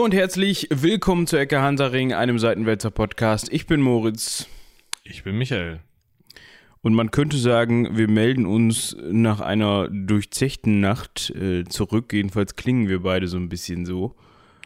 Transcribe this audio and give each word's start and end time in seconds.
Hallo 0.00 0.06
und 0.06 0.14
herzlich 0.14 0.66
willkommen 0.70 1.26
zu 1.26 1.36
Ecke 1.36 1.60
Hansaring, 1.60 2.14
einem 2.14 2.38
Seitenwälzer 2.38 2.90
Podcast. 2.90 3.52
Ich 3.52 3.66
bin 3.66 3.82
Moritz. 3.82 4.46
Ich 5.04 5.24
bin 5.24 5.36
Michael. 5.36 5.80
Und 6.80 6.94
man 6.94 7.10
könnte 7.10 7.36
sagen, 7.36 7.98
wir 7.98 8.08
melden 8.08 8.46
uns 8.46 8.96
nach 9.10 9.42
einer 9.42 9.90
durchzechten 9.90 10.80
Nacht 10.80 11.28
äh, 11.36 11.64
zurück. 11.64 12.14
Jedenfalls 12.14 12.56
klingen 12.56 12.88
wir 12.88 13.02
beide 13.02 13.28
so 13.28 13.36
ein 13.36 13.50
bisschen 13.50 13.84
so. 13.84 14.16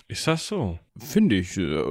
Ist 0.07 0.27
das 0.27 0.47
so? 0.47 0.79
Finde 0.99 1.37
ich, 1.37 1.57
äh, 1.57 1.83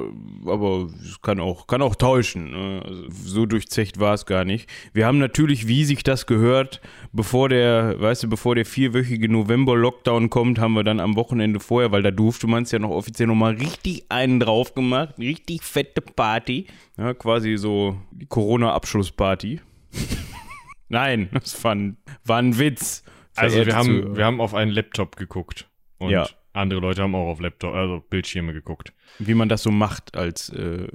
aber 0.45 0.87
es 1.01 1.19
kann 1.23 1.39
auch, 1.39 1.65
kann 1.65 1.81
auch 1.81 1.95
täuschen. 1.95 2.51
Ne? 2.51 2.83
Also 2.85 3.05
so 3.09 3.45
durchzecht 3.47 3.99
war 3.99 4.13
es 4.13 4.27
gar 4.27 4.45
nicht. 4.45 4.69
Wir 4.93 5.07
haben 5.07 5.17
natürlich, 5.17 5.67
wie 5.67 5.83
sich 5.83 6.03
das 6.03 6.27
gehört, 6.27 6.79
bevor 7.11 7.49
der, 7.49 7.99
weißt 7.99 8.23
du, 8.23 8.29
bevor 8.29 8.53
der 8.53 8.65
vierwöchige 8.65 9.29
November-Lockdown 9.29 10.29
kommt, 10.29 10.59
haben 10.59 10.73
wir 10.73 10.83
dann 10.83 10.99
am 10.99 11.15
Wochenende 11.15 11.59
vorher, 11.59 11.91
weil 11.91 12.03
da 12.03 12.11
durfte 12.11 12.45
man 12.45 12.63
es 12.63 12.71
ja 12.71 12.77
noch 12.77 12.91
offiziell 12.91 13.27
nochmal 13.27 13.55
richtig 13.55 14.05
einen 14.09 14.39
drauf 14.39 14.75
gemacht. 14.75 15.15
Richtig 15.17 15.63
fette 15.63 16.01
Party. 16.01 16.67
Ja, 16.97 17.15
quasi 17.15 17.57
so 17.57 17.97
die 18.11 18.27
Corona-Abschlussparty. 18.27 19.59
Nein, 20.87 21.29
das 21.33 21.63
war 21.63 21.73
ein, 21.73 21.97
war 22.23 22.37
ein 22.37 22.59
Witz. 22.59 23.03
Also 23.35 23.65
wir 23.65 23.75
haben, 23.75 24.15
wir 24.15 24.23
haben 24.23 24.39
auf 24.39 24.53
einen 24.53 24.69
Laptop 24.69 25.15
geguckt. 25.15 25.67
Und 25.97 26.11
Ja. 26.11 26.27
Andere 26.53 26.79
Leute 26.79 27.01
haben 27.01 27.15
auch 27.15 27.29
auf 27.29 27.39
Laptop, 27.39 27.73
also 27.73 28.03
Bildschirme 28.09 28.53
geguckt. 28.53 28.93
Wie 29.19 29.33
man 29.33 29.49
das 29.49 29.63
so 29.63 29.71
macht 29.71 30.15
als 30.15 30.49
äh, 30.49 30.87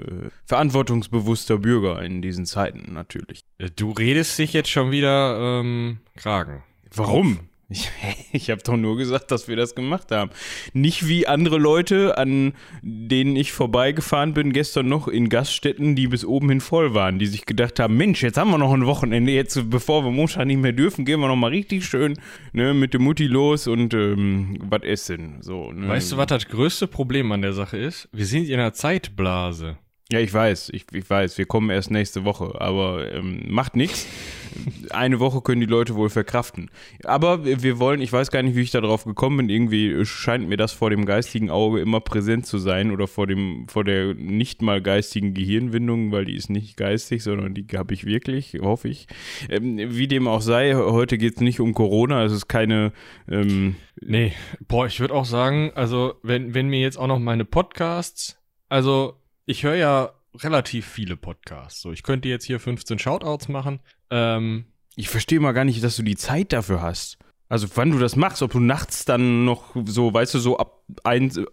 verantwortungsbewusster 0.46 1.58
Bürger 1.58 2.02
in 2.02 2.22
diesen 2.22 2.46
Zeiten 2.46 2.92
natürlich. 2.92 3.44
Äh, 3.58 3.70
Du 3.74 3.90
redest 3.92 4.38
dich 4.38 4.52
jetzt 4.52 4.70
schon 4.70 4.90
wieder 4.90 5.60
ähm, 5.60 5.98
Kragen. 6.16 6.62
Warum? 6.94 7.47
Ich, 7.70 7.90
ich 8.32 8.50
habe 8.50 8.62
doch 8.62 8.76
nur 8.76 8.96
gesagt, 8.96 9.30
dass 9.30 9.48
wir 9.48 9.56
das 9.56 9.74
gemacht 9.74 10.10
haben. 10.10 10.30
Nicht 10.72 11.06
wie 11.06 11.26
andere 11.26 11.58
Leute, 11.58 12.16
an 12.16 12.54
denen 12.82 13.36
ich 13.36 13.52
vorbeigefahren 13.52 14.34
bin, 14.34 14.52
gestern 14.52 14.88
noch 14.88 15.08
in 15.08 15.28
Gaststätten, 15.28 15.94
die 15.94 16.08
bis 16.08 16.24
oben 16.24 16.48
hin 16.48 16.60
voll 16.60 16.94
waren, 16.94 17.18
die 17.18 17.26
sich 17.26 17.46
gedacht 17.46 17.78
haben, 17.78 17.96
Mensch, 17.96 18.22
jetzt 18.22 18.38
haben 18.38 18.50
wir 18.50 18.58
noch 18.58 18.72
ein 18.72 18.86
Wochenende, 18.86 19.32
jetzt 19.32 19.70
bevor 19.70 20.04
wir 20.04 20.10
Montag 20.10 20.46
nicht 20.46 20.60
mehr 20.60 20.72
dürfen, 20.72 21.04
gehen 21.04 21.20
wir 21.20 21.28
noch 21.28 21.36
mal 21.36 21.50
richtig 21.50 21.84
schön 21.84 22.18
ne, 22.52 22.72
mit 22.72 22.94
dem 22.94 23.02
Mutti 23.02 23.26
los 23.26 23.66
und 23.66 23.92
ähm, 23.94 24.58
was 24.62 24.82
essen. 24.82 25.42
So, 25.42 25.72
ne? 25.72 25.88
Weißt 25.88 26.12
du, 26.12 26.16
was 26.16 26.26
das 26.26 26.48
größte 26.48 26.86
Problem 26.86 27.30
an 27.32 27.42
der 27.42 27.52
Sache 27.52 27.76
ist? 27.76 28.08
Wir 28.12 28.26
sind 28.26 28.48
in 28.48 28.54
einer 28.54 28.72
Zeitblase. 28.72 29.78
Ja, 30.10 30.20
ich 30.20 30.32
weiß, 30.32 30.70
ich, 30.72 30.86
ich 30.90 31.10
weiß, 31.10 31.36
wir 31.36 31.44
kommen 31.44 31.68
erst 31.68 31.90
nächste 31.90 32.24
Woche, 32.24 32.58
aber 32.62 33.12
ähm, 33.12 33.42
macht 33.46 33.76
nichts. 33.76 34.06
Eine 34.90 35.20
Woche 35.20 35.42
können 35.42 35.60
die 35.60 35.66
Leute 35.66 35.96
wohl 35.96 36.08
verkraften. 36.08 36.70
Aber 37.04 37.44
wir 37.44 37.78
wollen, 37.78 38.00
ich 38.00 38.10
weiß 38.10 38.30
gar 38.30 38.42
nicht, 38.42 38.56
wie 38.56 38.62
ich 38.62 38.70
da 38.70 38.80
drauf 38.80 39.04
gekommen 39.04 39.36
bin, 39.36 39.50
irgendwie 39.50 40.06
scheint 40.06 40.48
mir 40.48 40.56
das 40.56 40.72
vor 40.72 40.88
dem 40.88 41.04
geistigen 41.04 41.50
Auge 41.50 41.80
immer 41.80 42.00
präsent 42.00 42.46
zu 42.46 42.56
sein 42.56 42.90
oder 42.90 43.06
vor 43.06 43.26
dem, 43.26 43.68
vor 43.68 43.84
der 43.84 44.14
nicht 44.14 44.62
mal 44.62 44.80
geistigen 44.80 45.34
Gehirnwindung, 45.34 46.10
weil 46.10 46.24
die 46.24 46.36
ist 46.36 46.48
nicht 46.48 46.78
geistig, 46.78 47.22
sondern 47.22 47.52
die 47.52 47.66
habe 47.76 47.92
ich 47.92 48.06
wirklich, 48.06 48.56
hoffe 48.62 48.88
ich. 48.88 49.08
Ähm, 49.50 49.76
wie 49.76 50.08
dem 50.08 50.26
auch 50.26 50.40
sei, 50.40 50.74
heute 50.74 51.18
geht 51.18 51.34
es 51.34 51.42
nicht 51.42 51.60
um 51.60 51.74
Corona, 51.74 52.24
es 52.24 52.32
ist 52.32 52.48
keine, 52.48 52.94
ähm, 53.30 53.76
Nee, 54.00 54.32
boah, 54.68 54.86
ich 54.86 55.00
würde 55.00 55.12
auch 55.12 55.26
sagen, 55.26 55.70
also 55.74 56.14
wenn, 56.22 56.54
wenn 56.54 56.70
mir 56.70 56.80
jetzt 56.80 56.96
auch 56.96 57.08
noch 57.08 57.18
meine 57.18 57.44
Podcasts, 57.44 58.38
also 58.70 59.17
ich 59.48 59.64
höre 59.64 59.74
ja 59.76 60.12
relativ 60.34 60.86
viele 60.86 61.16
Podcasts. 61.16 61.80
So, 61.80 61.90
ich 61.90 62.02
könnte 62.02 62.28
jetzt 62.28 62.44
hier 62.44 62.60
15 62.60 62.98
Shoutouts 62.98 63.48
machen. 63.48 63.80
Ähm, 64.10 64.66
Ich 64.94 65.08
verstehe 65.08 65.40
mal 65.40 65.52
gar 65.52 65.64
nicht, 65.64 65.82
dass 65.82 65.96
du 65.96 66.02
die 66.02 66.16
Zeit 66.16 66.52
dafür 66.52 66.82
hast. 66.82 67.18
Also 67.48 67.66
wann 67.76 67.90
du 67.90 67.98
das 67.98 68.14
machst, 68.14 68.42
ob 68.42 68.52
du 68.52 68.60
nachts 68.60 69.06
dann 69.06 69.46
noch 69.46 69.74
so, 69.86 70.12
weißt 70.12 70.34
du, 70.34 70.38
so 70.38 70.58
ab 70.58 70.82
ein, 71.02 71.30
so 71.30 71.46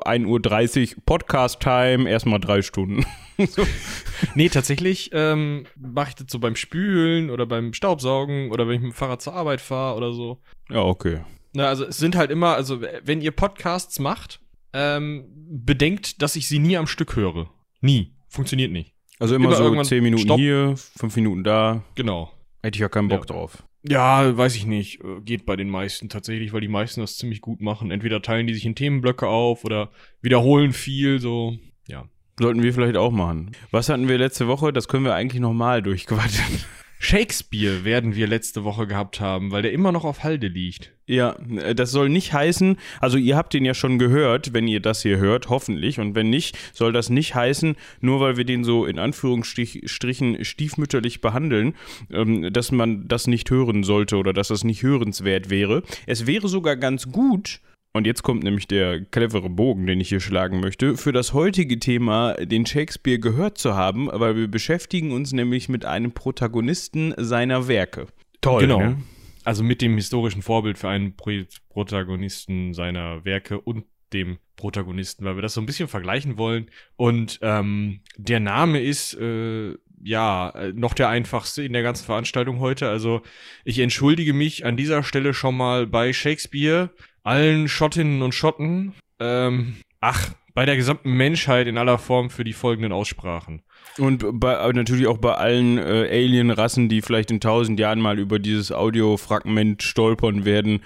1.30 0.00 0.96
Uhr 0.98 1.02
Podcast-Time, 1.04 2.08
erstmal 2.08 2.38
drei 2.38 2.62
Stunden. 2.62 3.04
so. 3.48 3.66
Nee, 4.36 4.48
tatsächlich 4.50 5.10
ähm, 5.12 5.66
mache 5.76 6.10
ich 6.10 6.14
das 6.14 6.26
so 6.30 6.38
beim 6.38 6.54
Spülen 6.54 7.28
oder 7.28 7.44
beim 7.46 7.72
Staubsaugen 7.72 8.52
oder 8.52 8.68
wenn 8.68 8.76
ich 8.76 8.80
mit 8.82 8.92
dem 8.92 8.94
Fahrrad 8.94 9.20
zur 9.20 9.34
Arbeit 9.34 9.60
fahre 9.60 9.96
oder 9.96 10.12
so. 10.12 10.40
Ja, 10.70 10.82
okay. 10.82 11.22
Na, 11.54 11.66
also 11.66 11.84
es 11.84 11.96
sind 11.96 12.14
halt 12.14 12.30
immer, 12.30 12.54
also 12.54 12.80
wenn 12.80 13.20
ihr 13.20 13.32
Podcasts 13.32 13.98
macht, 13.98 14.40
ähm, 14.72 15.24
bedenkt, 15.48 16.22
dass 16.22 16.36
ich 16.36 16.48
sie 16.48 16.58
nie 16.58 16.76
am 16.76 16.86
Stück 16.86 17.16
höre. 17.16 17.50
Nie. 17.80 18.12
Funktioniert 18.28 18.72
nicht. 18.72 18.94
Also 19.18 19.34
immer, 19.34 19.46
Immer 19.48 19.56
so 19.56 19.64
irgendwann 19.64 19.84
10 19.84 20.02
Minuten 20.02 20.22
Stopp. 20.24 20.38
hier, 20.38 20.74
5 20.96 21.16
Minuten 21.16 21.44
da. 21.44 21.82
Genau. 21.94 22.32
Hätte 22.62 22.76
ich 22.76 22.80
ja 22.80 22.88
keinen 22.88 23.08
Bock 23.08 23.28
Ja. 23.28 23.34
drauf. 23.34 23.62
Ja, 23.84 24.36
weiß 24.36 24.54
ich 24.56 24.64
nicht. 24.66 25.00
Äh, 25.02 25.20
Geht 25.22 25.44
bei 25.44 25.56
den 25.56 25.68
meisten 25.68 26.08
tatsächlich, 26.08 26.52
weil 26.52 26.60
die 26.60 26.68
meisten 26.68 27.00
das 27.00 27.16
ziemlich 27.16 27.40
gut 27.40 27.60
machen. 27.60 27.90
Entweder 27.90 28.22
teilen 28.22 28.46
die 28.46 28.54
sich 28.54 28.64
in 28.64 28.74
Themenblöcke 28.76 29.26
auf 29.26 29.64
oder 29.64 29.90
wiederholen 30.22 30.72
viel, 30.72 31.18
so. 31.20 31.56
Ja. 31.88 32.04
Sollten 32.38 32.62
wir 32.62 32.72
vielleicht 32.72 32.96
auch 32.96 33.10
machen. 33.10 33.50
Was 33.72 33.88
hatten 33.88 34.08
wir 34.08 34.16
letzte 34.18 34.46
Woche? 34.48 34.72
Das 34.72 34.88
können 34.88 35.04
wir 35.04 35.14
eigentlich 35.14 35.40
nochmal 35.42 35.82
durchquatschen. 35.82 36.60
Shakespeare 37.04 37.84
werden 37.84 38.14
wir 38.14 38.28
letzte 38.28 38.62
Woche 38.62 38.86
gehabt 38.86 39.18
haben, 39.18 39.50
weil 39.50 39.62
der 39.62 39.72
immer 39.72 39.90
noch 39.90 40.04
auf 40.04 40.22
Halde 40.22 40.46
liegt. 40.46 40.92
Ja, 41.08 41.34
äh, 41.56 41.74
das 41.74 41.90
soll 41.90 42.08
nicht 42.08 42.32
heißen, 42.32 42.76
also 43.00 43.18
ihr 43.18 43.36
habt 43.36 43.54
den 43.54 43.64
ja 43.64 43.74
schon 43.74 43.98
gehört, 43.98 44.52
wenn 44.52 44.68
ihr 44.68 44.78
das 44.78 45.02
hier 45.02 45.18
hört, 45.18 45.48
hoffentlich. 45.48 45.98
Und 45.98 46.14
wenn 46.14 46.30
nicht, 46.30 46.56
soll 46.72 46.92
das 46.92 47.10
nicht 47.10 47.34
heißen, 47.34 47.74
nur 48.00 48.20
weil 48.20 48.36
wir 48.36 48.44
den 48.44 48.62
so 48.62 48.86
in 48.86 49.00
Anführungsstrichen 49.00 50.44
stiefmütterlich 50.44 51.20
behandeln, 51.20 51.74
ähm, 52.12 52.52
dass 52.52 52.70
man 52.70 53.08
das 53.08 53.26
nicht 53.26 53.50
hören 53.50 53.82
sollte 53.82 54.16
oder 54.16 54.32
dass 54.32 54.48
das 54.48 54.62
nicht 54.62 54.84
hörenswert 54.84 55.50
wäre. 55.50 55.82
Es 56.06 56.28
wäre 56.28 56.46
sogar 56.46 56.76
ganz 56.76 57.10
gut, 57.10 57.60
und 57.92 58.06
jetzt 58.06 58.22
kommt 58.22 58.42
nämlich 58.42 58.66
der 58.66 59.04
clevere 59.04 59.50
Bogen, 59.50 59.86
den 59.86 60.00
ich 60.00 60.08
hier 60.08 60.20
schlagen 60.20 60.60
möchte, 60.60 60.96
für 60.96 61.12
das 61.12 61.32
heutige 61.32 61.78
Thema 61.78 62.34
den 62.34 62.64
Shakespeare 62.66 63.18
gehört 63.18 63.58
zu 63.58 63.74
haben, 63.74 64.08
weil 64.12 64.36
wir 64.36 64.48
beschäftigen 64.48 65.12
uns 65.12 65.32
nämlich 65.32 65.68
mit 65.68 65.84
einem 65.84 66.12
Protagonisten 66.12 67.14
seiner 67.18 67.68
Werke. 67.68 68.06
Toll, 68.40 68.62
Genau. 68.62 68.78
ne? 68.78 69.02
Also 69.44 69.64
mit 69.64 69.82
dem 69.82 69.96
historischen 69.96 70.40
Vorbild 70.40 70.78
für 70.78 70.88
einen 70.88 71.16
Pro 71.16 71.32
Protagonisten 71.68 72.74
seiner 72.74 73.24
Werke 73.24 73.60
und 73.60 73.84
dem 74.12 74.38
Protagonisten, 74.56 75.24
weil 75.24 75.36
wir 75.36 75.42
das 75.42 75.54
so 75.54 75.60
ein 75.60 75.66
bisschen 75.66 75.88
vergleichen 75.88 76.36
wollen. 76.38 76.70
Und 76.96 77.38
ähm, 77.42 78.00
der 78.16 78.40
Name 78.40 78.80
ist 78.80 79.14
äh, 79.14 79.74
ja 80.04 80.52
noch 80.74 80.94
der 80.94 81.08
einfachste 81.08 81.62
in 81.64 81.72
der 81.72 81.82
ganzen 81.82 82.04
Veranstaltung 82.04 82.60
heute. 82.60 82.88
Also 82.88 83.22
ich 83.64 83.78
entschuldige 83.78 84.32
mich 84.32 84.64
an 84.64 84.76
dieser 84.76 85.02
Stelle 85.02 85.34
schon 85.34 85.56
mal 85.56 85.86
bei 85.86 86.12
Shakespeare, 86.12 86.90
allen 87.22 87.68
Schottinnen 87.68 88.22
und 88.22 88.34
Schotten, 88.34 88.94
ähm, 89.20 89.76
ach, 90.00 90.30
bei 90.54 90.66
der 90.66 90.76
gesamten 90.76 91.12
Menschheit 91.12 91.66
in 91.66 91.78
aller 91.78 91.98
Form 91.98 92.28
für 92.28 92.44
die 92.44 92.52
folgenden 92.52 92.92
Aussprachen. 92.92 93.62
Und 93.98 94.24
bei, 94.38 94.58
aber 94.58 94.72
natürlich 94.74 95.06
auch 95.06 95.18
bei 95.18 95.34
allen 95.34 95.78
äh, 95.78 96.08
Alien-Rassen, 96.10 96.88
die 96.88 97.00
vielleicht 97.00 97.30
in 97.30 97.40
tausend 97.40 97.80
Jahren 97.80 98.00
mal 98.00 98.18
über 98.18 98.38
dieses 98.38 98.70
Audiofragment 98.70 99.82
stolpern 99.82 100.44
werden. 100.44 100.82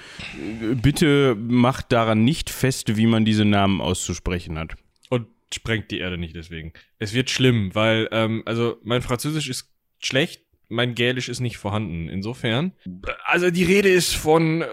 Äh, 0.62 0.74
Bitte 0.74 1.34
macht 1.36 1.90
daran 1.92 2.24
nicht 2.24 2.50
fest, 2.50 2.96
wie 2.96 3.06
man 3.06 3.24
diese 3.24 3.44
Namen 3.44 3.80
auszusprechen 3.80 4.58
hat. 4.58 4.76
und 5.10 5.26
sprengt 5.52 5.90
die 5.90 5.98
Erde 5.98 6.18
nicht 6.18 6.36
deswegen. 6.36 6.72
Es 6.98 7.12
wird 7.12 7.30
schlimm, 7.30 7.74
weil, 7.74 8.08
ähm, 8.12 8.42
also 8.46 8.76
mein 8.84 9.02
Französisch 9.02 9.48
ist 9.48 9.72
schlecht, 9.98 10.42
mein 10.68 10.94
Gälisch 10.94 11.28
ist 11.28 11.40
nicht 11.40 11.58
vorhanden. 11.58 12.08
Insofern. 12.08 12.72
Also 13.24 13.50
die 13.50 13.64
Rede 13.64 13.88
ist 13.88 14.14
von 14.14 14.62
äh, 14.62 14.66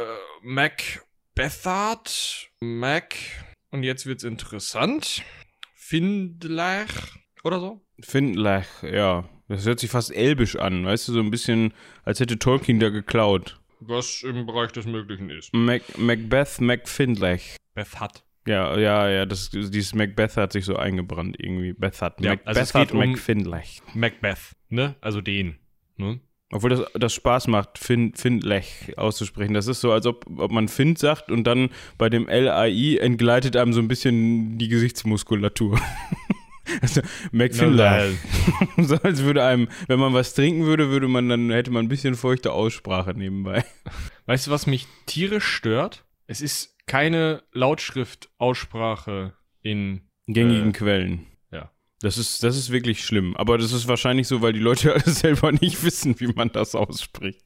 Macbethard, 1.35 2.51
Mac, 2.61 3.15
und 3.71 3.81
jetzt 3.81 4.05
wird's 4.05 4.23
interessant. 4.23 5.23
Findler 5.73 6.85
oder 7.43 7.59
so? 7.59 7.81
Findlach, 8.01 8.83
ja. 8.83 9.27
Das 9.47 9.65
hört 9.65 9.79
sich 9.79 9.89
fast 9.89 10.13
elbisch 10.13 10.55
an, 10.57 10.85
weißt 10.85 11.07
du, 11.07 11.13
so 11.13 11.19
ein 11.21 11.31
bisschen, 11.31 11.73
als 12.03 12.19
hätte 12.19 12.37
Tolkien 12.37 12.79
da 12.79 12.89
geklaut. 12.89 13.59
Was 13.79 14.21
im 14.21 14.45
Bereich 14.45 14.71
des 14.73 14.85
Möglichen 14.85 15.31
ist. 15.31 15.51
Mac, 15.55 15.81
Macbeth 15.97 16.61
MacFindlach. 16.61 17.41
Bethard. 17.73 18.23
Ja, 18.45 18.77
ja, 18.77 19.09
ja, 19.09 19.25
das, 19.25 19.49
dieses 19.49 19.95
Macbeth 19.95 20.37
hat 20.37 20.51
sich 20.53 20.65
so 20.65 20.75
eingebrannt 20.75 21.37
irgendwie. 21.39 21.73
Bethard. 21.73 22.21
Ja, 22.21 22.31
Macbeth 22.35 22.57
also 22.57 22.79
geht 22.79 22.91
um- 22.91 22.99
MacFindlach. 22.99 23.65
Macbeth, 23.95 24.51
ne? 24.69 24.95
Also 25.01 25.19
den, 25.21 25.57
ne? 25.97 26.19
Obwohl 26.53 26.69
das, 26.69 26.81
das 26.93 27.13
Spaß 27.13 27.47
macht, 27.47 27.79
Fin, 27.79 28.13
Findlech 28.13 28.95
auszusprechen. 28.95 29.55
Das 29.55 29.65
ist 29.65 29.81
so, 29.81 29.91
als 29.91 30.05
ob, 30.05 30.27
ob 30.37 30.51
man 30.51 30.67
Find 30.67 30.99
sagt 30.99 31.31
und 31.31 31.45
dann 31.45 31.69
bei 31.97 32.09
dem 32.09 32.27
LAI 32.27 32.97
entgleitet 32.97 33.57
einem 33.57 33.73
so 33.73 33.79
ein 33.79 33.87
bisschen 33.87 34.59
die 34.59 34.67
Gesichtsmuskulatur. 34.67 35.79
also, 36.81 37.01
McFindlech. 37.31 38.17
so 38.77 38.97
als 38.97 39.23
würde 39.23 39.43
einem, 39.43 39.67
wenn 39.87 39.99
man 39.99 40.13
was 40.13 40.35
trinken 40.35 40.65
würde, 40.65 40.89
würde 40.89 41.07
man 41.07 41.27
dann, 41.27 41.49
hätte 41.49 41.71
man 41.71 41.85
ein 41.85 41.89
bisschen 41.89 42.13
feuchte 42.13 42.51
Aussprache 42.51 43.15
nebenbei. 43.15 43.65
Weißt 44.27 44.45
du, 44.45 44.51
was 44.51 44.67
mich 44.67 44.85
tierisch 45.07 45.47
stört? 45.47 46.05
Es 46.27 46.39
ist 46.39 46.77
keine 46.85 47.41
Lautschrift-Aussprache 47.53 49.33
in 49.63 50.01
Gängigen 50.27 50.69
Äh, 50.69 50.73
Quellen. 50.73 51.25
Das 52.03 52.17
ist, 52.17 52.43
das 52.43 52.57
ist 52.57 52.69
wirklich 52.69 53.05
schlimm. 53.05 53.33
Aber 53.37 53.57
das 53.57 53.71
ist 53.71 53.87
wahrscheinlich 53.87 54.27
so, 54.27 54.41
weil 54.41 54.51
die 54.51 54.59
Leute 54.59 54.93
selber 55.05 55.53
nicht 55.53 55.81
wissen, 55.85 56.19
wie 56.19 56.27
man 56.27 56.51
das 56.51 56.75
ausspricht. 56.75 57.39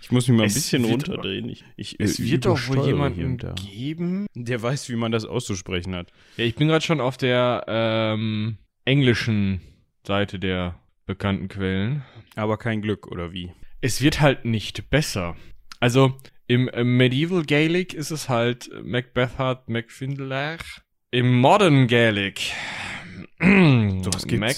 Ich 0.00 0.12
muss 0.12 0.28
mich 0.28 0.36
mal 0.36 0.44
ein 0.44 0.46
Es 0.46 0.54
bisschen 0.54 0.84
runterdrehen. 0.84 1.48
Ich, 1.48 1.64
ich, 1.76 1.96
Es 1.98 2.20
wird 2.22 2.46
doch 2.46 2.68
wohl 2.68 2.86
jemanden 2.86 3.38
geben. 3.56 4.26
Der 4.36 4.62
weiß, 4.62 4.88
wie 4.88 4.94
man 4.94 5.10
das 5.10 5.24
auszusprechen 5.24 5.96
hat. 5.96 6.12
Ja, 6.36 6.44
ich 6.44 6.54
bin 6.54 6.68
gerade 6.68 6.84
schon 6.84 7.00
auf 7.00 7.16
der 7.16 7.64
ähm, 7.66 8.58
englischen 8.84 9.62
Seite 10.06 10.38
der 10.38 10.78
bekannten 11.06 11.48
Quellen. 11.48 12.04
Aber 12.36 12.56
kein 12.56 12.82
Glück, 12.82 13.08
oder 13.08 13.32
wie? 13.32 13.50
Es 13.80 14.00
wird 14.00 14.20
halt 14.20 14.44
nicht 14.44 14.90
besser. 14.90 15.34
Also 15.80 16.16
im 16.46 16.70
Medieval 16.96 17.42
Gaelic 17.42 17.94
ist 17.94 18.12
es 18.12 18.28
halt 18.28 18.70
Macbeth 18.84 19.38
hat 19.38 19.68
Macfindler. 19.68 20.58
Im 21.10 21.40
Modern 21.40 21.88
Gaelic. 21.88 22.52
Sowas 23.40 24.26
gibt's. 24.26 24.38
Mac, 24.38 24.56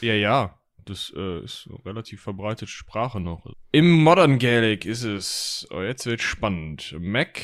ja, 0.00 0.14
ja. 0.14 0.58
Das 0.84 1.12
äh, 1.16 1.40
ist 1.40 1.66
eine 1.68 1.84
relativ 1.84 2.22
verbreitete 2.22 2.70
Sprache 2.70 3.18
noch. 3.18 3.44
Im 3.72 3.90
Modern 4.04 4.38
Gaelic 4.38 4.84
ist 4.84 5.02
es. 5.02 5.66
Oh, 5.70 5.82
jetzt 5.82 6.06
wird 6.06 6.22
spannend. 6.22 6.94
Macbeth. 7.00 7.42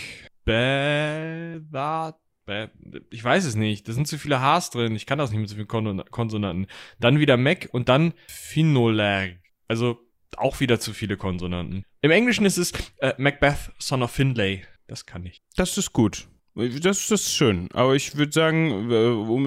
Bä- 2.46 2.70
Ich 3.10 3.22
weiß 3.24 3.44
es 3.44 3.54
nicht. 3.56 3.88
Da 3.88 3.92
sind 3.92 4.06
zu 4.08 4.18
viele 4.18 4.40
Hs 4.40 4.70
drin. 4.70 4.94
Ich 4.96 5.06
kann 5.06 5.18
das 5.18 5.30
nicht 5.30 5.40
mit 5.40 5.48
so 5.48 5.54
vielen 5.56 5.68
Kon 5.68 6.02
Konsonanten. 6.10 6.66
Dann 7.00 7.18
wieder 7.18 7.36
Mac 7.36 7.68
und 7.72 7.88
dann 7.88 8.14
Finolerg. 8.28 9.38
Also 9.68 10.00
auch 10.36 10.60
wieder 10.60 10.80
zu 10.80 10.92
viele 10.92 11.16
Konsonanten. 11.16 11.84
Im 12.00 12.10
Englischen 12.10 12.46
ist 12.46 12.58
es 12.58 12.72
äh, 12.98 13.14
Macbeth, 13.18 13.72
son 13.78 14.02
of 14.02 14.10
Findlay. 14.10 14.62
Das 14.86 15.06
kann 15.06 15.24
ich. 15.26 15.42
Das 15.56 15.76
ist 15.78 15.92
gut. 15.92 16.28
Das, 16.54 16.80
das 16.82 17.10
ist 17.10 17.32
schön. 17.34 17.68
Aber 17.72 17.94
ich 17.94 18.16
würde 18.16 18.32
sagen, 18.32 18.86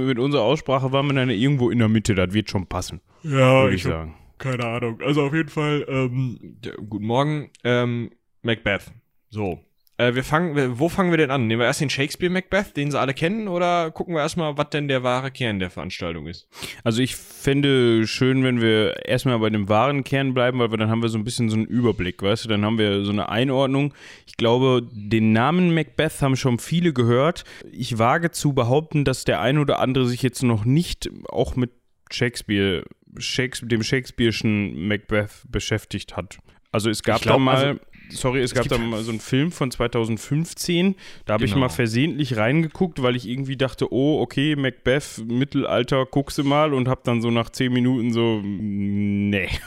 mit 0.05 0.17
unserer 0.19 0.41
Aussprache 0.41 0.91
waren 0.91 1.07
wir 1.07 1.13
dann 1.13 1.29
irgendwo 1.29 1.69
in 1.69 1.79
der 1.79 1.87
Mitte. 1.89 2.15
Das 2.15 2.33
wird 2.33 2.49
schon 2.49 2.65
passen, 2.67 2.99
Ja, 3.23 3.63
würde 3.63 3.75
ich 3.75 3.83
sagen. 3.83 4.15
keine 4.39 4.65
Ahnung. 4.65 4.99
Also 5.01 5.23
auf 5.23 5.33
jeden 5.33 5.49
Fall, 5.49 5.85
ähm, 5.87 6.57
ja, 6.63 6.71
guten 6.89 7.05
Morgen, 7.05 7.49
ähm, 7.63 8.09
Macbeth. 8.41 8.91
So. 9.29 9.59
Äh, 9.97 10.13
wir 10.13 10.23
fangen, 10.25 10.55
wir- 10.57 10.77
wo 10.77 10.89
fangen 10.89 11.11
wir 11.11 11.17
denn 11.17 11.31
an? 11.31 11.47
Nehmen 11.47 11.61
wir 11.61 11.67
erst 11.67 11.79
den 11.79 11.89
Shakespeare 11.89 12.31
Macbeth, 12.31 12.75
den 12.75 12.91
sie 12.91 12.99
alle 12.99 13.13
kennen, 13.13 13.47
oder 13.47 13.91
gucken 13.91 14.13
wir 14.13 14.21
erstmal, 14.21 14.57
was 14.57 14.69
denn 14.71 14.89
der 14.89 15.03
wahre 15.03 15.31
Kern 15.31 15.59
der 15.59 15.69
Veranstaltung 15.69 16.27
ist? 16.27 16.49
Also 16.83 17.01
ich 17.01 17.15
fände 17.15 18.05
schön, 18.05 18.43
wenn 18.43 18.59
wir 18.59 19.05
erstmal 19.05 19.39
bei 19.39 19.49
dem 19.49 19.69
wahren 19.69 20.03
Kern 20.03 20.33
bleiben, 20.33 20.59
weil 20.59 20.69
wir 20.71 20.77
dann 20.77 20.89
haben 20.89 21.01
wir 21.01 21.07
so 21.09 21.17
ein 21.17 21.23
bisschen 21.23 21.49
so 21.49 21.55
einen 21.55 21.65
Überblick, 21.65 22.21
weißt 22.21 22.43
du, 22.43 22.49
dann 22.49 22.65
haben 22.65 22.77
wir 22.77 23.05
so 23.05 23.11
eine 23.11 23.29
Einordnung. 23.29 23.93
Ich 24.25 24.35
glaube, 24.35 24.81
den 24.91 25.31
Namen 25.31 25.73
Macbeth 25.73 26.21
haben 26.21 26.35
schon 26.35 26.59
viele 26.59 26.91
gehört. 26.91 27.45
Ich 27.71 27.97
wage 27.97 28.31
zu 28.31 28.51
behaupten, 28.53 29.05
dass 29.05 29.23
der 29.23 29.39
ein 29.39 29.57
oder 29.57 29.79
andere 29.79 30.05
sich 30.07 30.21
jetzt 30.21 30.43
noch 30.43 30.65
nicht 30.65 31.09
auch 31.29 31.55
mit 31.55 31.71
Shakespeare, 32.11 32.83
Shakespeare 33.17 33.69
dem 33.69 33.81
Shakespeare'schen 33.81 34.75
Macbeth 34.87 35.45
beschäftigt 35.49 36.17
hat. 36.17 36.37
Also 36.71 36.89
es 36.89 37.01
gab 37.03 37.21
glaub, 37.21 37.35
da 37.35 37.39
mal, 37.39 37.55
also, 37.55 37.79
sorry, 38.09 38.41
es, 38.41 38.53
gab 38.53 38.63
gibt- 38.63 38.73
da 38.73 38.77
mal 38.77 39.03
so 39.03 39.11
einen 39.11 39.19
Film 39.19 39.51
von 39.51 39.71
2015, 39.71 40.95
da 41.25 41.33
habe 41.33 41.45
ich 41.45 41.51
Genau. 41.51 41.61
mal 41.61 41.69
versehentlich 41.69 42.37
reingeguckt, 42.37 43.01
weil 43.01 43.15
ich 43.15 43.27
irgendwie 43.27 43.57
dachte, 43.57 43.91
oh, 43.91 44.19
okay, 44.21 44.55
Macbeth, 44.55 45.23
Mittelalter, 45.25 46.05
guckst 46.05 46.37
du 46.37 46.43
mal 46.43 46.73
und 46.73 46.87
hab 46.87 47.03
dann 47.03 47.21
so 47.21 47.31
nach 47.31 47.49
10 47.49 47.71
Minuten 47.73 48.11
so, 48.13 48.41
mm, 48.43 49.29
nee. 49.29 49.49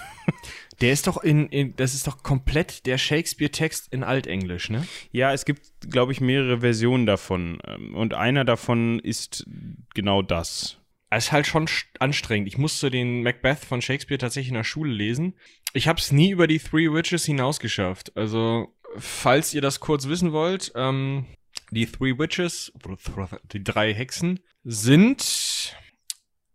Der 0.81 0.93
ist 0.93 1.09
doch 1.09 1.25
in, 1.25 1.49
in 1.49 1.75
das 1.75 1.93
ist 1.95 2.07
doch 2.07 2.23
komplett 2.23 2.87
der 2.87 2.99
Shakespeare-Text 2.99 3.93
in 3.93 4.05
Altenglisch, 4.05 4.71
ne? 4.71 4.87
Ja, 5.11 5.33
es 5.33 5.45
gibt, 5.45 5.63
glaube 5.91 6.13
ich, 6.13 6.21
mehrere 6.21 6.61
Versionen 6.61 7.05
davon 7.05 7.59
ähm, 7.67 7.97
und 7.97 8.15
einer 8.15 8.45
davon 8.45 9.01
ist 9.01 9.45
genau 9.95 10.23
das. 10.23 10.79
Es 11.11 11.25
ist 11.27 11.33
halt 11.33 11.47
schon 11.49 11.67
st- 11.67 11.87
anstrengend. 11.99 12.47
Ich 12.47 12.59
musste 12.59 12.91
den 12.91 13.23
Macbeth 13.25 13.65
von 13.65 13.83
Shakespeare 13.83 14.19
tatsächlich 14.19 14.51
in 14.51 14.55
der 14.55 14.63
Schule 14.63 14.93
lesen. 14.93 15.35
Ich 15.73 15.89
habe 15.89 15.99
es 15.99 16.13
nie 16.13 16.31
über 16.31 16.47
die 16.47 16.59
Three 16.59 16.93
Witches 16.93 17.25
hinaus 17.25 17.61
geschafft. 17.61 18.17
Also, 18.17 18.75
falls 18.97 19.53
ihr 19.55 19.61
das 19.61 19.81
kurz 19.81 20.09
wissen 20.09 20.33
wollt, 20.33 20.73
ähm, 20.75 21.27
die 21.71 21.87
Three 21.87 22.19
Witches, 22.19 22.73
die 23.53 23.63
drei 23.63 23.93
Hexen, 23.93 24.41
sind 24.65 25.77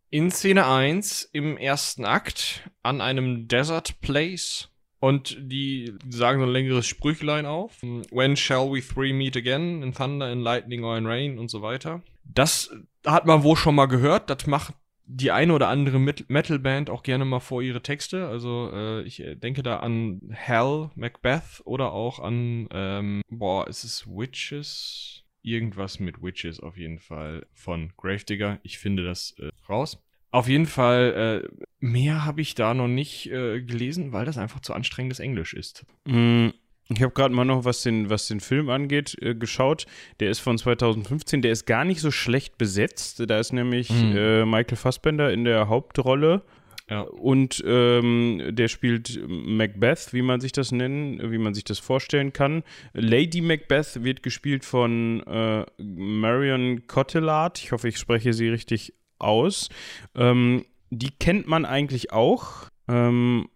in 0.10 0.32
Szene 0.32 0.68
1 0.68 1.30
im 1.34 1.58
ersten 1.58 2.06
Akt 2.06 2.70
an 2.84 3.02
einem 3.02 3.48
Desert 3.48 4.00
Place. 4.02 4.70
Und 5.00 5.36
die 5.38 5.92
sagen 6.08 6.40
so 6.40 6.46
ein 6.46 6.54
längeres 6.54 6.88
Sprüchlein 6.88 7.46
auf. 7.46 7.82
When 7.82 8.38
shall 8.38 8.72
we 8.72 8.82
three 8.82 9.12
meet 9.12 9.36
again? 9.36 9.84
In 9.84 9.94
Thunder, 9.94 10.32
in 10.32 10.40
Lightning 10.40 10.86
or 10.86 10.98
in 10.98 11.06
Rain 11.06 11.38
und 11.38 11.50
so 11.50 11.62
weiter. 11.62 12.02
Das 12.24 12.72
hat 13.06 13.26
man 13.26 13.44
wohl 13.44 13.58
schon 13.58 13.76
mal 13.76 13.88
gehört. 13.88 14.30
Das 14.30 14.48
macht 14.48 14.76
die 15.06 15.32
eine 15.32 15.54
oder 15.54 15.68
andere 15.68 16.00
Met- 16.00 16.30
Metal-Band 16.30 16.90
auch 16.90 17.04
gerne 17.04 17.26
mal 17.26 17.40
vor 17.40 17.62
ihre 17.62 17.82
Texte. 17.82 18.28
Also 18.28 18.70
äh, 18.74 19.02
ich 19.04 19.20
äh, 19.20 19.36
denke 19.36 19.64
da 19.64 19.78
an 19.78 20.22
Hell, 20.32 20.90
Macbeth 20.96 21.62
oder 21.66 21.92
auch 21.92 22.20
an, 22.20 22.68
ähm, 22.72 23.22
boah, 23.30 23.68
ist 23.68 23.84
es 23.84 24.08
Witches? 24.08 25.24
Irgendwas 25.46 26.00
mit 26.00 26.22
Witches 26.24 26.62
auf 26.62 26.78
jeden 26.78 27.00
Fall 27.00 27.46
von 27.54 27.92
Gravedigger. 27.98 28.60
Ich 28.64 28.78
finde 28.78 29.04
das 29.04 29.36
äh, 29.40 29.50
raus. 29.68 30.02
Auf 30.32 30.48
jeden 30.48 30.66
Fall, 30.66 31.44
äh, 31.44 31.66
mehr 31.80 32.26
habe 32.26 32.42
ich 32.42 32.56
da 32.56 32.74
noch 32.74 32.88
nicht 32.88 33.30
äh, 33.30 33.62
gelesen, 33.62 34.14
weil 34.14 34.26
das 34.26 34.38
einfach 34.38 34.62
zu 34.62 34.74
anstrengendes 34.74 35.20
Englisch 35.20 35.54
ist. 35.54 35.86
Mm, 36.06 36.48
Ich 36.90 37.02
habe 37.02 37.14
gerade 37.14 37.34
mal 37.34 37.46
noch, 37.46 37.66
was 37.66 37.82
den, 37.84 38.10
was 38.10 38.28
den 38.28 38.40
Film 38.40 38.70
angeht, 38.70 39.16
äh, 39.22 39.34
geschaut. 39.36 39.86
Der 40.20 40.30
ist 40.30 40.40
von 40.40 40.58
2015, 40.58 41.42
der 41.42 41.52
ist 41.54 41.66
gar 41.66 41.86
nicht 41.86 42.02
so 42.02 42.12
schlecht 42.12 42.58
besetzt. 42.58 43.24
Da 43.28 43.40
ist 43.40 43.54
nämlich 43.54 43.90
Mhm. 43.90 44.16
äh, 44.16 44.46
Michael 44.46 44.78
Fassbender 44.78 45.32
in 45.32 45.44
der 45.46 45.70
Hauptrolle. 45.70 46.42
Ja. 46.90 47.02
Und 47.02 47.64
ähm, 47.66 48.42
der 48.50 48.68
spielt 48.68 49.18
Macbeth, 49.28 50.10
wie 50.12 50.22
man 50.22 50.42
sich 50.42 50.52
das 50.52 50.74
nennen, 50.74 51.32
wie 51.32 51.38
man 51.38 51.54
sich 51.54 51.64
das 51.64 51.80
vorstellen 51.80 52.34
kann. 52.34 52.64
Lady 52.94 53.40
Macbeth 53.40 54.04
wird 54.04 54.22
gespielt 54.22 54.66
von 54.66 55.22
äh, 55.26 55.66
Marion 55.82 56.86
Cotillard. 56.88 57.60
Ich 57.60 57.72
hoffe, 57.72 57.88
ich 57.88 57.98
spreche 57.98 58.34
sie 58.34 58.50
richtig 58.50 58.94
aus. 59.18 59.70
Ähm, 60.16 60.66
die 60.90 61.12
kennt 61.12 61.48
man 61.48 61.64
eigentlich 61.66 62.12
auch. 62.12 62.68
Ähm, 62.90 63.48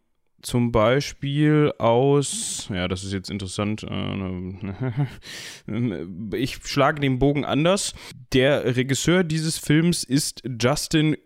zum 0.48 0.72
Beispiel 0.72 1.74
aus, 1.78 2.70
ja, 2.74 2.88
das 2.88 3.04
ist 3.04 3.12
jetzt 3.12 3.30
interessant. 3.30 3.84
äh, 3.84 5.08
Ich 6.38 6.60
schlage 6.64 7.02
den 7.02 7.20
Bogen 7.20 7.44
anders. 7.44 7.94
Der 8.32 8.78
Regisseur 8.78 9.26
dieses 9.26 9.58
Films 9.58 10.06
ist 10.06 10.42
Justin 10.60 11.18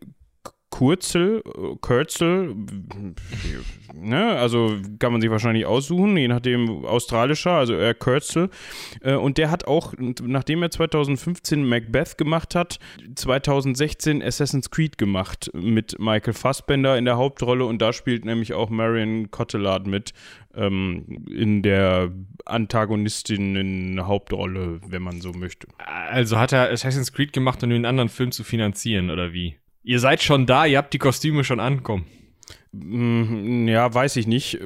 Kurzel, 0.72 1.44
Kürzel, 1.82 2.56
ne, 3.94 4.40
also 4.40 4.78
kann 5.00 5.12
man 5.12 5.20
sich 5.22 5.30
wahrscheinlich 5.30 5.66
aussuchen, 5.66 6.16
je 6.18 6.30
nachdem 6.30 6.86
australischer, 6.86 7.52
also 7.52 7.74
er 7.74 7.94
Kürzel. 7.94 8.50
Äh, 9.02 9.16
Und 9.16 9.38
der 9.38 9.52
hat 9.52 9.68
auch, 9.68 9.94
nachdem 9.98 10.64
er 10.64 10.72
2015 10.72 11.68
Macbeth 11.68 12.18
gemacht 12.18 12.56
hat, 12.56 12.80
2016 13.16 14.24
Assassin's 14.24 14.72
Creed 14.72 14.98
gemacht 14.98 15.52
mit 15.54 16.00
Michael 16.00 16.34
Fassbender 16.34 16.98
in 16.98 17.04
der 17.06 17.18
Hauptrolle 17.18 17.66
und 17.66 17.82
da 17.82 17.92
spielt 17.94 18.26
nämlich 18.26 18.54
auch 18.54 18.70
Marion 18.70 19.30
Cotillard 19.30 19.86
mit 19.86 20.14
ähm, 20.56 21.26
in 21.30 21.62
der 21.64 22.12
Antagonistinnen-Hauptrolle, 22.46 24.80
wenn 24.88 25.02
man 25.02 25.20
so 25.22 25.34
möchte. 25.34 25.68
Also 25.78 26.40
hat 26.40 26.54
er 26.54 26.72
Assassin's 26.72 27.12
Creed 27.12 27.34
gemacht, 27.34 27.62
um 27.64 27.70
den 27.70 27.86
anderen 27.86 28.10
Film 28.10 28.32
zu 28.32 28.44
finanzieren, 28.44 29.10
oder 29.10 29.34
wie? 29.34 29.58
Ihr 29.84 30.00
seid 30.00 30.22
schon 30.22 30.46
da, 30.46 30.66
ihr 30.66 30.78
habt 30.78 30.94
die 30.94 31.00
Kostüme 31.00 31.44
schon 31.44 31.60
ankommen. 31.60 32.06
Mm, 32.72 33.68
Ja, 33.68 33.94
weiß 33.94 34.16
ich 34.18 34.28
nicht. 34.28 34.60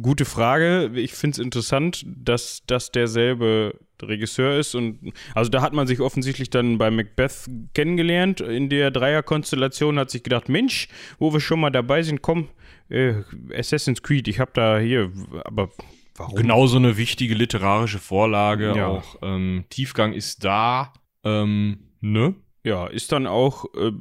Gute 0.00 0.24
Frage. 0.24 0.90
Ich 0.94 1.12
finde 1.14 1.32
es 1.34 1.38
interessant, 1.38 2.04
dass 2.06 2.62
das 2.66 2.92
derselbe 2.92 3.78
Regisseur 4.02 4.58
ist. 4.58 4.74
Und 4.74 5.12
also 5.34 5.50
da 5.50 5.62
hat 5.62 5.72
man 5.72 5.86
sich 5.86 6.00
offensichtlich 6.00 6.50
dann 6.50 6.78
bei 6.78 6.90
Macbeth 6.90 7.46
kennengelernt. 7.74 8.40
In 8.42 8.68
der 8.68 8.90
Dreierkonstellation 8.90 9.98
hat 9.98 10.10
sich 10.10 10.22
gedacht, 10.22 10.48
Mensch, 10.48 10.88
wo 11.18 11.32
wir 11.32 11.40
schon 11.40 11.60
mal 11.60 11.70
dabei 11.70 12.02
sind, 12.02 12.20
komm, 12.22 12.48
äh, 12.90 13.14
Assassin's 13.54 14.02
Creed, 14.02 14.28
ich 14.28 14.38
habe 14.38 14.50
da 14.54 14.78
hier, 14.78 15.10
aber 15.44 15.70
warum? 16.16 16.36
Genau 16.36 16.66
so 16.66 16.76
eine 16.76 16.96
wichtige 16.96 17.34
literarische 17.34 17.98
Vorlage, 17.98 18.74
Ja. 18.76 18.86
auch 18.88 19.16
ähm, 19.22 19.64
Tiefgang 19.70 20.12
ist 20.12 20.44
da. 20.44 20.92
Ähm, 21.24 21.78
ne? 22.00 22.34
Ja, 22.64 22.86
ist 22.86 23.12
dann 23.12 23.26
auch 23.26 23.64
äh, 23.74 23.92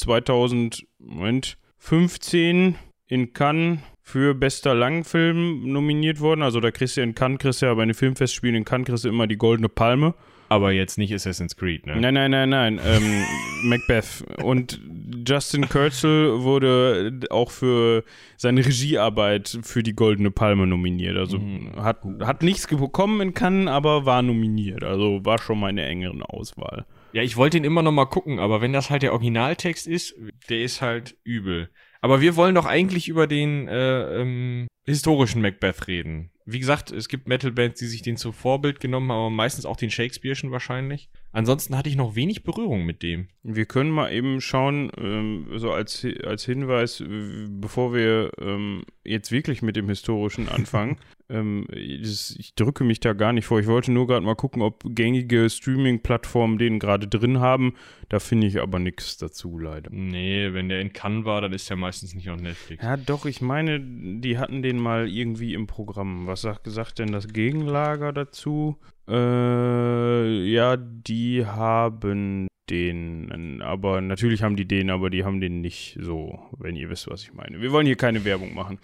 2015 0.00 2.74
in 3.08 3.32
Cannes 3.32 3.78
für 4.02 4.34
bester 4.34 4.74
Langfilm 4.74 5.70
nominiert 5.72 6.20
worden. 6.20 6.42
Also 6.42 6.60
da 6.60 6.70
kriegst 6.70 6.96
du 6.96 7.02
in 7.02 7.14
Cannes, 7.14 7.38
kriegst 7.38 7.62
du 7.62 7.66
ja 7.66 7.74
bei 7.74 7.84
den 7.84 7.94
Filmfestspielen 7.94 8.56
in 8.56 8.64
Cannes 8.64 8.86
kriegst 8.86 9.04
du 9.04 9.08
immer 9.08 9.26
die 9.26 9.36
Goldene 9.36 9.68
Palme. 9.68 10.14
Aber 10.48 10.72
jetzt 10.72 10.98
nicht 10.98 11.14
Assassin's 11.14 11.56
Creed, 11.56 11.86
ne? 11.86 12.00
Nein, 12.00 12.14
nein, 12.14 12.32
nein, 12.32 12.48
nein. 12.50 12.80
Ähm, 12.84 13.22
Macbeth. 13.68 14.24
Und 14.42 14.80
Justin 15.24 15.68
Kurzel 15.68 16.42
wurde 16.42 17.20
auch 17.30 17.52
für 17.52 18.02
seine 18.36 18.66
Regiearbeit 18.66 19.60
für 19.62 19.84
die 19.84 19.94
Goldene 19.94 20.32
Palme 20.32 20.66
nominiert. 20.66 21.16
Also 21.16 21.38
Mhm. 21.38 21.76
hat, 21.76 21.98
hat 22.22 22.42
nichts 22.42 22.66
bekommen 22.66 23.20
in 23.20 23.32
Cannes, 23.34 23.68
aber 23.68 24.06
war 24.06 24.22
nominiert. 24.22 24.82
Also 24.82 25.24
war 25.24 25.40
schon 25.40 25.60
mal 25.60 25.70
in 25.70 25.76
der 25.76 25.86
engeren 25.88 26.24
Auswahl. 26.24 26.84
Ja, 27.12 27.22
ich 27.22 27.36
wollte 27.36 27.56
ihn 27.56 27.64
immer 27.64 27.82
noch 27.82 27.92
mal 27.92 28.06
gucken, 28.06 28.38
aber 28.38 28.60
wenn 28.60 28.72
das 28.72 28.88
halt 28.88 29.02
der 29.02 29.12
Originaltext 29.12 29.86
ist, 29.86 30.14
der 30.48 30.60
ist 30.62 30.80
halt 30.80 31.16
übel. 31.24 31.70
Aber 32.00 32.20
wir 32.20 32.36
wollen 32.36 32.54
doch 32.54 32.66
eigentlich 32.66 33.08
über 33.08 33.26
den 33.26 33.68
äh, 33.68 34.20
ähm, 34.20 34.68
historischen 34.86 35.42
Macbeth 35.42 35.86
reden. 35.88 36.30
wie 36.46 36.60
gesagt, 36.60 36.90
es 36.90 37.08
gibt 37.08 37.28
Metal-Bands, 37.28 37.78
die 37.78 37.86
sich 37.86 38.02
den 38.02 38.16
zu 38.16 38.32
Vorbild 38.32 38.80
genommen 38.80 39.10
haben, 39.10 39.18
aber 39.18 39.30
meistens 39.30 39.66
auch 39.66 39.76
den 39.76 39.90
Shakespeare'schen 39.90 40.50
wahrscheinlich. 40.50 41.10
Ansonsten 41.32 41.76
hatte 41.76 41.88
ich 41.88 41.96
noch 41.96 42.16
wenig 42.16 42.42
Berührung 42.42 42.84
mit 42.84 43.02
dem. 43.02 43.28
Wir 43.42 43.64
können 43.64 43.90
mal 43.90 44.12
eben 44.12 44.40
schauen, 44.40 44.90
ähm, 44.98 45.46
so 45.56 45.70
als, 45.70 46.04
als 46.24 46.44
Hinweis, 46.44 47.02
bevor 47.48 47.94
wir 47.94 48.32
ähm, 48.40 48.82
jetzt 49.04 49.30
wirklich 49.30 49.62
mit 49.62 49.76
dem 49.76 49.88
Historischen 49.88 50.48
anfangen. 50.50 50.98
ähm, 51.28 51.66
das, 51.70 52.34
ich 52.36 52.56
drücke 52.56 52.82
mich 52.82 52.98
da 52.98 53.12
gar 53.12 53.32
nicht 53.32 53.46
vor. 53.46 53.60
Ich 53.60 53.68
wollte 53.68 53.92
nur 53.92 54.08
gerade 54.08 54.26
mal 54.26 54.34
gucken, 54.34 54.60
ob 54.60 54.82
gängige 54.84 55.48
Streaming-Plattformen 55.48 56.58
den 56.58 56.80
gerade 56.80 57.06
drin 57.06 57.38
haben. 57.38 57.74
Da 58.08 58.18
finde 58.18 58.48
ich 58.48 58.60
aber 58.60 58.80
nichts 58.80 59.16
dazu, 59.16 59.56
leider. 59.56 59.90
Nee, 59.92 60.52
wenn 60.52 60.68
der 60.68 60.80
in 60.80 60.92
Cannes 60.92 61.24
war, 61.24 61.40
dann 61.40 61.52
ist 61.52 61.70
der 61.70 61.76
meistens 61.76 62.12
nicht 62.14 62.28
auf 62.28 62.40
Netflix. 62.40 62.82
Ja, 62.82 62.96
doch, 62.96 63.24
ich 63.24 63.40
meine, 63.40 63.80
die 63.80 64.36
hatten 64.36 64.62
den 64.62 64.78
mal 64.78 65.08
irgendwie 65.08 65.54
im 65.54 65.68
Programm. 65.68 66.26
Was 66.26 66.40
sagt, 66.42 66.66
sagt 66.66 66.98
denn 66.98 67.12
das 67.12 67.28
Gegenlager 67.28 68.12
dazu? 68.12 68.78
Äh, 69.10 70.44
ja, 70.44 70.76
die 70.76 71.44
haben 71.44 72.46
den, 72.70 73.60
aber 73.62 74.00
natürlich 74.00 74.42
haben 74.42 74.54
die 74.54 74.66
den, 74.66 74.90
aber 74.90 75.10
die 75.10 75.24
haben 75.24 75.40
den 75.40 75.60
nicht 75.60 75.98
so, 76.00 76.38
wenn 76.56 76.76
ihr 76.76 76.88
wisst, 76.88 77.08
was 77.10 77.22
ich 77.22 77.32
meine. 77.32 77.60
Wir 77.60 77.72
wollen 77.72 77.86
hier 77.86 77.96
keine 77.96 78.24
Werbung 78.24 78.54
machen. 78.54 78.78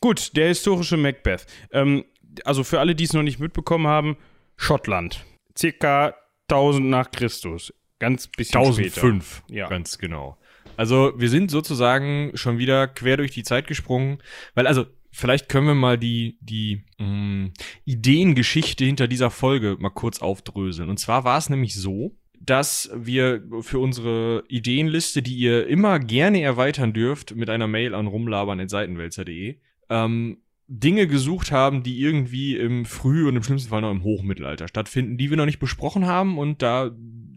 Gut, 0.00 0.36
der 0.36 0.48
historische 0.48 0.96
Macbeth. 0.96 1.46
Ähm, 1.70 2.04
also 2.44 2.64
für 2.64 2.80
alle, 2.80 2.94
die 2.94 3.04
es 3.04 3.12
noch 3.12 3.22
nicht 3.22 3.38
mitbekommen 3.38 3.86
haben, 3.86 4.16
Schottland. 4.56 5.24
Circa 5.56 6.14
1000 6.48 6.86
nach 6.86 7.10
Christus. 7.10 7.72
Ganz 8.00 8.26
bisschen 8.26 8.58
1005, 8.58 9.42
später. 9.44 9.58
ja. 9.58 9.68
ganz 9.68 9.98
genau. 9.98 10.36
Also 10.76 11.12
wir 11.16 11.28
sind 11.28 11.50
sozusagen 11.50 12.30
schon 12.34 12.58
wieder 12.58 12.86
quer 12.86 13.16
durch 13.16 13.32
die 13.32 13.42
Zeit 13.42 13.66
gesprungen, 13.66 14.18
weil 14.54 14.66
also 14.66 14.86
vielleicht 15.10 15.48
können 15.48 15.66
wir 15.66 15.74
mal 15.74 15.98
die, 15.98 16.38
die 16.40 16.82
mh, 16.98 17.06
mm, 17.06 17.52
Ideengeschichte 17.84 18.84
hinter 18.84 19.08
dieser 19.08 19.30
Folge 19.30 19.76
mal 19.78 19.90
kurz 19.90 20.20
aufdröseln. 20.20 20.88
Und 20.88 20.98
zwar 20.98 21.24
war 21.24 21.38
es 21.38 21.50
nämlich 21.50 21.74
so, 21.74 22.16
dass 22.40 22.90
wir 22.94 23.42
für 23.60 23.78
unsere 23.78 24.44
Ideenliste, 24.48 25.22
die 25.22 25.36
ihr 25.36 25.66
immer 25.66 25.98
gerne 25.98 26.40
erweitern 26.40 26.92
dürft, 26.92 27.34
mit 27.34 27.50
einer 27.50 27.66
Mail 27.66 27.94
an 27.94 28.06
rumlabern.seitenwälzer.de, 28.06 29.58
ähm, 29.90 30.38
Dinge 30.70 31.06
gesucht 31.06 31.50
haben, 31.50 31.82
die 31.82 31.98
irgendwie 31.98 32.56
im 32.56 32.84
Früh- 32.84 33.26
und 33.26 33.36
im 33.36 33.42
schlimmsten 33.42 33.70
Fall 33.70 33.80
noch 33.80 33.90
im 33.90 34.02
Hochmittelalter 34.02 34.68
stattfinden, 34.68 35.16
die 35.16 35.30
wir 35.30 35.36
noch 35.38 35.46
nicht 35.46 35.60
besprochen 35.60 36.06
haben. 36.06 36.38
Und 36.38 36.62
da 36.62 36.90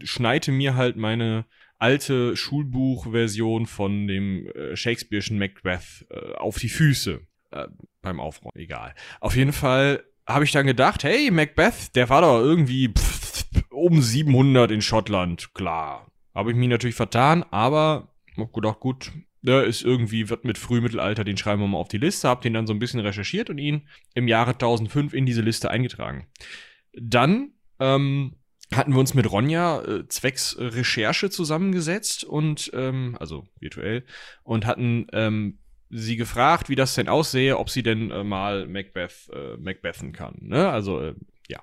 schneite 0.04 0.52
mir 0.52 0.76
halt 0.76 0.96
meine 0.96 1.46
alte 1.78 2.36
Schulbuchversion 2.36 3.66
von 3.66 4.06
dem 4.06 4.46
äh, 4.46 4.74
Shakespeare'schen 4.74 5.38
Macbeth 5.38 6.06
äh, 6.10 6.34
auf 6.34 6.58
die 6.58 6.68
Füße 6.68 7.22
äh, 7.52 7.68
beim 8.00 8.20
Aufräumen. 8.20 8.56
Egal. 8.56 8.94
Auf 9.20 9.36
jeden 9.36 9.52
Fall 9.52 10.02
habe 10.26 10.44
ich 10.44 10.52
dann 10.52 10.66
gedacht, 10.66 11.04
hey, 11.04 11.30
Macbeth, 11.30 11.94
der 11.94 12.08
war 12.08 12.22
doch 12.22 12.38
irgendwie 12.40 12.88
pff, 12.88 13.44
um 13.70 14.00
700 14.00 14.70
in 14.70 14.82
Schottland. 14.82 15.54
Klar. 15.54 16.10
Habe 16.34 16.50
ich 16.50 16.56
mich 16.56 16.68
natürlich 16.68 16.96
vertan, 16.96 17.44
aber 17.50 18.08
hab 18.38 18.52
gedacht, 18.52 18.80
gut, 18.80 19.12
der 19.42 19.64
ist 19.64 19.82
irgendwie, 19.82 20.30
wird 20.30 20.44
mit 20.44 20.56
Frühmittelalter, 20.56 21.24
den 21.24 21.36
schreiben 21.36 21.60
wir 21.60 21.68
mal 21.68 21.78
auf 21.78 21.88
die 21.88 21.98
Liste, 21.98 22.28
hab 22.28 22.42
den 22.42 22.54
dann 22.54 22.66
so 22.66 22.72
ein 22.72 22.78
bisschen 22.78 23.00
recherchiert 23.00 23.50
und 23.50 23.58
ihn 23.58 23.88
im 24.14 24.28
Jahre 24.28 24.52
1005 24.52 25.12
in 25.12 25.26
diese 25.26 25.42
Liste 25.42 25.70
eingetragen. 25.70 26.26
Dann 26.94 27.52
ähm, 27.80 28.36
hatten 28.72 28.92
wir 28.92 29.00
uns 29.00 29.14
mit 29.14 29.30
Ronja 29.30 29.82
äh, 29.82 30.08
zwecks 30.08 30.56
Recherche 30.58 31.28
zusammengesetzt 31.28 32.24
und, 32.24 32.70
ähm, 32.74 33.16
also 33.18 33.44
virtuell, 33.58 34.04
und 34.44 34.64
hatten 34.64 35.06
ähm, 35.12 35.58
sie 35.92 36.16
gefragt, 36.16 36.68
wie 36.68 36.74
das 36.74 36.94
denn 36.94 37.08
aussehe, 37.08 37.58
ob 37.58 37.70
sie 37.70 37.82
denn 37.82 38.10
äh, 38.10 38.24
mal 38.24 38.66
Macbeth, 38.66 39.30
äh, 39.32 39.56
Macbethen 39.58 40.12
kann. 40.12 40.36
Ne? 40.40 40.68
Also, 40.68 41.00
äh, 41.00 41.14
ja. 41.48 41.60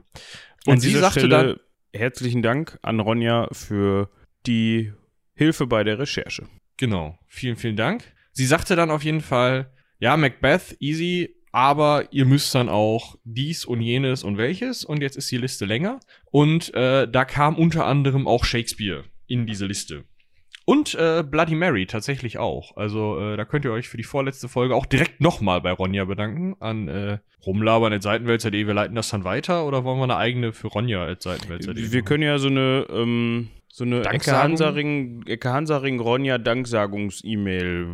Und 0.66 0.74
an 0.74 0.80
sie 0.80 0.92
sagte 0.92 1.22
Stelle 1.22 1.30
dann. 1.30 1.60
Herzlichen 1.92 2.44
Dank 2.44 2.78
an 2.84 3.00
Ronja 3.00 3.48
für 3.52 4.12
die 4.46 4.94
Hilfe 5.34 5.66
bei 5.66 5.84
der 5.84 5.98
Recherche. 5.98 6.48
Genau. 6.78 7.18
Vielen, 7.28 7.56
vielen 7.56 7.76
Dank. 7.76 8.04
Sie 8.32 8.46
sagte 8.46 8.76
dann 8.76 8.92
auf 8.92 9.04
jeden 9.04 9.22
Fall, 9.22 9.74
ja, 9.98 10.16
Macbeth, 10.16 10.78
easy, 10.80 11.36
aber 11.52 12.08
ihr 12.12 12.26
müsst 12.26 12.54
dann 12.54 12.70
auch 12.70 13.18
dies 13.24 13.66
und 13.66 13.82
jenes 13.82 14.24
und 14.24 14.38
welches. 14.38 14.86
Und 14.86 15.02
jetzt 15.02 15.18
ist 15.18 15.32
die 15.32 15.38
Liste 15.38 15.66
länger. 15.66 16.00
Und 16.30 16.72
äh, 16.76 17.10
da 17.10 17.26
kam 17.26 17.56
unter 17.56 17.86
anderem 17.86 18.28
auch 18.28 18.46
Shakespeare 18.46 19.06
in 19.26 19.48
diese 19.48 19.66
Liste. 19.66 20.06
Und 20.70 20.94
äh, 20.94 21.24
Bloody 21.24 21.56
Mary 21.56 21.88
tatsächlich 21.88 22.38
auch. 22.38 22.78
Also 22.78 23.20
äh, 23.20 23.38
da 23.38 23.44
könnt 23.44 23.66
ihr 23.66 23.72
euch 23.72 23.90
für 23.90 23.98
die 23.98 24.04
vorletzte 24.04 24.48
Folge 24.48 24.76
auch 24.76 24.86
direkt 24.86 25.20
nochmal 25.20 25.62
bei 25.62 25.72
Ronja 25.72 26.06
bedanken. 26.06 26.58
An 26.60 26.88
äh, 26.88 27.18
rumlabern 27.44 27.92
at 27.92 28.04
Seitenwälzer.de. 28.04 28.68
Wir 28.68 28.76
leiten 28.76 28.94
das 28.94 29.10
dann 29.10 29.24
weiter 29.24 29.66
oder 29.66 29.84
wollen 29.84 29.98
wir 29.98 30.04
eine 30.04 30.18
eigene 30.18 30.54
für 30.54 30.68
Ronja 30.68 31.04
at 31.08 31.24
Seitenwälzer.de? 31.24 31.92
Wir 31.92 32.04
können 32.04 32.22
ja 32.22 32.38
so 32.38 32.50
eine 32.50 32.86
ähm, 32.92 33.50
so 33.68 33.84
eine 33.84 34.06
Ecke 34.06 34.38
Hansaring, 34.38 35.24
Ecke 35.26 35.50
Hansaring 35.52 36.00
Ronja 36.00 36.38
Danksagungs-E-Mail 36.38 37.88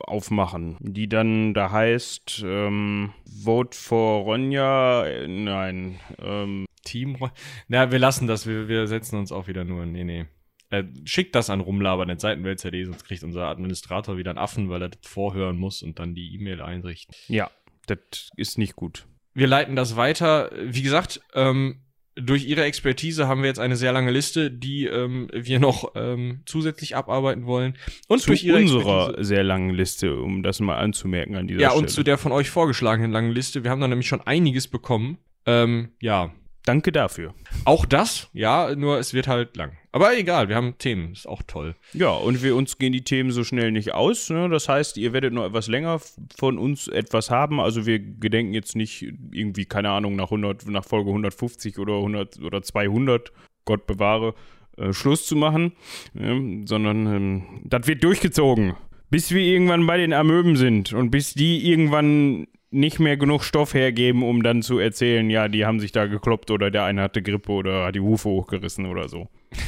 aufmachen, 0.00 0.78
die 0.80 1.08
dann 1.08 1.54
da 1.54 1.70
heißt 1.70 2.42
ähm, 2.44 3.12
Vote 3.44 3.78
for 3.78 4.24
Ronja, 4.24 5.06
äh, 5.06 5.28
nein, 5.28 6.00
ähm, 6.20 6.66
Team 6.84 7.14
Ronja. 7.14 7.34
Na, 7.68 7.92
wir 7.92 8.00
lassen 8.00 8.26
das, 8.26 8.48
wir, 8.48 8.66
wir 8.66 8.88
setzen 8.88 9.16
uns 9.16 9.30
auch 9.30 9.46
wieder 9.46 9.62
nur, 9.62 9.86
nee, 9.86 10.02
nee. 10.02 10.26
Äh, 10.70 10.84
schickt 11.04 11.34
das 11.34 11.48
an 11.48 11.60
rumlabern 11.60 12.10
at 12.10 12.20
Seitenwälzer.de, 12.20 12.84
sonst 12.84 13.04
kriegt 13.04 13.22
unser 13.22 13.46
Administrator 13.46 14.16
wieder 14.16 14.30
einen 14.30 14.38
Affen, 14.38 14.68
weil 14.68 14.82
er 14.82 14.88
das 14.88 15.00
vorhören 15.02 15.58
muss 15.58 15.82
und 15.82 15.98
dann 15.98 16.14
die 16.14 16.34
E-Mail 16.34 16.60
einrichten. 16.60 17.14
Ja, 17.28 17.50
das 17.86 18.30
ist 18.36 18.58
nicht 18.58 18.74
gut. 18.74 19.06
Wir 19.32 19.46
leiten 19.46 19.76
das 19.76 19.96
weiter. 19.96 20.50
Wie 20.60 20.82
gesagt, 20.82 21.20
ähm, 21.34 21.82
durch 22.16 22.46
Ihre 22.46 22.64
Expertise 22.64 23.28
haben 23.28 23.42
wir 23.42 23.48
jetzt 23.48 23.60
eine 23.60 23.76
sehr 23.76 23.92
lange 23.92 24.10
Liste, 24.10 24.50
die 24.50 24.86
ähm, 24.86 25.28
wir 25.32 25.60
noch 25.60 25.92
ähm, 25.94 26.40
zusätzlich 26.46 26.96
abarbeiten 26.96 27.46
wollen. 27.46 27.76
Und 28.08 28.20
zu 28.20 28.28
durch 28.28 28.42
Ihre 28.42 28.58
unserer 28.58 29.02
Expertise 29.08 29.24
sehr 29.24 29.44
langen 29.44 29.70
Liste, 29.70 30.16
um 30.16 30.42
das 30.42 30.58
mal 30.58 30.78
anzumerken 30.78 31.36
an 31.36 31.46
dieser 31.46 31.60
ja, 31.60 31.68
Stelle. 31.68 31.80
Ja, 31.80 31.86
und 31.86 31.90
zu 31.90 32.02
der 32.02 32.18
von 32.18 32.32
euch 32.32 32.50
vorgeschlagenen 32.50 33.12
langen 33.12 33.30
Liste. 33.30 33.62
Wir 33.62 33.70
haben 33.70 33.80
da 33.80 33.86
nämlich 33.86 34.08
schon 34.08 34.22
einiges 34.22 34.66
bekommen. 34.66 35.18
Ähm, 35.44 35.90
ja, 36.00 36.32
Danke 36.66 36.90
dafür. 36.90 37.32
Auch 37.64 37.86
das, 37.86 38.28
ja, 38.32 38.74
nur 38.74 38.98
es 38.98 39.14
wird 39.14 39.28
halt 39.28 39.56
lang. 39.56 39.78
Aber 39.96 40.14
egal, 40.14 40.50
wir 40.50 40.56
haben 40.56 40.76
Themen, 40.76 41.12
ist 41.12 41.26
auch 41.26 41.40
toll. 41.46 41.74
Ja, 41.94 42.10
und 42.10 42.42
wir 42.42 42.54
uns 42.54 42.76
gehen 42.76 42.92
die 42.92 43.00
Themen 43.00 43.30
so 43.30 43.44
schnell 43.44 43.72
nicht 43.72 43.94
aus. 43.94 44.28
Ne? 44.28 44.50
Das 44.50 44.68
heißt, 44.68 44.98
ihr 44.98 45.14
werdet 45.14 45.32
noch 45.32 45.46
etwas 45.46 45.68
länger 45.68 46.02
von 46.36 46.58
uns 46.58 46.86
etwas 46.86 47.30
haben. 47.30 47.60
Also 47.60 47.86
wir 47.86 47.98
gedenken 47.98 48.52
jetzt 48.52 48.76
nicht 48.76 49.10
irgendwie, 49.32 49.64
keine 49.64 49.88
Ahnung, 49.88 50.14
nach, 50.14 50.26
100, 50.26 50.68
nach 50.68 50.84
Folge 50.84 51.08
150 51.08 51.78
oder 51.78 51.94
100 51.94 52.42
oder 52.42 52.60
200, 52.60 53.32
Gott 53.64 53.86
bewahre, 53.86 54.34
äh, 54.76 54.92
Schluss 54.92 55.24
zu 55.24 55.34
machen, 55.34 55.72
ne? 56.12 56.66
sondern 56.66 57.06
ähm, 57.06 57.42
das 57.64 57.86
wird 57.86 58.04
durchgezogen. 58.04 58.74
Bis 59.08 59.30
wir 59.30 59.40
irgendwann 59.40 59.86
bei 59.86 59.96
den 59.96 60.12
Amöben 60.12 60.56
sind 60.56 60.92
und 60.92 61.10
bis 61.10 61.32
die 61.32 61.70
irgendwann 61.70 62.48
nicht 62.76 63.00
mehr 63.00 63.16
genug 63.16 63.42
Stoff 63.42 63.74
hergeben, 63.74 64.22
um 64.22 64.42
dann 64.42 64.62
zu 64.62 64.78
erzählen, 64.78 65.28
ja, 65.30 65.48
die 65.48 65.64
haben 65.64 65.80
sich 65.80 65.92
da 65.92 66.06
gekloppt 66.06 66.50
oder 66.50 66.70
der 66.70 66.84
eine 66.84 67.02
hatte 67.02 67.22
Grippe 67.22 67.50
oder 67.52 67.86
hat 67.86 67.94
die 67.94 68.00
Hufe 68.00 68.28
hochgerissen 68.28 68.86
oder 68.86 69.08
so. 69.08 69.28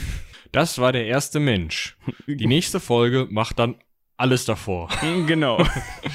Das 0.50 0.78
war 0.78 0.92
der 0.92 1.04
erste 1.04 1.40
Mensch. 1.40 1.98
Die 2.26 2.46
nächste 2.46 2.80
Folge 2.80 3.26
macht 3.28 3.58
dann 3.58 3.74
alles 4.16 4.46
davor. 4.46 4.88
Genau. 5.26 5.62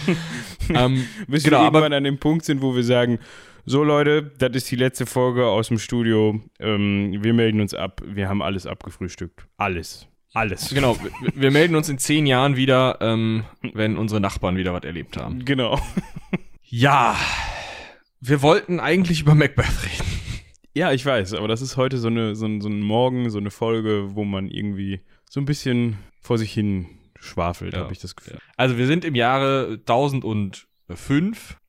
ähm, 0.73 1.05
Bis 1.27 1.43
genau, 1.43 1.59
wir 1.59 1.63
irgendwann 1.65 1.83
aber, 1.83 1.95
an 1.97 2.03
dem 2.03 2.17
Punkt 2.17 2.43
sind, 2.43 2.63
wo 2.63 2.75
wir 2.75 2.83
sagen, 2.83 3.19
so 3.65 3.83
Leute, 3.83 4.23
das 4.23 4.49
ist 4.53 4.71
die 4.71 4.75
letzte 4.75 5.05
Folge 5.05 5.45
aus 5.45 5.67
dem 5.67 5.77
Studio. 5.77 6.41
Ähm, 6.59 7.19
wir 7.23 7.33
melden 7.35 7.61
uns 7.61 7.75
ab. 7.75 8.01
Wir 8.05 8.27
haben 8.27 8.41
alles 8.41 8.65
abgefrühstückt. 8.65 9.47
Alles. 9.57 10.07
Alles. 10.33 10.73
Genau, 10.73 10.97
wir, 11.01 11.11
wir 11.35 11.51
melden 11.51 11.75
uns 11.75 11.89
in 11.89 11.99
zehn 11.99 12.25
Jahren 12.25 12.55
wieder, 12.55 12.97
ähm, 13.01 13.43
wenn 13.73 13.97
unsere 13.97 14.19
Nachbarn 14.19 14.57
wieder 14.57 14.73
was 14.73 14.83
erlebt 14.83 15.15
haben. 15.15 15.45
Genau. 15.45 15.79
Ja, 16.75 17.15
wir 18.19 18.41
wollten 18.41 18.79
eigentlich 18.79 19.21
über 19.21 19.35
Macbeth 19.35 19.85
reden. 19.85 20.09
Ja, 20.73 20.91
ich 20.91 21.05
weiß, 21.05 21.35
aber 21.35 21.47
das 21.47 21.61
ist 21.61 21.77
heute 21.77 21.99
so, 21.99 22.07
eine, 22.07 22.35
so, 22.35 22.47
ein, 22.47 22.61
so 22.61 22.67
ein 22.67 22.81
Morgen, 22.81 23.29
so 23.29 23.37
eine 23.37 23.51
Folge, 23.51 24.15
wo 24.15 24.23
man 24.23 24.47
irgendwie 24.47 25.01
so 25.29 25.39
ein 25.39 25.45
bisschen 25.45 25.99
vor 26.19 26.39
sich 26.39 26.51
hin 26.51 26.87
schwafelt, 27.19 27.75
ja, 27.75 27.81
habe 27.81 27.93
ich 27.93 27.99
das 27.99 28.15
Gefühl. 28.15 28.39
Also 28.57 28.79
wir 28.79 28.87
sind 28.87 29.05
im 29.05 29.13
Jahre 29.13 29.81
1005 29.81 31.59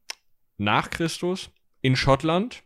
nach 0.56 0.88
Christus 0.88 1.50
in 1.82 1.96
Schottland 1.96 2.62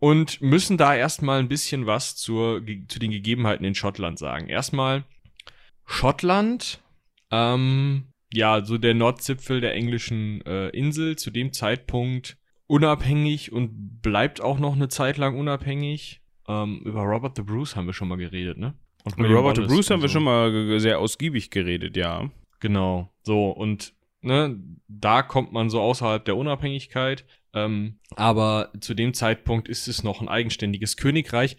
und 0.00 0.40
müssen 0.40 0.78
da 0.78 0.96
erstmal 0.96 1.38
ein 1.38 1.48
bisschen 1.48 1.86
was 1.86 2.16
zur, 2.16 2.60
zu 2.88 2.98
den 2.98 3.12
Gegebenheiten 3.12 3.64
in 3.64 3.76
Schottland 3.76 4.18
sagen. 4.18 4.48
Erstmal 4.48 5.04
Schottland 5.86 6.80
ähm, 7.30 8.07
ja, 8.32 8.64
so 8.64 8.78
der 8.78 8.94
Nordzipfel 8.94 9.60
der 9.60 9.74
englischen 9.74 10.42
äh, 10.42 10.68
Insel, 10.70 11.16
zu 11.16 11.30
dem 11.30 11.52
Zeitpunkt 11.52 12.36
unabhängig 12.66 13.52
und 13.52 14.02
bleibt 14.02 14.40
auch 14.40 14.58
noch 14.58 14.74
eine 14.74 14.88
Zeit 14.88 15.16
lang 15.16 15.38
unabhängig. 15.38 16.20
Ähm, 16.46 16.82
über 16.84 17.02
Robert 17.02 17.36
the 17.36 17.42
Bruce 17.42 17.76
haben 17.76 17.86
wir 17.86 17.94
schon 17.94 18.08
mal 18.08 18.18
geredet, 18.18 18.58
ne? 18.58 18.74
Und 19.04 19.18
über 19.18 19.28
Robert 19.28 19.56
the 19.56 19.62
Bruce 19.62 19.90
haben 19.90 20.02
wir 20.02 20.08
schon 20.08 20.24
mal 20.24 20.78
sehr 20.80 20.98
ausgiebig 20.98 21.50
geredet, 21.50 21.96
ja. 21.96 22.30
Genau. 22.60 23.10
So, 23.22 23.50
und 23.50 23.94
ne, 24.20 24.58
da 24.88 25.22
kommt 25.22 25.52
man 25.52 25.70
so 25.70 25.80
außerhalb 25.80 26.24
der 26.24 26.36
Unabhängigkeit. 26.36 27.24
Ähm, 27.54 27.98
aber 28.16 28.72
zu 28.80 28.94
dem 28.94 29.14
Zeitpunkt 29.14 29.68
ist 29.68 29.88
es 29.88 30.02
noch 30.02 30.20
ein 30.20 30.28
eigenständiges 30.28 30.96
Königreich 30.96 31.56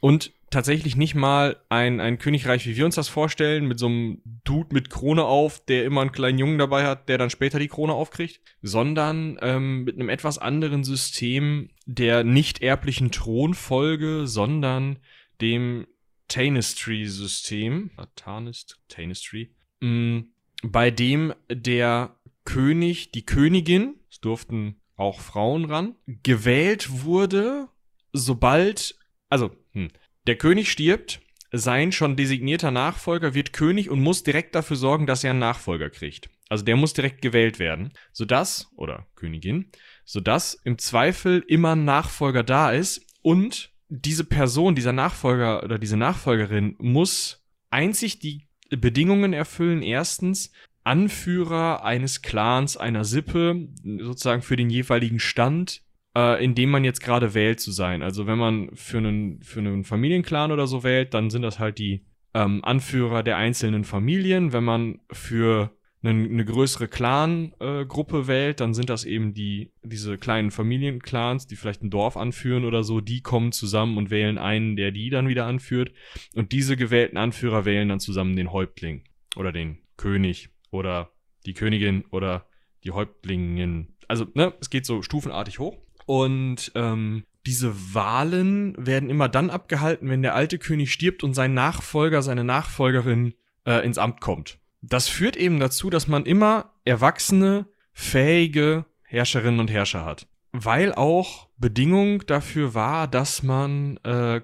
und 0.00 0.32
tatsächlich 0.52 0.96
nicht 0.96 1.14
mal 1.14 1.56
ein, 1.68 2.00
ein 2.00 2.18
Königreich, 2.18 2.66
wie 2.66 2.76
wir 2.76 2.84
uns 2.84 2.94
das 2.94 3.08
vorstellen, 3.08 3.66
mit 3.66 3.78
so 3.78 3.86
einem 3.86 4.22
Dude 4.44 4.72
mit 4.72 4.90
Krone 4.90 5.24
auf, 5.24 5.64
der 5.64 5.84
immer 5.84 6.02
einen 6.02 6.12
kleinen 6.12 6.38
Jungen 6.38 6.58
dabei 6.58 6.84
hat, 6.84 7.08
der 7.08 7.18
dann 7.18 7.30
später 7.30 7.58
die 7.58 7.68
Krone 7.68 7.92
aufkriegt, 7.92 8.40
sondern 8.60 9.38
ähm, 9.40 9.84
mit 9.84 9.96
einem 9.96 10.08
etwas 10.08 10.38
anderen 10.38 10.84
System 10.84 11.70
der 11.86 12.22
nicht 12.22 12.62
erblichen 12.62 13.10
Thronfolge, 13.10 14.26
sondern 14.26 14.98
dem 15.40 15.86
Tanistry-System, 16.28 17.90
Tanist, 18.14 18.80
Tanistry, 18.88 19.54
mh, 19.80 20.24
bei 20.62 20.90
dem 20.90 21.34
der 21.50 22.16
König, 22.44 23.12
die 23.12 23.26
Königin, 23.26 23.96
es 24.10 24.20
durften 24.20 24.80
auch 24.96 25.20
Frauen 25.20 25.64
ran, 25.64 25.96
gewählt 26.22 27.02
wurde, 27.02 27.68
sobald, 28.12 28.96
also, 29.28 29.50
hm, 29.72 29.88
der 30.26 30.36
König 30.36 30.70
stirbt, 30.70 31.20
sein 31.52 31.92
schon 31.92 32.16
designierter 32.16 32.70
Nachfolger 32.70 33.34
wird 33.34 33.52
König 33.52 33.90
und 33.90 34.00
muss 34.00 34.22
direkt 34.22 34.54
dafür 34.54 34.76
sorgen, 34.76 35.06
dass 35.06 35.22
er 35.22 35.30
einen 35.30 35.38
Nachfolger 35.38 35.90
kriegt. 35.90 36.30
Also 36.48 36.64
der 36.64 36.76
muss 36.76 36.94
direkt 36.94 37.22
gewählt 37.22 37.58
werden, 37.58 37.92
sodass, 38.12 38.70
oder 38.76 39.06
Königin, 39.14 39.70
sodass 40.04 40.54
im 40.64 40.78
Zweifel 40.78 41.44
immer 41.46 41.74
ein 41.74 41.84
Nachfolger 41.84 42.42
da 42.42 42.72
ist 42.72 43.06
und 43.22 43.70
diese 43.88 44.24
Person, 44.24 44.74
dieser 44.74 44.92
Nachfolger 44.92 45.62
oder 45.62 45.78
diese 45.78 45.96
Nachfolgerin 45.96 46.76
muss 46.78 47.44
einzig 47.70 48.18
die 48.18 48.48
Bedingungen 48.70 49.32
erfüllen. 49.34 49.82
Erstens, 49.82 50.52
Anführer 50.84 51.84
eines 51.84 52.22
Clans, 52.22 52.76
einer 52.76 53.04
Sippe, 53.04 53.68
sozusagen 54.00 54.42
für 54.42 54.56
den 54.56 54.70
jeweiligen 54.70 55.20
Stand, 55.20 55.82
äh, 56.16 56.42
in 56.44 56.54
dem 56.54 56.70
man 56.70 56.84
jetzt 56.84 57.02
gerade 57.02 57.34
wählt 57.34 57.60
zu 57.60 57.72
sein. 57.72 58.02
Also 58.02 58.26
wenn 58.26 58.38
man 58.38 58.70
für 58.74 58.98
einen, 58.98 59.42
für 59.42 59.60
einen 59.60 59.84
Familienclan 59.84 60.52
oder 60.52 60.66
so 60.66 60.84
wählt, 60.84 61.14
dann 61.14 61.30
sind 61.30 61.42
das 61.42 61.58
halt 61.58 61.78
die 61.78 62.06
ähm, 62.34 62.64
Anführer 62.64 63.22
der 63.22 63.36
einzelnen 63.36 63.84
Familien. 63.84 64.52
Wenn 64.52 64.64
man 64.64 65.00
für 65.10 65.76
eine, 66.02 66.24
eine 66.24 66.44
größere 66.44 66.88
Clan-Gruppe 66.88 68.18
äh, 68.18 68.26
wählt, 68.26 68.60
dann 68.60 68.74
sind 68.74 68.90
das 68.90 69.04
eben 69.04 69.34
die, 69.34 69.72
diese 69.82 70.18
kleinen 70.18 70.50
Familienclans, 70.50 71.46
die 71.46 71.56
vielleicht 71.56 71.82
ein 71.82 71.90
Dorf 71.90 72.16
anführen 72.16 72.64
oder 72.64 72.82
so, 72.82 73.00
die 73.00 73.20
kommen 73.20 73.52
zusammen 73.52 73.96
und 73.96 74.10
wählen 74.10 74.38
einen, 74.38 74.76
der 74.76 74.90
die 74.90 75.10
dann 75.10 75.28
wieder 75.28 75.46
anführt. 75.46 75.92
Und 76.34 76.52
diese 76.52 76.76
gewählten 76.76 77.16
Anführer 77.16 77.64
wählen 77.64 77.88
dann 77.88 78.00
zusammen 78.00 78.36
den 78.36 78.52
Häuptling 78.52 79.04
oder 79.36 79.52
den 79.52 79.78
König 79.96 80.50
oder 80.70 81.12
die 81.46 81.54
Königin 81.54 82.04
oder 82.10 82.46
die 82.84 82.90
Häuptlingin. 82.90 83.94
Also, 84.08 84.26
ne, 84.34 84.52
es 84.60 84.70
geht 84.70 84.86
so 84.86 85.02
stufenartig 85.02 85.58
hoch. 85.58 85.78
Und 86.06 86.72
ähm, 86.74 87.24
diese 87.46 87.94
Wahlen 87.94 88.74
werden 88.78 89.10
immer 89.10 89.28
dann 89.28 89.50
abgehalten, 89.50 90.08
wenn 90.08 90.22
der 90.22 90.34
alte 90.34 90.58
König 90.58 90.92
stirbt 90.92 91.24
und 91.24 91.34
sein 91.34 91.54
Nachfolger, 91.54 92.22
seine 92.22 92.44
Nachfolgerin 92.44 93.34
äh, 93.66 93.84
ins 93.84 93.98
Amt 93.98 94.20
kommt. 94.20 94.58
Das 94.80 95.08
führt 95.08 95.36
eben 95.36 95.60
dazu, 95.60 95.90
dass 95.90 96.08
man 96.08 96.24
immer 96.26 96.72
erwachsene, 96.84 97.66
fähige 97.92 98.84
Herrscherinnen 99.02 99.60
und 99.60 99.70
Herrscher 99.70 100.04
hat. 100.04 100.26
Weil 100.52 100.92
auch 100.92 101.48
Bedingung 101.56 102.26
dafür 102.26 102.74
war, 102.74 103.08
dass 103.08 103.42
man 103.42 103.96
äh, 103.98 104.40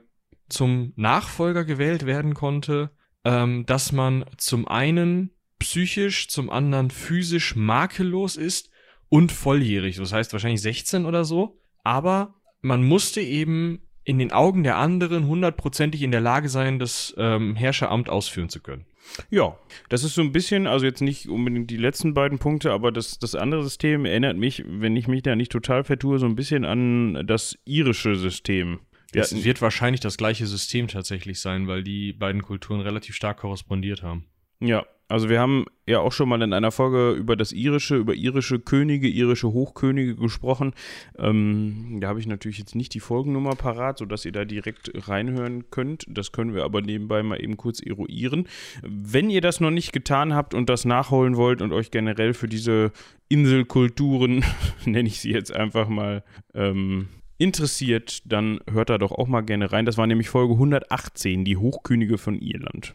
zum 0.49 0.93
Nachfolger 0.97 1.65
gewählt 1.65 2.07
werden 2.07 2.35
konnte, 2.35 2.91
ähm, 3.25 3.67
dass 3.67 3.93
man 3.93 4.25
zum 4.37 4.67
einen 4.67 5.31
psychisch, 5.59 6.29
zum 6.29 6.51
anderen 6.51 6.91
physisch 6.91 7.57
makellos 7.57 8.37
ist 8.37 8.71
und 9.09 9.33
volljährig. 9.33 9.97
Das 9.97 10.13
heißt 10.13 10.33
wahrscheinlich 10.33 10.63
16 10.63 11.05
oder 11.05 11.25
so. 11.25 11.61
Aber 11.85 12.35
man 12.61 12.85
musste 12.85 13.21
eben 13.21 13.81
in 14.05 14.19
den 14.19 14.33
Augen 14.33 14.63
der 14.63 14.77
anderen 14.77 15.27
hundertprozentig 15.27 16.03
in 16.03 16.11
der 16.11 16.21
Lage 16.21 16.49
sein, 16.49 16.79
das 16.79 17.15
ähm, 17.19 17.57
Herrscheramt 17.57 18.09
ausführen 18.09 18.49
zu 18.49 18.61
können. 18.61 18.87
Ja, 19.31 19.59
das 19.89 20.05
ist 20.05 20.15
so 20.15 20.23
ein 20.23 20.33
bisschen, 20.33 20.67
also 20.67 20.87
jetzt 20.87 21.01
nicht 21.01 21.29
unbedingt 21.29 21.71
die 21.71 21.77
letzten 21.77 22.15
beiden 22.15 22.39
Punkte, 22.39 22.73
aber 22.73 22.93
das, 22.93 23.19
das 23.19 23.35
andere 23.35 23.63
System 23.63 24.05
erinnert 24.05 24.37
mich, 24.37 24.65
wenn 24.67 24.97
ich 24.97 25.09
mich 25.09 25.23
da 25.23 25.37
nicht 25.37 25.53
total 25.53 25.85
vertue, 25.85 26.19
so 26.19 26.27
ein 26.27 26.37
bisschen 26.37 26.65
an 26.65 27.27
das 27.27 27.59
irische 27.65 28.17
System. 28.17 28.81
Es 29.13 29.45
wird 29.45 29.63
wahrscheinlich 29.63 30.01
das 30.01 30.19
gleiche 30.19 30.47
System 30.47 30.89
tatsächlich 30.89 31.41
sein, 31.41 31.67
weil 31.67 31.83
die 31.83 32.13
beiden 32.13 32.43
Kulturen 32.43 32.81
relativ 32.81 33.15
stark 33.15 33.39
korrespondiert 33.39 34.03
haben. 34.03 34.27
Ja, 34.61 34.85
also 35.09 35.31
wir 35.31 35.41
haben 35.41 35.65
ja 35.87 36.01
auch 36.01 36.13
schon 36.13 36.29
mal 36.29 36.41
in 36.43 36.53
einer 36.53 36.71
Folge 36.71 37.13
über 37.13 37.35
das 37.35 37.53
irische, 37.53 37.97
über 37.97 38.15
irische 38.15 38.59
Könige, 38.59 39.09
irische 39.09 39.49
Hochkönige 39.49 40.17
gesprochen. 40.17 40.75
Ähm, 41.19 41.99
da 42.01 42.09
habe 42.09 42.21
ich 42.21 42.27
natürlich 42.27 42.59
jetzt 42.59 42.75
nicht 42.75 42.93
die 42.93 43.01
Folgennummer 43.01 43.55
parat, 43.57 43.99
sodass 43.99 44.27
ihr 44.27 44.33
da 44.33 44.45
direkt 44.45 44.91
reinhören 45.09 45.71
könnt. 45.71 46.05
Das 46.09 46.31
können 46.31 46.55
wir 46.55 46.65
aber 46.65 46.83
nebenbei 46.83 47.23
mal 47.23 47.43
eben 47.43 47.57
kurz 47.57 47.81
eruieren. 47.81 48.47
Wenn 48.83 49.31
ihr 49.31 49.41
das 49.41 49.61
noch 49.61 49.71
nicht 49.71 49.93
getan 49.93 50.35
habt 50.35 50.53
und 50.53 50.69
das 50.69 50.85
nachholen 50.85 51.37
wollt 51.37 51.63
und 51.63 51.73
euch 51.73 51.91
generell 51.91 52.35
für 52.35 52.49
diese 52.49 52.93
Inselkulturen, 53.31 54.45
nenne 54.85 55.09
ich 55.09 55.21
sie 55.21 55.33
jetzt 55.33 55.55
einfach 55.55 55.89
mal, 55.89 56.23
ähm, 56.55 57.09
interessiert, 57.39 58.23
dann 58.31 58.59
hört 58.69 58.91
da 58.91 58.99
doch 58.99 59.13
auch 59.13 59.29
mal 59.29 59.43
gerne 59.43 59.73
rein. 59.73 59.87
Das 59.87 59.97
war 59.97 60.07
nämlich 60.07 60.29
Folge 60.29 60.55
118, 60.55 61.45
die 61.45 61.57
Hochkönige 61.57 62.19
von 62.19 62.35
Irland. 62.35 62.95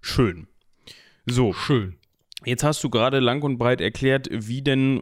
Schön. 0.00 0.48
So. 1.26 1.52
Schön. 1.52 1.96
Jetzt 2.44 2.64
hast 2.64 2.82
du 2.82 2.90
gerade 2.90 3.20
lang 3.20 3.42
und 3.42 3.58
breit 3.58 3.80
erklärt, 3.80 4.28
wie 4.30 4.62
denn 4.62 5.00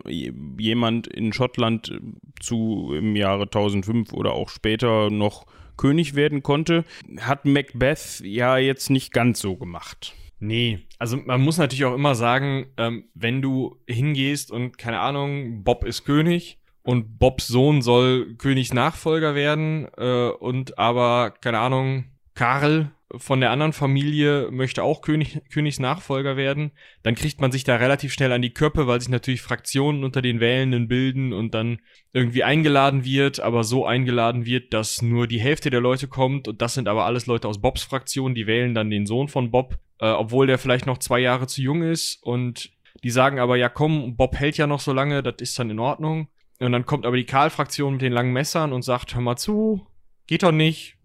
jemand 0.59 1.07
in 1.07 1.33
Schottland 1.33 1.99
zu 2.39 2.93
im 2.95 3.17
Jahre 3.17 3.45
1005 3.45 4.13
oder 4.13 4.33
auch 4.33 4.51
später 4.51 5.11
noch 5.11 5.47
König 5.79 6.15
werden 6.15 6.43
konnte. 6.43 6.85
Hat 7.21 7.47
Macbeth 7.47 8.21
ja 8.23 8.59
jetzt 8.59 8.91
nicht 8.91 9.13
ganz 9.13 9.41
so 9.41 9.57
gemacht. 9.57 10.15
Nee, 10.39 10.81
also 10.99 11.17
man 11.17 11.41
muss 11.41 11.59
natürlich 11.59 11.85
auch 11.85 11.95
immer 11.95 12.15
sagen, 12.15 12.67
ähm, 12.77 13.05
wenn 13.15 13.43
du 13.43 13.77
hingehst 13.87 14.51
und 14.51 14.79
keine 14.79 15.01
Ahnung, 15.01 15.65
Bob 15.65 15.85
ist 15.85 16.05
König 16.05 16.59
und 16.83 17.19
Bobs 17.19 17.47
Sohn 17.47 17.83
soll 17.83 18.35
Königsnachfolger 18.37 19.35
werden 19.35 19.87
äh, 19.97 20.31
und 20.31 20.79
aber 20.79 21.31
keine 21.31 21.59
Ahnung, 21.59 22.07
Karl 22.35 22.93
von 23.17 23.41
der 23.41 23.51
anderen 23.51 23.73
Familie 23.73 24.49
möchte 24.53 24.85
auch 24.85 25.03
König, 25.03 25.41
Königsnachfolger 25.51 26.37
werden, 26.37 26.71
dann 27.03 27.17
kriegt 27.17 27.41
man 27.41 27.51
sich 27.51 27.65
da 27.65 27.77
relativ 27.77 28.13
schnell 28.13 28.31
an 28.33 28.43
die 28.43 28.55
Köppe, 28.55 28.87
weil 28.87 29.01
sich 29.01 29.09
natürlich 29.09 29.43
Fraktionen 29.43 30.05
unter 30.05 30.23
den 30.23 30.39
Wählenden 30.39 30.87
bilden 30.87 31.33
und 31.33 31.53
dann 31.53 31.81
irgendwie 32.13 32.45
eingeladen 32.45 33.05
wird, 33.05 33.41
aber 33.41 33.65
so 33.65 33.85
eingeladen 33.85 34.47
wird, 34.47 34.73
dass 34.73 35.03
nur 35.03 35.27
die 35.27 35.41
Hälfte 35.41 35.71
der 35.71 35.81
Leute 35.81 36.07
kommt 36.07 36.47
und 36.47 36.63
das 36.63 36.75
sind 36.75 36.87
aber 36.87 37.05
alles 37.05 37.27
Leute 37.27 37.49
aus 37.49 37.61
Bobs 37.61 37.83
Fraktion, 37.83 38.35
die 38.35 38.47
wählen 38.47 38.75
dann 38.75 38.91
den 38.91 39.07
Sohn 39.07 39.27
von 39.27 39.51
Bob, 39.51 39.79
äh, 39.99 40.07
obwohl 40.07 40.47
der 40.47 40.59
vielleicht 40.59 40.87
noch 40.87 40.99
zwei 40.99 41.19
Jahre 41.19 41.49
zu 41.49 41.63
jung 41.63 41.83
ist 41.83 42.23
und 42.23 42.71
die 43.03 43.11
sagen 43.11 43.41
aber, 43.41 43.57
ja 43.57 43.69
komm, 43.69 44.17
Bob 44.17 44.37
hält 44.37 44.57
ja 44.57 44.67
noch 44.67 44.81
so 44.81 44.93
lange, 44.93 45.23
das 45.23 45.37
ist 45.39 45.59
dann 45.59 45.71
in 45.71 45.79
Ordnung. 45.79 46.29
Und 46.61 46.73
dann 46.73 46.85
kommt 46.85 47.07
aber 47.07 47.17
die 47.17 47.25
Karl-Fraktion 47.25 47.95
mit 47.95 48.03
den 48.03 48.13
langen 48.13 48.35
Messern 48.35 48.75
und 48.75 48.83
sagt, 48.83 49.15
hör 49.15 49.23
mal 49.23 49.37
zu, 49.37 49.87
geht 50.27 50.43
doch 50.43 50.53
nicht. 50.53 50.99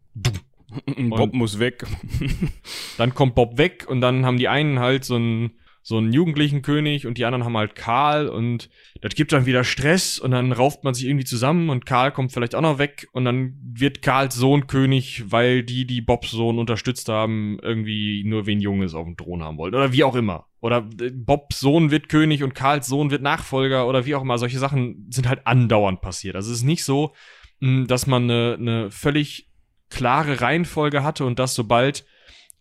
Bob 1.09 1.33
muss 1.33 1.59
weg. 1.59 1.85
dann 2.97 3.13
kommt 3.13 3.35
Bob 3.35 3.57
weg 3.57 3.85
und 3.87 4.01
dann 4.01 4.25
haben 4.25 4.37
die 4.37 4.47
einen 4.47 4.79
halt 4.79 5.03
so 5.05 5.15
einen, 5.15 5.51
so 5.81 5.97
einen 5.97 6.11
jugendlichen 6.11 6.63
König 6.63 7.05
und 7.05 7.17
die 7.19 7.25
anderen 7.25 7.45
haben 7.45 7.57
halt 7.57 7.75
Karl 7.75 8.27
und 8.27 8.69
das 9.01 9.13
gibt 9.13 9.31
dann 9.31 9.45
wieder 9.45 9.63
Stress 9.63 10.17
und 10.17 10.31
dann 10.31 10.51
rauft 10.51 10.83
man 10.83 10.95
sich 10.95 11.05
irgendwie 11.05 11.25
zusammen 11.25 11.69
und 11.69 11.85
Karl 11.85 12.11
kommt 12.11 12.31
vielleicht 12.31 12.55
auch 12.55 12.61
noch 12.61 12.79
weg 12.79 13.07
und 13.11 13.25
dann 13.25 13.55
wird 13.61 14.01
Karls 14.01 14.33
Sohn 14.33 14.65
König, 14.65 15.25
weil 15.27 15.61
die, 15.61 15.85
die 15.85 16.01
Bobs 16.01 16.31
Sohn 16.31 16.57
unterstützt 16.57 17.07
haben, 17.07 17.59
irgendwie 17.61 18.23
nur 18.25 18.47
wen 18.47 18.59
Junges 18.59 18.95
auf 18.95 19.05
dem 19.05 19.15
Thron 19.15 19.43
haben 19.43 19.59
wollten 19.59 19.75
oder 19.75 19.93
wie 19.93 20.03
auch 20.03 20.15
immer. 20.15 20.47
Oder 20.59 20.87
äh, 20.99 21.11
Bobs 21.11 21.59
Sohn 21.59 21.91
wird 21.91 22.09
König 22.09 22.41
und 22.41 22.55
Karls 22.55 22.87
Sohn 22.87 23.11
wird 23.11 23.21
Nachfolger 23.21 23.87
oder 23.87 24.07
wie 24.07 24.15
auch 24.15 24.23
immer. 24.23 24.39
Solche 24.39 24.57
Sachen 24.57 25.05
sind 25.11 25.29
halt 25.29 25.45
andauernd 25.45 26.01
passiert. 26.01 26.35
Also 26.35 26.51
es 26.51 26.57
ist 26.57 26.63
nicht 26.63 26.83
so, 26.83 27.13
dass 27.61 28.07
man 28.07 28.23
eine, 28.23 28.57
eine 28.59 28.91
völlig 28.91 29.49
klare 29.95 30.41
Reihenfolge 30.41 31.03
hatte 31.03 31.23
und 31.25 31.39
dass 31.39 31.55
sobald 31.55 32.05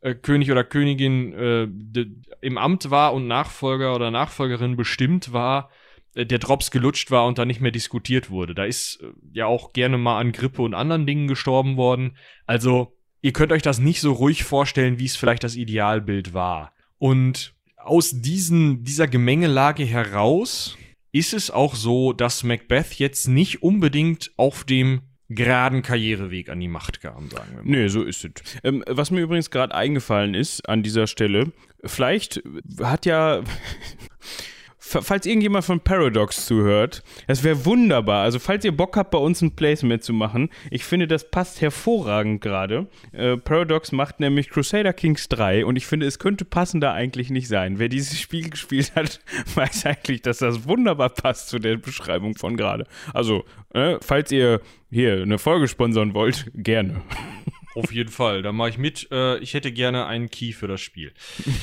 äh, 0.00 0.14
König 0.14 0.52
oder 0.52 0.62
Königin 0.62 1.32
äh, 1.32 2.06
im 2.40 2.58
Amt 2.58 2.90
war 2.90 3.12
und 3.12 3.26
Nachfolger 3.26 3.94
oder 3.94 4.12
Nachfolgerin 4.12 4.76
bestimmt 4.76 5.32
war, 5.32 5.70
äh, 6.14 6.24
der 6.24 6.38
Drops 6.38 6.70
gelutscht 6.70 7.10
war 7.10 7.26
und 7.26 7.38
da 7.38 7.44
nicht 7.44 7.60
mehr 7.60 7.72
diskutiert 7.72 8.30
wurde. 8.30 8.54
Da 8.54 8.64
ist 8.64 9.00
äh, 9.02 9.08
ja 9.32 9.46
auch 9.46 9.72
gerne 9.72 9.98
mal 9.98 10.20
an 10.20 10.30
Grippe 10.30 10.62
und 10.62 10.74
anderen 10.74 11.06
Dingen 11.06 11.26
gestorben 11.26 11.76
worden. 11.76 12.16
Also 12.46 12.96
ihr 13.20 13.32
könnt 13.32 13.50
euch 13.50 13.62
das 13.62 13.80
nicht 13.80 14.00
so 14.00 14.12
ruhig 14.12 14.44
vorstellen, 14.44 15.00
wie 15.00 15.06
es 15.06 15.16
vielleicht 15.16 15.42
das 15.42 15.56
Idealbild 15.56 16.34
war. 16.34 16.72
Und 16.98 17.54
aus 17.76 18.12
diesen, 18.14 18.84
dieser 18.84 19.08
Gemengelage 19.08 19.84
heraus 19.84 20.78
ist 21.10 21.34
es 21.34 21.50
auch 21.50 21.74
so, 21.74 22.12
dass 22.12 22.44
Macbeth 22.44 22.94
jetzt 22.94 23.26
nicht 23.26 23.62
unbedingt 23.62 24.30
auf 24.36 24.62
dem 24.62 25.02
geraden 25.34 25.82
Karriereweg 25.82 26.48
an 26.48 26.60
die 26.60 26.68
Macht 26.68 27.00
kam, 27.00 27.30
sagen 27.30 27.50
wir 27.50 27.62
mal. 27.62 27.70
Nee, 27.70 27.88
so 27.88 28.02
ist 28.02 28.24
es. 28.24 28.32
Ähm, 28.62 28.82
was 28.86 29.10
mir 29.10 29.20
übrigens 29.20 29.50
gerade 29.50 29.74
eingefallen 29.74 30.34
ist 30.34 30.68
an 30.68 30.82
dieser 30.82 31.06
Stelle, 31.06 31.52
vielleicht 31.84 32.42
hat 32.80 33.06
ja 33.06 33.42
falls 35.02 35.26
irgendjemand 35.26 35.64
von 35.64 35.80
Paradox 35.80 36.46
zuhört, 36.46 37.02
das 37.26 37.42
wäre 37.44 37.64
wunderbar. 37.64 38.22
Also, 38.24 38.38
falls 38.38 38.64
ihr 38.64 38.76
Bock 38.76 38.96
habt, 38.96 39.10
bei 39.10 39.18
uns 39.18 39.42
ein 39.42 39.56
Placement 39.56 40.02
zu 40.02 40.12
machen, 40.12 40.50
ich 40.70 40.84
finde, 40.84 41.06
das 41.06 41.30
passt 41.30 41.60
hervorragend 41.60 42.40
gerade. 42.40 42.86
Äh, 43.12 43.36
Paradox 43.36 43.92
macht 43.92 44.20
nämlich 44.20 44.50
Crusader 44.50 44.92
Kings 44.92 45.28
3 45.28 45.64
und 45.64 45.76
ich 45.76 45.86
finde, 45.86 46.06
es 46.06 46.18
könnte 46.18 46.44
passender 46.44 46.92
eigentlich 46.92 47.30
nicht 47.30 47.48
sein. 47.48 47.78
Wer 47.78 47.88
dieses 47.88 48.20
Spiel 48.20 48.50
gespielt 48.50 48.92
hat, 48.94 49.20
weiß 49.54 49.86
eigentlich, 49.86 50.22
dass 50.22 50.38
das 50.38 50.66
wunderbar 50.66 51.10
passt 51.10 51.48
zu 51.48 51.58
der 51.58 51.76
Beschreibung 51.76 52.36
von 52.36 52.56
gerade. 52.56 52.86
Also, 53.12 53.44
äh, 53.72 53.96
falls 54.00 54.32
ihr 54.32 54.60
hier 54.90 55.22
eine 55.22 55.38
Folge 55.38 55.68
sponsern 55.68 56.14
wollt, 56.14 56.50
gerne. 56.54 57.02
Auf 57.74 57.92
jeden 57.92 58.10
Fall, 58.10 58.42
da 58.42 58.52
mache 58.52 58.70
ich 58.70 58.78
mit. 58.78 59.08
Äh, 59.10 59.38
ich 59.38 59.54
hätte 59.54 59.72
gerne 59.72 60.06
einen 60.06 60.30
Key 60.30 60.52
für 60.52 60.68
das 60.68 60.80
Spiel. 60.80 61.12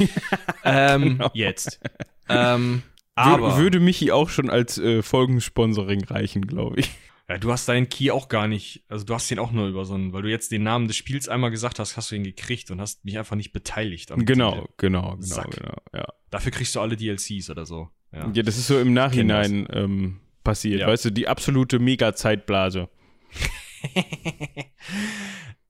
ähm, 0.65 1.17
genau. 1.17 1.32
Jetzt. 1.34 1.80
Ähm, 2.28 2.84
aber 3.15 3.58
würde 3.58 3.80
Michi 3.80 4.12
auch 4.12 4.30
schon 4.30 4.50
als 4.50 4.78
äh, 4.78 5.02
Folgensponsoring 5.02 6.04
reichen, 6.06 6.47
glaube 6.47 6.80
ich. 6.80 6.91
Ja, 7.30 7.38
du 7.38 7.52
hast 7.52 7.67
deinen 7.69 7.88
Key 7.88 8.12
auch 8.12 8.28
gar 8.28 8.47
nicht, 8.47 8.84
also 8.89 9.06
du 9.06 9.13
hast 9.13 9.32
den 9.32 9.39
auch 9.39 9.52
nur 9.52 9.67
über 9.67 9.86
so 9.86 9.93
einen, 9.93 10.12
weil 10.12 10.21
du 10.21 10.30
jetzt 10.30 10.52
den 10.52 10.63
Namen 10.63 10.88
des 10.88 10.97
Spiels 10.97 11.30
einmal 11.30 11.50
gesagt 11.50 11.80
hast, 11.80 11.95
hast 11.95 12.12
du 12.12 12.15
ihn 12.15 12.24
gekriegt 12.24 12.71
und 12.71 12.82
hast 12.82 13.06
mich 13.06 13.17
einfach 13.17 13.38
nicht 13.38 13.54
beteiligt. 13.54 14.10
Genau, 14.10 14.26
genau, 14.26 14.67
genau, 14.78 15.17
Sack. 15.19 15.52
genau, 15.52 15.76
ja. 15.93 16.08
Dafür 16.30 16.52
kriegst 16.52 16.76
du 16.76 16.82
alle 16.82 16.97
DLCs 16.97 17.50
oder 17.50 17.65
so. 17.65 17.89
Ja, 18.12 18.30
ja 18.34 18.43
das 18.43 18.58
ist 18.58 18.67
so 18.67 18.78
im 18.80 18.93
Nachhinein 18.93 19.65
ähm, 19.71 20.19
passiert, 20.43 20.82
ja. 20.82 20.88
weißt 20.88 21.06
du, 21.06 21.10
die 21.12 21.28
absolute 21.28 21.80
Mega-Zeitblase. 21.80 22.89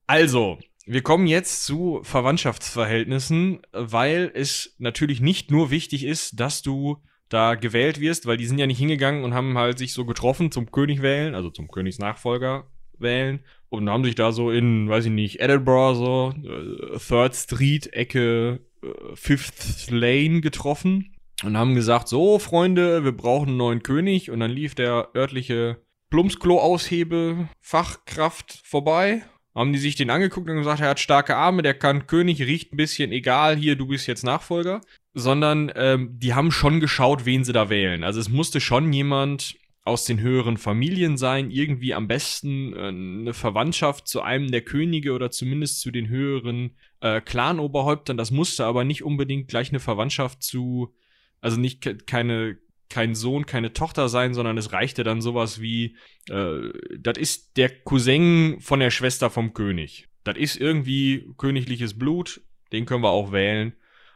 Also, 0.06 0.58
wir 0.84 1.02
kommen 1.02 1.26
jetzt 1.26 1.64
zu 1.64 2.00
Verwandtschaftsverhältnissen, 2.02 3.62
weil 3.72 4.30
es 4.34 4.74
natürlich 4.78 5.22
nicht 5.22 5.50
nur 5.50 5.70
wichtig 5.70 6.04
ist, 6.04 6.38
dass 6.38 6.60
du 6.60 7.02
da 7.32 7.54
gewählt 7.54 8.00
wirst, 8.00 8.26
weil 8.26 8.36
die 8.36 8.46
sind 8.46 8.58
ja 8.58 8.66
nicht 8.66 8.78
hingegangen 8.78 9.24
und 9.24 9.34
haben 9.34 9.56
halt 9.56 9.78
sich 9.78 9.92
so 9.92 10.04
getroffen 10.04 10.50
zum 10.50 10.70
König 10.70 11.02
wählen, 11.02 11.34
also 11.34 11.50
zum 11.50 11.68
Königsnachfolger 11.68 12.66
wählen. 12.98 13.40
Und 13.68 13.88
haben 13.88 14.04
sich 14.04 14.14
da 14.14 14.32
so 14.32 14.50
in, 14.50 14.88
weiß 14.88 15.06
ich 15.06 15.12
nicht, 15.12 15.40
Edinburgh 15.40 15.94
so, 15.94 16.34
äh, 16.44 16.98
Third 16.98 17.34
Street, 17.34 17.92
Ecke 17.92 18.60
äh, 18.82 18.86
Fifth 19.14 19.90
Lane 19.90 20.40
getroffen. 20.42 21.14
Und 21.42 21.56
haben 21.56 21.74
gesagt, 21.74 22.08
so 22.08 22.38
Freunde, 22.38 23.04
wir 23.04 23.12
brauchen 23.12 23.48
einen 23.48 23.56
neuen 23.56 23.82
König. 23.82 24.30
Und 24.30 24.40
dann 24.40 24.50
lief 24.50 24.74
der 24.74 25.08
örtliche 25.16 25.78
Plumpsklo-Aushebe 26.10 27.48
Fachkraft 27.60 28.60
vorbei. 28.64 29.22
Haben 29.54 29.72
die 29.72 29.78
sich 29.78 29.96
den 29.96 30.10
angeguckt 30.10 30.48
und 30.48 30.56
gesagt, 30.56 30.80
er 30.80 30.90
hat 30.90 31.00
starke 31.00 31.36
Arme, 31.36 31.62
der 31.62 31.74
kann 31.74 32.06
König, 32.06 32.40
riecht 32.40 32.72
ein 32.72 32.76
bisschen, 32.76 33.12
egal, 33.12 33.56
hier, 33.56 33.76
du 33.76 33.86
bist 33.86 34.06
jetzt 34.06 34.24
Nachfolger. 34.24 34.80
Sondern 35.14 35.70
ähm, 35.74 36.18
die 36.18 36.34
haben 36.34 36.50
schon 36.50 36.80
geschaut, 36.80 37.26
wen 37.26 37.44
sie 37.44 37.52
da 37.52 37.68
wählen. 37.68 38.02
Also 38.02 38.20
es 38.20 38.28
musste 38.28 38.60
schon 38.60 38.92
jemand 38.92 39.56
aus 39.84 40.04
den 40.04 40.20
höheren 40.20 40.56
Familien 40.56 41.16
sein, 41.16 41.50
irgendwie 41.50 41.92
am 41.92 42.06
besten 42.08 42.72
äh, 42.72 42.88
eine 42.88 43.34
Verwandtschaft 43.34 44.06
zu 44.06 44.22
einem 44.22 44.50
der 44.50 44.62
Könige 44.62 45.12
oder 45.12 45.30
zumindest 45.30 45.80
zu 45.80 45.90
den 45.90 46.08
höheren 46.08 46.76
äh, 47.00 47.20
Clanoberhäuptern. 47.20 48.16
Das 48.16 48.30
musste 48.30 48.64
aber 48.64 48.84
nicht 48.84 49.02
unbedingt 49.02 49.48
gleich 49.48 49.70
eine 49.70 49.80
Verwandtschaft 49.80 50.42
zu, 50.42 50.94
also 51.40 51.58
nicht 51.58 52.06
keine 52.06 52.58
kein 52.92 53.14
Sohn, 53.14 53.46
keine 53.46 53.72
Tochter 53.72 54.10
sein, 54.10 54.34
sondern 54.34 54.58
es 54.58 54.72
reichte 54.72 55.02
dann 55.02 55.22
sowas 55.22 55.62
wie, 55.62 55.96
äh, 56.28 56.68
das 56.98 57.16
ist 57.16 57.56
der 57.56 57.70
Cousin 57.70 58.58
von 58.60 58.80
der 58.80 58.90
Schwester 58.90 59.30
vom 59.30 59.54
König. 59.54 60.08
Das 60.24 60.36
ist 60.36 60.56
irgendwie 60.56 61.26
königliches 61.38 61.98
Blut, 61.98 62.42
den 62.70 62.84
können 62.84 63.02
wir 63.02 63.08
auch 63.08 63.32
wählen. 63.32 63.72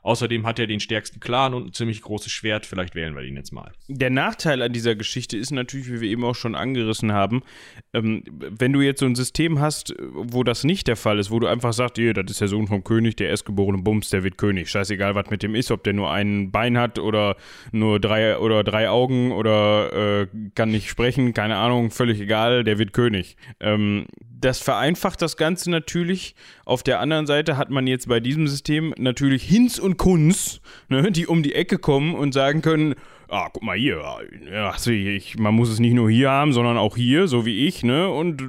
Außerdem 0.07 0.47
hat 0.47 0.61
er 0.61 0.69
den 0.69 0.79
stärksten 0.79 1.19
Clan 1.19 1.53
und 1.53 1.67
ein 1.67 1.73
ziemlich 1.73 2.01
großes 2.01 2.31
Schwert. 2.31 2.65
Vielleicht 2.65 2.95
wählen 2.95 3.17
wir 3.17 3.25
ihn 3.25 3.35
jetzt 3.35 3.53
mal. 3.53 3.73
Der 3.89 4.09
Nachteil 4.09 4.63
an 4.63 4.73
dieser 4.73 4.95
Geschichte 4.95 5.37
ist 5.37 5.51
natürlich, 5.51 5.91
wie 5.91 6.01
wir 6.01 6.09
eben 6.09 6.23
auch 6.23 6.37
schon 6.37 6.55
angerissen 6.55 7.11
haben, 7.11 7.43
ähm, 7.93 8.23
wenn 8.31 8.73
du 8.73 8.83
jetzt 8.83 9.01
so 9.01 9.07
ein 9.07 9.17
System 9.17 9.59
hast, 9.59 9.97
wo 9.99 10.45
das 10.45 10.63
nicht 10.63 10.87
der 10.87 10.95
Fall 10.95 11.19
ist, 11.19 11.33
wo 11.33 11.41
du 11.41 11.49
einfach 11.49 11.73
sagst, 11.73 11.99
das 11.99 12.31
ist 12.31 12.41
der 12.41 12.47
Sohn 12.47 12.69
vom 12.69 12.85
König, 12.85 13.17
der 13.17 13.31
erstgeborene 13.31 13.83
Bums, 13.83 14.09
der 14.11 14.23
wird 14.23 14.39
König. 14.39 14.71
Scheißegal, 14.71 15.17
was 15.17 15.29
mit 15.29 15.43
dem 15.43 15.57
ist, 15.57 15.73
ob 15.73 15.83
der 15.83 15.93
nur 15.93 16.13
ein 16.13 16.53
Bein 16.53 16.79
hat 16.79 17.01
oder 17.01 17.35
nur 17.73 17.99
drei 17.99 18.39
oder 18.39 18.63
drei 18.63 18.89
Augen 18.89 19.33
oder 19.33 20.21
äh, 20.23 20.27
kann 20.55 20.71
nicht 20.71 20.89
sprechen, 20.89 21.35
keine 21.35 21.57
Ahnung, 21.57 21.91
völlig 21.91 22.21
egal, 22.21 22.63
der 22.63 22.79
wird 22.79 22.93
König. 22.93 23.37
Ähm, 23.59 24.07
das 24.39 24.61
vereinfacht 24.61 25.21
das 25.23 25.37
Ganze 25.37 25.71
natürlich. 25.71 26.37
Auf 26.65 26.83
der 26.83 27.01
anderen 27.01 27.27
Seite 27.27 27.57
hat 27.57 27.71
man 27.71 27.87
jetzt 27.87 28.09
bei 28.09 28.21
diesem 28.21 28.47
System 28.47 28.95
natürlich 28.99 29.43
Hinz 29.43 29.79
und 29.79 29.96
Kunz, 29.97 30.61
ne, 30.89 31.11
die 31.11 31.27
um 31.27 31.43
die 31.43 31.55
Ecke 31.55 31.79
kommen 31.79 32.15
und 32.15 32.33
sagen 32.33 32.63
können, 32.63 32.95
ah, 33.29 33.49
guck 33.53 33.63
mal 33.63 33.77
hier, 33.77 34.03
ja, 34.51 34.75
ich, 34.87 35.39
man 35.39 35.55
muss 35.55 35.69
es 35.69 35.81
nicht 35.81 35.95
nur 35.95 36.11
hier 36.11 36.31
haben, 36.31 36.53
sondern 36.53 36.77
auch 36.77 36.97
hier, 36.97 37.29
so 37.29 37.45
wie 37.45 37.67
ich, 37.67 37.83
ne, 37.83 38.09
und 38.09 38.43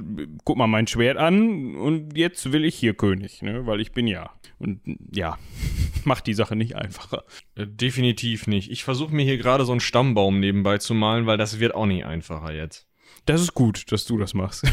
guck 0.44 0.56
mal 0.56 0.66
mein 0.66 0.86
Schwert 0.86 1.16
an 1.16 1.74
und 1.74 2.16
jetzt 2.16 2.52
will 2.52 2.64
ich 2.64 2.76
hier 2.76 2.94
König, 2.94 3.42
ne, 3.42 3.66
weil 3.66 3.80
ich 3.80 3.92
bin 3.92 4.06
ja. 4.06 4.30
Und 4.58 4.80
ja, 5.12 5.38
macht 6.04 6.26
die 6.26 6.34
Sache 6.34 6.56
nicht 6.56 6.76
einfacher. 6.76 7.24
Äh, 7.54 7.66
definitiv 7.66 8.46
nicht. 8.46 8.70
Ich 8.70 8.84
versuche 8.84 9.14
mir 9.14 9.24
hier 9.24 9.38
gerade 9.38 9.64
so 9.64 9.72
einen 9.72 9.80
Stammbaum 9.80 10.40
nebenbei 10.40 10.78
zu 10.78 10.94
malen, 10.94 11.26
weil 11.26 11.38
das 11.38 11.60
wird 11.60 11.74
auch 11.74 11.86
nicht 11.86 12.04
einfacher 12.04 12.52
jetzt. 12.52 12.86
Das 13.24 13.40
ist 13.40 13.54
gut, 13.54 13.90
dass 13.92 14.04
du 14.04 14.18
das 14.18 14.34
machst. 14.34 14.64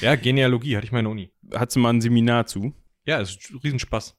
Ja, 0.00 0.14
Genealogie 0.14 0.76
hatte 0.76 0.86
ich 0.86 0.92
meine 0.92 1.08
Uni. 1.08 1.30
Hattest 1.52 1.76
du 1.76 1.80
mal 1.80 1.90
ein 1.90 2.00
Seminar 2.00 2.46
zu? 2.46 2.72
Ja, 3.06 3.18
ist 3.18 3.52
Riesenspaß. 3.62 4.16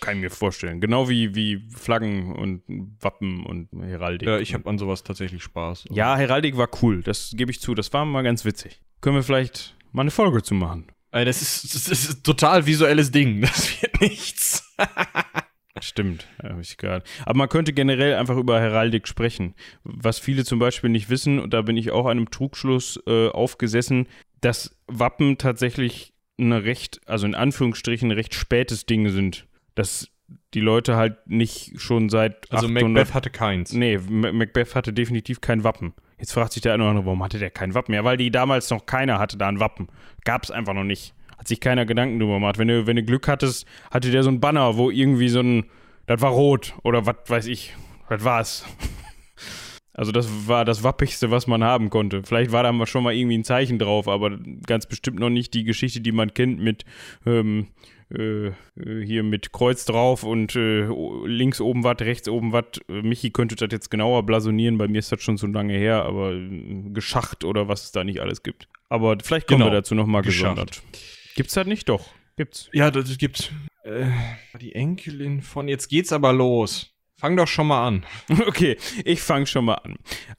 Kann 0.00 0.16
ich 0.16 0.20
mir 0.20 0.30
vorstellen. 0.30 0.80
Genau 0.80 1.08
wie, 1.08 1.34
wie 1.34 1.68
Flaggen 1.74 2.36
und 2.36 2.62
Wappen 3.00 3.44
und 3.44 3.68
Heraldik. 3.82 4.28
Ja, 4.28 4.38
ich 4.38 4.54
habe 4.54 4.68
an 4.68 4.78
sowas 4.78 5.02
tatsächlich 5.02 5.42
Spaß. 5.42 5.86
Ja, 5.90 6.16
Heraldik 6.16 6.56
war 6.56 6.68
cool, 6.82 7.02
das 7.02 7.32
gebe 7.34 7.50
ich 7.50 7.60
zu. 7.60 7.74
Das 7.74 7.92
war 7.92 8.04
mal 8.04 8.22
ganz 8.22 8.44
witzig. 8.44 8.80
Können 9.00 9.16
wir 9.16 9.22
vielleicht 9.24 9.76
mal 9.92 10.02
eine 10.02 10.12
Folge 10.12 10.42
zu 10.42 10.54
machen? 10.54 10.86
Das 11.10 11.42
ist, 11.42 11.74
das 11.74 11.88
ist 11.88 12.18
ein 12.18 12.22
total 12.22 12.66
visuelles 12.66 13.10
Ding. 13.10 13.40
Das 13.50 13.82
wird 13.82 14.00
nichts. 14.00 14.76
Stimmt, 15.80 16.26
habe 16.42 16.60
ich 16.60 16.76
gehört. 16.76 17.08
Aber 17.24 17.38
man 17.38 17.48
könnte 17.48 17.72
generell 17.72 18.14
einfach 18.14 18.36
über 18.36 18.60
Heraldik 18.60 19.08
sprechen. 19.08 19.54
Was 19.82 20.18
viele 20.18 20.44
zum 20.44 20.58
Beispiel 20.58 20.90
nicht 20.90 21.08
wissen, 21.08 21.38
und 21.38 21.54
da 21.54 21.62
bin 21.62 21.76
ich 21.76 21.90
auch 21.90 22.06
einem 22.06 22.30
Trugschluss 22.30 23.00
äh, 23.06 23.28
aufgesessen, 23.28 24.06
dass 24.40 24.76
Wappen 24.86 25.38
tatsächlich 25.38 26.09
eine 26.40 26.64
recht, 26.64 27.00
also 27.06 27.26
in 27.26 27.34
Anführungsstrichen, 27.34 28.10
ein 28.10 28.14
recht 28.14 28.34
spätes 28.34 28.86
Ding 28.86 29.08
sind. 29.08 29.46
Dass 29.74 30.08
die 30.54 30.60
Leute 30.60 30.96
halt 30.96 31.26
nicht 31.26 31.80
schon 31.80 32.08
seit. 32.08 32.50
Also 32.50 32.66
800, 32.66 32.82
Macbeth 32.82 33.14
hatte 33.14 33.30
keins. 33.30 33.72
Nee, 33.72 33.98
Macbeth 33.98 34.74
hatte 34.74 34.92
definitiv 34.92 35.40
kein 35.40 35.64
Wappen. 35.64 35.94
Jetzt 36.18 36.32
fragt 36.32 36.52
sich 36.52 36.62
der 36.62 36.74
eine 36.74 36.82
oder 36.82 36.90
andere, 36.90 37.06
warum 37.06 37.22
hatte 37.22 37.38
der 37.38 37.50
kein 37.50 37.74
Wappen? 37.74 37.94
Ja, 37.94 38.04
weil 38.04 38.16
die 38.16 38.30
damals 38.30 38.68
noch 38.70 38.84
keiner 38.84 39.18
hatte 39.18 39.38
da 39.38 39.48
ein 39.48 39.60
Wappen. 39.60 39.88
Gab 40.24 40.44
es 40.44 40.50
einfach 40.50 40.74
noch 40.74 40.84
nicht. 40.84 41.14
Hat 41.38 41.48
sich 41.48 41.60
keiner 41.60 41.86
Gedanken 41.86 42.18
drüber 42.18 42.34
gemacht. 42.34 42.58
Wenn 42.58 42.68
du, 42.68 42.86
wenn 42.86 42.96
du 42.96 43.02
Glück 43.02 43.26
hattest, 43.26 43.66
hatte 43.90 44.10
der 44.10 44.22
so 44.22 44.30
ein 44.30 44.40
Banner, 44.40 44.76
wo 44.76 44.90
irgendwie 44.90 45.28
so 45.28 45.40
ein. 45.40 45.64
Das 46.06 46.20
war 46.20 46.30
rot 46.30 46.74
oder 46.82 47.06
was 47.06 47.16
weiß 47.26 47.46
ich. 47.46 47.74
Das 48.08 48.24
war's. 48.24 48.66
Also 50.00 50.12
das 50.12 50.48
war 50.48 50.64
das 50.64 50.82
Wappigste, 50.82 51.30
was 51.30 51.46
man 51.46 51.62
haben 51.62 51.90
konnte. 51.90 52.22
Vielleicht 52.22 52.52
war 52.52 52.62
da 52.62 52.86
schon 52.86 53.04
mal 53.04 53.12
irgendwie 53.12 53.36
ein 53.36 53.44
Zeichen 53.44 53.78
drauf, 53.78 54.08
aber 54.08 54.38
ganz 54.66 54.86
bestimmt 54.86 55.18
noch 55.18 55.28
nicht 55.28 55.52
die 55.52 55.62
Geschichte, 55.62 56.00
die 56.00 56.10
man 56.10 56.32
kennt 56.32 56.58
mit 56.58 56.86
ähm, 57.26 57.66
äh, 58.08 58.52
hier 59.04 59.22
mit 59.22 59.52
Kreuz 59.52 59.84
drauf 59.84 60.24
und 60.24 60.56
äh, 60.56 60.88
links 61.26 61.60
oben 61.60 61.84
was, 61.84 62.00
rechts 62.00 62.30
oben 62.30 62.50
was. 62.52 62.80
Michi 62.88 63.28
könnte 63.28 63.56
das 63.56 63.68
jetzt 63.70 63.90
genauer 63.90 64.24
blasonieren, 64.24 64.78
bei 64.78 64.88
mir 64.88 65.00
ist 65.00 65.12
das 65.12 65.20
schon 65.20 65.36
so 65.36 65.46
lange 65.46 65.74
her, 65.74 66.06
aber 66.06 66.32
äh, 66.32 66.48
geschacht 66.94 67.44
oder 67.44 67.68
was 67.68 67.84
es 67.84 67.92
da 67.92 68.02
nicht 68.02 68.20
alles 68.20 68.42
gibt. 68.42 68.68
Aber 68.88 69.18
vielleicht 69.22 69.48
kommen 69.48 69.60
genau. 69.60 69.70
wir 69.70 69.76
dazu 69.76 69.94
nochmal 69.94 70.22
gesondert. 70.22 70.82
Gibt's 71.36 71.52
das 71.52 71.66
nicht? 71.66 71.90
Doch. 71.90 72.08
Gibt's. 72.38 72.70
Ja, 72.72 72.90
das 72.90 73.18
gibt's. 73.18 73.50
Äh, 73.84 74.06
die 74.62 74.74
Enkelin 74.74 75.42
von 75.42 75.68
jetzt 75.68 75.88
geht's 75.88 76.10
aber 76.10 76.32
los. 76.32 76.90
Fang 77.20 77.36
doch 77.36 77.48
schon 77.48 77.66
mal 77.66 77.86
an. 77.86 78.06
Okay, 78.46 78.76
ich 79.04 79.20
fange 79.20 79.46
schon 79.46 79.66
mal 79.66 79.74
an. 79.74 79.96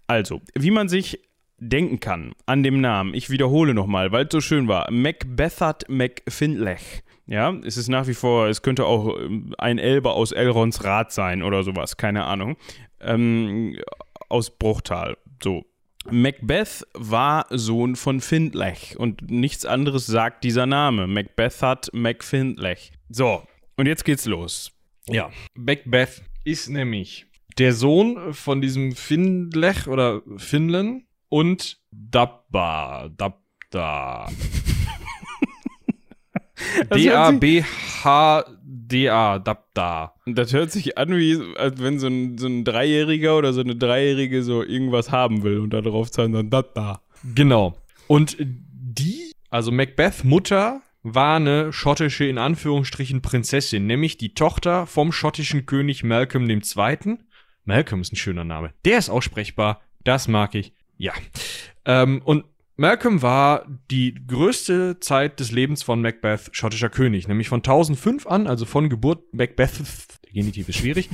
Also, 0.07 0.41
wie 0.55 0.71
man 0.71 0.89
sich 0.89 1.19
denken 1.57 1.99
kann 1.99 2.33
an 2.47 2.63
dem 2.63 2.81
Namen, 2.81 3.13
ich 3.13 3.29
wiederhole 3.29 3.73
nochmal, 3.75 4.11
weil 4.11 4.25
es 4.25 4.31
so 4.31 4.41
schön 4.41 4.67
war, 4.67 4.89
Macbethard 4.91 5.87
McFindlech. 5.89 7.03
Ja, 7.27 7.53
es 7.63 7.77
ist 7.77 7.87
nach 7.87 8.07
wie 8.07 8.15
vor, 8.15 8.47
es 8.47 8.63
könnte 8.63 8.85
auch 8.85 9.15
ähm, 9.17 9.53
ein 9.57 9.77
Elbe 9.77 10.11
aus 10.11 10.31
Elrons 10.31 10.83
Rat 10.83 11.11
sein 11.11 11.43
oder 11.43 11.63
sowas, 11.63 11.97
keine 11.97 12.25
Ahnung. 12.25 12.57
Ähm, 12.99 13.77
aus 14.27 14.49
Bruchtal, 14.49 15.17
so. 15.41 15.63
Macbeth 16.09 16.87
war 16.95 17.45
Sohn 17.51 17.95
von 17.95 18.21
Findlech 18.21 18.95
und 18.97 19.29
nichts 19.29 19.67
anderes 19.67 20.07
sagt 20.07 20.43
dieser 20.43 20.65
Name. 20.65 21.05
Macbethard 21.05 21.93
McFindlech. 21.93 22.91
So, 23.07 23.43
und 23.77 23.85
jetzt 23.85 24.03
geht's 24.03 24.25
los. 24.25 24.71
Ja, 25.07 25.29
Macbeth 25.53 26.23
ist 26.43 26.69
nämlich 26.69 27.27
der 27.57 27.73
Sohn 27.73 28.33
von 28.33 28.61
diesem 28.61 28.93
Findlech 28.93 29.87
oder 29.87 30.21
Finlen 30.37 31.07
und 31.29 31.79
Dabba. 31.91 33.09
Dabda. 33.15 34.29
D-A-B-H-D-A. 36.93 38.61
D-A, 38.91 39.39
Dabda. 39.39 40.13
Das 40.25 40.53
hört 40.53 40.71
sich 40.71 40.97
an, 40.97 41.15
wie 41.15 41.39
als 41.57 41.81
wenn 41.81 41.99
so 41.99 42.07
ein, 42.07 42.37
so 42.37 42.47
ein 42.47 42.65
Dreijähriger 42.65 43.37
oder 43.37 43.53
so 43.53 43.61
eine 43.61 43.75
Dreijährige 43.75 44.43
so 44.43 44.63
irgendwas 44.63 45.11
haben 45.11 45.43
will 45.43 45.59
und 45.59 45.71
da 45.71 45.81
drauf 45.81 46.11
zahlen 46.11 46.33
dann 46.33 46.49
das 46.49 46.65
da. 46.73 47.01
Genau. 47.35 47.75
Und 48.07 48.35
die, 48.39 49.31
also 49.49 49.71
Macbeth 49.71 50.23
Mutter, 50.23 50.81
war 51.03 51.37
eine 51.37 51.73
schottische, 51.73 52.25
in 52.25 52.37
Anführungsstrichen, 52.37 53.21
Prinzessin, 53.21 53.87
nämlich 53.87 54.17
die 54.17 54.33
Tochter 54.33 54.85
vom 54.85 55.11
schottischen 55.11 55.65
König 55.65 56.03
Malcolm 56.03 56.49
II. 56.49 57.17
Malcolm 57.65 58.01
ist 58.01 58.13
ein 58.13 58.17
schöner 58.17 58.43
Name. 58.43 58.73
Der 58.85 58.97
ist 58.97 59.09
aussprechbar. 59.09 59.81
Das 60.03 60.27
mag 60.27 60.55
ich. 60.55 60.73
Ja. 60.97 61.13
Ähm, 61.85 62.21
und 62.23 62.45
Malcolm 62.75 63.21
war 63.21 63.67
die 63.91 64.15
größte 64.25 64.99
Zeit 64.99 65.39
des 65.39 65.51
Lebens 65.51 65.83
von 65.83 66.01
Macbeth 66.01 66.49
schottischer 66.51 66.89
König, 66.89 67.27
nämlich 67.27 67.49
von 67.49 67.59
1005 67.59 68.25
an, 68.25 68.47
also 68.47 68.65
von 68.65 68.89
Geburt 68.89 69.33
Macbeth, 69.33 69.79
der 70.25 70.31
Genitiv 70.33 70.69
ist 70.69 70.77
schwierig, 70.77 71.09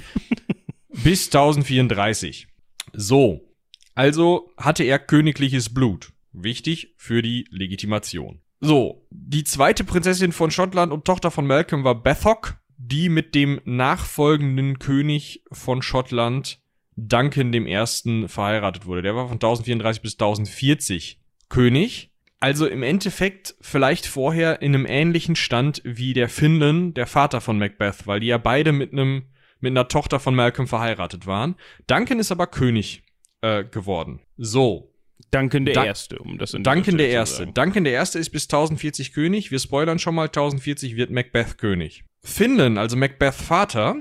bis 0.89 1.25
1034. 1.27 2.47
So, 2.93 3.53
also 3.95 4.53
hatte 4.57 4.83
er 4.83 4.99
königliches 4.99 5.73
Blut. 5.73 6.13
Wichtig 6.31 6.93
für 6.97 7.21
die 7.21 7.45
Legitimation. 7.49 8.41
So, 8.59 9.05
die 9.11 9.43
zweite 9.43 9.83
Prinzessin 9.83 10.31
von 10.31 10.51
Schottland 10.51 10.91
und 10.91 11.05
Tochter 11.05 11.31
von 11.31 11.45
Malcolm 11.45 11.83
war 11.83 11.95
Bethok, 12.01 12.57
die 12.77 13.09
mit 13.09 13.35
dem 13.35 13.61
nachfolgenden 13.65 14.79
König 14.79 15.43
von 15.51 15.81
Schottland, 15.81 16.59
Duncan 16.95 17.53
I., 17.53 18.27
verheiratet 18.27 18.85
wurde. 18.85 19.03
Der 19.03 19.15
war 19.15 19.27
von 19.27 19.35
1034 19.35 20.01
bis 20.01 20.13
1040 20.13 21.19
König. 21.49 22.11
Also 22.39 22.67
im 22.67 22.83
Endeffekt 22.83 23.55
vielleicht 23.61 24.05
vorher 24.05 24.61
in 24.61 24.75
einem 24.75 24.85
ähnlichen 24.87 25.35
Stand 25.35 25.81
wie 25.83 26.13
der 26.13 26.29
Finlan, 26.29 26.93
der 26.93 27.07
Vater 27.07 27.41
von 27.41 27.57
Macbeth, 27.57 28.05
weil 28.05 28.19
die 28.19 28.27
ja 28.27 28.37
beide 28.37 28.71
mit 28.71 28.91
einem 28.91 29.23
mit 29.59 29.71
einer 29.71 29.87
Tochter 29.87 30.19
von 30.19 30.35
Malcolm 30.35 30.67
verheiratet 30.67 31.25
waren. 31.25 31.55
Duncan 31.87 32.19
ist 32.19 32.31
aber 32.31 32.45
König 32.45 33.01
äh, 33.41 33.63
geworden. 33.63 34.19
So. 34.37 34.93
Duncan 35.31 35.65
der 35.65 35.73
Da- 35.73 35.85
Erste, 35.85 36.17
um 36.19 36.37
das 36.37 36.53
in 36.53 36.63
Duncan 36.63 36.97
der 36.97 37.09
Erste. 37.09 37.37
sagen. 37.39 37.53
Duncan 37.53 37.83
der 37.83 37.93
Erste 37.93 38.19
ist 38.19 38.29
bis 38.29 38.43
1040 38.45 39.13
König. 39.13 39.51
Wir 39.51 39.59
spoilern 39.59 39.99
schon 39.99 40.15
mal, 40.15 40.25
1040 40.27 40.95
wird 40.95 41.09
Macbeth 41.11 41.57
König. 41.57 42.03
Finlan, 42.23 42.77
also 42.77 42.95
Macbeth 42.97 43.33
Vater, 43.35 43.97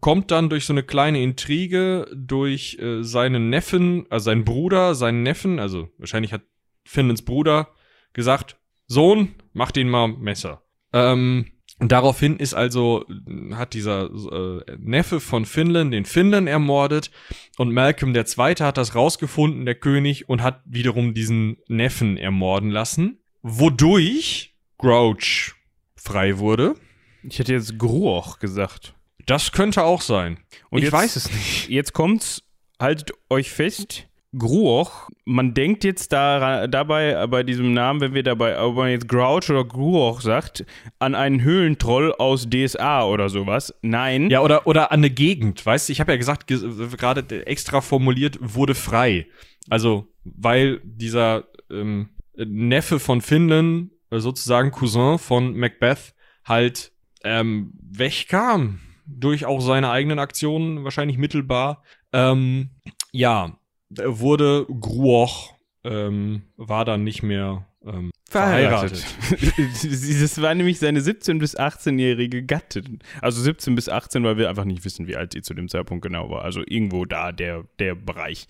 kommt 0.00 0.30
dann 0.30 0.48
durch 0.50 0.64
so 0.66 0.72
eine 0.72 0.82
kleine 0.82 1.22
Intrige 1.22 2.06
durch 2.14 2.78
äh, 2.80 3.02
seinen 3.02 3.50
Neffen, 3.50 4.06
also 4.10 4.24
seinen 4.26 4.44
Bruder, 4.44 4.94
seinen 4.94 5.22
Neffen, 5.22 5.58
also 5.58 5.88
wahrscheinlich 5.98 6.32
hat 6.32 6.42
Finlans 6.84 7.22
Bruder 7.22 7.68
gesagt, 8.12 8.56
Sohn, 8.86 9.34
mach 9.52 9.70
den 9.70 9.88
mal 9.88 10.08
Messer. 10.08 10.62
Ähm, 10.92 11.46
und 11.78 11.92
daraufhin 11.92 12.38
ist 12.38 12.54
also, 12.54 13.04
hat 13.52 13.74
dieser 13.74 14.10
äh, 14.10 14.76
Neffe 14.78 15.20
von 15.20 15.44
Finlan 15.46 15.90
den 15.90 16.04
Finlan 16.04 16.46
ermordet 16.46 17.10
und 17.56 17.72
Malcolm 17.72 18.14
der 18.14 18.26
Zweite 18.26 18.64
hat 18.64 18.76
das 18.78 18.94
rausgefunden, 18.94 19.64
der 19.64 19.76
König, 19.76 20.28
und 20.28 20.42
hat 20.42 20.60
wiederum 20.64 21.14
diesen 21.14 21.58
Neffen 21.68 22.16
ermorden 22.16 22.70
lassen, 22.70 23.18
wodurch 23.42 24.54
Grouch 24.78 25.54
frei 25.96 26.38
wurde. 26.38 26.74
Ich 27.22 27.38
hätte 27.38 27.52
jetzt 27.52 27.78
Gruoch 27.78 28.38
gesagt. 28.38 28.94
Das 29.26 29.52
könnte 29.52 29.84
auch 29.84 30.00
sein. 30.00 30.38
Und 30.70 30.78
ich 30.78 30.84
jetzt- 30.84 30.92
weiß 30.92 31.16
es 31.16 31.32
nicht. 31.32 31.68
Jetzt 31.68 31.92
kommt's, 31.92 32.42
haltet 32.80 33.12
euch 33.28 33.50
fest. 33.50 34.07
Gruoch, 34.36 35.08
man 35.24 35.54
denkt 35.54 35.84
jetzt 35.84 36.12
da, 36.12 36.66
dabei, 36.66 37.12
äh, 37.12 37.26
bei 37.26 37.42
diesem 37.42 37.72
Namen, 37.72 38.00
wenn 38.00 38.14
wir 38.14 38.22
dabei, 38.22 38.60
ob 38.60 38.76
man 38.76 38.90
jetzt 38.90 39.08
Grouch 39.08 39.48
oder 39.48 39.64
Gruoch 39.64 40.20
sagt, 40.20 40.66
an 40.98 41.14
einen 41.14 41.42
Höhlentroll 41.42 42.12
aus 42.12 42.48
DSA 42.50 43.04
oder 43.06 43.28
sowas. 43.30 43.74
Nein. 43.80 44.28
Ja, 44.28 44.40
oder, 44.42 44.66
oder 44.66 44.92
an 44.92 45.00
eine 45.00 45.10
Gegend, 45.10 45.64
weißt 45.64 45.88
du, 45.88 45.92
ich 45.92 46.00
habe 46.00 46.12
ja 46.12 46.18
gesagt, 46.18 46.46
ge- 46.46 46.60
gerade 46.96 47.46
extra 47.46 47.80
formuliert, 47.80 48.38
wurde 48.40 48.74
frei. 48.74 49.26
Also, 49.70 50.06
weil 50.24 50.80
dieser 50.84 51.44
ähm, 51.70 52.10
Neffe 52.36 52.98
von 53.00 53.20
Finlan, 53.22 53.90
äh, 54.10 54.18
sozusagen 54.18 54.70
Cousin 54.70 55.18
von 55.18 55.56
Macbeth, 55.56 56.14
halt 56.44 56.92
ähm, 57.24 57.72
wegkam. 57.80 58.80
Durch 59.10 59.46
auch 59.46 59.60
seine 59.60 59.90
eigenen 59.90 60.18
Aktionen, 60.18 60.84
wahrscheinlich 60.84 61.16
mittelbar. 61.16 61.82
Ähm, 62.12 62.70
ja, 63.10 63.57
wurde 63.90 64.66
Gruoch, 64.66 65.54
ähm, 65.84 66.42
war 66.56 66.84
dann 66.84 67.04
nicht 67.04 67.22
mehr 67.22 67.66
ähm, 67.84 68.10
verheiratet. 68.28 69.04
das 70.20 70.42
war 70.42 70.54
nämlich 70.54 70.78
seine 70.78 71.00
17- 71.00 71.38
bis 71.38 71.56
18-jährige 71.58 72.44
Gattin. 72.44 72.98
Also 73.22 73.40
17 73.40 73.74
bis 73.74 73.88
18, 73.88 74.24
weil 74.24 74.36
wir 74.36 74.48
einfach 74.48 74.64
nicht 74.64 74.84
wissen, 74.84 75.06
wie 75.06 75.16
alt 75.16 75.32
sie 75.32 75.42
zu 75.42 75.54
dem 75.54 75.68
Zeitpunkt 75.68 76.02
genau 76.02 76.28
war. 76.30 76.42
Also 76.42 76.62
irgendwo 76.66 77.04
da 77.04 77.32
der, 77.32 77.64
der 77.78 77.94
Bereich. 77.94 78.46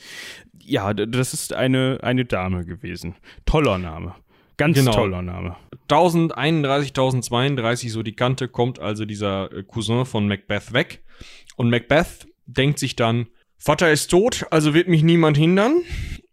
Ja, 0.62 0.92
das 0.94 1.34
ist 1.34 1.52
eine, 1.52 1.98
eine 2.02 2.24
Dame 2.24 2.64
gewesen. 2.64 3.14
Toller 3.46 3.78
Name. 3.78 4.14
Ganz 4.56 4.76
Genau. 4.76 4.92
toller 4.92 5.22
Name. 5.22 5.56
1031, 5.82 6.90
1032, 6.90 7.92
so 7.92 8.02
die 8.02 8.16
Kante, 8.16 8.48
kommt 8.48 8.80
also 8.80 9.04
dieser 9.04 9.52
äh, 9.52 9.62
Cousin 9.62 10.04
von 10.04 10.26
Macbeth 10.26 10.72
weg. 10.72 11.02
Und 11.56 11.70
Macbeth 11.70 12.26
denkt 12.46 12.78
sich 12.80 12.96
dann, 12.96 13.28
Vater 13.58 13.90
ist 13.90 14.08
tot, 14.08 14.46
also 14.50 14.72
wird 14.72 14.88
mich 14.88 15.02
niemand 15.02 15.36
hindern. 15.36 15.82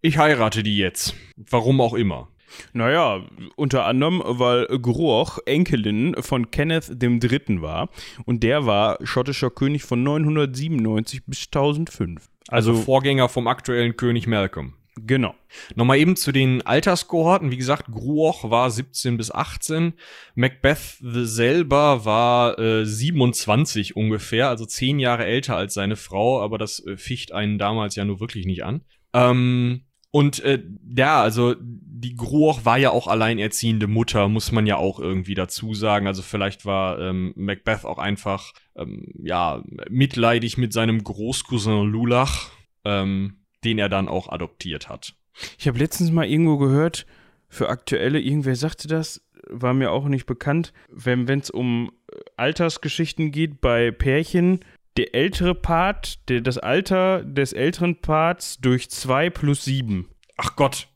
Ich 0.01 0.17
heirate 0.17 0.63
die 0.63 0.77
jetzt. 0.77 1.15
Warum 1.35 1.81
auch 1.81 1.93
immer. 1.95 2.29
Naja, 2.73 3.25
unter 3.55 3.85
anderem, 3.85 4.21
weil 4.25 4.67
Groch 4.67 5.39
Enkelin 5.45 6.15
von 6.19 6.51
Kenneth 6.51 6.91
III. 7.01 7.61
war. 7.61 7.89
Und 8.25 8.43
der 8.43 8.65
war 8.65 8.97
schottischer 9.03 9.49
König 9.49 9.83
von 9.83 10.03
997 10.03 11.25
bis 11.25 11.47
1005. 11.47 12.29
Also, 12.47 12.71
Also, 12.71 12.81
Vorgänger 12.83 13.27
vom 13.27 13.47
aktuellen 13.47 13.97
König 13.97 14.27
Malcolm. 14.27 14.75
Genau. 14.95 15.35
Nochmal 15.75 15.97
eben 15.97 16.15
zu 16.15 16.31
den 16.31 16.61
Alterskohorten. 16.61 17.51
Wie 17.51 17.57
gesagt, 17.57 17.91
Gruoch 17.91 18.49
war 18.49 18.69
17 18.71 19.17
bis 19.17 19.31
18. 19.31 19.93
Macbeth 20.35 20.97
selber 21.01 22.05
war 22.05 22.59
äh, 22.59 22.85
27 22.85 23.95
ungefähr, 23.95 24.49
also 24.49 24.65
10 24.65 24.99
Jahre 24.99 25.25
älter 25.25 25.55
als 25.55 25.73
seine 25.73 25.95
Frau, 25.95 26.41
aber 26.41 26.57
das 26.57 26.85
äh, 26.85 26.97
ficht 26.97 27.31
einen 27.31 27.57
damals 27.57 27.95
ja 27.95 28.05
nur 28.05 28.19
wirklich 28.19 28.45
nicht 28.45 28.63
an. 28.63 28.81
Ähm, 29.13 29.85
und 30.15 30.39
äh, 30.45 30.63
ja, 30.95 31.21
also 31.21 31.55
die 31.59 32.15
Gruoch 32.15 32.63
war 32.63 32.77
ja 32.77 32.91
auch 32.91 33.07
alleinerziehende 33.07 33.87
Mutter, 33.87 34.29
muss 34.29 34.53
man 34.53 34.65
ja 34.65 34.77
auch 34.77 34.99
irgendwie 34.99 35.33
dazu 35.33 35.73
sagen. 35.73 36.07
Also 36.07 36.21
vielleicht 36.21 36.65
war 36.65 36.99
ähm, 36.99 37.33
Macbeth 37.35 37.83
auch 37.83 37.97
einfach 37.97 38.53
ähm, 38.77 39.11
ja 39.21 39.61
mitleidig 39.89 40.57
mit 40.57 40.71
seinem 40.71 41.03
Großcousin 41.03 41.89
Lulach, 41.89 42.51
ähm, 42.85 43.44
den 43.65 43.79
er 43.79 43.89
dann 43.89 44.07
auch 44.07 44.29
adoptiert 44.29 44.87
hat. 44.87 45.15
Ich 45.57 45.67
habe 45.67 45.79
letztens 45.79 46.11
mal 46.11 46.25
irgendwo 46.25 46.57
gehört, 46.57 47.05
für 47.49 47.69
aktuelle, 47.69 48.19
irgendwer 48.19 48.55
sagte 48.55 48.87
das, 48.87 49.21
war 49.47 49.73
mir 49.73 49.91
auch 49.91 50.05
nicht 50.05 50.25
bekannt, 50.25 50.73
wenn 50.89 51.27
es 51.27 51.49
um 51.49 51.91
äh, 52.11 52.17
Altersgeschichten 52.37 53.31
geht 53.31 53.61
bei 53.61 53.91
Pärchen, 53.91 54.59
der 54.97 55.13
ältere 55.13 55.55
Part, 55.55 56.29
der, 56.29 56.41
das 56.41 56.57
Alter 56.57 57.23
des 57.23 57.53
älteren 57.53 58.01
Parts 58.01 58.57
durch 58.59 58.89
2 58.89 59.29
plus 59.29 59.65
7. 59.65 60.07
Ach 60.37 60.55
Gott, 60.55 60.87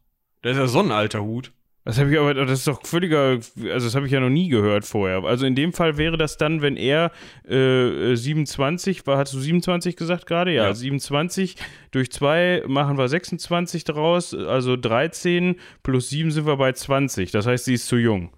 der 0.43 0.51
ist 0.51 0.57
ja 0.57 0.67
so 0.67 0.79
ein 0.79 0.91
alter 0.91 1.21
Hut. 1.23 1.51
Das 1.89 1.97
habe 1.97 2.11
ich 2.11 2.19
aber, 2.19 2.33
das 2.35 2.59
ist 2.59 2.67
doch 2.67 2.85
völliger, 2.85 3.39
also 3.71 3.87
das 3.87 3.95
habe 3.95 4.05
ich 4.05 4.11
ja 4.11 4.19
noch 4.19 4.29
nie 4.29 4.47
gehört 4.49 4.85
vorher. 4.85 5.23
Also 5.23 5.47
in 5.47 5.55
dem 5.55 5.73
Fall 5.73 5.97
wäre 5.97 6.17
das 6.17 6.37
dann, 6.37 6.61
wenn 6.61 6.77
er 6.77 7.11
äh, 7.49 8.15
27, 8.15 9.07
war, 9.07 9.17
hast 9.17 9.33
du 9.33 9.39
27 9.39 9.95
gesagt 9.95 10.27
gerade? 10.27 10.53
Ja, 10.53 10.65
Ja. 10.65 10.73
27 10.75 11.55
durch 11.91 12.11
2 12.11 12.63
machen 12.67 12.97
wir 12.99 13.07
26 13.07 13.85
draus, 13.85 14.35
also 14.35 14.75
13 14.77 15.55
plus 15.81 16.09
7 16.09 16.29
sind 16.29 16.45
wir 16.45 16.57
bei 16.57 16.73
20. 16.73 17.31
Das 17.31 17.47
heißt, 17.47 17.65
sie 17.65 17.73
ist 17.73 17.87
zu 17.87 17.97
jung. 17.97 18.29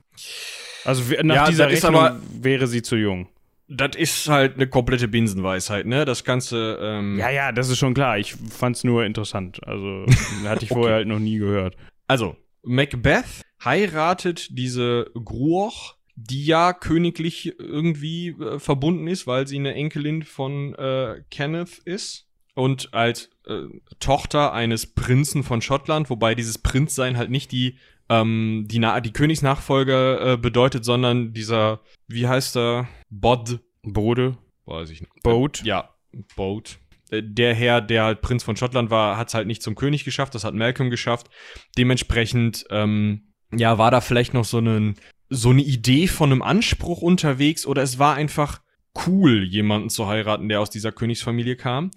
Also 0.85 1.03
nach 1.23 1.35
Ja, 1.35 1.47
dieser 1.47 1.67
Rechnung 1.69 1.95
aber- 1.95 2.19
wäre 2.41 2.67
sie 2.67 2.81
zu 2.81 2.95
jung. 2.95 3.27
Das 3.67 3.95
ist 3.97 4.27
halt 4.29 4.55
eine 4.55 4.67
komplette 4.67 5.07
Binsenweisheit, 5.07 5.85
ne? 5.85 6.05
Das 6.05 6.23
Ganze, 6.23 6.77
ähm, 6.81 7.17
Ja, 7.19 7.29
ja, 7.29 7.51
das 7.51 7.69
ist 7.69 7.77
schon 7.79 7.93
klar. 7.93 8.17
Ich 8.17 8.33
fand 8.49 8.75
es 8.77 8.83
nur 8.85 9.03
interessant. 9.05 9.59
Also 9.65 10.05
hatte 10.45 10.63
ich 10.63 10.69
vorher 10.69 10.95
halt 10.95 11.07
noch 11.07 11.19
nie 11.19 11.37
gehört. 11.37 11.75
Also, 12.07 12.35
Macbeth 12.63 13.43
heiratet 13.63 14.47
diese 14.52 15.12
Gruoch, 15.13 15.95
die 16.15 16.45
ja 16.45 16.74
königlich 16.74 17.58
irgendwie 17.60 18.30
äh, 18.30 18.60
verbunden 18.60 19.08
ist, 19.08 19.28
weil 19.28 19.47
sie 19.47 19.58
eine 19.58 19.74
Enkelin 19.74 20.24
von 20.24 20.76
äh, 20.76 21.24
Kenneth 21.32 21.80
ist. 21.86 22.28
Und 22.54 22.93
als 22.93 23.30
äh, 23.47 23.63
Tochter 24.00 24.54
eines 24.54 24.93
Prinzen 24.93 25.43
von 25.43 25.62
Schottland, 25.62 26.10
wobei 26.10 26.36
dieses 26.36 26.58
Prinzsein 26.58 27.17
halt 27.17 27.32
nicht 27.32 27.52
die, 27.52 27.78
ähm, 28.10 28.65
die, 28.67 28.80
Na 28.80 29.00
die 29.00 29.13
Königsnachfolge 29.13 30.34
äh, 30.34 30.38
bedeutet, 30.38 30.84
sondern 30.84 31.34
dieser, 31.34 31.80
wie 32.08 32.28
heißt 32.28 32.58
er? 32.58 32.89
Bod. 33.10 33.60
Bode, 33.84 34.38
Weiß 34.65 34.89
ich 34.89 35.02
nicht. 35.02 35.24
Boat. 35.24 35.63
Ja, 35.63 35.89
Boat. 36.36 36.80
Äh, 37.12 37.21
Der 37.24 37.54
Herr, 37.54 37.82
der 37.82 38.04
halt 38.04 38.21
Prinz 38.21 38.43
von 38.43 38.58
Schottland 38.58 38.89
war, 38.89 39.17
hat 39.17 39.28
es 39.28 39.34
halt 39.34 39.47
nicht 39.47 39.62
zum 39.62 39.76
König 39.76 40.04
geschafft, 40.04 40.34
das 40.34 40.43
hat 40.43 40.56
Malcolm 40.56 40.89
geschafft. 40.89 41.30
Dementsprechend, 41.78 42.65
ähm, 42.71 43.34
ja, 43.54 43.78
war 43.78 43.91
da 43.91 44.02
vielleicht 44.02 44.34
noch 44.34 44.45
so, 44.45 44.58
einen, 44.58 44.95
so 45.30 45.50
eine 45.50 45.62
Idee 45.62 46.08
von 46.08 46.32
einem 46.32 46.41
Anspruch 46.41 47.02
unterwegs 47.02 47.65
oder 47.65 47.84
es 47.84 48.00
war 48.00 48.15
einfach 48.15 48.62
cool, 49.06 49.43
jemanden 49.43 49.89
zu 49.89 50.08
heiraten, 50.08 50.50
der 50.50 50.62
aus 50.62 50.69
dieser 50.69 50.91
Königsfamilie 50.91 51.56
kam. 51.56 51.91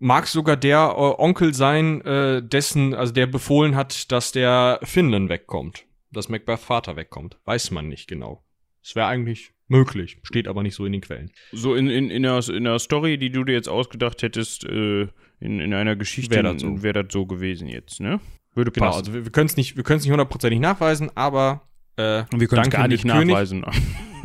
mag 0.00 0.26
sogar 0.26 0.56
der 0.56 0.94
äh, 0.96 1.22
Onkel 1.22 1.54
sein, 1.54 2.00
äh, 2.00 2.42
dessen, 2.42 2.94
also 2.94 3.12
der 3.12 3.26
befohlen 3.26 3.76
hat, 3.76 4.10
dass 4.10 4.32
der 4.32 4.80
Finland 4.82 5.28
wegkommt. 5.28 5.86
Dass 6.10 6.28
Macbeth 6.28 6.58
Vater 6.58 6.96
wegkommt. 6.96 7.38
Weiß 7.44 7.70
man 7.70 7.88
nicht 7.88 8.08
genau. 8.08 8.42
Es 8.82 8.96
wäre 8.96 9.06
eigentlich 9.06 9.52
möglich, 9.68 10.18
steht 10.24 10.48
aber 10.48 10.64
nicht 10.64 10.74
so 10.74 10.84
in 10.84 10.92
den 10.92 11.00
Quellen. 11.00 11.30
So 11.52 11.76
in, 11.76 11.88
in, 11.88 12.10
in, 12.10 12.24
der, 12.24 12.40
in 12.48 12.64
der 12.64 12.78
Story, 12.80 13.18
die 13.18 13.30
du 13.30 13.44
dir 13.44 13.52
jetzt 13.52 13.68
ausgedacht 13.68 14.22
hättest, 14.22 14.64
äh, 14.64 15.02
in, 15.38 15.60
in 15.60 15.72
einer 15.72 15.94
Geschichte, 15.94 16.34
wäre 16.34 16.52
das, 16.54 16.62
so. 16.62 16.82
wär 16.82 16.92
das 16.92 17.06
so 17.10 17.26
gewesen 17.26 17.68
jetzt, 17.68 18.00
ne? 18.00 18.20
Würde 18.54 18.72
genau, 18.72 18.86
passen. 18.86 18.98
also 18.98 19.14
wir, 19.14 19.24
wir 19.24 19.32
können 19.32 19.46
es 19.46 19.56
nicht, 19.56 19.76
wir 19.76 19.96
nicht 19.96 20.10
hundertprozentig 20.10 20.58
nachweisen, 20.58 21.10
aber 21.14 21.68
äh, 21.96 22.24
wir 22.34 22.48
können 22.48 22.62
es 22.62 22.70
gar 22.70 22.88
nicht 22.88 23.04
nachweisen. 23.04 23.64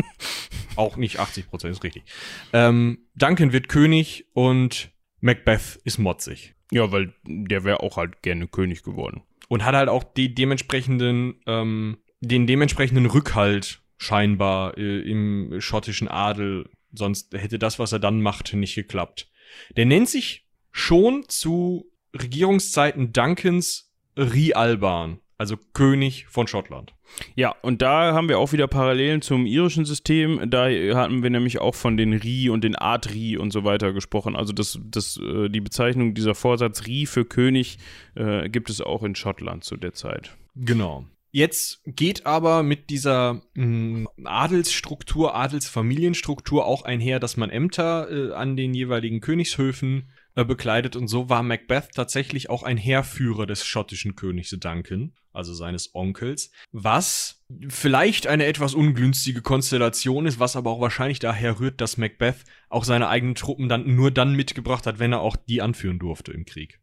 auch 0.76 0.98
nicht 0.98 1.20
80 1.20 1.48
Prozent, 1.48 1.74
ist 1.74 1.84
richtig. 1.84 2.04
Ähm, 2.52 3.06
Duncan 3.16 3.54
wird 3.54 3.70
König 3.70 4.26
und 4.34 4.92
Macbeth 5.26 5.80
ist 5.84 5.98
motzig. 5.98 6.54
Ja, 6.72 6.92
weil 6.92 7.16
der 7.24 7.64
wäre 7.64 7.80
auch 7.80 7.98
halt 7.98 8.22
gerne 8.22 8.48
König 8.48 8.84
geworden. 8.84 9.24
Und 9.48 9.66
hat 9.66 9.74
halt 9.74 9.90
auch 9.90 10.04
die 10.04 10.36
dementsprechenden, 10.36 11.42
ähm, 11.48 11.98
den 12.20 12.46
dementsprechenden 12.46 13.08
Rückhalt 13.08 13.82
scheinbar 13.98 14.78
äh, 14.78 15.00
im 15.00 15.56
schottischen 15.60 16.08
Adel. 16.08 16.70
Sonst 16.94 17.34
hätte 17.34 17.58
das, 17.58 17.80
was 17.80 17.92
er 17.92 17.98
dann 17.98 18.22
macht, 18.22 18.54
nicht 18.54 18.76
geklappt. 18.76 19.32
Der 19.76 19.86
nennt 19.86 20.10
sich 20.10 20.46
schon 20.72 21.24
zu 21.28 21.92
Regierungszeiten 22.14 23.12
Duncans 23.12 23.92
Rialban, 24.16 25.22
also 25.38 25.58
König 25.74 26.26
von 26.28 26.48
Schottland. 26.48 26.94
Ja, 27.36 27.56
und 27.62 27.82
da 27.82 28.14
haben 28.14 28.30
wir 28.30 28.40
auch 28.40 28.52
wieder 28.52 28.68
Parallelen 28.68 29.22
zum 29.22 29.46
irischen 29.46 29.86
System. 29.86 30.50
Da 30.50 30.66
hatten 30.96 31.24
wir 31.24 31.30
nämlich 31.30 31.60
auch 31.60 31.76
von 31.76 31.98
den 31.98 32.14
Ri 32.14 32.50
und 32.50 32.64
den 32.64 32.76
Art 32.76 33.14
Ri 33.14 33.38
und 33.38 33.52
so 33.52 33.64
weiter 33.64 33.94
gesprochen. 33.94 34.36
Also 34.36 34.54
das, 34.54 34.80
das, 34.84 35.18
äh, 35.18 35.50
die 35.50 35.62
Bezeichnung 35.62 36.14
dieser 36.14 36.36
Vorsatz 36.36 36.86
Ri 36.88 37.06
für 37.06 37.26
König 37.26 37.78
äh, 38.16 38.50
gibt 38.50 38.70
es 38.70 38.82
auch 38.82 39.04
in 39.04 39.16
Schottland 39.16 39.64
zu 39.64 39.78
der 39.78 39.94
Zeit. 39.94 40.36
Genau. 40.56 41.06
Jetzt 41.32 41.82
geht 41.86 42.26
aber 42.26 42.64
mit 42.64 42.90
dieser 42.90 43.42
mh, 43.56 43.64
hm, 43.64 44.10
Adelsstruktur, 44.24 45.36
Adelsfamilienstruktur 45.36 46.66
auch 46.66 46.84
einher, 46.84 47.20
dass 47.20 47.36
man 47.36 47.50
Ämter 47.50 48.10
äh, 48.10 48.34
an 48.34 48.56
den 48.56 48.74
jeweiligen 48.74 49.20
Königshöfen 49.20 50.10
äh, 50.36 50.44
bekleidet 50.44 50.96
und 50.96 51.08
so 51.08 51.30
war 51.30 51.44
Macbeth 51.44 51.92
tatsächlich 51.94 52.50
auch 52.50 52.64
ein 52.64 52.78
Heerführer 52.78 53.46
des 53.46 53.66
schottischen 53.66 54.16
Königs 54.16 54.50
Duncan, 54.50 55.14
also 55.32 55.54
seines 55.54 55.96
Onkels, 55.96 56.52
was 56.72 57.44
vielleicht 57.70 58.28
eine 58.28 58.46
etwas 58.46 58.74
ungünstige 58.74 59.42
Konstellation 59.42 60.26
ist, 60.26 60.40
was 60.40 60.56
aber 60.56 60.72
auch 60.72 60.82
wahrscheinlich 60.82 61.20
daher 61.20 61.60
rührt, 61.60 61.80
dass 61.80 61.98
Macbeth 61.98 62.44
auch 62.70 62.84
seine 62.84 63.08
eigenen 63.08 63.36
Truppen 63.36 63.70
dann 63.70 63.96
nur 63.96 64.12
dann 64.12 64.36
mitgebracht 64.36 64.86
hat, 64.86 65.00
wenn 65.00 65.14
er 65.14 65.22
auch 65.22 65.38
die 65.38 65.62
anführen 65.62 66.00
durfte 66.00 66.32
im 66.34 66.46
Krieg. 66.46 66.80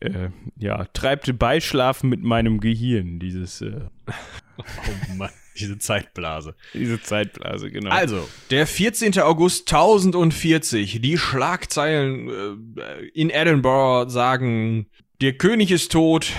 äh, 0.00 0.30
ja, 0.56 0.84
treibt 0.86 1.38
Beischlafen 1.38 2.10
mit 2.10 2.24
meinem 2.24 2.58
Gehirn, 2.58 3.20
dieses 3.20 3.60
äh. 3.60 3.82
Oh 4.58 5.14
Mann. 5.14 5.30
Diese 5.58 5.78
Zeitblase. 5.78 6.54
Diese 6.74 7.00
Zeitblase, 7.00 7.70
genau. 7.70 7.90
Also, 7.90 8.28
der 8.50 8.66
14. 8.66 9.18
August 9.20 9.72
1040. 9.72 11.00
Die 11.00 11.18
Schlagzeilen 11.18 12.28
äh, 12.76 13.06
in 13.14 13.30
Edinburgh 13.30 14.10
sagen, 14.10 14.86
der 15.20 15.34
König 15.34 15.70
ist 15.70 15.92
tot. 15.92 16.32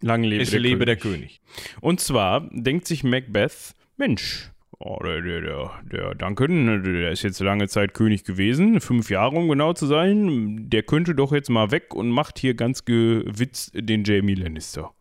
Lang 0.00 0.22
lebe, 0.22 0.42
es 0.42 0.50
der, 0.50 0.60
lebe 0.60 0.84
König. 0.84 0.86
der 0.86 0.96
König. 0.96 1.40
Und 1.80 2.00
zwar 2.00 2.48
denkt 2.52 2.86
sich 2.86 3.02
Macbeth, 3.04 3.74
Mensch, 3.96 4.50
Oh, 4.78 4.98
der, 5.02 5.22
der, 5.22 5.40
der, 5.40 5.80
der 5.90 6.14
Duncan, 6.14 6.82
der 6.84 7.10
ist 7.10 7.22
jetzt 7.22 7.40
lange 7.40 7.66
Zeit 7.66 7.94
König 7.94 8.24
gewesen, 8.24 8.80
fünf 8.82 9.08
Jahre 9.08 9.34
um 9.36 9.48
genau 9.48 9.72
zu 9.72 9.86
sein. 9.86 10.68
Der 10.68 10.82
könnte 10.82 11.14
doch 11.14 11.32
jetzt 11.32 11.48
mal 11.48 11.70
weg 11.70 11.94
und 11.94 12.10
macht 12.10 12.38
hier 12.38 12.52
ganz 12.52 12.84
gewitzt 12.84 13.70
den 13.74 14.04
Jamie 14.04 14.34
Lannister 14.34 14.92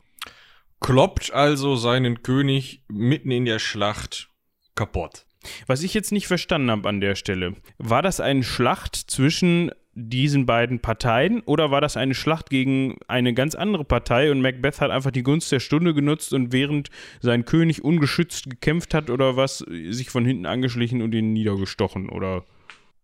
kloppt 0.86 1.34
also 1.34 1.76
seinen 1.76 2.22
König 2.22 2.84
mitten 2.88 3.32
in 3.32 3.46
der 3.46 3.58
Schlacht 3.58 4.30
kaputt. 4.76 5.26
Was 5.66 5.82
ich 5.82 5.96
jetzt 5.96 6.12
nicht 6.12 6.28
verstanden 6.28 6.70
habe 6.70 6.88
an 6.88 7.02
der 7.02 7.16
Stelle, 7.16 7.56
war 7.80 8.04
das 8.04 8.20
eine 8.20 8.44
Schlacht 8.44 8.96
zwischen 8.96 9.72
diesen 9.94 10.46
beiden 10.46 10.82
Parteien 10.82 11.42
oder 11.42 11.72
war 11.72 11.82
das 11.82 11.98
eine 11.98 12.14
Schlacht 12.14 12.52
gegen 12.52 12.98
eine 13.08 13.34
ganz 13.34 13.56
andere 13.56 13.84
Partei 13.84 14.30
und 14.30 14.42
Macbeth 14.42 14.80
hat 14.80 14.92
einfach 14.92 15.10
die 15.10 15.24
Gunst 15.24 15.52
der 15.52 15.60
Stunde 15.60 15.96
genutzt 15.96 16.34
und 16.34 16.52
während 16.52 16.92
sein 17.20 17.46
König 17.46 17.84
ungeschützt 17.84 18.48
gekämpft 18.48 18.94
hat 18.94 19.10
oder 19.10 19.36
was, 19.36 19.66
sich 19.90 20.12
von 20.12 20.24
hinten 20.24 20.46
angeschlichen 20.46 21.02
und 21.02 21.16
ihn 21.16 21.34
niedergestochen 21.34 22.10
oder 22.10 22.46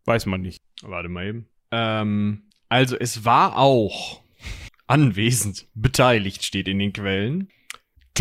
weiß 0.06 0.28
man 0.28 0.42
nicht. 0.42 0.62
Warte 0.84 1.10
mal 1.10 1.26
eben. 1.26 1.48
Ähm, 1.72 2.44
also 2.70 2.96
es 2.96 3.26
war 3.26 3.58
auch 3.58 4.22
anwesend, 4.86 5.66
beteiligt 5.74 6.46
steht 6.46 6.68
in 6.68 6.78
den 6.78 6.94
Quellen. 6.94 7.50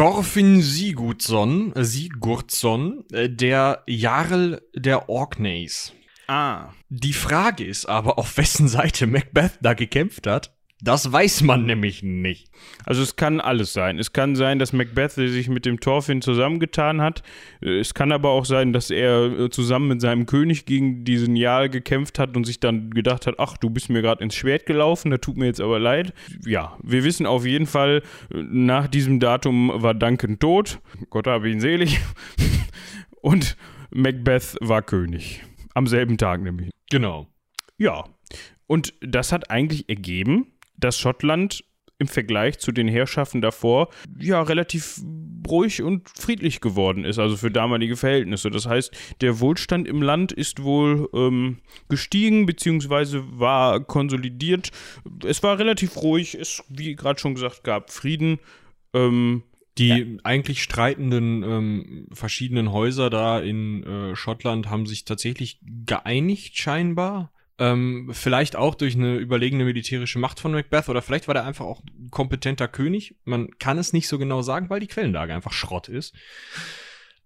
Thorfinn 0.00 0.62
Sigurdsson, 0.62 1.76
äh, 1.76 1.84
Sigurdsson, 1.84 3.04
äh, 3.12 3.28
der 3.28 3.82
Jarl 3.86 4.62
der 4.74 5.10
Orkneys. 5.10 5.92
Ah. 6.26 6.70
Die 6.88 7.12
Frage 7.12 7.66
ist 7.66 7.84
aber, 7.84 8.18
auf 8.18 8.38
wessen 8.38 8.66
Seite 8.66 9.06
Macbeth 9.06 9.58
da 9.60 9.74
gekämpft 9.74 10.26
hat. 10.26 10.56
Das 10.82 11.12
weiß 11.12 11.42
man 11.42 11.66
nämlich 11.66 12.02
nicht. 12.02 12.48
Also 12.86 13.02
es 13.02 13.16
kann 13.16 13.40
alles 13.40 13.72
sein. 13.72 13.98
Es 13.98 14.12
kann 14.12 14.34
sein, 14.34 14.58
dass 14.58 14.72
Macbeth 14.72 15.12
sich 15.12 15.48
mit 15.48 15.66
dem 15.66 15.80
Thorfinn 15.80 16.22
zusammengetan 16.22 17.02
hat. 17.02 17.22
Es 17.60 17.92
kann 17.92 18.12
aber 18.12 18.30
auch 18.30 18.46
sein, 18.46 18.72
dass 18.72 18.90
er 18.90 19.38
äh, 19.38 19.50
zusammen 19.50 19.88
mit 19.88 20.00
seinem 20.00 20.24
König 20.24 20.64
gegen 20.64 21.04
diesen 21.04 21.36
Jarl 21.36 21.68
gekämpft 21.68 22.18
hat 22.18 22.34
und 22.36 22.44
sich 22.44 22.60
dann 22.60 22.90
gedacht 22.90 23.26
hat, 23.26 23.34
ach, 23.38 23.58
du 23.58 23.68
bist 23.68 23.90
mir 23.90 24.00
gerade 24.00 24.24
ins 24.24 24.34
Schwert 24.34 24.64
gelaufen, 24.64 25.10
da 25.10 25.18
tut 25.18 25.36
mir 25.36 25.46
jetzt 25.46 25.60
aber 25.60 25.78
leid. 25.78 26.14
Ja, 26.46 26.78
wir 26.82 27.04
wissen 27.04 27.26
auf 27.26 27.44
jeden 27.44 27.66
Fall, 27.66 28.02
nach 28.30 28.88
diesem 28.88 29.20
Datum 29.20 29.70
war 29.74 29.92
Duncan 29.92 30.38
tot. 30.38 30.80
Gott 31.10 31.26
habe 31.26 31.50
ihn 31.50 31.60
selig. 31.60 32.00
Und 33.20 33.56
Macbeth 33.90 34.56
war 34.60 34.80
König. 34.80 35.42
Am 35.74 35.86
selben 35.86 36.16
Tag 36.16 36.42
nämlich. 36.42 36.70
Genau. 36.90 37.28
Ja. 37.76 38.04
Und 38.66 38.94
das 39.00 39.32
hat 39.32 39.50
eigentlich 39.50 39.88
ergeben, 39.88 40.46
dass 40.80 40.98
Schottland 40.98 41.64
im 42.00 42.08
Vergleich 42.08 42.58
zu 42.58 42.72
den 42.72 42.88
Herrschaften 42.88 43.42
davor 43.42 43.90
ja 44.18 44.40
relativ 44.42 45.00
ruhig 45.46 45.82
und 45.82 46.08
friedlich 46.08 46.60
geworden 46.60 47.04
ist, 47.04 47.18
also 47.18 47.36
für 47.36 47.50
damalige 47.50 47.96
Verhältnisse. 47.96 48.50
Das 48.50 48.66
heißt, 48.66 48.92
der 49.20 49.40
Wohlstand 49.40 49.86
im 49.86 50.00
Land 50.00 50.32
ist 50.32 50.62
wohl 50.62 51.08
ähm, 51.12 51.58
gestiegen 51.88 52.46
bzw. 52.46 53.22
war 53.32 53.80
konsolidiert. 53.80 54.70
Es 55.24 55.42
war 55.42 55.58
relativ 55.58 55.96
ruhig, 55.98 56.34
es, 56.34 56.62
wie 56.68 56.94
gerade 56.96 57.20
schon 57.20 57.34
gesagt, 57.34 57.64
gab 57.64 57.90
Frieden. 57.90 58.38
Ähm, 58.94 59.42
die 59.78 59.88
ja. 59.88 60.06
eigentlich 60.24 60.62
streitenden 60.62 61.42
ähm, 61.42 62.06
verschiedenen 62.12 62.72
Häuser 62.72 63.08
da 63.08 63.38
in 63.40 63.84
äh, 63.84 64.16
Schottland 64.16 64.68
haben 64.68 64.84
sich 64.84 65.04
tatsächlich 65.04 65.60
geeinigt, 65.62 66.58
scheinbar. 66.58 67.32
Ähm, 67.60 68.08
vielleicht 68.12 68.56
auch 68.56 68.74
durch 68.74 68.94
eine 68.96 69.16
überlegene 69.16 69.64
militärische 69.64 70.18
Macht 70.18 70.40
von 70.40 70.52
Macbeth 70.52 70.88
oder 70.88 71.02
vielleicht 71.02 71.28
war 71.28 71.34
der 71.34 71.44
einfach 71.44 71.66
auch 71.66 71.82
ein 71.84 72.10
kompetenter 72.10 72.68
König. 72.68 73.16
Man 73.24 73.50
kann 73.58 73.76
es 73.76 73.92
nicht 73.92 74.08
so 74.08 74.18
genau 74.18 74.40
sagen, 74.40 74.70
weil 74.70 74.80
die 74.80 74.86
Quellenlage 74.86 75.34
einfach 75.34 75.52
Schrott 75.52 75.88
ist. 75.88 76.14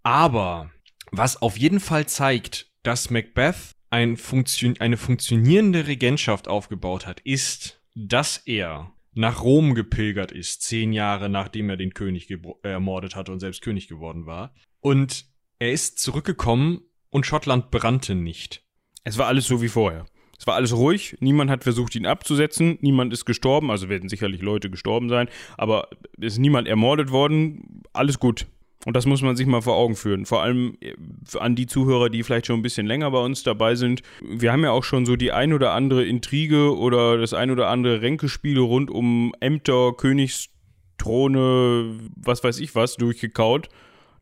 Aber 0.02 0.72
was 1.12 1.40
auf 1.40 1.56
jeden 1.56 1.78
Fall 1.78 2.06
zeigt, 2.06 2.66
dass 2.82 3.10
Macbeth 3.10 3.76
ein 3.90 4.16
Funktion 4.16 4.74
eine 4.80 4.96
funktionierende 4.96 5.86
Regentschaft 5.86 6.48
aufgebaut 6.48 7.06
hat, 7.06 7.20
ist, 7.20 7.80
dass 7.94 8.38
er 8.38 8.92
nach 9.12 9.42
Rom 9.42 9.76
gepilgert 9.76 10.32
ist, 10.32 10.62
zehn 10.62 10.92
Jahre 10.92 11.28
nachdem 11.28 11.70
er 11.70 11.76
den 11.76 11.94
König 11.94 12.28
äh, 12.28 12.38
ermordet 12.62 13.14
hatte 13.14 13.30
und 13.30 13.38
selbst 13.38 13.62
König 13.62 13.86
geworden 13.86 14.26
war. 14.26 14.52
Und 14.80 15.26
er 15.60 15.70
ist 15.70 16.00
zurückgekommen 16.00 16.82
und 17.10 17.24
Schottland 17.24 17.70
brannte 17.70 18.16
nicht. 18.16 18.64
Es 19.04 19.16
war 19.16 19.28
alles 19.28 19.46
so 19.46 19.62
wie 19.62 19.68
vorher. 19.68 20.06
Es 20.44 20.46
war 20.46 20.56
alles 20.56 20.76
ruhig, 20.76 21.16
niemand 21.20 21.50
hat 21.50 21.62
versucht, 21.62 21.96
ihn 21.96 22.04
abzusetzen, 22.04 22.76
niemand 22.82 23.14
ist 23.14 23.24
gestorben, 23.24 23.70
also 23.70 23.88
werden 23.88 24.10
sicherlich 24.10 24.42
Leute 24.42 24.68
gestorben 24.68 25.08
sein, 25.08 25.26
aber 25.56 25.88
ist 26.20 26.36
niemand 26.36 26.68
ermordet 26.68 27.10
worden, 27.10 27.82
alles 27.94 28.18
gut. 28.18 28.44
Und 28.84 28.94
das 28.94 29.06
muss 29.06 29.22
man 29.22 29.36
sich 29.36 29.46
mal 29.46 29.62
vor 29.62 29.76
Augen 29.76 29.96
führen. 29.96 30.26
Vor 30.26 30.42
allem 30.42 30.76
äh, 30.82 30.92
an 31.38 31.56
die 31.56 31.64
Zuhörer, 31.64 32.10
die 32.10 32.22
vielleicht 32.22 32.44
schon 32.44 32.58
ein 32.58 32.62
bisschen 32.62 32.86
länger 32.86 33.10
bei 33.10 33.20
uns 33.20 33.42
dabei 33.42 33.74
sind. 33.74 34.02
Wir 34.20 34.52
haben 34.52 34.64
ja 34.64 34.72
auch 34.72 34.84
schon 34.84 35.06
so 35.06 35.16
die 35.16 35.32
ein 35.32 35.54
oder 35.54 35.72
andere 35.72 36.04
Intrige 36.04 36.76
oder 36.76 37.16
das 37.16 37.32
ein 37.32 37.50
oder 37.50 37.70
andere 37.70 38.02
Ränkespiele 38.02 38.60
rund 38.60 38.90
um 38.90 39.32
Ämter, 39.40 39.94
Königsthrone, 39.96 42.00
was 42.16 42.44
weiß 42.44 42.60
ich 42.60 42.74
was, 42.74 42.96
durchgekaut. 42.96 43.70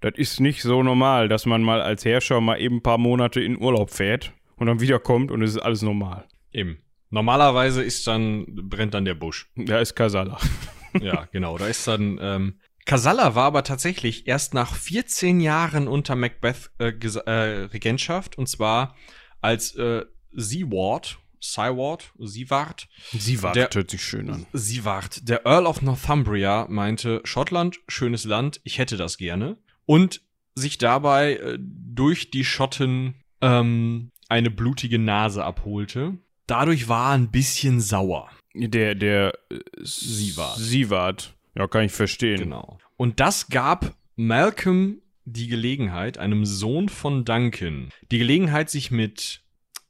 Das 0.00 0.12
ist 0.14 0.38
nicht 0.38 0.62
so 0.62 0.84
normal, 0.84 1.28
dass 1.28 1.46
man 1.46 1.64
mal 1.64 1.82
als 1.82 2.04
Herrscher 2.04 2.40
mal 2.40 2.60
eben 2.60 2.76
ein 2.76 2.82
paar 2.82 2.98
Monate 2.98 3.40
in 3.40 3.60
Urlaub 3.60 3.90
fährt 3.90 4.32
und 4.62 4.68
dann 4.68 4.80
wiederkommt 4.80 5.32
und 5.32 5.42
es 5.42 5.56
ist 5.56 5.58
alles 5.58 5.82
normal. 5.82 6.24
Eben. 6.52 6.78
Normalerweise 7.10 7.82
ist 7.82 8.06
dann, 8.06 8.46
brennt 8.48 8.94
dann 8.94 9.04
der 9.04 9.14
Busch. 9.14 9.50
Da 9.56 9.80
ist 9.80 9.96
Kasala. 9.96 10.38
ja, 11.00 11.26
genau. 11.32 11.58
Da 11.58 11.66
ist 11.66 11.88
dann, 11.88 12.18
ähm, 12.22 12.60
Kasala 12.86 13.34
war 13.34 13.46
aber 13.46 13.64
tatsächlich 13.64 14.28
erst 14.28 14.54
nach 14.54 14.72
14 14.76 15.40
Jahren 15.40 15.88
unter 15.88 16.14
Macbeth 16.14 16.70
äh, 16.78 16.92
äh, 16.92 17.64
Regentschaft 17.64 18.38
und 18.38 18.48
zwar 18.48 18.94
als 19.40 19.74
äh, 19.74 20.04
Seaward, 20.30 21.18
Syward, 21.40 22.12
Sieward. 22.20 22.88
Sieward 23.10 23.56
der, 23.56 23.68
hört 23.72 23.90
sich 23.90 24.04
schön 24.04 24.30
an. 24.30 24.46
Sieward. 24.52 25.28
Der 25.28 25.44
Earl 25.44 25.66
of 25.66 25.82
Northumbria 25.82 26.68
meinte, 26.70 27.20
Schottland, 27.24 27.80
schönes 27.88 28.24
Land, 28.24 28.60
ich 28.62 28.78
hätte 28.78 28.96
das 28.96 29.18
gerne. 29.18 29.58
Und 29.86 30.22
sich 30.54 30.78
dabei 30.78 31.34
äh, 31.34 31.58
durch 31.60 32.30
die 32.30 32.44
Schotten 32.44 33.16
ähm, 33.42 34.11
eine 34.32 34.50
blutige 34.50 34.98
Nase 34.98 35.44
abholte. 35.44 36.18
Dadurch 36.46 36.88
war 36.88 37.10
er 37.10 37.18
ein 37.18 37.30
bisschen 37.30 37.80
sauer. 37.80 38.30
Der, 38.54 38.94
der 38.94 39.34
äh, 39.50 39.58
Sieward. 39.82 40.56
Sieward. 40.56 41.34
Ja, 41.54 41.68
kann 41.68 41.84
ich 41.84 41.92
verstehen. 41.92 42.38
Genau. 42.38 42.78
Und 42.96 43.20
das 43.20 43.48
gab 43.48 43.94
Malcolm 44.16 45.02
die 45.24 45.48
Gelegenheit, 45.48 46.18
einem 46.18 46.46
Sohn 46.46 46.88
von 46.88 47.24
Duncan, 47.24 47.90
die 48.10 48.18
Gelegenheit, 48.18 48.70
sich 48.70 48.90
mit 48.90 49.42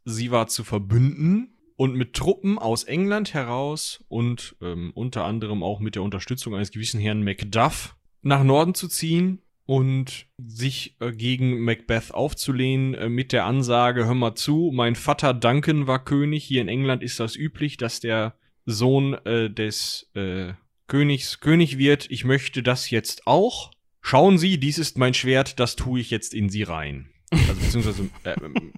Sieward 0.04 0.50
zu 0.50 0.64
verbünden 0.64 1.56
und 1.76 1.94
mit 1.94 2.14
Truppen 2.14 2.58
aus 2.58 2.84
England 2.84 3.32
heraus 3.34 4.04
und 4.08 4.56
ähm, 4.60 4.90
unter 4.94 5.24
anderem 5.24 5.62
auch 5.62 5.80
mit 5.80 5.94
der 5.94 6.02
Unterstützung 6.02 6.54
eines 6.54 6.70
gewissen 6.70 7.00
Herrn 7.00 7.22
Macduff 7.22 7.96
nach 8.22 8.42
Norden 8.44 8.74
zu 8.74 8.88
ziehen 8.88 9.40
und 9.66 10.26
sich 10.38 10.96
äh, 11.00 11.12
gegen 11.12 11.60
Macbeth 11.60 12.12
aufzulehnen 12.12 12.94
äh, 12.94 13.08
mit 13.08 13.32
der 13.32 13.44
Ansage, 13.44 14.06
hör 14.06 14.14
mal 14.14 14.34
zu, 14.34 14.70
mein 14.74 14.94
Vater 14.96 15.34
Duncan 15.34 15.86
war 15.86 16.04
König, 16.04 16.44
hier 16.44 16.62
in 16.62 16.68
England 16.68 17.02
ist 17.02 17.20
das 17.20 17.36
üblich, 17.36 17.76
dass 17.76 18.00
der 18.00 18.34
Sohn 18.64 19.14
äh, 19.24 19.50
des 19.50 20.10
äh, 20.14 20.54
Königs 20.88 21.40
König 21.40 21.78
wird, 21.78 22.10
ich 22.10 22.24
möchte 22.24 22.62
das 22.62 22.90
jetzt 22.90 23.26
auch. 23.26 23.70
Schauen 24.00 24.36
Sie, 24.36 24.58
dies 24.58 24.78
ist 24.78 24.98
mein 24.98 25.14
Schwert, 25.14 25.60
das 25.60 25.76
tue 25.76 26.00
ich 26.00 26.10
jetzt 26.10 26.34
in 26.34 26.48
Sie 26.48 26.64
rein. 26.64 27.08
Also 27.30 27.54
beziehungsweise 27.54 28.10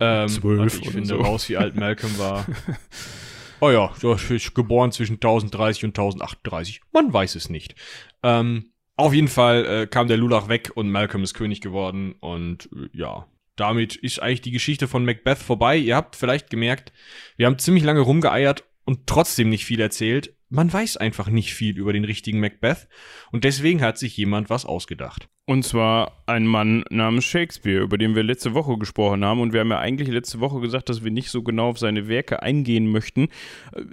ähm, 0.00 0.28
Zwölf 0.28 0.80
ich 0.80 0.90
finde 0.90 1.08
so. 1.08 1.20
raus, 1.20 1.48
wie 1.48 1.56
alt 1.56 1.76
Malcolm 1.76 2.18
war. 2.18 2.46
oh 3.60 3.70
ja, 3.70 3.92
geboren 4.54 4.92
zwischen 4.92 5.14
1030 5.14 5.84
und 5.84 5.90
1038. 5.90 6.80
Man 6.92 7.12
weiß 7.12 7.34
es 7.34 7.50
nicht. 7.50 7.74
Ähm, 8.22 8.72
Auf 8.96 9.12
jeden 9.12 9.28
Fall 9.28 9.66
äh, 9.66 9.86
kam 9.86 10.08
der 10.08 10.16
Lulach 10.16 10.48
weg 10.48 10.72
und 10.74 10.90
Malcolm 10.90 11.22
ist 11.22 11.34
König 11.34 11.60
geworden 11.60 12.14
und 12.20 12.68
äh, 12.74 12.88
ja, 12.92 13.26
damit 13.56 13.96
ist 13.96 14.20
eigentlich 14.20 14.40
die 14.40 14.52
Geschichte 14.52 14.88
von 14.88 15.04
Macbeth 15.04 15.38
vorbei. 15.38 15.76
Ihr 15.76 15.94
habt 15.94 16.16
vielleicht 16.16 16.48
gemerkt, 16.48 16.92
wir 17.36 17.46
haben 17.46 17.58
ziemlich 17.58 17.84
lange 17.84 18.00
rumgeeiert 18.00 18.64
und 18.84 19.06
trotzdem 19.06 19.50
nicht 19.50 19.66
viel 19.66 19.80
erzählt. 19.80 20.34
Man 20.50 20.72
weiß 20.72 20.96
einfach 20.96 21.28
nicht 21.28 21.54
viel 21.54 21.78
über 21.78 21.92
den 21.92 22.04
richtigen 22.04 22.40
Macbeth 22.40 22.88
und 23.30 23.44
deswegen 23.44 23.82
hat 23.82 23.98
sich 23.98 24.16
jemand 24.16 24.50
was 24.50 24.66
ausgedacht. 24.66 25.28
Und 25.46 25.64
zwar 25.64 26.22
ein 26.26 26.46
Mann 26.46 26.84
namens 26.90 27.24
Shakespeare, 27.24 27.82
über 27.82 27.98
den 27.98 28.14
wir 28.14 28.22
letzte 28.22 28.52
Woche 28.54 28.76
gesprochen 28.76 29.24
haben. 29.24 29.40
Und 29.40 29.52
wir 29.52 29.60
haben 29.60 29.70
ja 29.70 29.78
eigentlich 29.78 30.08
letzte 30.08 30.40
Woche 30.40 30.60
gesagt, 30.60 30.88
dass 30.88 31.02
wir 31.02 31.10
nicht 31.10 31.30
so 31.30 31.42
genau 31.42 31.70
auf 31.70 31.78
seine 31.78 32.08
Werke 32.08 32.42
eingehen 32.42 32.88
möchten. 32.88 33.28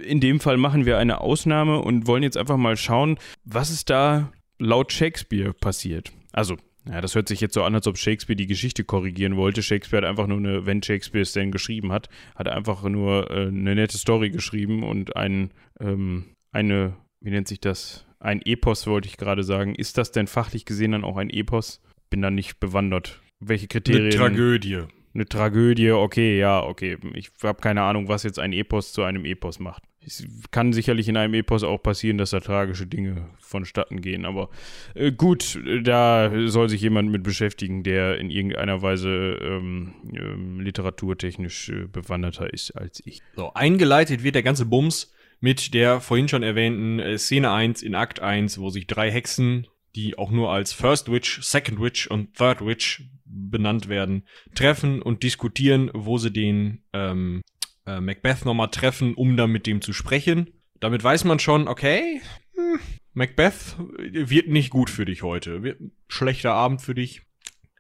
In 0.04 0.20
dem 0.20 0.40
Fall 0.40 0.58
machen 0.58 0.86
wir 0.86 0.98
eine 0.98 1.22
Ausnahme 1.22 1.80
und 1.80 2.06
wollen 2.06 2.24
jetzt 2.24 2.38
einfach 2.38 2.58
mal 2.58 2.78
schauen, 2.78 3.18
was 3.44 3.70
ist 3.70 3.90
da 3.90 4.32
laut 4.60 4.92
Shakespeare 4.92 5.54
passiert. 5.54 6.12
Also 6.32 6.58
ja, 6.90 7.02
das 7.02 7.16
hört 7.16 7.28
sich 7.28 7.42
jetzt 7.42 7.54
so 7.54 7.64
an, 7.64 7.76
als 7.76 7.88
ob 7.88 7.98
Shakespeare 7.98 8.36
die 8.36 8.48
Geschichte 8.48 8.84
korrigieren 8.84 9.36
wollte. 9.36 9.62
Shakespeare 9.62 10.04
hat 10.04 10.10
einfach 10.10 10.28
nur 10.28 10.38
eine, 10.38 10.66
wenn 10.66 10.82
Shakespeare 10.82 11.24
es 11.24 11.34
denn 11.34 11.52
geschrieben 11.52 11.92
hat, 11.92 12.10
hat 12.36 12.48
einfach 12.48 12.84
nur 12.84 13.30
äh, 13.30 13.48
eine 13.48 13.76
nette 13.76 13.98
Story 13.98 14.30
geschrieben 14.30 14.84
und 14.84 15.16
ein, 15.16 15.52
ähm, 15.80 16.26
eine, 16.52 16.96
wie 17.22 17.32
nennt 17.32 17.48
sich 17.48 17.60
das? 17.60 18.06
Ein 18.20 18.42
Epos 18.42 18.88
wollte 18.88 19.08
ich 19.08 19.18
gerade 19.18 19.44
sagen. 19.44 19.76
Ist 19.76 19.98
das 19.98 20.12
denn 20.12 20.28
fachlich 20.28 20.66
gesehen 20.66 20.92
dann 20.92 21.04
auch 21.04 21.18
ein 21.18 21.30
Epos? 21.30 21.82
Bin 22.10 22.22
da 22.22 22.32
nicht 22.32 22.60
bewandert. 22.60 23.22
Welche 23.40 23.68
Kriterien? 23.68 24.06
Eine 24.06 24.16
Tragödie. 24.16 24.84
Eine 25.14 25.26
Tragödie, 25.26 25.92
okay, 25.92 26.38
ja, 26.38 26.62
okay. 26.62 26.98
Ich 27.14 27.32
habe 27.44 27.62
keine 27.62 27.82
Ahnung, 27.82 28.08
was 28.08 28.24
jetzt 28.24 28.40
ein 28.40 28.54
Epos 28.54 28.94
zu 28.94 29.04
einem 29.04 29.26
Epos 29.26 29.60
macht. 29.60 29.84
Es 30.00 30.26
kann 30.52 30.74
sicherlich 30.74 31.10
in 31.10 31.18
einem 31.18 31.34
Epos 31.34 31.64
auch 31.64 31.80
passieren, 31.80 32.18
dass 32.18 32.30
da 32.30 32.40
tragische 32.40 32.88
Dinge 32.88 33.28
vonstatten 33.40 34.00
gehen. 34.00 34.26
Aber 34.26 34.50
äh, 34.94 35.12
gut, 35.12 35.60
da 35.84 36.32
soll 36.48 36.70
sich 36.70 36.82
jemand 36.82 37.12
mit 37.12 37.24
beschäftigen, 37.24 37.84
der 37.84 38.18
in 38.18 38.30
irgendeiner 38.30 38.82
Weise 38.82 39.10
ähm, 39.42 39.96
ähm, 40.14 40.62
literaturtechnisch 40.62 41.70
äh, 41.70 41.88
bewanderter 41.92 42.54
ist 42.54 42.72
als 42.72 43.02
ich. 43.04 43.22
So, 43.36 43.54
eingeleitet 43.54 44.24
wird 44.24 44.36
der 44.36 44.44
ganze 44.44 44.66
Bums 44.66 45.14
mit 45.40 45.74
der 45.74 46.02
vorhin 46.02 46.28
schon 46.28 46.44
erwähnten 46.44 47.00
äh, 47.00 47.18
Szene 47.18 47.52
1 47.52 47.82
in 47.82 47.96
Akt 47.96 48.20
1, 48.20 48.60
wo 48.60 48.70
sich 48.70 48.88
drei 48.88 49.12
Hexen, 49.12 49.68
die 49.96 50.18
auch 50.18 50.32
nur 50.32 50.52
als 50.52 50.74
First 50.74 51.12
Witch, 51.12 51.42
Second 51.42 51.80
Witch 51.82 52.08
und 52.08 52.36
Third 52.36 52.66
Witch 52.66 53.04
benannt 53.26 53.90
werden, 53.90 54.24
treffen 54.56 55.02
und 55.02 55.24
diskutieren, 55.24 55.92
wo 55.94 56.18
sie 56.18 56.32
den 56.32 56.84
ähm, 56.94 57.42
äh, 57.86 58.00
Macbeth 58.00 58.46
nochmal 58.46 58.70
treffen, 58.70 59.14
um 59.16 59.38
dann 59.38 59.52
mit 59.52 59.68
dem 59.68 59.82
zu 59.82 59.94
sprechen. 59.94 60.52
Damit 60.80 61.04
weiß 61.04 61.24
man 61.24 61.40
schon, 61.40 61.68
okay, 61.68 62.22
hm, 62.56 62.80
Macbeth 63.14 63.76
wird 63.98 64.48
nicht 64.48 64.70
gut 64.70 64.90
für 64.90 65.06
dich 65.06 65.24
heute. 65.24 65.64
Wird 65.64 65.82
ein 65.82 65.92
schlechter 66.08 66.54
Abend 66.54 66.82
für 66.82 66.94
dich. 66.94 67.24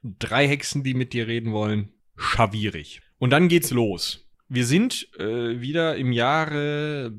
Drei 0.04 0.48
Hexen, 0.48 0.84
die 0.84 0.94
mit 0.94 1.14
dir 1.14 1.28
reden 1.28 1.54
wollen. 1.54 1.94
Schawierig. 2.16 3.02
Und 3.20 3.30
dann 3.32 3.48
geht's 3.48 3.72
los. 3.72 4.27
Wir 4.50 4.66
sind 4.66 5.10
äh, 5.20 5.60
wieder 5.60 5.98
im 5.98 6.12
Jahre 6.12 7.14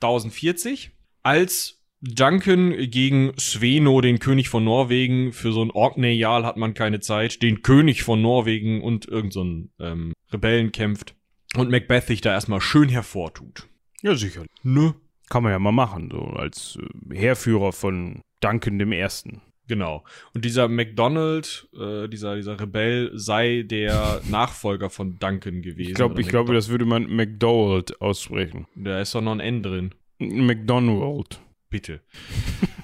1040, 0.00 0.90
als 1.22 1.82
Duncan 2.00 2.90
gegen 2.90 3.32
Sveno, 3.38 4.00
den 4.00 4.18
König 4.18 4.48
von 4.48 4.64
Norwegen, 4.64 5.32
für 5.32 5.52
so 5.52 5.62
ein 5.62 5.70
Orkneyjal 5.70 6.44
hat 6.44 6.56
man 6.56 6.74
keine 6.74 7.00
Zeit, 7.00 7.42
den 7.42 7.62
König 7.62 8.02
von 8.02 8.20
Norwegen 8.20 8.82
und 8.82 9.06
irgendeinen 9.06 9.70
so 9.78 9.84
ähm, 9.84 10.12
Rebellen 10.32 10.72
kämpft 10.72 11.14
und 11.56 11.70
Macbeth 11.70 12.06
sich 12.06 12.20
da 12.20 12.32
erstmal 12.32 12.60
schön 12.60 12.88
hervortut. 12.88 13.68
Ja, 14.00 14.14
sicher. 14.16 14.44
Ne? 14.62 14.94
Kann 15.28 15.44
man 15.44 15.52
ja 15.52 15.58
mal 15.58 15.72
machen, 15.72 16.10
so 16.10 16.22
als 16.22 16.78
äh, 16.80 17.14
Heerführer 17.14 17.72
von 17.72 18.20
Duncan 18.40 18.78
dem 18.78 18.92
Ersten. 18.92 19.42
Genau. 19.72 20.04
Und 20.34 20.44
dieser 20.44 20.68
McDonald, 20.68 21.66
äh, 21.74 22.06
dieser, 22.06 22.36
dieser 22.36 22.60
Rebell, 22.60 23.10
sei 23.14 23.64
der 23.66 24.20
Nachfolger 24.30 24.90
von 24.90 25.18
Duncan 25.18 25.62
gewesen. 25.62 25.88
Ich 25.88 25.94
glaube, 25.94 26.20
ich 26.20 26.28
glaube, 26.28 26.52
das 26.52 26.68
würde 26.68 26.84
man 26.84 27.06
McDowell 27.06 27.82
aussprechen. 27.98 28.66
Da 28.74 29.00
ist 29.00 29.14
doch 29.14 29.22
noch 29.22 29.32
ein 29.32 29.40
N 29.40 29.62
drin. 29.62 29.94
McDonald. 30.18 31.40
Bitte. 31.70 32.02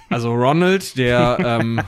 Also 0.09 0.33
Ronald, 0.33 0.97
der 0.97 1.37
ähm, 1.61 1.83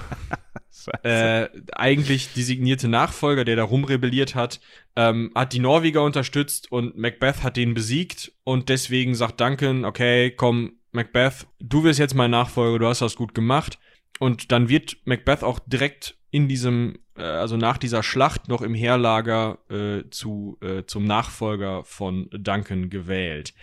äh, 1.02 1.48
eigentlich 1.72 2.34
designierte 2.34 2.88
Nachfolger, 2.88 3.46
der 3.46 3.56
da 3.56 3.64
rumrebelliert 3.64 4.34
hat, 4.34 4.60
ähm, 4.96 5.32
hat 5.34 5.54
die 5.54 5.60
Norweger 5.60 6.04
unterstützt 6.04 6.70
und 6.70 6.98
Macbeth 6.98 7.42
hat 7.42 7.56
den 7.56 7.72
besiegt 7.72 8.32
und 8.44 8.68
deswegen 8.68 9.14
sagt 9.14 9.40
Duncan, 9.40 9.86
okay, 9.86 10.30
komm, 10.30 10.72
Macbeth, 10.92 11.46
du 11.58 11.84
wirst 11.84 12.00
jetzt 12.00 12.14
mein 12.14 12.32
Nachfolger, 12.32 12.78
du 12.78 12.86
hast 12.86 13.00
das 13.00 13.16
gut 13.16 13.34
gemacht. 13.34 13.78
Und 14.20 14.52
dann 14.52 14.68
wird 14.68 14.98
Macbeth 15.06 15.42
auch 15.42 15.58
direkt 15.58 16.18
in 16.30 16.46
diesem, 16.46 16.98
äh, 17.16 17.22
also 17.22 17.56
nach 17.56 17.78
dieser 17.78 18.02
Schlacht 18.02 18.48
noch 18.48 18.60
im 18.60 18.74
Heerlager 18.74 19.58
äh, 19.70 20.10
zu, 20.10 20.58
äh, 20.60 20.84
zum 20.84 21.04
Nachfolger 21.04 21.84
von 21.84 22.28
Duncan 22.30 22.90
gewählt. 22.90 23.54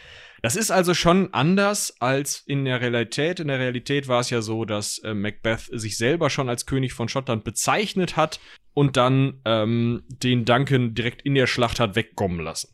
Das 0.42 0.56
ist 0.56 0.72
also 0.72 0.96
schon 0.96 1.32
anders 1.32 2.02
als 2.02 2.44
in 2.48 2.66
der 2.66 2.82
Realität. 2.82 3.40
In 3.40 3.50
der 3.50 3.60
Realität 3.60 4.08
war 4.08 4.20
es 4.20 4.32
ja 4.32 4.42
so, 4.42 4.66
dass 4.66 4.98
äh, 5.00 5.14
Macbeth 5.14 5.70
sich 5.72 5.96
selber 5.96 6.32
schon 6.32 6.50
als 6.50 6.66
König 6.66 6.94
von 6.94 7.08
Schottland 7.08 7.44
bezeichnet 7.44 8.18
hat 8.18 8.40
und 8.74 8.98
dann 8.98 9.42
ähm, 9.46 10.06
den 10.08 10.44
Duncan 10.44 10.96
direkt 10.96 11.22
in 11.22 11.36
der 11.36 11.46
Schlacht 11.46 11.80
hat 11.80 11.96
wegkommen 11.96 12.40
lassen. 12.40 12.70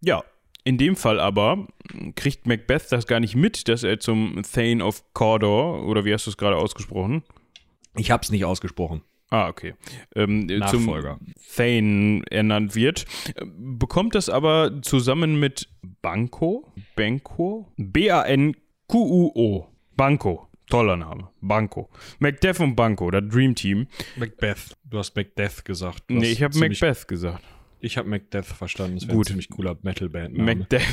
Ja, 0.00 0.24
in 0.64 0.78
dem 0.78 0.96
Fall 0.96 1.20
aber 1.20 1.66
kriegt 2.16 2.46
Macbeth 2.46 2.90
das 2.90 3.06
gar 3.06 3.20
nicht 3.20 3.36
mit, 3.36 3.68
dass 3.68 3.82
er 3.82 4.00
zum 4.00 4.42
Thane 4.50 4.84
of 4.84 5.04
Cawdor, 5.14 5.86
oder 5.86 6.04
wie 6.04 6.12
hast 6.12 6.26
du 6.26 6.30
es 6.30 6.36
gerade 6.36 6.56
ausgesprochen? 6.56 7.22
Ich 7.96 8.10
hab's 8.10 8.30
nicht 8.30 8.44
ausgesprochen. 8.44 9.02
Ah, 9.30 9.48
okay. 9.48 9.74
Ähm, 10.14 10.46
Nachfolger. 10.46 11.18
Zum 11.18 11.34
Thane 11.56 12.22
ernannt 12.30 12.74
wird. 12.74 13.04
Bekommt 13.44 14.14
das 14.14 14.28
aber 14.28 14.82
zusammen 14.82 15.40
mit 15.40 15.68
Banco, 16.02 16.72
Banco, 16.94 17.72
B-A-N-Q-U-O, 17.76 19.66
Banco. 19.96 20.48
Toller 20.70 20.96
Name. 20.96 21.28
Banco. 21.42 21.90
Macbeth 22.20 22.58
und 22.60 22.74
Banco, 22.74 23.10
das 23.10 23.22
Dream 23.28 23.54
Team. 23.54 23.86
Macbeth. 24.16 24.74
Du 24.84 24.98
hast 24.98 25.14
Macbeth 25.14 25.64
gesagt. 25.64 26.04
Nee, 26.08 26.32
ich 26.32 26.42
habe 26.42 26.58
Macbeth 26.58 27.06
gesagt. 27.06 27.44
Ich 27.84 27.98
habe 27.98 28.08
Macbeth 28.08 28.46
verstanden. 28.46 28.96
Das 28.96 29.06
wäre 29.06 29.18
ein 29.18 29.24
ziemlich 29.24 29.50
cooler 29.50 29.76
Metalband. 29.82 30.38
Macbeth. 30.38 30.82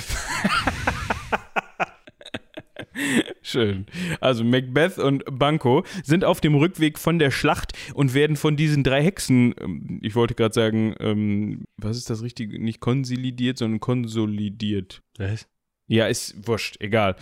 Schön. 3.42 3.86
Also 4.20 4.44
Macbeth 4.44 4.98
und 4.98 5.24
Banco 5.32 5.86
sind 6.04 6.26
auf 6.26 6.42
dem 6.42 6.56
Rückweg 6.56 7.00
von 7.00 7.18
der 7.18 7.32
Schlacht 7.32 7.72
und 7.94 8.14
werden 8.14 8.36
von 8.36 8.58
diesen 8.58 8.84
drei 8.84 9.02
Hexen, 9.04 9.56
ähm, 9.60 10.02
ich 10.04 10.16
wollte 10.16 10.36
gerade 10.36 10.54
sagen, 10.54 10.96
ähm, 11.00 11.64
was 11.78 11.96
ist 11.96 12.10
das 12.10 12.24
richtige? 12.24 12.62
Nicht 12.62 12.82
konsolidiert, 12.82 13.58
sondern 13.58 13.80
konsolidiert. 13.80 15.02
Was? 15.18 15.48
Ja, 15.92 16.08
ist 16.08 16.48
wurscht, 16.48 16.78
egal. 16.80 17.18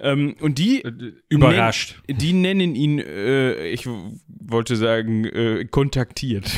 Ähm, 0.00 0.34
und 0.40 0.58
die 0.58 0.82
äh, 0.82 1.12
überrascht. 1.28 2.00
Nenn, 2.08 2.16
die 2.16 2.32
nennen 2.32 2.74
ihn, 2.74 2.98
äh, 3.00 3.68
ich 3.68 3.86
wollte 4.26 4.76
sagen, 4.76 5.26
äh, 5.26 5.66
kontaktiert. 5.70 6.50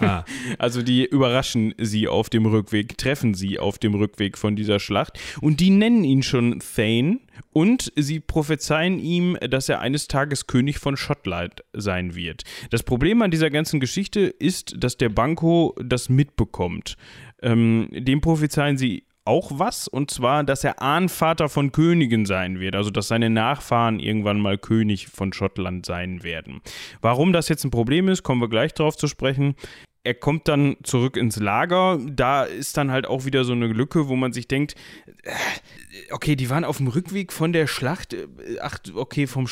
Ah. 0.00 0.24
Also 0.58 0.82
die 0.82 1.04
überraschen 1.04 1.74
sie 1.76 2.08
auf 2.08 2.30
dem 2.30 2.46
Rückweg, 2.46 2.96
treffen 2.96 3.34
sie 3.34 3.58
auf 3.58 3.78
dem 3.78 3.94
Rückweg 3.94 4.38
von 4.38 4.56
dieser 4.56 4.80
Schlacht 4.80 5.18
und 5.42 5.60
die 5.60 5.68
nennen 5.68 6.02
ihn 6.02 6.22
schon 6.22 6.60
Thane 6.60 7.18
und 7.52 7.92
sie 7.94 8.20
prophezeien 8.20 8.98
ihm, 8.98 9.36
dass 9.50 9.68
er 9.68 9.80
eines 9.80 10.08
Tages 10.08 10.46
König 10.46 10.78
von 10.78 10.96
Schottland 10.96 11.62
sein 11.74 12.14
wird. 12.14 12.44
Das 12.70 12.82
Problem 12.82 13.20
an 13.20 13.30
dieser 13.30 13.50
ganzen 13.50 13.80
Geschichte 13.80 14.20
ist, 14.20 14.76
dass 14.78 14.96
der 14.96 15.10
Banco 15.10 15.74
das 15.84 16.08
mitbekommt. 16.08 16.96
Ähm, 17.42 17.88
dem 17.92 18.22
prophezeien 18.22 18.78
sie 18.78 19.05
auch 19.26 19.52
was, 19.54 19.88
und 19.88 20.10
zwar, 20.10 20.44
dass 20.44 20.64
er 20.64 20.80
Ahnvater 20.80 21.48
von 21.48 21.72
Königen 21.72 22.26
sein 22.26 22.60
wird, 22.60 22.76
also 22.76 22.90
dass 22.90 23.08
seine 23.08 23.30
Nachfahren 23.30 23.98
irgendwann 24.00 24.40
mal 24.40 24.58
König 24.58 25.08
von 25.08 25.32
Schottland 25.32 25.86
sein 25.86 26.22
werden. 26.22 26.60
Warum 27.00 27.32
das 27.32 27.48
jetzt 27.48 27.64
ein 27.64 27.70
Problem 27.70 28.08
ist, 28.08 28.22
kommen 28.22 28.40
wir 28.40 28.48
gleich 28.48 28.74
drauf 28.74 28.96
zu 28.96 29.08
sprechen. 29.08 29.54
Er 30.04 30.14
kommt 30.14 30.46
dann 30.46 30.76
zurück 30.84 31.16
ins 31.16 31.36
Lager. 31.40 31.98
Da 32.08 32.44
ist 32.44 32.76
dann 32.76 32.92
halt 32.92 33.08
auch 33.08 33.24
wieder 33.24 33.44
so 33.44 33.52
eine 33.52 33.66
Lücke, 33.66 34.06
wo 34.06 34.14
man 34.14 34.32
sich 34.32 34.46
denkt, 34.46 34.76
äh, 35.24 35.32
okay, 36.12 36.36
die 36.36 36.48
waren 36.48 36.64
auf 36.64 36.76
dem 36.76 36.86
Rückweg 36.86 37.32
von 37.32 37.52
der 37.52 37.66
Schlacht. 37.66 38.14
Äh, 38.14 38.28
ach, 38.60 38.78
okay, 38.94 39.26
vom 39.26 39.48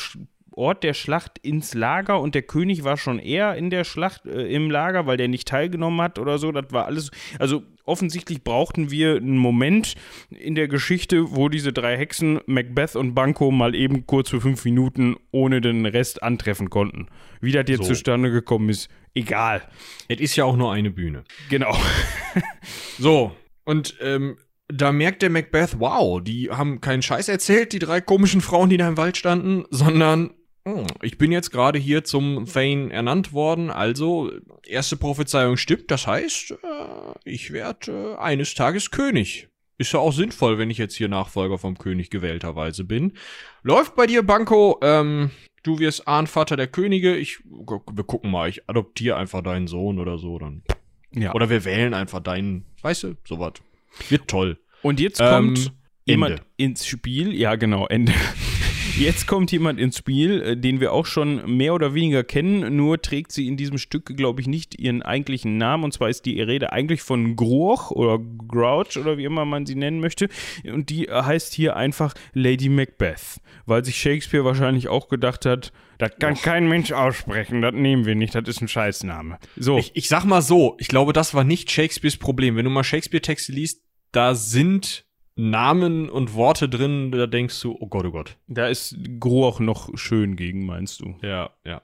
Ort 0.57 0.83
der 0.83 0.93
Schlacht 0.93 1.37
ins 1.39 1.73
Lager 1.73 2.19
und 2.19 2.35
der 2.35 2.41
König 2.41 2.83
war 2.83 2.97
schon 2.97 3.19
eher 3.19 3.55
in 3.55 3.69
der 3.69 3.83
Schlacht 3.83 4.25
äh, 4.25 4.47
im 4.47 4.71
Lager, 4.71 5.05
weil 5.05 5.17
der 5.17 5.27
nicht 5.27 5.47
teilgenommen 5.47 6.01
hat 6.01 6.17
oder 6.19 6.37
so. 6.37 6.51
Das 6.51 6.71
war 6.71 6.85
alles. 6.85 7.11
Also 7.39 7.63
offensichtlich 7.83 8.43
brauchten 8.43 8.89
wir 8.91 9.17
einen 9.17 9.37
Moment 9.37 9.95
in 10.29 10.55
der 10.55 10.67
Geschichte, 10.67 11.35
wo 11.35 11.49
diese 11.49 11.73
drei 11.73 11.97
Hexen, 11.97 12.39
Macbeth 12.45 12.95
und 12.95 13.13
Banco, 13.13 13.51
mal 13.51 13.75
eben 13.75 14.05
kurz 14.05 14.29
für 14.29 14.41
fünf 14.41 14.63
Minuten 14.65 15.15
ohne 15.31 15.61
den 15.61 15.85
Rest 15.85 16.23
antreffen 16.23 16.69
konnten. 16.69 17.07
Wie 17.41 17.51
das 17.51 17.65
jetzt 17.67 17.83
so. 17.83 17.89
zustande 17.89 18.31
gekommen 18.31 18.69
ist, 18.69 18.89
egal. 19.13 19.61
Es 20.07 20.19
ist 20.19 20.35
ja 20.35 20.45
auch 20.45 20.55
nur 20.55 20.71
eine 20.71 20.89
Bühne. 20.89 21.23
Genau. 21.49 21.77
so, 22.97 23.35
und 23.65 23.95
ähm, 24.01 24.37
da 24.67 24.91
merkt 24.91 25.21
der 25.21 25.29
Macbeth, 25.29 25.79
wow, 25.79 26.21
die 26.21 26.49
haben 26.49 26.81
keinen 26.81 27.01
Scheiß 27.01 27.29
erzählt, 27.29 27.73
die 27.73 27.79
drei 27.79 28.01
komischen 28.01 28.41
Frauen, 28.41 28.69
die 28.69 28.77
da 28.77 28.87
im 28.87 28.97
Wald 28.97 29.17
standen, 29.17 29.65
sondern 29.69 30.31
ich 31.01 31.17
bin 31.17 31.31
jetzt 31.31 31.51
gerade 31.51 31.77
hier 31.77 32.03
zum 32.03 32.45
Thane 32.45 32.91
ernannt 32.91 33.33
worden, 33.33 33.69
also 33.69 34.31
erste 34.65 34.97
Prophezeiung 34.97 35.57
stimmt, 35.57 35.91
das 35.91 36.07
heißt, 36.07 36.51
äh, 36.51 36.55
ich 37.23 37.51
werde 37.51 38.15
äh, 38.17 38.21
eines 38.21 38.53
Tages 38.55 38.91
König. 38.91 39.47
Ist 39.77 39.91
ja 39.91 39.99
auch 39.99 40.13
sinnvoll, 40.13 40.57
wenn 40.57 40.69
ich 40.69 40.77
jetzt 40.77 40.95
hier 40.95 41.09
Nachfolger 41.09 41.57
vom 41.57 41.77
König 41.77 42.09
gewählterweise 42.09 42.85
bin. 42.85 43.13
Läuft 43.61 43.95
bei 43.95 44.07
dir, 44.07 44.23
Banco, 44.23 44.79
ähm, 44.81 45.31
du 45.63 45.79
wirst 45.79 46.07
Ahnvater 46.07 46.55
der 46.55 46.67
Könige, 46.67 47.15
ich, 47.15 47.39
wir 47.43 48.03
gucken 48.05 48.31
mal, 48.31 48.47
ich 48.49 48.69
adoptiere 48.69 49.17
einfach 49.17 49.43
deinen 49.43 49.67
Sohn 49.67 49.99
oder 49.99 50.17
so, 50.17 50.39
dann. 50.39 50.63
Ja. 51.13 51.33
Oder 51.33 51.49
wir 51.49 51.65
wählen 51.65 51.93
einfach 51.93 52.21
deinen, 52.21 52.65
weißt 52.81 53.03
du, 53.03 53.15
sowas. 53.27 53.53
Wird 54.09 54.27
toll. 54.27 54.57
Und 54.81 54.99
jetzt 54.99 55.19
Ähm, 55.19 55.27
kommt 55.29 55.73
jemand 56.05 56.31
Ende. 56.31 56.45
ins 56.57 56.87
Spiel. 56.87 57.33
Ja, 57.33 57.55
genau, 57.55 57.85
Ende. 57.87 58.13
Jetzt 58.97 59.27
kommt 59.27 59.51
jemand 59.51 59.77
ins 59.77 59.97
Spiel, 59.97 60.41
äh, 60.41 60.57
den 60.57 60.79
wir 60.79 60.93
auch 60.93 61.05
schon 61.05 61.57
mehr 61.57 61.73
oder 61.73 61.93
weniger 61.93 62.23
kennen, 62.23 62.77
nur 62.77 63.01
trägt 63.01 63.33
sie 63.33 63.47
in 63.47 63.57
diesem 63.57 63.77
Stück, 63.77 64.15
glaube 64.15 64.39
ich, 64.39 64.47
nicht 64.47 64.79
ihren 64.79 65.01
eigentlichen 65.01 65.57
Namen. 65.57 65.83
Und 65.83 65.91
zwar 65.91 66.09
ist 66.09 66.25
die 66.25 66.41
Rede 66.41 66.71
eigentlich 66.71 67.01
von 67.01 67.35
Groch 67.35 67.91
oder 67.91 68.19
Grouch 68.19 68.97
oder 68.97 69.17
wie 69.17 69.25
immer 69.25 69.43
man 69.43 69.65
sie 69.65 69.75
nennen 69.75 69.99
möchte. 69.99 70.29
Und 70.63 70.89
die 70.89 71.03
heißt 71.03 71.53
hier 71.53 71.75
einfach 71.75 72.13
Lady 72.33 72.69
Macbeth, 72.69 73.41
weil 73.65 73.83
sich 73.83 73.97
Shakespeare 73.97 74.45
wahrscheinlich 74.45 74.87
auch 74.87 75.09
gedacht 75.09 75.45
hat, 75.45 75.73
das 75.97 76.11
kann 76.19 76.35
kein 76.35 76.67
Mensch 76.67 76.91
aussprechen, 76.91 77.61
das 77.61 77.73
nehmen 77.73 78.05
wir 78.05 78.15
nicht, 78.15 78.35
das 78.35 78.47
ist 78.47 78.61
ein 78.61 78.67
Scheißname. 78.67 79.39
So. 79.57 79.77
Ich, 79.77 79.91
ich 79.95 80.09
sag 80.09 80.23
mal 80.23 80.41
so, 80.41 80.75
ich 80.79 80.87
glaube, 80.87 81.11
das 81.11 81.33
war 81.33 81.43
nicht 81.43 81.69
Shakespeares 81.69 82.17
Problem. 82.17 82.55
Wenn 82.55 82.65
du 82.65 82.71
mal 82.71 82.83
Shakespeare-Texte 82.83 83.51
liest, 83.51 83.81
da 84.11 84.35
sind 84.35 85.04
Namen 85.35 86.09
und 86.09 86.33
Worte 86.33 86.69
drin, 86.69 87.11
da 87.11 87.27
denkst 87.27 87.59
du, 87.61 87.75
oh 87.79 87.87
Gott, 87.87 88.05
oh 88.05 88.11
Gott. 88.11 88.37
da 88.47 88.67
ist 88.67 88.95
Groch 89.19 89.59
noch 89.59 89.89
schön 89.97 90.35
gegen, 90.35 90.65
meinst 90.65 91.01
du? 91.01 91.15
Ja, 91.21 91.49
ja. 91.65 91.81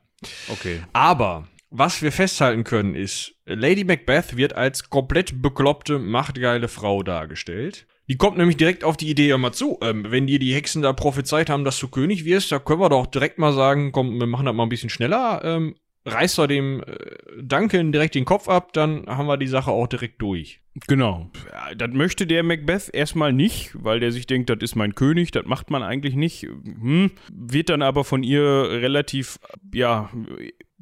Okay. 0.49 0.82
Aber 0.93 1.47
was 1.70 2.02
wir 2.02 2.12
festhalten 2.12 2.64
können 2.64 2.95
ist, 2.95 3.34
Lady 3.45 3.84
Macbeth 3.84 4.38
wird 4.38 4.54
als 4.54 4.89
komplett 4.89 5.41
bekloppte, 5.41 5.99
machtgeile 5.99 6.68
Frau 6.68 7.04
dargestellt. 7.04 7.88
Die 8.08 8.18
kommt 8.18 8.38
nämlich 8.38 8.58
direkt 8.58 8.84
auf 8.84 8.97
die 8.97 9.10
Idee, 9.10 9.30
ja 9.30 9.38
mal 9.38 9.54
zu, 9.54 9.78
ähm, 9.82 10.06
wenn 10.10 10.28
dir 10.28 10.38
die 10.38 10.54
Hexen 10.54 10.82
da 10.82 10.91
prophezeit 10.91 11.49
haben, 11.49 11.64
dass 11.64 11.80
du 11.80 11.88
König 11.88 12.26
wirst, 12.26 12.52
da 12.52 12.60
können 12.60 12.82
wir 12.82 12.89
doch 12.89 13.06
direkt 13.06 13.39
mal 13.39 13.54
sagen, 13.54 13.93
komm, 13.93 14.20
wir 14.20 14.28
machen 14.28 14.45
das 14.45 14.56
mal 14.56 14.64
ein 14.64 14.70
bisschen 14.70 14.89
schneller, 14.89 15.41
ähm, 15.45 15.76
reißt 16.06 16.39
er 16.39 16.47
dem 16.47 16.82
äh, 16.82 17.41
Duncan 17.41 17.91
direkt 17.91 18.16
den 18.16 18.26
Kopf 18.26 18.47
ab, 18.49 18.74
dann 18.74 19.06
haben 19.08 19.28
wir 19.28 19.38
die 19.38 19.47
Sache 19.47 19.72
auch 19.72 19.88
direkt 19.88 20.22
durch. 20.22 20.62
Genau. 20.88 21.30
Ja, 21.52 21.76
Das 21.76 21.91
möchte 21.91 22.26
der 22.26 22.43
Macbeth 22.43 22.89
erstmal 22.93 23.34
nicht, 23.34 23.72
weil 23.74 23.99
der 23.99 24.12
sich 24.12 24.26
denkt, 24.26 24.49
das 24.49 24.60
ist 24.62 24.76
mein 24.76 24.95
König, 24.95 25.32
das 25.32 25.45
macht 25.45 25.70
man 25.70 25.84
eigentlich 25.84 26.16
nicht. 26.16 26.43
Hm. 26.43 27.12
Wird 27.32 27.70
dann 27.70 27.82
aber 27.82 28.04
von 28.04 28.24
ihr 28.24 28.41
relativ, 28.41 29.39
ja, 29.74 30.10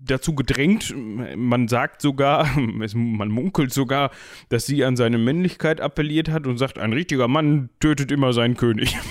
dazu 0.01 0.33
gedrängt. 0.35 0.93
Man 1.35 1.67
sagt 1.67 2.01
sogar, 2.01 2.47
es- 2.81 2.95
man 2.95 3.29
munkelt 3.29 3.73
sogar, 3.73 4.11
dass 4.49 4.65
sie 4.65 4.83
an 4.83 4.95
seine 4.95 5.17
Männlichkeit 5.17 5.81
appelliert 5.81 6.29
hat 6.29 6.47
und 6.47 6.57
sagt, 6.57 6.77
ein 6.79 6.93
richtiger 6.93 7.27
Mann 7.27 7.69
tötet 7.79 8.11
immer 8.11 8.33
seinen 8.33 8.55
König. 8.57 8.95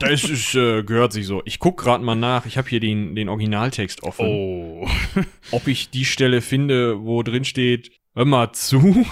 Das 0.00 0.22
ist, 0.22 0.54
äh, 0.54 0.84
gehört 0.84 1.12
sich 1.12 1.26
so. 1.26 1.42
Ich 1.44 1.58
guck 1.58 1.76
gerade 1.82 2.04
mal 2.04 2.14
nach, 2.14 2.46
ich 2.46 2.56
habe 2.56 2.68
hier 2.68 2.78
den, 2.78 3.16
den 3.16 3.28
Originaltext 3.28 4.04
offen. 4.04 4.26
Oh. 4.26 4.88
ob 5.50 5.66
ich 5.66 5.90
die 5.90 6.04
Stelle 6.04 6.40
finde, 6.40 7.00
wo 7.04 7.24
drin 7.24 7.44
steht, 7.44 7.90
hör 8.14 8.24
mal 8.24 8.52
zu, 8.52 9.04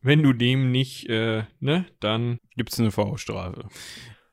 wenn 0.00 0.22
du 0.22 0.32
dem 0.32 0.70
nicht, 0.70 1.06
äh, 1.10 1.42
ne, 1.60 1.84
dann. 2.00 2.38
Gibt's 2.56 2.80
eine 2.80 2.90
Vorstrafe. 2.90 3.68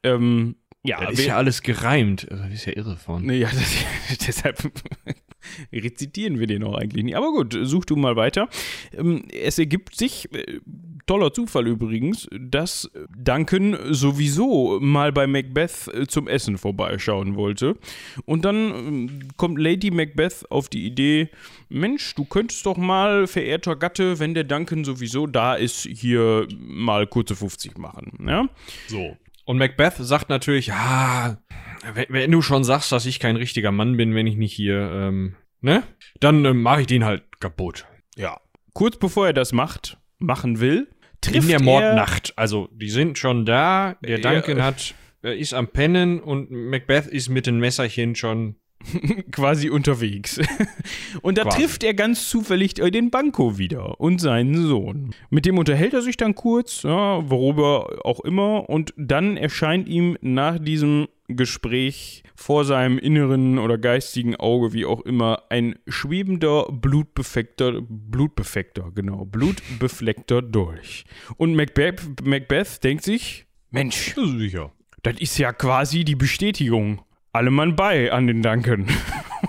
Ähm, 0.01 0.55
ja, 0.83 1.05
Das 1.05 1.19
ist 1.19 1.25
ja 1.25 1.35
alles 1.35 1.61
gereimt. 1.61 2.27
Also, 2.31 2.43
das 2.43 2.53
ist 2.53 2.65
ja 2.65 2.75
irre 2.75 2.97
von. 2.97 3.25
Nee, 3.25 3.39
ja, 3.39 3.49
das, 4.09 4.17
deshalb 4.25 4.71
rezitieren 5.73 6.39
wir 6.39 6.47
den 6.47 6.63
auch 6.63 6.75
eigentlich 6.75 7.03
nicht. 7.03 7.17
Aber 7.17 7.31
gut, 7.31 7.57
such 7.63 7.85
du 7.85 7.95
mal 7.95 8.15
weiter. 8.15 8.47
Ähm, 8.97 9.23
Es 9.31 9.59
ergibt 9.59 9.95
sich, 9.95 10.33
äh, 10.33 10.59
toller 11.05 11.33
Zufall 11.33 11.67
übrigens, 11.67 12.29
dass 12.39 12.89
Duncan 13.17 13.75
sowieso 13.89 14.79
mal 14.79 15.11
bei 15.11 15.25
Macbeth 15.25 15.87
äh, 15.91 16.05
zum 16.05 16.27
Essen 16.27 16.57
vorbeischauen 16.57 17.35
wollte. 17.35 17.75
Und 18.25 18.45
dann 18.45 18.55
ähm, 18.55 19.19
kommt 19.35 19.57
Lady 19.59 19.89
Macbeth 19.89 20.45
auf 20.51 20.69
die 20.69 20.85
Idee, 20.85 21.29
Mensch, 21.67 22.13
du 22.15 22.25
könntest 22.25 22.65
doch 22.65 22.77
mal, 22.77 23.25
verehrter 23.27 23.75
Gatte, 23.75 24.19
wenn 24.19 24.33
der 24.33 24.43
Duncan 24.43 24.83
sowieso 24.85 25.25
da 25.25 25.55
ist, 25.55 25.87
hier 25.87 26.47
mal 26.57 27.07
kurze 27.07 27.35
50 27.35 27.77
machen. 27.79 28.13
Ja? 28.27 28.47
So. 28.87 29.17
Und 29.49 29.57
Macbeth 29.57 29.95
sagt 29.97 30.29
natürlich, 30.29 30.67
ja, 30.67 31.41
wenn, 31.95 32.29
du 32.29 32.39
schon 32.43 32.63
sagst, 32.63 32.91
dass 32.91 33.07
ich 33.07 33.19
kein 33.19 33.35
richtiger 33.35 33.71
Mann 33.71 33.97
bin, 33.97 34.13
wenn 34.13 34.27
ich 34.27 34.35
nicht 34.35 34.53
hier, 34.53 34.91
ähm, 34.93 35.37
ne, 35.59 35.81
dann 36.19 36.45
ähm, 36.45 36.61
mache 36.61 36.81
ich 36.81 36.85
den 36.85 37.03
halt 37.03 37.23
kaputt. 37.39 37.87
Ja. 38.15 38.41
Kurz 38.73 38.97
bevor 38.97 39.25
er 39.25 39.33
das 39.33 39.51
macht, 39.51 39.97
machen 40.19 40.59
will, 40.59 40.87
trifft 41.21 41.37
In 41.37 41.47
der 41.47 41.57
er 41.57 41.63
Mordnacht. 41.63 42.31
Also, 42.35 42.69
die 42.73 42.91
sind 42.91 43.17
schon 43.17 43.43
da, 43.43 43.95
der 44.03 44.19
Ja. 44.19 44.33
Duncan 44.33 44.61
hat, 44.61 44.93
äh, 45.23 45.35
ist 45.35 45.55
am 45.55 45.67
Pennen 45.69 46.19
und 46.19 46.51
Macbeth 46.51 47.07
ist 47.07 47.29
mit 47.29 47.47
dem 47.47 47.57
Messerchen 47.57 48.13
schon. 48.13 48.55
quasi 49.31 49.69
unterwegs. 49.69 50.39
Und 51.21 51.37
da 51.37 51.43
Quasi. 51.43 51.57
trifft 51.57 51.83
er 51.83 51.93
ganz 51.93 52.29
zufällig 52.29 52.79
äh, 52.79 52.91
den 52.91 53.09
Banco 53.09 53.57
wieder 53.57 53.99
und 53.99 54.19
seinen 54.19 54.65
Sohn. 54.67 55.13
Mit 55.29 55.45
dem 55.45 55.57
unterhält 55.57 55.93
er 55.93 56.01
sich 56.01 56.17
dann 56.17 56.35
kurz, 56.35 56.83
ja, 56.83 57.29
worüber 57.29 58.05
auch 58.05 58.21
immer, 58.21 58.69
und 58.69 58.93
dann 58.97 59.37
erscheint 59.37 59.87
ihm 59.89 60.17
nach 60.21 60.59
diesem 60.59 61.07
Gespräch 61.27 62.23
vor 62.35 62.65
seinem 62.65 62.97
inneren 62.97 63.59
oder 63.59 63.77
geistigen 63.77 64.35
Auge, 64.35 64.73
wie 64.73 64.85
auch 64.85 65.01
immer, 65.01 65.43
ein 65.49 65.75
schwebender, 65.87 66.65
blutbefleckter, 66.71 67.81
blutbefleckter, 67.87 68.91
genau, 68.95 69.25
blutbefleckter 69.25 70.41
Dolch. 70.41 71.05
Und 71.37 71.55
Macbeth, 71.55 72.25
Macbeth 72.25 72.83
denkt 72.83 73.03
sich, 73.03 73.45
Mensch, 73.71 74.15
Sicher. 74.15 74.71
das 75.03 75.19
ist 75.19 75.37
ja 75.37 75.53
quasi 75.53 76.03
die 76.03 76.15
Bestätigung. 76.15 77.01
Alle 77.31 77.51
Mann 77.51 77.75
bei 77.75 78.11
an 78.11 78.27
den 78.27 78.41
Duncan. 78.41 78.87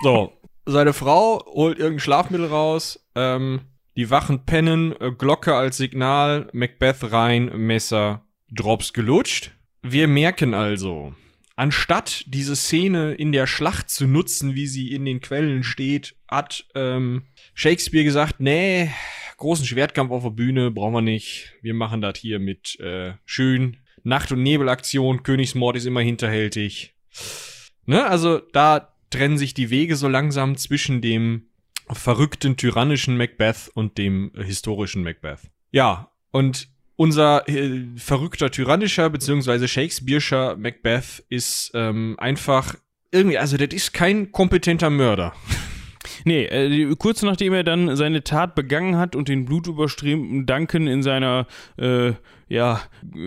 So, 0.03 0.33
seine 0.67 0.93
Frau 0.93 1.45
holt 1.47 1.79
irgendein 1.79 2.01
Schlafmittel 2.01 2.47
raus, 2.47 3.07
ähm, 3.17 3.63
die 3.97 4.09
Wachen 4.09 4.47
pennen, 4.47 4.95
äh, 4.99 5.11
Glocke 5.11 5.55
als 5.55 5.77
Signal, 5.77 6.49
Macbeth 6.53 7.13
rein, 7.13 7.51
Messer, 7.57 8.25
Drops 8.51 8.93
gelutscht. 8.93 9.51
Wir 9.83 10.07
merken 10.09 10.55
also, 10.55 11.13
anstatt 11.57 12.25
diese 12.29 12.57
Szene 12.57 13.15
in 13.15 13.33
der 13.33 13.47
Schlacht 13.47 13.91
zu 13.91 14.07
nutzen, 14.07 14.55
wie 14.55 14.69
sie 14.69 14.93
in 14.93 15.05
den 15.05 15.21
Quellen 15.21 15.65
steht, 15.65 16.15
hat 16.29 16.67
ähm, 16.75 17.25
Shakespeare 17.53 18.05
gesagt, 18.05 18.37
nee, 18.39 18.91
großen 19.37 19.67
Schwertkampf 19.67 20.13
auf 20.13 20.23
der 20.23 20.31
Bühne 20.31 20.71
brauchen 20.71 20.95
wir 20.95 21.03
nicht. 21.03 21.53
Wir 21.63 21.75
machen 21.75 22.01
das 22.01 22.19
hier 22.19 22.39
mit 22.39 22.79
äh, 22.81 23.15
schön 23.27 23.79
Nacht- 24.03 24.33
und 24.33 24.43
Nebelaktion, 24.43 25.25
Königsmord 25.25 25.77
ist 25.77 25.87
immer 25.87 26.01
hinterhältig. 26.01 26.95
Ne, 27.87 28.05
also 28.07 28.39
da 28.53 28.95
trennen 29.11 29.39
sich 29.39 29.55
die 29.55 29.71
Wege 29.71 29.97
so 29.97 30.09
langsam 30.09 30.57
zwischen 30.57 31.01
dem 31.01 31.47
verrückten, 31.91 32.57
tyrannischen 32.57 33.17
Macbeth 33.17 33.71
und 33.75 33.99
dem 33.99 34.33
historischen 34.37 35.03
Macbeth. 35.03 35.51
Ja, 35.73 36.11
und 36.31 36.69
unser 36.97 37.49
äh, 37.49 37.87
verrückter, 37.97 38.51
tyrannischer 38.51 39.11
beziehungsweise 39.11 39.67
Shakespeare'scher 39.67 40.57
Macbeth 40.57 41.25
ist 41.29 41.73
ähm, 41.75 42.17
einfach 42.19 42.75
irgendwie, 43.11 43.39
also 43.39 43.57
das 43.57 43.71
ist 43.71 43.93
kein 43.93 44.33
kompetenter 44.33 44.91
Mörder. 44.91 45.33
Nee, 46.25 46.45
äh, 46.45 46.95
kurz 46.97 47.23
nachdem 47.23 47.53
er 47.53 47.63
dann 47.63 47.95
seine 47.97 48.25
Tat 48.25 48.55
begangen 48.55 48.97
hat 48.97 49.15
und 49.17 49.29
den 49.29 49.45
blutüberströmten 49.45 50.47
Duncan 50.47 50.87
in 50.87 51.03
seiner, 51.03 51.47
äh, 51.77 52.13
ja, 52.51 52.83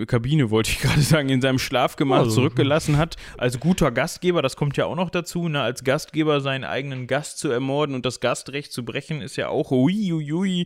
Kabine 0.06 0.50
wollte 0.50 0.70
ich 0.70 0.78
gerade 0.80 1.00
sagen, 1.00 1.30
in 1.30 1.40
seinem 1.40 1.58
Schlafgemach 1.58 2.18
Also, 2.18 2.36
zurückgelassen 2.36 2.98
hat, 2.98 3.16
als 3.36 3.58
guter 3.58 3.90
Gastgeber, 3.90 4.42
das 4.42 4.54
kommt 4.54 4.76
ja 4.76 4.84
auch 4.86 4.94
noch 4.94 5.10
dazu, 5.10 5.48
ne, 5.48 5.62
als 5.62 5.82
Gastgeber 5.82 6.40
seinen 6.40 6.62
eigenen 6.62 7.08
Gast 7.08 7.38
zu 7.38 7.50
ermorden 7.50 7.94
und 7.94 8.06
das 8.06 8.20
Gastrecht 8.20 8.72
zu 8.72 8.84
brechen, 8.84 9.20
ist 9.20 9.36
ja 9.36 9.48
auch, 9.48 9.72
ui, 9.72 10.12
ui, 10.12 10.32
ui, 10.32 10.64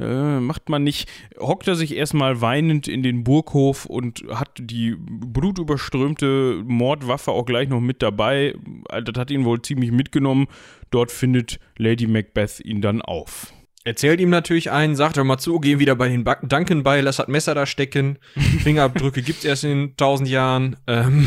äh, 0.00 0.40
macht 0.40 0.68
man 0.68 0.82
nicht, 0.82 1.08
hockt 1.38 1.68
er 1.68 1.76
sich 1.76 1.94
erstmal 1.94 2.40
weinend 2.40 2.88
in 2.88 3.02
den 3.02 3.22
Burghof 3.22 3.84
und 3.84 4.24
hat 4.30 4.50
die 4.58 4.96
blutüberströmte 4.98 6.62
Mordwaffe 6.64 7.30
auch 7.30 7.44
gleich 7.44 7.68
noch 7.68 7.80
mit 7.80 8.02
dabei, 8.02 8.54
das 8.88 9.18
hat 9.18 9.30
ihn 9.30 9.44
wohl 9.44 9.62
ziemlich 9.62 9.92
mitgenommen, 9.92 10.48
Dort 10.90 11.12
findet 11.12 11.60
Lady 11.76 12.06
Macbeth 12.06 12.60
ihn 12.60 12.80
dann 12.80 13.02
auf. 13.02 13.52
Erzählt 13.88 14.20
ihm 14.20 14.28
natürlich 14.28 14.70
ein, 14.70 14.96
sagt 14.96 15.16
hör 15.16 15.24
mal 15.24 15.38
zu, 15.38 15.60
geh 15.60 15.78
wieder 15.78 15.96
bei 15.96 16.10
den 16.10 16.22
Duncan 16.22 16.82
bei, 16.82 17.00
lass 17.00 17.16
das 17.16 17.28
Messer 17.28 17.54
da 17.54 17.64
stecken. 17.64 18.18
Fingerabdrücke 18.62 19.22
gibt's 19.22 19.46
erst 19.46 19.64
in 19.64 19.96
tausend 19.96 20.28
Jahren. 20.28 20.76
Ähm, 20.86 21.26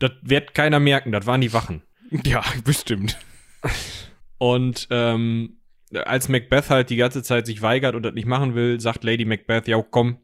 das 0.00 0.10
wird 0.20 0.52
keiner 0.52 0.80
merken, 0.80 1.12
das 1.12 1.26
waren 1.26 1.40
die 1.40 1.52
Wachen. 1.52 1.84
Ja, 2.24 2.42
bestimmt. 2.64 3.16
Und 4.38 4.88
ähm, 4.90 5.58
als 6.04 6.28
Macbeth 6.28 6.68
halt 6.68 6.90
die 6.90 6.96
ganze 6.96 7.22
Zeit 7.22 7.46
sich 7.46 7.62
weigert 7.62 7.94
und 7.94 8.02
das 8.02 8.14
nicht 8.14 8.26
machen 8.26 8.56
will, 8.56 8.80
sagt 8.80 9.04
Lady 9.04 9.24
Macbeth, 9.24 9.68
ja 9.68 9.80
komm, 9.80 10.18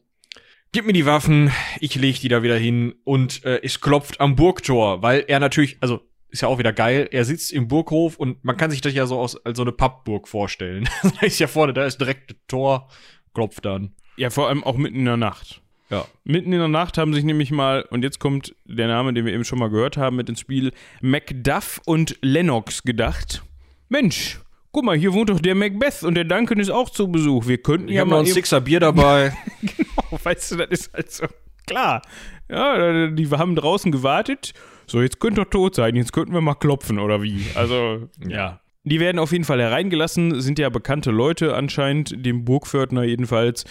gib 0.73 0.87
mir 0.87 0.93
die 0.93 1.07
Waffen, 1.07 1.53
ich 1.79 1.95
leg 1.95 2.19
die 2.19 2.29
da 2.29 2.43
wieder 2.43 2.59
hin 2.59 2.97
und 3.05 3.45
äh, 3.45 3.61
es 3.63 3.81
klopft 3.81 4.21
am 4.21 4.35
Burgtor, 4.35 5.03
weil 5.03 5.25
er 5.29 5.39
natürlich, 5.39 5.77
also 5.81 6.01
ist 6.37 6.43
ja 6.43 6.49
auch 6.49 6.59
wieder 6.59 6.73
geil. 6.75 7.09
Er 7.11 7.25
sitzt 7.25 7.51
im 7.51 7.67
Burghof 7.67 8.17
und 8.17 8.45
man 8.45 8.57
kann 8.57 8.71
sich 8.71 8.83
das 8.83 8.93
ja 8.93 9.07
so 9.07 9.19
aus, 9.19 9.45
als 9.45 9.57
so 9.57 9.63
eine 9.63 9.73
Pappburg 9.73 10.29
vorstellen. 10.29 10.89
da 11.21 11.27
ist 11.27 11.39
ja 11.39 11.47
vorne, 11.47 11.73
da 11.73 11.87
ist 11.87 11.99
direkt 11.99 12.31
das 12.31 12.37
Tor, 12.47 12.89
klopft 13.35 13.65
dann. 13.65 13.95
Ja, 14.17 14.29
vor 14.31 14.49
allem 14.49 14.63
auch 14.63 14.77
mitten 14.77 14.97
in 14.97 15.05
der 15.07 15.17
Nacht. 15.17 15.63
Ja. 15.89 16.05
Mitten 16.25 16.53
in 16.53 16.59
der 16.59 16.69
Nacht 16.69 16.99
haben 16.99 17.15
sich 17.15 17.25
nämlich 17.25 17.51
mal, 17.51 17.83
und 17.91 18.03
jetzt 18.03 18.19
kommt 18.19 18.55
der 18.67 18.87
Name, 18.87 19.15
den 19.15 19.25
wir 19.25 19.33
eben 19.33 19.45
schon 19.45 19.59
mal 19.59 19.71
gehört 19.71 19.97
haben, 19.97 20.17
mit 20.17 20.29
ins 20.29 20.41
Spiel, 20.41 20.73
Macduff 21.01 21.81
und 21.87 22.19
Lennox 22.21 22.83
gedacht. 22.83 23.43
Mensch, 23.89 24.41
guck 24.73 24.85
mal, 24.85 24.97
hier 24.97 25.15
wohnt 25.15 25.31
doch 25.31 25.41
der 25.41 25.55
Macbeth 25.55 26.03
und 26.03 26.17
der 26.17 26.25
Duncan 26.25 26.59
ist 26.59 26.71
auch 26.71 26.91
zu 26.91 27.11
Besuch. 27.11 27.47
Wir 27.47 27.59
könnten 27.59 27.89
ja 27.89 28.01
habe 28.01 28.11
mal. 28.11 28.17
noch 28.17 28.27
ein 28.27 28.33
Sixer 28.33 28.61
Bier 28.61 28.81
dabei. 28.81 29.35
genau, 29.63 30.21
weißt 30.23 30.53
du, 30.53 30.57
das 30.57 30.69
ist 30.71 30.93
halt 30.93 31.11
so. 31.11 31.27
Klar. 31.67 32.03
Ja, 32.51 33.09
die 33.09 33.31
haben 33.31 33.57
draußen 33.57 33.91
gewartet. 33.91 34.53
So, 34.87 35.03
jetzt 35.03 35.21
könnt 35.21 35.39
ihr 35.39 35.49
tot 35.51 35.75
sein, 35.75 35.97
jetzt 35.97 36.13
könnten 36.13 36.33
wir 36.33 36.41
mal 36.41 36.55
klopfen, 36.55 36.99
oder 36.99 37.23
wie? 37.23 37.45
Also, 37.55 38.09
ja. 38.27 38.61
Die 38.85 39.01
werden 39.01 39.19
auf 39.19 39.33
jeden 39.33 39.43
Fall 39.43 39.61
hereingelassen, 39.61 40.41
sind 40.41 40.61
ja 40.61 40.69
bekannte 40.69 41.11
Leute 41.11 41.57
anscheinend, 41.57 42.25
dem 42.25 42.45
Burgpförtner 42.45 43.03
jedenfalls. 43.03 43.65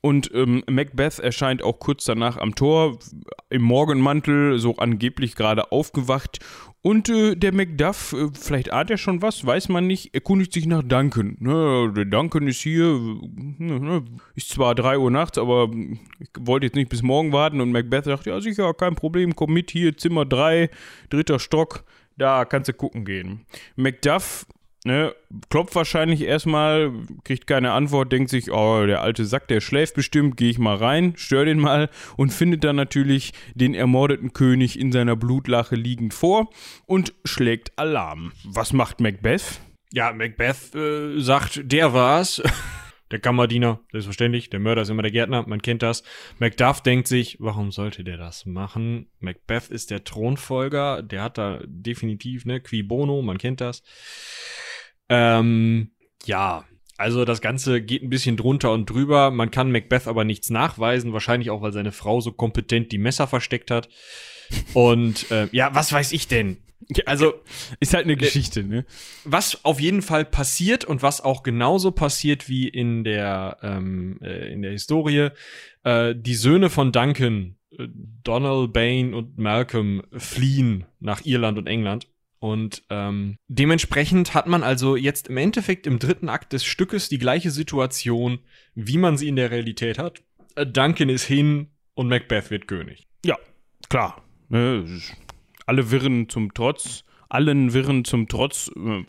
Und 0.00 0.30
ähm, 0.32 0.64
Macbeth 0.66 1.18
erscheint 1.18 1.62
auch 1.62 1.78
kurz 1.78 2.06
danach 2.06 2.38
am 2.38 2.54
Tor, 2.54 2.98
im 3.50 3.60
Morgenmantel, 3.60 4.58
so 4.58 4.76
angeblich 4.76 5.34
gerade 5.36 5.72
aufgewacht. 5.72 6.38
Und 6.84 7.08
äh, 7.08 7.36
der 7.36 7.54
Macduff, 7.54 8.12
äh, 8.12 8.28
vielleicht 8.32 8.72
ahnt 8.72 8.90
er 8.90 8.98
schon 8.98 9.22
was, 9.22 9.46
weiß 9.46 9.68
man 9.68 9.86
nicht, 9.86 10.14
erkundigt 10.14 10.52
sich 10.52 10.66
nach 10.66 10.82
Duncan. 10.82 11.36
Ne, 11.38 11.92
der 11.96 12.06
Duncan 12.06 12.48
ist 12.48 12.60
hier, 12.60 12.86
äh, 12.86 13.62
ne, 13.62 14.04
ist 14.34 14.50
zwar 14.50 14.74
3 14.74 14.98
Uhr 14.98 15.12
nachts, 15.12 15.38
aber 15.38 15.70
ich 16.18 16.30
wollte 16.40 16.66
jetzt 16.66 16.74
nicht 16.74 16.88
bis 16.88 17.02
morgen 17.02 17.32
warten. 17.32 17.60
Und 17.60 17.70
Macbeth 17.70 18.06
sagt, 18.06 18.26
ja 18.26 18.40
sicher, 18.40 18.74
kein 18.74 18.96
Problem, 18.96 19.36
komm 19.36 19.52
mit 19.52 19.70
hier, 19.70 19.96
Zimmer 19.96 20.24
3, 20.24 20.70
dritter 21.08 21.38
Stock, 21.38 21.84
da 22.16 22.44
kannst 22.44 22.68
du 22.68 22.72
gucken 22.72 23.04
gehen. 23.04 23.46
Macduff 23.76 24.46
Ne, 24.84 25.14
klopft 25.48 25.76
wahrscheinlich 25.76 26.22
erstmal, 26.22 26.92
kriegt 27.22 27.46
keine 27.46 27.70
Antwort, 27.70 28.10
denkt 28.10 28.30
sich, 28.30 28.50
oh, 28.50 28.84
der 28.84 29.00
alte 29.00 29.24
Sack, 29.24 29.46
der 29.46 29.60
schläft 29.60 29.94
bestimmt, 29.94 30.36
gehe 30.36 30.50
ich 30.50 30.58
mal 30.58 30.74
rein, 30.74 31.12
stör 31.16 31.44
den 31.44 31.60
mal 31.60 31.88
und 32.16 32.32
findet 32.32 32.64
dann 32.64 32.74
natürlich 32.74 33.32
den 33.54 33.74
ermordeten 33.74 34.32
König 34.32 34.76
in 34.76 34.90
seiner 34.90 35.14
Blutlache 35.14 35.76
liegend 35.76 36.14
vor 36.14 36.50
und 36.86 37.14
schlägt 37.24 37.78
Alarm. 37.78 38.32
Was 38.44 38.72
macht 38.72 39.00
Macbeth? 39.00 39.60
Ja, 39.92 40.12
Macbeth 40.12 40.74
äh, 40.74 41.20
sagt, 41.20 41.60
der 41.64 41.92
war's. 41.92 42.42
Der 43.12 43.20
Kammerdiener, 43.20 43.78
selbstverständlich. 43.92 44.48
Der 44.48 44.58
Mörder 44.58 44.82
ist 44.82 44.88
immer 44.88 45.02
der 45.02 45.10
Gärtner, 45.10 45.46
man 45.46 45.60
kennt 45.60 45.82
das. 45.82 46.02
Macduff 46.38 46.80
denkt 46.80 47.06
sich, 47.06 47.36
warum 47.40 47.70
sollte 47.70 48.04
der 48.04 48.16
das 48.16 48.46
machen? 48.46 49.10
Macbeth 49.20 49.68
ist 49.68 49.90
der 49.90 50.02
Thronfolger, 50.02 51.02
der 51.02 51.22
hat 51.22 51.36
da 51.36 51.60
definitiv, 51.66 52.46
ne, 52.46 52.60
qui 52.60 52.82
bono, 52.82 53.20
man 53.20 53.36
kennt 53.36 53.60
das. 53.60 53.82
Ähm, 55.12 55.90
ja, 56.24 56.64
also 56.96 57.24
das 57.24 57.42
Ganze 57.42 57.82
geht 57.82 58.02
ein 58.02 58.08
bisschen 58.08 58.36
drunter 58.38 58.72
und 58.72 58.88
drüber. 58.88 59.30
Man 59.30 59.50
kann 59.50 59.70
Macbeth 59.70 60.06
aber 60.06 60.24
nichts 60.24 60.48
nachweisen, 60.48 61.12
wahrscheinlich 61.12 61.50
auch, 61.50 61.60
weil 61.60 61.72
seine 61.72 61.92
Frau 61.92 62.20
so 62.20 62.32
kompetent 62.32 62.92
die 62.92 62.98
Messer 62.98 63.26
versteckt 63.26 63.70
hat. 63.70 63.90
Und 64.72 65.30
äh, 65.30 65.48
ja, 65.52 65.74
was 65.74 65.92
weiß 65.92 66.12
ich 66.12 66.28
denn? 66.28 66.58
Also 67.06 67.34
Ist 67.80 67.94
halt 67.94 68.04
eine 68.04 68.16
Geschichte, 68.16 68.64
ne? 68.64 68.84
was 69.24 69.64
auf 69.64 69.80
jeden 69.80 70.02
Fall 70.02 70.24
passiert 70.24 70.84
und 70.84 71.02
was 71.02 71.20
auch 71.20 71.42
genauso 71.42 71.92
passiert 71.92 72.48
wie 72.48 72.68
in 72.68 73.04
der, 73.04 73.58
ähm, 73.62 74.18
äh, 74.22 74.52
in 74.52 74.62
der 74.62 74.72
Historie, 74.72 75.28
äh, 75.84 76.14
die 76.16 76.34
Söhne 76.34 76.70
von 76.70 76.90
Duncan, 76.92 77.56
äh, 77.78 77.86
Donald, 78.24 78.72
Bain 78.72 79.14
und 79.14 79.38
Malcolm 79.38 80.02
fliehen 80.16 80.84
nach 81.00 81.24
Irland 81.24 81.58
und 81.58 81.66
England. 81.66 82.08
Und 82.42 82.82
ähm, 82.90 83.38
dementsprechend 83.46 84.34
hat 84.34 84.48
man 84.48 84.64
also 84.64 84.96
jetzt 84.96 85.28
im 85.28 85.36
Endeffekt 85.36 85.86
im 85.86 86.00
dritten 86.00 86.28
Akt 86.28 86.52
des 86.52 86.64
Stückes 86.64 87.08
die 87.08 87.18
gleiche 87.18 87.52
Situation, 87.52 88.40
wie 88.74 88.98
man 88.98 89.16
sie 89.16 89.28
in 89.28 89.36
der 89.36 89.52
Realität 89.52 89.96
hat. 89.96 90.24
Äh, 90.56 90.66
Duncan 90.66 91.08
ist 91.08 91.22
hin 91.22 91.68
und 91.94 92.08
Macbeth 92.08 92.50
wird 92.50 92.66
König. 92.66 93.06
Ja, 93.24 93.36
klar. 93.88 94.24
Ne, 94.48 94.84
alle 95.66 95.92
Wirren 95.92 96.28
zum 96.28 96.52
Trotz, 96.52 97.04
allen 97.28 97.74
Wirren 97.74 98.04
zum 98.04 98.26
Trotz, 98.26 98.72
äh, 98.74 99.04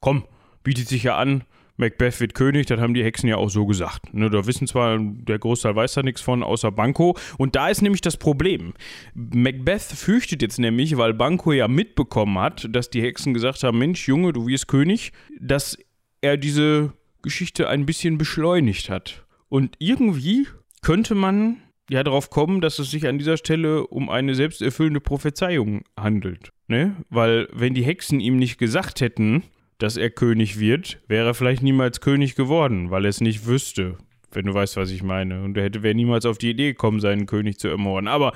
komm, 0.00 0.24
bietet 0.64 0.88
sich 0.88 1.04
ja 1.04 1.16
an, 1.16 1.44
Macbeth 1.76 2.20
wird 2.20 2.34
König, 2.34 2.66
das 2.66 2.80
haben 2.80 2.94
die 2.94 3.04
Hexen 3.04 3.28
ja 3.28 3.36
auch 3.36 3.50
so 3.50 3.66
gesagt. 3.66 4.12
Ne, 4.14 4.30
da 4.30 4.46
wissen 4.46 4.66
zwar, 4.66 4.98
der 4.98 5.38
Großteil 5.38 5.76
weiß 5.76 5.94
da 5.94 6.02
nichts 6.02 6.20
von, 6.20 6.42
außer 6.42 6.72
Banco. 6.72 7.16
Und 7.38 7.56
da 7.56 7.68
ist 7.68 7.82
nämlich 7.82 8.00
das 8.00 8.16
Problem. 8.16 8.74
Macbeth 9.14 9.82
fürchtet 9.82 10.42
jetzt 10.42 10.58
nämlich, 10.58 10.96
weil 10.96 11.14
Banco 11.14 11.52
ja 11.52 11.68
mitbekommen 11.68 12.38
hat, 12.38 12.68
dass 12.70 12.90
die 12.90 13.02
Hexen 13.02 13.34
gesagt 13.34 13.62
haben, 13.62 13.78
Mensch, 13.78 14.08
Junge, 14.08 14.32
du 14.32 14.46
wirst 14.46 14.68
König, 14.68 15.12
dass 15.40 15.78
er 16.20 16.36
diese 16.36 16.92
Geschichte 17.22 17.68
ein 17.68 17.86
bisschen 17.86 18.18
beschleunigt 18.18 18.88
hat. 18.88 19.26
Und 19.48 19.76
irgendwie 19.78 20.46
könnte 20.82 21.14
man 21.14 21.58
ja 21.90 22.02
darauf 22.02 22.30
kommen, 22.30 22.60
dass 22.60 22.78
es 22.78 22.90
sich 22.90 23.06
an 23.06 23.18
dieser 23.18 23.36
Stelle 23.36 23.86
um 23.86 24.08
eine 24.10 24.34
selbsterfüllende 24.34 25.00
Prophezeiung 25.00 25.82
handelt. 25.96 26.52
Ne? 26.68 26.96
Weil 27.10 27.48
wenn 27.52 27.74
die 27.74 27.84
Hexen 27.84 28.20
ihm 28.20 28.38
nicht 28.38 28.58
gesagt 28.58 29.00
hätten, 29.00 29.44
dass 29.78 29.96
er 29.96 30.10
König 30.10 30.58
wird, 30.58 31.00
wäre 31.08 31.28
er 31.28 31.34
vielleicht 31.34 31.62
niemals 31.62 32.00
König 32.00 32.34
geworden, 32.34 32.90
weil 32.90 33.04
er 33.04 33.10
es 33.10 33.20
nicht 33.20 33.46
wüsste. 33.46 33.96
Wenn 34.32 34.46
du 34.46 34.52
weißt, 34.54 34.76
was 34.76 34.90
ich 34.90 35.02
meine. 35.02 35.42
Und 35.44 35.56
er 35.56 35.64
hätte 35.64 35.82
wäre 35.82 35.94
niemals 35.94 36.26
auf 36.26 36.36
die 36.36 36.50
Idee 36.50 36.72
gekommen, 36.72 37.00
seinen 37.00 37.26
König 37.26 37.58
zu 37.58 37.68
ermorden. 37.68 38.06
Aber 38.06 38.32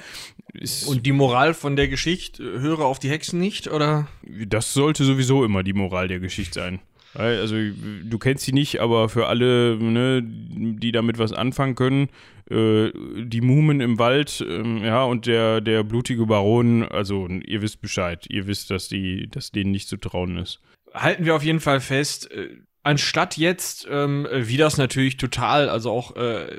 Und 0.86 1.04
die 1.04 1.12
Moral 1.12 1.52
von 1.52 1.76
der 1.76 1.88
Geschichte, 1.88 2.42
äh, 2.42 2.60
höre 2.60 2.80
auf 2.80 2.98
die 2.98 3.10
Hexen 3.10 3.38
nicht, 3.38 3.68
oder? 3.70 4.08
das 4.22 4.72
sollte 4.72 5.04
sowieso 5.04 5.44
immer 5.44 5.62
die 5.62 5.74
Moral 5.74 6.08
der 6.08 6.20
Geschichte 6.20 6.60
sein. 6.60 6.80
Also, 7.12 7.56
du 7.56 8.18
kennst 8.18 8.44
sie 8.44 8.52
nicht, 8.52 8.80
aber 8.80 9.08
für 9.08 9.26
alle, 9.26 9.76
ne, 9.76 10.22
die 10.22 10.92
damit 10.92 11.18
was 11.18 11.32
anfangen 11.32 11.74
können, 11.74 12.08
äh, 12.48 12.92
die 13.24 13.40
Mumen 13.40 13.80
im 13.80 13.98
Wald, 13.98 14.44
ähm, 14.48 14.84
ja, 14.84 15.02
und 15.04 15.26
der, 15.26 15.60
der 15.60 15.82
blutige 15.82 16.26
Baron, 16.26 16.84
also, 16.84 17.26
ihr 17.28 17.62
wisst 17.62 17.80
Bescheid. 17.80 18.26
Ihr 18.28 18.46
wisst, 18.46 18.70
dass, 18.70 18.88
die, 18.88 19.28
dass 19.28 19.50
denen 19.50 19.72
nicht 19.72 19.88
zu 19.88 19.96
trauen 19.96 20.36
ist. 20.36 20.60
Halten 21.00 21.24
wir 21.24 21.34
auf 21.34 21.42
jeden 21.42 21.60
Fall 21.60 21.80
fest, 21.80 22.30
äh, 22.30 22.56
anstatt 22.82 23.36
jetzt, 23.36 23.86
ähm, 23.90 24.26
äh, 24.26 24.48
wie 24.48 24.56
das 24.56 24.76
natürlich 24.76 25.16
total, 25.16 25.68
also 25.68 25.90
auch, 25.90 26.16
äh, 26.16 26.56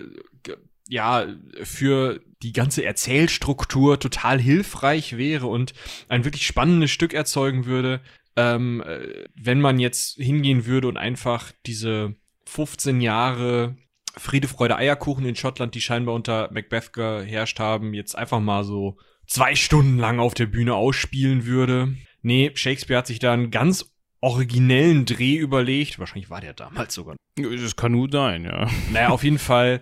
ja, 0.87 1.25
für 1.63 2.19
die 2.43 2.51
ganze 2.51 2.83
Erzählstruktur 2.83 3.99
total 3.99 4.41
hilfreich 4.41 5.15
wäre 5.15 5.47
und 5.47 5.73
ein 6.09 6.25
wirklich 6.25 6.45
spannendes 6.45 6.91
Stück 6.91 7.13
erzeugen 7.13 7.65
würde, 7.65 8.01
ähm, 8.35 8.83
äh, 8.85 9.25
wenn 9.35 9.61
man 9.61 9.79
jetzt 9.79 10.17
hingehen 10.17 10.65
würde 10.65 10.87
und 10.87 10.97
einfach 10.97 11.51
diese 11.65 12.15
15 12.45 12.99
Jahre 12.99 13.77
Friede, 14.17 14.49
Freude, 14.49 14.75
Eierkuchen 14.75 15.25
in 15.25 15.35
Schottland, 15.35 15.75
die 15.75 15.81
scheinbar 15.81 16.15
unter 16.15 16.49
Macbeth 16.51 16.91
geherrscht 16.91 17.59
haben, 17.59 17.93
jetzt 17.93 18.17
einfach 18.17 18.41
mal 18.41 18.65
so 18.65 18.97
zwei 19.25 19.55
Stunden 19.55 19.97
lang 19.97 20.19
auf 20.19 20.33
der 20.33 20.47
Bühne 20.47 20.75
ausspielen 20.75 21.45
würde. 21.45 21.95
Nee, 22.21 22.51
Shakespeare 22.53 22.97
hat 22.97 23.07
sich 23.07 23.19
da 23.19 23.31
einen 23.31 23.51
ganz 23.51 23.90
originellen 24.21 25.05
Dreh 25.05 25.35
überlegt. 25.35 25.99
Wahrscheinlich 25.99 26.29
war 26.29 26.41
der 26.41 26.53
damals 26.53 26.93
sogar. 26.93 27.15
Das 27.35 27.75
kann 27.75 27.91
nur 27.91 28.09
sein, 28.11 28.45
ja. 28.45 28.69
Naja, 28.91 29.09
auf 29.09 29.23
jeden 29.23 29.39
Fall 29.39 29.81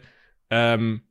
ähm, 0.49 1.01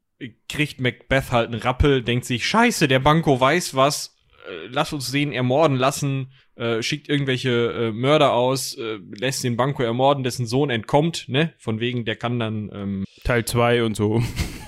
kriegt 0.49 0.81
Macbeth 0.81 1.31
halt 1.31 1.49
einen 1.49 1.61
Rappel, 1.61 2.03
denkt 2.03 2.25
sich, 2.25 2.47
scheiße, 2.47 2.89
der 2.89 2.99
Banco 2.99 3.39
weiß 3.39 3.75
was, 3.75 4.17
äh, 4.49 4.67
lass 4.69 4.93
uns 4.93 5.13
den 5.13 5.33
ermorden 5.33 5.77
lassen, 5.77 6.33
äh, 6.57 6.83
schickt 6.83 7.09
irgendwelche 7.09 7.51
äh, 7.51 7.93
Mörder 7.93 8.33
aus, 8.33 8.77
äh, 8.77 8.99
lässt 9.17 9.45
den 9.45 9.57
Banco 9.57 9.83
ermorden, 9.83 10.25
dessen 10.25 10.47
Sohn 10.47 10.71
entkommt, 10.71 11.29
ne? 11.29 11.53
Von 11.59 11.81
wegen, 11.81 12.05
der 12.05 12.17
kann 12.17 12.39
dann 12.41 12.71
ähm, 12.73 13.05
Teil 13.25 13.45
2 13.45 13.85
und 13.85 13.95
so. 13.95 14.23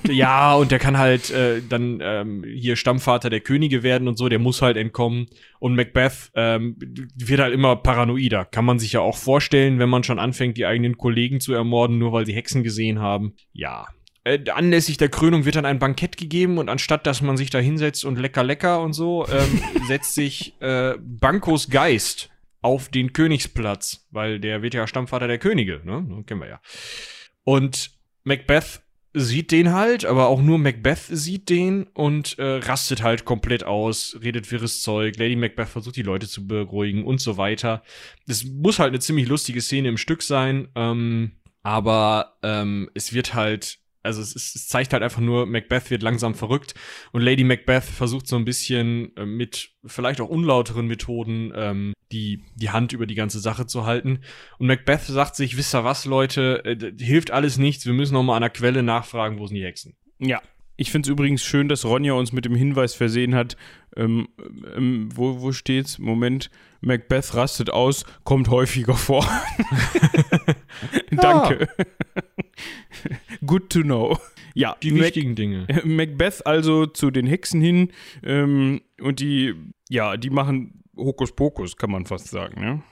Ja, 0.09 0.55
und 0.55 0.71
der 0.71 0.79
kann 0.79 0.99
halt 0.99 1.31
äh, 1.31 1.63
dann 1.69 2.01
ähm, 2.03 2.45
hier 2.45 2.77
Stammvater 2.77 3.31
der 3.31 3.41
Könige 3.41 3.83
werden 3.83 4.09
und 4.09 4.17
so, 4.17 4.29
der 4.29 4.39
muss 4.39 4.63
halt 4.63 4.77
entkommen. 4.77 5.27
Und 5.59 5.75
Macbeth 5.75 6.31
ähm, 6.35 6.77
wird 7.15 7.41
halt 7.41 7.55
immer 7.55 7.77
paranoider. 7.77 8.45
Kann 8.45 8.65
man 8.65 8.79
sich 8.79 8.93
ja 8.93 9.01
auch 9.01 9.17
vorstellen, 9.17 9.79
wenn 9.79 9.89
man 9.89 10.05
schon 10.05 10.19
anfängt, 10.19 10.57
die 10.57 10.67
eigenen 10.67 10.97
Kollegen 10.97 11.41
zu 11.41 11.53
ermorden, 11.53 11.99
nur 11.99 12.13
weil 12.13 12.27
sie 12.27 12.35
Hexen 12.35 12.63
gesehen 12.63 13.01
haben. 13.01 13.35
Ja. 13.53 13.89
Äh, 14.25 14.39
anlässlich 14.51 14.99
der 14.99 15.09
Krönung 15.09 15.45
wird 15.45 15.57
dann 15.57 15.65
ein 15.65 15.79
Bankett 15.79 16.17
gegeben 16.17 16.59
und 16.59 16.69
anstatt, 16.69 17.07
dass 17.07 17.23
man 17.23 17.37
sich 17.37 17.51
da 17.51 17.59
hinsetzt 17.59 18.05
und 18.05 18.19
lecker 18.19 18.45
lecker 18.45 18.83
und 18.83 18.93
so, 18.93 19.27
ähm, 19.29 19.63
setzt 19.87 20.15
sich 20.15 20.55
äh, 20.61 20.95
Bankos 21.01 21.71
Geist 21.71 22.31
auf 22.63 22.89
den 22.91 23.13
Königsplatz, 23.13 24.07
weil 24.11 24.39
der 24.39 24.63
wird 24.63 24.75
ja 24.75 24.87
Stammvater 24.87 25.27
der 25.27 25.39
Könige, 25.39 25.81
ne? 25.85 26.03
Ne, 26.03 26.25
Kennen 26.25 26.41
wir 26.41 26.49
ja. 26.49 26.61
Und 27.45 27.93
Macbeth 28.25 28.83
sieht 29.13 29.51
den 29.51 29.73
halt, 29.73 30.05
aber 30.05 30.29
auch 30.29 30.41
nur 30.41 30.59
Macbeth 30.59 31.07
sieht 31.09 31.49
den 31.49 31.85
und 31.95 32.39
äh, 32.39 32.59
rastet 32.59 33.03
halt 33.03 33.25
komplett 33.25 33.65
aus, 33.65 34.17
redet 34.23 34.51
wirres 34.51 34.83
Zeug. 34.83 35.17
Lady 35.17 35.37
Macbeth 35.37 35.69
versucht 35.69 35.97
die 35.97 36.03
Leute 36.03 36.29
zu 36.29 36.47
beruhigen 36.47 37.05
und 37.05 37.21
so 37.21 37.37
weiter. 37.37 37.83
Das 38.27 38.45
muss 38.45 38.79
halt 38.79 38.91
eine 38.91 39.01
ziemlich 39.01 39.29
lustige 39.29 39.61
Szene 39.61 39.89
im 39.89 39.97
Stück 39.97 40.23
sein, 40.23 40.69
ähm, 40.77 41.33
aber 41.63 42.37
ähm, 42.43 42.89
es 42.95 43.13
wird 43.13 43.35
halt 43.35 43.79
also 44.03 44.21
es, 44.21 44.35
ist, 44.35 44.57
es 44.57 44.69
zeigt 44.69 44.93
halt 44.93 45.03
einfach 45.03 45.21
nur, 45.21 45.47
Macbeth 45.47 45.91
wird 45.91 46.03
langsam 46.03 46.35
verrückt 46.35 46.75
und 47.13 47.23
Lady 47.23 47.45
Macbeth 47.45 47.85
versucht 47.85 48.27
so 48.27 48.37
ein 48.37 48.45
bisschen 48.45 49.15
äh, 49.17 49.27
mit 49.27 49.71
vielleicht 49.85 50.21
auch 50.21 50.29
unlauteren 50.29 50.87
Methoden 50.87 51.53
ähm, 51.55 51.95
die, 52.13 52.45
die 52.57 52.71
Hand 52.71 52.93
über 52.93 53.07
die 53.07 53.15
ganze 53.15 53.41
Sache 53.41 53.67
zu 53.67 53.87
halten. 53.87 54.21
Und 54.59 54.67
Macbeth 54.67 55.03
sagt 55.03 55.37
sich, 55.37 55.57
wisst 55.57 55.75
ihr 55.75 55.85
was, 55.85 56.05
Leute, 56.05 56.65
äh, 56.65 56.93
hilft 56.99 57.31
alles 57.31 57.59
nichts, 57.59 57.87
wir 57.87 57.93
müssen 57.93 58.15
noch 58.15 58.23
mal 58.23 58.37
an 58.37 58.43
der 58.43 58.51
Quelle 58.51 58.83
nachfragen, 58.83 59.39
wo 59.39 59.47
sind 59.47 59.57
die 59.57 59.65
Hexen. 59.65 59.97
Ja. 60.19 60.41
Ich 60.81 60.91
finde 60.91 61.09
es 61.09 61.13
übrigens 61.13 61.43
schön, 61.43 61.69
dass 61.69 61.85
Ronja 61.85 62.15
uns 62.15 62.33
mit 62.33 62.47
dem 62.47 62.55
Hinweis 62.55 62.95
versehen 62.95 63.35
hat, 63.35 63.59
ähm, 63.97 64.29
ähm, 64.75 65.11
wo, 65.15 65.43
wo 65.43 65.53
steht's? 65.53 65.99
Moment, 65.99 66.51
Macbeth 66.81 67.35
rastet 67.35 67.69
aus, 67.69 68.07
kommt 68.25 68.49
häufiger 68.49 68.95
vor. 68.95 69.29
Danke. 71.11 71.69
Good 73.47 73.69
to 73.69 73.83
know. 73.83 74.17
Ja, 74.55 74.75
Die 74.83 74.93
Mac 74.93 75.03
wichtigen 75.03 75.35
Dinge. 75.35 75.67
Macbeth 75.85 76.47
also 76.47 76.87
zu 76.87 77.11
den 77.11 77.27
Hexen 77.27 77.61
hin 77.61 77.93
ähm, 78.23 78.81
und 79.03 79.21
die, 79.21 79.55
ja, 79.91 80.17
die 80.17 80.31
machen 80.31 80.83
Hokuspokus, 80.97 81.77
kann 81.77 81.91
man 81.91 82.07
fast 82.07 82.29
sagen, 82.29 82.59
ne? 82.59 82.83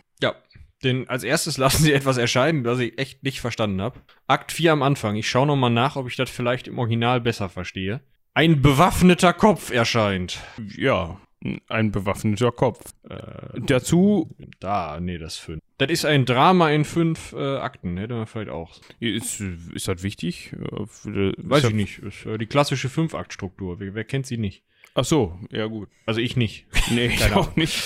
Denn 0.84 1.08
als 1.08 1.24
erstes 1.24 1.58
lassen 1.58 1.82
sie 1.82 1.92
etwas 1.94 2.16
erscheinen, 2.16 2.64
was 2.64 2.78
ich 2.78 2.98
echt 2.98 3.22
nicht 3.22 3.40
verstanden 3.40 3.80
habe. 3.80 4.00
Akt 4.26 4.52
4 4.52 4.72
am 4.72 4.82
Anfang. 4.82 5.16
Ich 5.16 5.28
schaue 5.28 5.46
noch 5.46 5.56
mal 5.56 5.70
nach, 5.70 5.96
ob 5.96 6.08
ich 6.08 6.16
das 6.16 6.30
vielleicht 6.30 6.68
im 6.68 6.78
Original 6.78 7.20
besser 7.20 7.48
verstehe. 7.48 8.00
Ein 8.34 8.62
bewaffneter 8.62 9.32
Kopf 9.32 9.70
erscheint. 9.70 10.38
Ja, 10.76 11.20
ein 11.68 11.92
bewaffneter 11.92 12.52
Kopf. 12.52 12.92
Äh, 13.08 13.60
Dazu 13.60 14.28
da, 14.60 14.98
nee, 15.00 15.18
das 15.18 15.36
fünf. 15.36 15.62
Das 15.78 15.90
ist 15.90 16.04
ein 16.04 16.24
Drama 16.24 16.70
in 16.70 16.84
fünf 16.84 17.32
äh, 17.32 17.56
Akten, 17.56 17.96
hätte 17.96 18.14
man 18.14 18.26
vielleicht 18.26 18.50
auch. 18.50 18.76
ist, 18.98 19.40
ist 19.40 19.86
das 19.86 20.02
wichtig? 20.02 20.52
Äh, 20.52 21.32
Weiß 21.36 21.62
ist 21.62 21.70
ich 21.70 21.74
nicht. 21.76 21.98
Ist, 22.00 22.26
äh, 22.26 22.38
die 22.38 22.46
klassische 22.46 22.88
Fünf-Akt-Struktur. 22.88 23.78
Wer, 23.78 23.94
wer 23.94 24.04
kennt 24.04 24.26
sie 24.26 24.38
nicht? 24.38 24.64
Ach 24.94 25.04
so, 25.04 25.38
ja 25.50 25.66
gut. 25.66 25.88
Also 26.06 26.20
ich 26.20 26.36
nicht. 26.36 26.66
Nee, 26.90 27.06
ich 27.14 27.32
auch 27.32 27.54
nicht. 27.54 27.76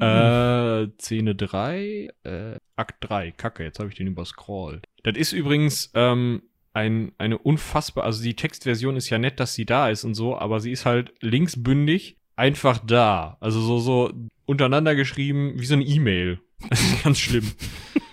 Äh, 0.00 0.88
Szene 0.98 1.34
3, 1.34 2.08
äh, 2.24 2.56
Akt 2.76 2.96
3. 3.00 3.32
Kacke, 3.32 3.64
jetzt 3.64 3.78
habe 3.78 3.88
ich 3.88 3.94
den 3.94 4.06
überscrollt. 4.06 4.84
Das 5.02 5.16
ist 5.16 5.32
übrigens 5.32 5.90
ähm, 5.94 6.42
ein, 6.72 7.12
eine 7.18 7.38
unfassbar, 7.38 8.04
also 8.04 8.22
die 8.22 8.36
Textversion 8.36 8.96
ist 8.96 9.10
ja 9.10 9.18
nett, 9.18 9.40
dass 9.40 9.54
sie 9.54 9.66
da 9.66 9.88
ist 9.88 10.04
und 10.04 10.14
so, 10.14 10.36
aber 10.36 10.60
sie 10.60 10.72
ist 10.72 10.86
halt 10.86 11.12
linksbündig 11.20 12.16
einfach 12.36 12.78
da. 12.78 13.36
Also 13.40 13.60
so, 13.60 13.78
so 13.78 14.12
untereinander 14.46 14.94
geschrieben 14.94 15.54
wie 15.56 15.66
so 15.66 15.74
eine 15.74 15.84
E-Mail. 15.84 16.40
Das 16.68 16.82
ist 16.82 17.02
ganz 17.02 17.18
schlimm. 17.18 17.50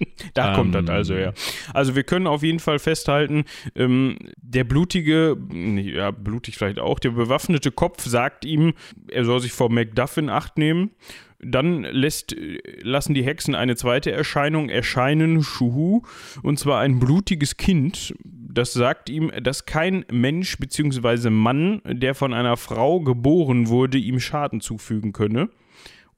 Da 0.34 0.54
kommt 0.54 0.74
das 0.74 0.84
Ähm. 0.84 0.90
also 0.90 1.14
her. 1.14 1.34
Also 1.72 1.94
wir 1.94 2.02
können 2.02 2.26
auf 2.26 2.42
jeden 2.42 2.58
Fall 2.58 2.78
festhalten, 2.78 3.44
ähm, 3.74 4.16
der 4.36 4.64
blutige, 4.64 5.36
ja, 5.52 6.10
blutig 6.10 6.56
vielleicht 6.56 6.78
auch, 6.78 6.98
der 6.98 7.10
bewaffnete 7.10 7.70
Kopf 7.70 8.04
sagt 8.04 8.44
ihm, 8.44 8.74
er 9.10 9.24
soll 9.24 9.40
sich 9.40 9.52
vor 9.52 9.70
Macduff 9.70 10.16
in 10.16 10.28
Acht 10.30 10.58
nehmen. 10.58 10.90
Dann 11.38 11.82
lässt, 11.84 12.32
äh, 12.32 12.58
lassen 12.80 13.14
die 13.14 13.24
Hexen 13.24 13.54
eine 13.54 13.76
zweite 13.76 14.10
Erscheinung 14.10 14.68
erscheinen, 14.68 15.42
Schuhu, 15.42 16.02
und 16.42 16.58
zwar 16.58 16.80
ein 16.80 16.98
blutiges 16.98 17.56
Kind. 17.56 18.14
Das 18.24 18.72
sagt 18.72 19.10
ihm, 19.10 19.30
dass 19.42 19.66
kein 19.66 20.06
Mensch 20.10 20.56
bzw. 20.58 21.30
Mann, 21.30 21.82
der 21.84 22.14
von 22.14 22.32
einer 22.32 22.56
Frau 22.56 23.00
geboren 23.00 23.68
wurde, 23.68 23.98
ihm 23.98 24.18
Schaden 24.18 24.60
zufügen 24.60 25.12
könne. 25.12 25.50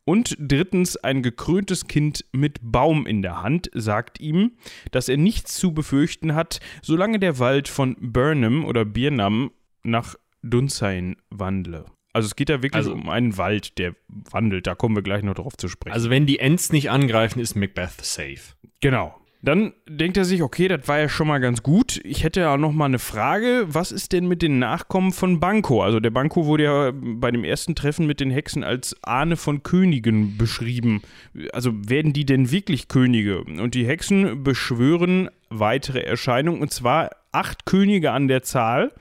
Und 0.08 0.36
drittens, 0.40 0.96
ein 0.96 1.22
gekröntes 1.22 1.86
Kind 1.86 2.24
mit 2.32 2.60
Baum 2.62 3.06
in 3.06 3.20
der 3.20 3.42
Hand 3.42 3.70
sagt 3.74 4.20
ihm, 4.20 4.52
dass 4.90 5.10
er 5.10 5.18
nichts 5.18 5.54
zu 5.56 5.74
befürchten 5.74 6.34
hat, 6.34 6.60
solange 6.80 7.18
der 7.18 7.38
Wald 7.38 7.68
von 7.68 7.94
Burnham 8.00 8.64
oder 8.64 8.86
Birnam 8.86 9.50
nach 9.82 10.14
Dunsein 10.42 11.16
wandle. 11.28 11.84
Also 12.14 12.24
es 12.24 12.36
geht 12.36 12.48
da 12.48 12.62
wirklich 12.62 12.74
Also- 12.74 12.94
um 12.94 13.10
einen 13.10 13.36
Wald, 13.36 13.76
der 13.76 13.94
wandelt. 14.08 14.66
Da 14.66 14.74
kommen 14.74 14.96
wir 14.96 15.02
gleich 15.02 15.22
noch 15.22 15.34
drauf 15.34 15.58
zu 15.58 15.68
sprechen. 15.68 15.92
Also 15.92 16.08
wenn 16.08 16.24
die 16.24 16.38
Ents 16.38 16.72
nicht 16.72 16.88
angreifen, 16.90 17.38
ist 17.40 17.54
Macbeth 17.54 18.00
safe. 18.02 18.54
Genau. 18.80 19.17
Dann 19.40 19.72
denkt 19.88 20.16
er 20.16 20.24
sich, 20.24 20.42
okay, 20.42 20.66
das 20.66 20.88
war 20.88 20.98
ja 20.98 21.08
schon 21.08 21.28
mal 21.28 21.38
ganz 21.38 21.62
gut. 21.62 22.00
Ich 22.04 22.24
hätte 22.24 22.40
ja 22.40 22.56
noch 22.56 22.72
mal 22.72 22.86
eine 22.86 22.98
Frage. 22.98 23.66
Was 23.68 23.92
ist 23.92 24.12
denn 24.12 24.26
mit 24.26 24.42
den 24.42 24.58
Nachkommen 24.58 25.12
von 25.12 25.38
Banco? 25.38 25.80
Also 25.80 26.00
der 26.00 26.10
Banco 26.10 26.46
wurde 26.46 26.64
ja 26.64 26.92
bei 26.92 27.30
dem 27.30 27.44
ersten 27.44 27.76
Treffen 27.76 28.08
mit 28.08 28.18
den 28.18 28.32
Hexen 28.32 28.64
als 28.64 28.96
Ahne 29.04 29.36
von 29.36 29.62
Königen 29.62 30.36
beschrieben. 30.36 31.02
Also 31.52 31.72
werden 31.88 32.12
die 32.12 32.26
denn 32.26 32.50
wirklich 32.50 32.88
Könige? 32.88 33.44
Und 33.44 33.74
die 33.74 33.86
Hexen 33.86 34.42
beschwören 34.42 35.30
weitere 35.50 36.00
Erscheinungen, 36.00 36.60
und 36.60 36.72
zwar 36.72 37.10
acht 37.30 37.64
Könige 37.64 38.10
an 38.10 38.26
der 38.26 38.42
Zahl. 38.42 38.92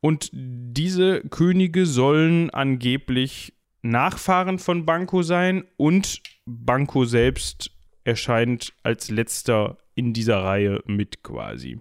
Und 0.00 0.30
diese 0.32 1.20
Könige 1.30 1.86
sollen 1.86 2.50
angeblich 2.50 3.52
Nachfahren 3.82 4.58
von 4.58 4.84
Banco 4.86 5.22
sein 5.22 5.62
und 5.76 6.20
Banco 6.46 7.04
selbst 7.04 7.70
erscheint 8.04 8.72
als 8.82 9.10
letzter 9.10 9.78
in 9.94 10.12
dieser 10.12 10.42
Reihe 10.42 10.82
mit 10.86 11.22
quasi. 11.22 11.80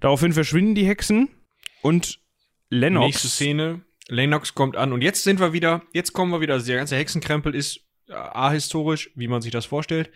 Daraufhin 0.00 0.32
verschwinden 0.32 0.74
die 0.74 0.86
Hexen 0.86 1.28
und 1.82 2.20
Lennox. 2.70 3.06
Nächste 3.06 3.28
Szene. 3.28 3.82
Lennox 4.08 4.54
kommt 4.54 4.76
an 4.76 4.92
und 4.92 5.02
jetzt 5.02 5.22
sind 5.22 5.40
wir 5.40 5.52
wieder, 5.52 5.82
jetzt 5.92 6.12
kommen 6.12 6.32
wir 6.32 6.40
wieder, 6.40 6.54
also 6.54 6.66
der 6.66 6.76
ganze 6.76 6.96
Hexenkrempel 6.96 7.54
ist 7.54 7.80
äh, 8.08 8.14
ahistorisch, 8.14 9.10
wie 9.14 9.28
man 9.28 9.40
sich 9.40 9.52
das 9.52 9.66
vorstellt. 9.66 10.10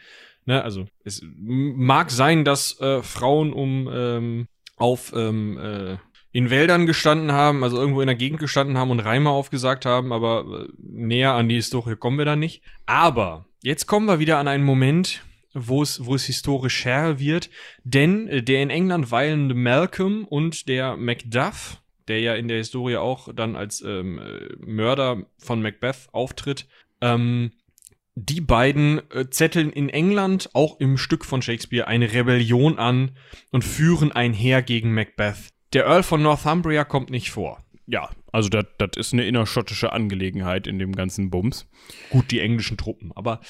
Ne, 0.47 0.63
also 0.63 0.87
es 1.05 1.23
mag 1.25 2.11
sein, 2.11 2.45
dass 2.45 2.79
äh, 2.81 3.03
Frauen 3.03 3.53
um 3.53 3.89
ähm, 3.91 4.49
auf 4.77 5.13
ähm, 5.15 5.59
äh, 5.59 5.97
in 6.33 6.51
Wäldern 6.51 6.87
gestanden 6.87 7.33
haben, 7.33 7.63
also 7.63 7.79
irgendwo 7.79 8.01
in 8.01 8.09
der 8.09 8.17
Gegend 8.17 8.41
gestanden 8.41 8.77
haben 8.77 8.91
und 8.91 9.01
Reime 9.01 9.31
aufgesagt 9.31 9.87
haben, 9.87 10.13
aber 10.13 10.67
äh, 10.67 10.73
näher 10.79 11.33
an 11.33 11.49
die 11.49 11.55
Historie 11.55 11.97
kommen 11.97 12.19
wir 12.19 12.25
da 12.25 12.35
nicht. 12.35 12.63
Aber 12.87 13.47
jetzt 13.65 13.87
kommen 13.87 14.07
wir 14.07 14.21
wieder 14.21 14.39
an 14.39 14.47
einen 14.47 14.65
Moment, 14.65 15.25
wo 15.55 15.83
es, 15.83 16.05
wo 16.05 16.15
es 16.15 16.25
historisch 16.27 16.85
her 16.85 17.19
wird, 17.19 17.51
denn 17.83 18.29
äh, 18.29 18.43
der 18.43 18.63
in 18.63 18.71
England 18.71 19.11
weilende 19.11 19.55
Malcolm 19.55 20.25
und 20.25 20.69
der 20.69 20.97
Macduff, 20.97 21.81
der 22.07 22.21
ja 22.21 22.35
in 22.35 22.49
der 22.49 22.59
Historie 22.59 22.97
auch 22.97 23.33
dann 23.35 23.57
als 23.57 23.81
ähm, 23.81 24.19
äh, 24.19 24.55
Mörder 24.59 25.25
von 25.39 25.63
Macbeth 25.63 26.09
auftritt, 26.13 26.69
ähm, 27.01 27.53
die 28.17 28.41
beiden 28.41 29.01
äh, 29.11 29.29
zetteln 29.31 29.73
in 29.73 29.89
England, 29.89 30.51
auch 30.53 30.79
im 30.79 30.99
Stück 30.99 31.25
von 31.25 31.43
Shakespeare, 31.43 31.89
eine 31.89 32.13
Rebellion 32.13 32.79
an 32.79 33.13
und 33.51 33.65
führen 33.65 34.13
ein 34.13 34.33
Heer 34.33 34.63
gegen 34.63 34.95
Macbeth. 34.95 35.49
Der 35.73 35.87
Earl 35.87 36.05
von 36.05 36.23
Northumbria 36.23 36.85
kommt 36.85 37.11
nicht 37.11 37.31
vor. 37.31 37.65
Ja, 37.87 38.11
also 38.35 38.49
das 38.49 38.91
ist 38.97 39.13
eine 39.13 39.25
innerschottische 39.27 39.93
Angelegenheit 39.93 40.67
in 40.67 40.81
dem 40.81 40.97
ganzen 40.97 41.31
Bums. 41.31 41.69
Gut, 42.11 42.33
die 42.33 42.41
englischen 42.41 42.77
Truppen, 42.77 43.13
aber 43.15 43.41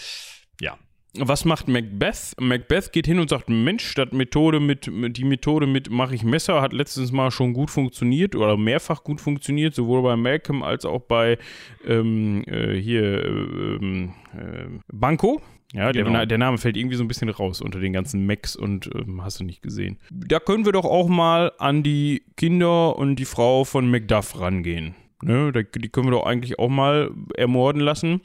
ja. 0.61 0.77
Was 1.17 1.47
macht 1.47 1.69
Macbeth? 1.69 2.35
Macbeth 2.39 2.93
geht 2.93 3.07
hin 3.07 3.19
und 3.19 3.31
sagt, 3.31 3.49
Mensch, 3.49 3.95
das 3.95 4.13
Methode 4.13 4.61
mit, 4.61 4.91
die 4.93 5.25
Methode 5.25 5.67
mit 5.67 5.89
mache 5.89 6.15
ich 6.15 6.23
Messer 6.23 6.61
hat 6.61 6.75
letztens 6.75 7.13
mal 7.13 7.31
schon 7.31 7.55
gut 7.55 7.71
funktioniert 7.71 8.35
oder 8.35 8.59
mehrfach 8.59 9.05
gut 9.05 9.23
funktioniert, 9.23 9.75
sowohl 9.75 10.03
bei 10.03 10.17
Malcolm 10.17 10.63
als 10.63 10.85
auch 10.85 11.01
bei 11.01 11.39
ähm, 11.87 12.43
äh, 12.47 12.75
hier 12.75 13.25
ähm, 13.25 14.13
äh, 14.35 14.67
Banco. 14.93 15.41
Ja, 15.73 15.93
der, 15.93 16.05
Genau. 16.05 16.19
Na- 16.19 16.27
der 16.27 16.39
Name 16.39 16.59
fällt 16.59 16.77
irgendwie 16.77 16.97
so 16.97 17.03
ein 17.05 17.09
bisschen 17.09 17.29
raus 17.29 17.61
unter 17.61 17.81
den 17.81 17.93
ganzen 17.93 18.27
Macs 18.27 18.55
und 18.55 18.89
ähm, 18.95 19.23
hast 19.25 19.41
du 19.41 19.45
nicht 19.45 19.63
gesehen. 19.63 19.99
Da 20.11 20.39
können 20.39 20.65
wir 20.65 20.73
doch 20.73 20.85
auch 20.85 21.09
mal 21.09 21.53
an 21.59 21.83
die 21.83 22.23
Kinder 22.37 22.97
und 22.97 23.17
die 23.17 23.25
Frau 23.25 23.65
von 23.65 23.91
Macduff 23.91 24.39
rangehen. 24.39 24.95
Ne, 25.23 25.53
da, 25.53 25.63
die 25.63 25.89
können 25.89 26.07
wir 26.09 26.13
doch 26.13 26.27
eigentlich 26.27 26.59
auch 26.59 26.69
mal 26.69 27.11
ermorden 27.37 27.81
lassen. 27.81 28.21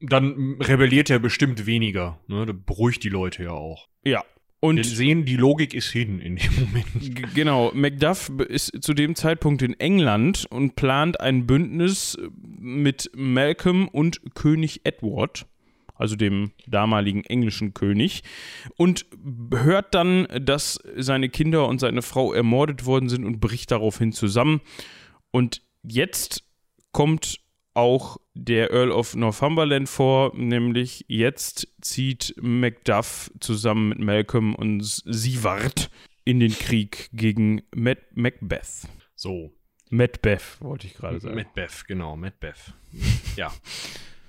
Dann 0.00 0.56
rebelliert 0.60 1.08
er 1.10 1.20
bestimmt 1.20 1.66
weniger. 1.66 2.18
Ne? 2.26 2.44
Das 2.46 2.56
beruhigt 2.66 3.04
die 3.04 3.08
Leute 3.10 3.44
ja 3.44 3.50
auch. 3.52 3.88
Ja. 4.04 4.24
Wir 4.60 4.68
Und 4.68 4.84
sehen, 4.84 5.24
die 5.24 5.36
Logik 5.36 5.74
ist 5.74 5.90
hin 5.90 6.18
in 6.20 6.36
dem 6.36 6.52
Moment. 6.54 7.34
Genau, 7.34 7.70
Macduff 7.74 8.30
ist 8.48 8.82
zu 8.82 8.94
dem 8.94 9.14
Zeitpunkt 9.14 9.62
in 9.62 9.78
England 9.80 10.46
und 10.50 10.76
plant 10.76 11.20
ein 11.20 11.46
Bündnis 11.46 12.16
mit 12.58 13.10
Malcolm 13.14 13.88
und 13.88 14.20
König 14.34 14.80
Edward, 14.84 15.46
also 16.02 16.16
dem 16.16 16.50
damaligen 16.66 17.22
englischen 17.22 17.74
König, 17.74 18.24
und 18.76 19.06
hört 19.52 19.94
dann, 19.94 20.26
dass 20.40 20.80
seine 20.96 21.28
Kinder 21.28 21.68
und 21.68 21.78
seine 21.78 22.02
Frau 22.02 22.32
ermordet 22.32 22.84
worden 22.84 23.08
sind 23.08 23.24
und 23.24 23.38
bricht 23.38 23.70
daraufhin 23.70 24.10
zusammen. 24.10 24.60
Und 25.30 25.62
jetzt 25.84 26.42
kommt 26.90 27.38
auch 27.74 28.18
der 28.34 28.72
Earl 28.72 28.90
of 28.90 29.14
Northumberland 29.14 29.88
vor, 29.88 30.36
nämlich 30.36 31.04
jetzt 31.06 31.68
zieht 31.80 32.34
Macduff 32.40 33.30
zusammen 33.38 33.90
mit 33.90 34.00
Malcolm 34.00 34.56
und 34.56 34.82
Siward 34.82 35.88
in 36.24 36.40
den 36.40 36.52
Krieg 36.52 37.10
gegen 37.12 37.62
Mac 37.74 37.98
Macbeth. 38.14 38.88
So. 39.14 39.52
Macbeth, 39.90 40.60
wollte 40.60 40.88
ich 40.88 40.94
gerade 40.94 41.20
sagen. 41.20 41.36
Macbeth, 41.36 41.84
genau, 41.86 42.16
Macbeth. 42.16 42.74
ja. 43.36 43.52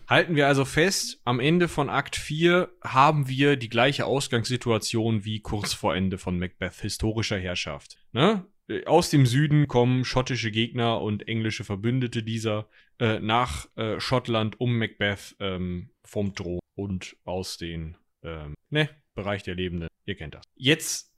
Halten 0.08 0.36
wir 0.36 0.48
also 0.48 0.66
fest, 0.66 1.22
am 1.24 1.40
Ende 1.40 1.68
von 1.68 1.90
Akt 1.90 2.16
4 2.16 2.70
haben 2.84 3.28
wir 3.28 3.56
die 3.56 3.70
gleiche 3.70 4.06
Ausgangssituation 4.06 5.24
wie 5.24 5.40
kurz 5.40 5.74
vor 5.74 5.96
Ende 5.96 6.18
von 6.18 6.38
Macbeth 6.38 6.82
historischer 6.82 7.38
Herrschaft. 7.38 7.98
Ne? 8.12 8.46
Aus 8.86 9.10
dem 9.10 9.26
Süden 9.26 9.68
kommen 9.68 10.06
schottische 10.06 10.52
Gegner 10.52 11.02
und 11.02 11.28
englische 11.28 11.64
Verbündete 11.64 12.24
dieser 12.24 12.68
äh, 13.00 13.20
nach 13.20 13.68
äh, 13.76 14.00
Schottland 14.00 14.60
um 14.60 14.78
Macbeth 14.78 15.36
ähm, 15.40 15.90
vom 16.04 16.36
Thron 16.36 16.60
und 16.76 17.16
aus 17.24 17.58
den 17.58 17.98
ähm, 18.24 18.56
ne, 18.70 18.90
Bereich 19.16 19.44
der 19.44 19.56
Lebenden. 19.56 19.90
Ihr 20.06 20.16
kennt 20.16 20.36
das. 20.36 20.44
Jetzt 20.56 21.13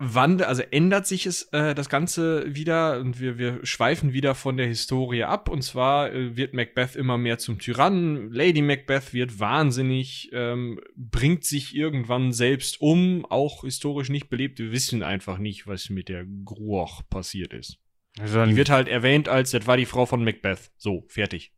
wandelt, 0.00 0.48
also 0.48 0.62
ändert 0.62 1.06
sich 1.06 1.26
es 1.26 1.42
äh, 1.52 1.74
das 1.74 1.90
Ganze 1.90 2.54
wieder 2.54 2.98
und 2.98 3.20
wir, 3.20 3.38
wir 3.38 3.64
schweifen 3.64 4.14
wieder 4.14 4.34
von 4.34 4.56
der 4.56 4.66
Historie 4.66 5.24
ab. 5.24 5.48
Und 5.48 5.62
zwar 5.62 6.12
äh, 6.12 6.36
wird 6.36 6.54
Macbeth 6.54 6.96
immer 6.96 7.18
mehr 7.18 7.38
zum 7.38 7.58
Tyrannen. 7.58 8.32
Lady 8.32 8.62
Macbeth 8.62 9.12
wird 9.12 9.38
wahnsinnig, 9.38 10.30
ähm, 10.32 10.80
bringt 10.96 11.44
sich 11.44 11.76
irgendwann 11.76 12.32
selbst 12.32 12.80
um, 12.80 13.26
auch 13.26 13.62
historisch 13.62 14.08
nicht 14.08 14.30
belebt. 14.30 14.58
Wir 14.58 14.72
wissen 14.72 15.02
einfach 15.02 15.36
nicht, 15.36 15.66
was 15.66 15.90
mit 15.90 16.08
der 16.08 16.24
Gruoch 16.24 17.02
passiert 17.08 17.52
ist. 17.52 17.78
Also 18.18 18.44
die 18.44 18.56
wird 18.56 18.70
halt 18.70 18.88
erwähnt 18.88 19.28
als, 19.28 19.50
das 19.50 19.66
war 19.66 19.76
die 19.76 19.86
Frau 19.86 20.06
von 20.06 20.24
Macbeth. 20.24 20.72
So, 20.78 21.04
fertig. 21.08 21.52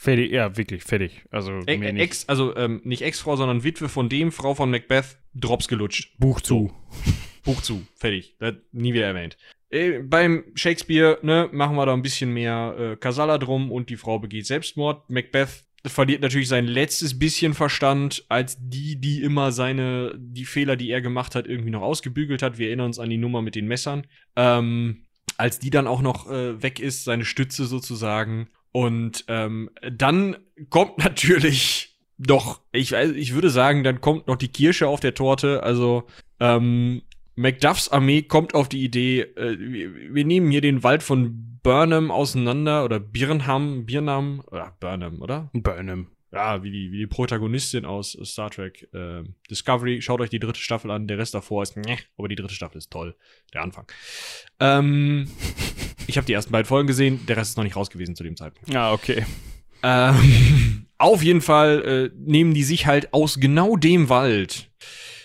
Fertig, 0.00 0.30
ja, 0.30 0.56
wirklich, 0.56 0.84
fertig. 0.84 1.24
Also, 1.32 1.58
e 1.66 1.74
Ex, 1.74 2.28
also 2.28 2.54
ähm, 2.54 2.80
nicht 2.84 3.02
Ex-Frau, 3.02 3.34
sondern 3.34 3.64
Witwe 3.64 3.88
von 3.88 4.08
dem, 4.08 4.30
Frau 4.30 4.54
von 4.54 4.70
Macbeth, 4.70 5.18
Drops 5.34 5.66
gelutscht. 5.66 6.16
Buch 6.18 6.40
zu. 6.40 6.72
Buch 7.44 7.60
zu, 7.62 7.82
fertig. 7.96 8.36
Das 8.38 8.54
nie 8.70 8.94
wieder 8.94 9.06
erwähnt. 9.06 9.36
Äh, 9.70 9.98
beim 9.98 10.44
Shakespeare, 10.54 11.18
ne, 11.22 11.48
machen 11.50 11.74
wir 11.74 11.84
da 11.84 11.94
ein 11.94 12.02
bisschen 12.02 12.32
mehr 12.32 12.76
äh, 12.78 12.96
Kasala 12.96 13.38
drum 13.38 13.72
und 13.72 13.90
die 13.90 13.96
Frau 13.96 14.20
begeht 14.20 14.46
Selbstmord. 14.46 15.10
Macbeth 15.10 15.64
verliert 15.84 16.22
natürlich 16.22 16.46
sein 16.46 16.68
letztes 16.68 17.18
bisschen 17.18 17.54
Verstand, 17.54 18.24
als 18.28 18.56
die, 18.60 19.00
die 19.00 19.22
immer 19.22 19.50
seine, 19.50 20.14
die 20.16 20.44
Fehler, 20.44 20.76
die 20.76 20.90
er 20.90 21.00
gemacht 21.00 21.34
hat, 21.34 21.48
irgendwie 21.48 21.70
noch 21.70 21.82
ausgebügelt 21.82 22.40
hat. 22.40 22.56
Wir 22.56 22.68
erinnern 22.68 22.86
uns 22.86 23.00
an 23.00 23.10
die 23.10 23.18
Nummer 23.18 23.42
mit 23.42 23.56
den 23.56 23.66
Messern. 23.66 24.06
Ähm, 24.36 25.06
als 25.38 25.58
die 25.58 25.70
dann 25.70 25.88
auch 25.88 26.02
noch 26.02 26.30
äh, 26.30 26.62
weg 26.62 26.78
ist, 26.78 27.02
seine 27.02 27.24
Stütze 27.24 27.64
sozusagen. 27.64 28.48
Und 28.72 29.24
ähm, 29.28 29.70
dann 29.90 30.36
kommt 30.70 30.98
natürlich 31.04 31.96
doch, 32.18 32.60
ich, 32.72 32.92
ich 32.92 33.34
würde 33.34 33.50
sagen, 33.50 33.84
dann 33.84 34.00
kommt 34.00 34.26
noch 34.26 34.36
die 34.36 34.48
Kirsche 34.48 34.88
auf 34.88 35.00
der 35.00 35.14
Torte. 35.14 35.62
Also 35.62 36.04
ähm, 36.40 37.02
Macduffs 37.36 37.88
Armee 37.88 38.22
kommt 38.22 38.54
auf 38.54 38.68
die 38.68 38.82
Idee, 38.82 39.20
äh, 39.20 39.56
wir, 39.58 40.14
wir, 40.14 40.24
nehmen 40.24 40.50
hier 40.50 40.60
den 40.60 40.82
Wald 40.82 41.04
von 41.04 41.60
Burnham 41.62 42.10
auseinander 42.10 42.84
oder 42.84 42.98
Birnham, 42.98 43.86
Birnham, 43.86 44.42
oder 44.48 44.76
Burnham, 44.80 45.22
oder? 45.22 45.48
Burnham. 45.52 46.08
Ja, 46.30 46.62
wie 46.62 46.70
die, 46.70 46.92
wie 46.92 46.98
die 46.98 47.06
Protagonistin 47.06 47.84
aus 47.84 48.16
Star 48.24 48.50
Trek 48.50 48.86
äh, 48.92 49.22
Discovery. 49.50 50.02
Schaut 50.02 50.20
euch 50.20 50.30
die 50.30 50.38
dritte 50.38 50.60
Staffel 50.60 50.90
an, 50.90 51.06
der 51.06 51.18
Rest 51.18 51.34
davor 51.34 51.62
ist, 51.62 51.76
ne, 51.76 51.96
aber 52.18 52.28
die 52.28 52.34
dritte 52.34 52.54
Staffel 52.54 52.78
ist 52.78 52.90
toll. 52.90 53.16
Der 53.54 53.62
Anfang. 53.62 53.86
Ähm, 54.60 55.30
ich 56.06 56.16
habe 56.18 56.26
die 56.26 56.34
ersten 56.34 56.52
beiden 56.52 56.66
Folgen 56.66 56.86
gesehen, 56.86 57.24
der 57.26 57.38
Rest 57.38 57.52
ist 57.52 57.56
noch 57.56 57.64
nicht 57.64 57.76
raus 57.76 57.88
gewesen 57.90 58.14
zu 58.14 58.24
dem 58.24 58.36
Zeitpunkt. 58.36 58.74
Ah, 58.74 58.92
okay. 58.92 59.24
Ähm, 59.82 60.86
auf 60.98 61.22
jeden 61.22 61.40
Fall 61.40 62.10
äh, 62.12 62.18
nehmen 62.18 62.52
die 62.52 62.64
sich 62.64 62.86
halt 62.86 63.14
aus 63.14 63.40
genau 63.40 63.76
dem 63.76 64.08
Wald, 64.08 64.70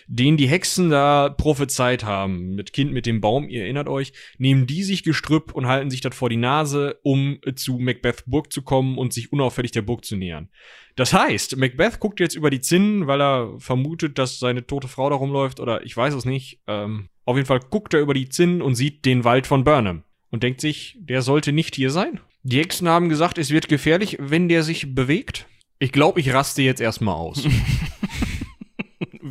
den 0.08 0.38
die 0.38 0.48
Hexen 0.48 0.90
da 0.90 1.30
prophezeit 1.30 2.04
haben, 2.04 2.56
mit 2.56 2.74
Kind 2.74 2.92
mit 2.92 3.06
dem 3.06 3.22
Baum, 3.22 3.50
ihr 3.50 3.64
erinnert 3.64 3.88
euch, 3.88 4.14
nehmen 4.38 4.68
die 4.68 4.84
sich 4.84 5.04
Gestrüpp 5.04 5.54
und 5.54 5.68
halten 5.68 5.90
sich 5.90 6.02
das 6.02 6.16
vor 6.16 6.30
die 6.30 6.38
Nase, 6.38 7.00
um 7.04 7.40
äh, 7.46 7.54
zu 7.54 7.78
Macbeth 7.78 8.24
Burg 8.26 8.52
zu 8.52 8.62
kommen 8.62 8.98
und 8.98 9.14
sich 9.14 9.32
unauffällig 9.32 9.72
der 9.72 9.82
Burg 9.82 10.06
zu 10.06 10.16
nähern. 10.16 10.50
Das 10.96 11.14
heißt, 11.14 11.58
Macbeth 11.58 12.00
guckt 12.00 12.20
jetzt 12.20 12.36
über 12.36 12.50
die 12.50 12.62
Zinnen, 12.62 13.08
weil 13.08 13.22
er 13.22 13.60
vermutet, 13.60 14.20
dass 14.20 14.40
seine 14.40 14.68
tote 14.68 14.88
Frau 14.88 15.10
da 15.10 15.16
rumläuft, 15.16 15.60
oder 15.60 15.84
ich 15.84 15.96
weiß 15.96 16.14
es 16.14 16.26
nicht. 16.26 16.60
Ähm, 16.68 17.10
auf 17.26 17.36
jeden 17.36 17.48
Fall 17.48 17.62
guckt 17.62 17.94
er 17.94 18.02
über 18.02 18.14
die 18.14 18.30
Zinnen 18.30 18.62
und 18.62 18.76
sieht 18.76 19.06
den 19.06 19.24
Wald 19.24 19.48
von 19.48 19.64
Burnham 19.64 20.04
und 20.30 20.44
denkt 20.44 20.62
sich, 20.62 20.98
der 21.00 21.22
sollte 21.22 21.52
nicht 21.52 21.76
hier 21.76 21.90
sein. 21.90 22.20
Die 22.44 22.60
Hexen 22.60 22.90
haben 22.90 23.10
gesagt, 23.10 23.38
es 23.38 23.52
wird 23.52 23.70
gefährlich, 23.70 24.18
wenn 24.20 24.50
der 24.50 24.64
sich 24.64 24.94
bewegt. 24.94 25.48
Ich 25.80 25.92
glaube, 25.92 26.20
ich 26.20 26.34
raste 26.34 26.62
jetzt 26.62 26.82
erstmal 26.82 27.16
aus. 27.16 27.48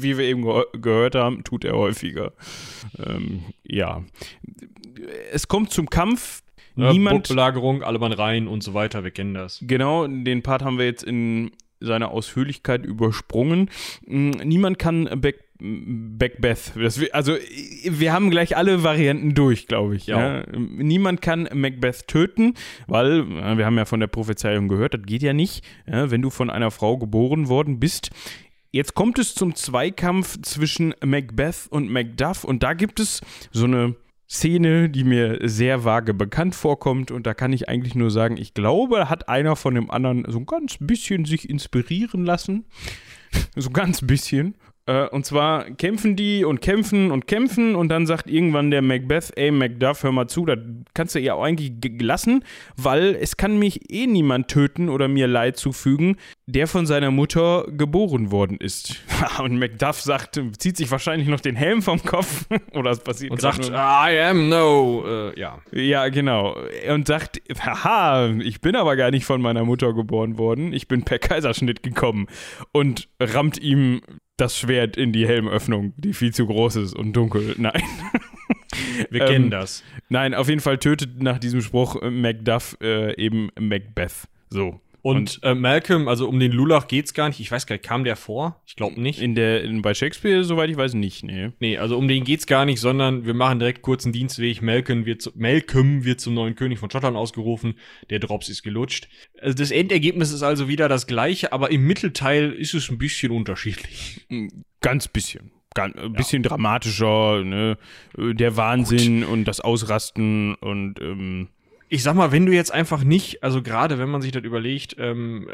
Wie 0.03 0.18
wir 0.18 0.24
eben 0.24 0.42
ge 0.42 0.64
gehört 0.80 1.14
haben, 1.14 1.44
tut 1.44 1.64
er 1.64 1.76
häufiger. 1.76 2.32
Ähm, 2.98 3.42
ja. 3.64 4.03
Es 5.32 5.48
kommt 5.48 5.70
zum 5.70 5.88
Kampf. 5.90 6.42
Ja, 6.76 6.92
Niemand. 6.92 7.28
Belagerung, 7.28 7.82
alle 7.82 7.98
Mann 7.98 8.12
rein 8.12 8.48
und 8.48 8.62
so 8.62 8.72
weiter, 8.72 9.05
wir 9.05 9.11
kennen 9.11 9.34
das. 9.34 9.62
Genau, 9.62 10.07
den 10.07 10.42
Part 10.42 10.62
haben 10.62 10.78
wir 10.78 10.86
jetzt 10.86 11.03
in 11.03 11.50
seiner 11.80 12.11
Ausführlichkeit 12.11 12.86
übersprungen. 12.86 13.68
Hm, 14.07 14.30
niemand 14.30 14.78
kann 14.78 15.09
Back 15.20 15.40
Macbeth. 15.62 16.72
also, 17.12 17.36
wir 17.84 18.12
haben 18.12 18.30
gleich 18.30 18.57
alle 18.57 18.82
Varianten 18.82 19.34
durch, 19.34 19.68
glaube 19.68 19.94
ich. 19.94 20.09
Ja. 20.09 20.38
ja. 20.38 20.44
Niemand 20.57 21.22
kann 21.22 21.48
Macbeth 21.55 22.09
töten, 22.09 22.55
weil, 22.88 23.28
wir 23.28 23.64
haben 23.64 23.78
ja 23.78 23.84
von 23.84 24.00
der 24.00 24.09
Prophezeiung 24.09 24.66
gehört, 24.66 24.94
das 24.94 25.03
geht 25.03 25.22
ja 25.22 25.32
nicht, 25.32 25.64
ja, 25.86 26.11
wenn 26.11 26.20
du 26.20 26.30
von 26.30 26.50
einer 26.50 26.72
Frau 26.72 26.98
geboren 26.98 27.48
worden 27.48 27.78
bist. 27.78 28.11
Jetzt 28.75 28.95
kommt 28.95 29.18
es 29.18 29.35
zum 29.35 29.55
Zweikampf 29.55 30.41
zwischen 30.41 30.95
Macbeth 31.05 31.66
und 31.68 31.91
Macduff 31.91 32.43
und 32.43 32.62
da 32.62 32.73
gibt 32.73 33.01
es 33.01 33.20
so 33.51 33.66
eine 33.66 33.97
Szene, 34.31 34.89
die 34.89 35.05
mir 35.05 35.41
sehr 35.43 35.85
vage 35.85 36.14
bekannt 36.14 36.55
vorkommt 36.55 37.11
und 37.11 37.27
da 37.27 37.35
kann 37.35 37.53
ich 37.53 37.68
eigentlich 37.68 37.95
nur 37.95 38.11
sagen, 38.11 38.39
ich 38.39 38.55
glaube, 38.55 39.11
hat 39.11 39.29
einer 39.29 39.57
von 39.57 39.75
dem 39.75 39.91
anderen 39.91 40.25
so 40.27 40.39
ein 40.39 40.47
ganz 40.47 40.79
bisschen 40.81 41.27
sich 41.27 41.51
inspirieren 41.51 42.25
lassen. 42.25 42.64
so 43.57 43.68
ganz 43.68 44.01
bisschen. 44.01 44.55
Äh, 44.87 45.07
und 45.09 45.24
zwar 45.24 45.64
kämpfen 45.70 46.16
die 46.16 46.45
und 46.45 46.61
kämpfen 46.61 47.12
und 47.12 47.26
kämpfen 47.26 47.76
und 47.76 47.89
dann 47.89 48.07
sagt 48.07 48.28
irgendwann 48.28 48.70
der 48.70 48.83
Macbeth, 48.83 49.33
ey 49.37 49.51
Macduff, 49.53 50.03
hör 50.03 50.11
mal 50.11 50.26
zu, 50.26 50.45
das 50.45 50.59
kannst 50.95 51.14
du 51.14 51.20
ja 51.20 51.35
auch 51.35 51.45
eigentlich 51.45 51.72
lassen, 52.01 52.45
weil 52.76 53.14
es 53.14 53.37
kann 53.37 53.59
mich 53.59 53.93
eh 53.93 54.07
niemand 54.07 54.49
töten 54.49 54.89
oder 54.89 55.07
mir 55.07 55.28
Leid 55.28 55.57
zufügen, 55.57 56.16
der 56.47 56.66
von 56.66 56.87
seiner 56.87 57.12
Mutter 57.12 57.66
geboren 57.68 58.33
worden 58.33 58.57
ist. 58.57 59.03
und 59.43 59.59
Macduff 59.59 60.01
sagt, 60.01 60.41
zieht 60.59 60.76
sich 60.76 60.91
wahrscheinlich 60.91 61.28
noch 61.28 61.41
den 61.41 61.55
Helm 61.55 61.83
vom 61.83 62.03
Kopf 62.03 62.47
oder 62.72 62.91
es 62.91 63.01
passiert 63.01 63.30
Und 63.30 63.41
sagt, 63.41 63.70
nur. 63.70 63.78
I 63.78 64.18
am 64.18 64.49
no, 64.49 65.05
äh, 65.07 65.39
ja. 65.39 65.61
Ja, 65.70 66.09
genau. 66.09 66.57
Und 66.93 67.07
sagt, 67.07 67.41
haha, 67.64 68.30
ich 68.41 68.61
bin 68.61 68.74
aber 68.74 68.97
gar 68.97 69.12
nicht 69.12 69.26
von 69.26 69.41
meiner 69.41 69.64
Mutter 69.64 69.93
geboren 69.93 70.39
worden, 70.39 70.72
ich 70.72 70.89
bin 70.89 71.05
per 71.05 71.20
Kaiserschnitt 71.20 71.85
gekommen 71.85 72.26
und 72.72 73.09
rammt 73.20 73.59
ihm 73.59 74.01
das 74.37 74.59
Schwert 74.59 74.97
in 74.97 75.12
die 75.12 75.26
Helmöffnung, 75.26 75.93
die 75.97 76.12
viel 76.12 76.33
zu 76.33 76.47
groß 76.47 76.76
ist 76.76 76.95
und 76.95 77.12
dunkel. 77.12 77.55
Nein. 77.59 77.83
Wir 79.11 79.24
kennen 79.26 79.47
ähm, 79.47 79.51
das. 79.51 79.83
Nein, 80.09 80.35
auf 80.35 80.49
jeden 80.49 80.61
Fall 80.61 80.78
tötet 80.78 81.22
nach 81.22 81.39
diesem 81.39 81.61
Spruch 81.61 82.01
Macduff 82.03 82.76
äh, 82.83 83.14
eben 83.22 83.51
Macbeth. 83.59 84.28
So. 84.51 84.80
Und, 85.03 85.38
und 85.38 85.42
äh, 85.42 85.55
Malcolm, 85.55 86.07
also 86.07 86.28
um 86.28 86.38
den 86.38 86.53
Lulach 86.53 86.86
geht's 86.86 87.12
gar 87.12 87.28
nicht. 87.28 87.40
Ich 87.40 87.50
weiß 87.50 87.66
gar 87.66 87.74
nicht, 87.74 87.84
kam 87.84 88.05
der 88.05 88.16
vor? 88.16 88.62
Ich 88.66 88.76
glaube 88.76 89.00
nicht. 89.00 89.20
In 89.20 89.34
der, 89.34 89.62
in, 89.64 89.82
bei 89.82 89.94
Shakespeare, 89.94 90.44
soweit 90.44 90.70
ich 90.70 90.76
weiß, 90.76 90.94
nicht, 90.94 91.24
nee. 91.24 91.50
Nee, 91.59 91.76
also 91.76 91.98
um 91.98 92.07
den 92.07 92.24
geht's 92.24 92.46
gar 92.46 92.64
nicht, 92.64 92.80
sondern 92.80 93.26
wir 93.26 93.34
machen 93.34 93.59
direkt 93.59 93.82
kurzen 93.82 94.12
Dienstweg. 94.12 94.62
Malcolm 94.62 95.05
wird, 95.05 95.22
zu, 95.22 95.32
Malcolm 95.34 96.05
wird 96.05 96.20
zum 96.20 96.34
neuen 96.34 96.55
König 96.55 96.78
von 96.78 96.90
Schottland 96.90 97.16
ausgerufen. 97.16 97.74
Der 98.11 98.20
Drops 98.20 98.48
ist 98.48 98.62
gelutscht. 98.62 99.09
Also 99.40 99.57
das 99.57 99.72
Endergebnis 99.72 100.32
ist 100.32 100.42
also 100.42 100.68
wieder 100.68 100.88
das 100.88 101.07
gleiche, 101.07 101.53
aber 101.53 101.70
im 101.70 101.84
Mittelteil 101.84 102.53
ist 102.53 102.74
es 102.74 102.88
ein 102.88 102.98
bisschen 102.98 103.32
unterschiedlich. 103.32 104.26
Ganz 104.80 105.09
bisschen 105.09 105.50
ein 105.74 106.12
bisschen 106.12 106.42
ja. 106.42 106.50
dramatischer, 106.50 107.42
ne? 107.44 107.78
Der 108.16 108.57
Wahnsinn 108.57 109.22
Gut. 109.22 109.30
und 109.30 109.44
das 109.44 109.61
Ausrasten 109.61 110.55
und 110.57 111.00
ähm, 111.00 111.48
ich 111.93 112.03
sag 112.03 112.14
mal, 112.14 112.32
wenn 112.32 112.47
du 112.47 112.55
jetzt 112.55 112.72
einfach 112.72 113.05
nicht, 113.05 113.45
also 113.45 113.61
gerade 113.61 113.99
wenn 113.99 114.09
man 114.09 114.22
sich 114.22 114.32
das 114.32 114.45
überlegt, 114.45 114.97
ähm, 114.99 115.51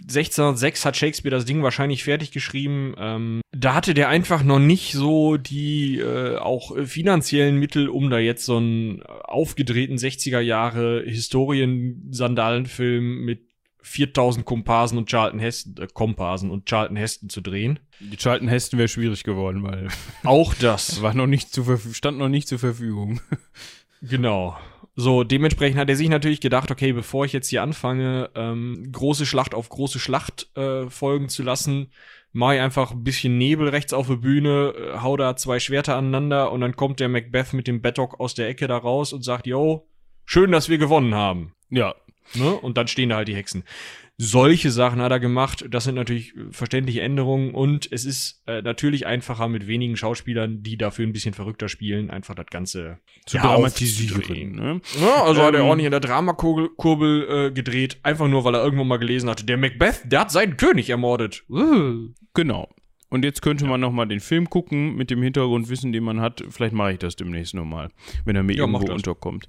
1606 0.00 0.84
äh, 0.84 0.86
hat 0.86 0.96
Shakespeare 0.96 1.34
das 1.34 1.44
Ding 1.44 1.64
wahrscheinlich 1.64 2.04
fertig 2.04 2.30
geschrieben. 2.30 2.94
Ähm, 2.96 3.40
da 3.50 3.74
hatte 3.74 3.92
der 3.92 4.08
einfach 4.08 4.44
noch 4.44 4.60
nicht 4.60 4.92
so 4.92 5.36
die 5.36 5.98
äh, 5.98 6.36
auch 6.36 6.70
finanziellen 6.84 7.56
Mittel, 7.56 7.88
um 7.88 8.10
da 8.10 8.20
jetzt 8.20 8.44
so 8.44 8.58
einen 8.58 9.02
aufgedrehten 9.02 9.96
60er 9.96 10.38
Jahre 10.38 11.02
Historien-Sandalenfilm 11.04 13.24
mit 13.24 13.40
4000 13.82 14.46
Komparsen 14.46 14.98
und 14.98 15.08
Charlton 15.08 15.40
Heston, 15.40 15.82
äh, 15.82 15.88
Komparsen 15.92 16.52
und 16.52 16.66
Charlton 16.66 16.96
Heston 16.96 17.28
zu 17.28 17.40
drehen. 17.40 17.80
Die 17.98 18.16
Charlton 18.16 18.46
Heston 18.46 18.78
wäre 18.78 18.86
schwierig 18.86 19.24
geworden, 19.24 19.64
weil. 19.64 19.88
Auch 20.22 20.54
das. 20.54 21.02
War 21.02 21.14
noch 21.14 21.26
nicht 21.26 21.52
zu, 21.52 21.76
stand 21.92 22.18
noch 22.18 22.28
nicht 22.28 22.46
zur 22.46 22.60
Verfügung. 22.60 23.20
Genau. 24.08 24.56
So, 24.98 25.24
dementsprechend 25.24 25.78
hat 25.78 25.90
er 25.90 25.96
sich 25.96 26.08
natürlich 26.08 26.40
gedacht, 26.40 26.70
okay, 26.70 26.92
bevor 26.92 27.26
ich 27.26 27.32
jetzt 27.34 27.48
hier 27.48 27.62
anfange, 27.62 28.30
ähm, 28.34 28.90
große 28.92 29.26
Schlacht 29.26 29.54
auf 29.54 29.68
große 29.68 29.98
Schlacht 29.98 30.48
äh, 30.56 30.88
folgen 30.88 31.28
zu 31.28 31.42
lassen, 31.42 31.90
mache 32.32 32.56
ich 32.56 32.60
einfach 32.62 32.92
ein 32.92 33.04
bisschen 33.04 33.36
Nebel 33.36 33.68
rechts 33.68 33.92
auf 33.92 34.06
der 34.06 34.16
Bühne, 34.16 34.74
äh, 34.76 34.98
hau 35.00 35.18
da 35.18 35.36
zwei 35.36 35.60
Schwerter 35.60 35.96
aneinander 35.96 36.50
und 36.50 36.62
dann 36.62 36.76
kommt 36.76 37.00
der 37.00 37.10
Macbeth 37.10 37.52
mit 37.52 37.66
dem 37.66 37.82
Beddock 37.82 38.18
aus 38.20 38.34
der 38.34 38.48
Ecke 38.48 38.66
da 38.68 38.78
raus 38.78 39.12
und 39.12 39.22
sagt, 39.22 39.46
yo, 39.46 39.86
schön, 40.24 40.50
dass 40.50 40.70
wir 40.70 40.78
gewonnen 40.78 41.14
haben. 41.14 41.52
Ja. 41.68 41.94
Ne? 42.34 42.54
Und 42.54 42.76
dann 42.76 42.88
stehen 42.88 43.10
da 43.10 43.16
halt 43.16 43.28
die 43.28 43.36
Hexen. 43.36 43.64
Solche 44.18 44.70
Sachen 44.70 45.02
hat 45.02 45.12
er 45.12 45.20
gemacht. 45.20 45.66
Das 45.68 45.84
sind 45.84 45.94
natürlich 45.94 46.32
verständliche 46.50 47.02
Änderungen 47.02 47.54
und 47.54 47.86
es 47.92 48.06
ist 48.06 48.42
äh, 48.46 48.62
natürlich 48.62 49.06
einfacher 49.06 49.46
mit 49.48 49.66
wenigen 49.66 49.96
Schauspielern, 49.96 50.62
die 50.62 50.78
dafür 50.78 51.06
ein 51.06 51.12
bisschen 51.12 51.34
verrückter 51.34 51.68
spielen, 51.68 52.10
einfach 52.10 52.34
das 52.34 52.46
Ganze 52.46 52.98
Zu 53.26 53.36
ja, 53.36 53.42
dramatisieren. 53.42 54.56
Ne? 54.56 54.80
Ja, 55.00 55.24
also 55.24 55.42
hat 55.42 55.54
er 55.54 55.60
Ähm, 55.60 55.66
auch 55.66 55.76
nicht 55.76 55.84
in 55.84 55.90
der 55.90 56.00
Dramakurbel 56.00 57.28
äh, 57.28 57.50
gedreht, 57.52 57.98
einfach 58.02 58.26
nur, 58.26 58.44
weil 58.44 58.54
er 58.54 58.64
irgendwo 58.64 58.84
mal 58.84 58.96
gelesen 58.96 59.28
hatte, 59.28 59.44
der 59.44 59.58
Macbeth, 59.58 60.00
der 60.04 60.20
hat 60.20 60.30
seinen 60.30 60.56
König 60.56 60.88
ermordet. 60.88 61.44
Uh. 61.50 62.08
Genau. 62.32 62.70
Und 63.08 63.24
jetzt 63.24 63.40
könnte 63.42 63.66
man 63.66 63.80
noch 63.80 63.92
mal 63.92 64.06
den 64.06 64.20
Film 64.20 64.50
gucken 64.50 64.96
mit 64.96 65.10
dem 65.10 65.22
Hintergrundwissen, 65.22 65.92
den 65.92 66.02
man 66.04 66.20
hat. 66.20 66.42
Vielleicht 66.50 66.74
mache 66.74 66.92
ich 66.92 66.98
das 66.98 67.16
demnächst 67.16 67.54
nochmal, 67.54 67.90
wenn 68.24 68.34
er 68.34 68.42
mir 68.42 68.54
Ja, 68.54 68.64
irgendwo 68.64 68.92
unterkommt. 68.92 69.46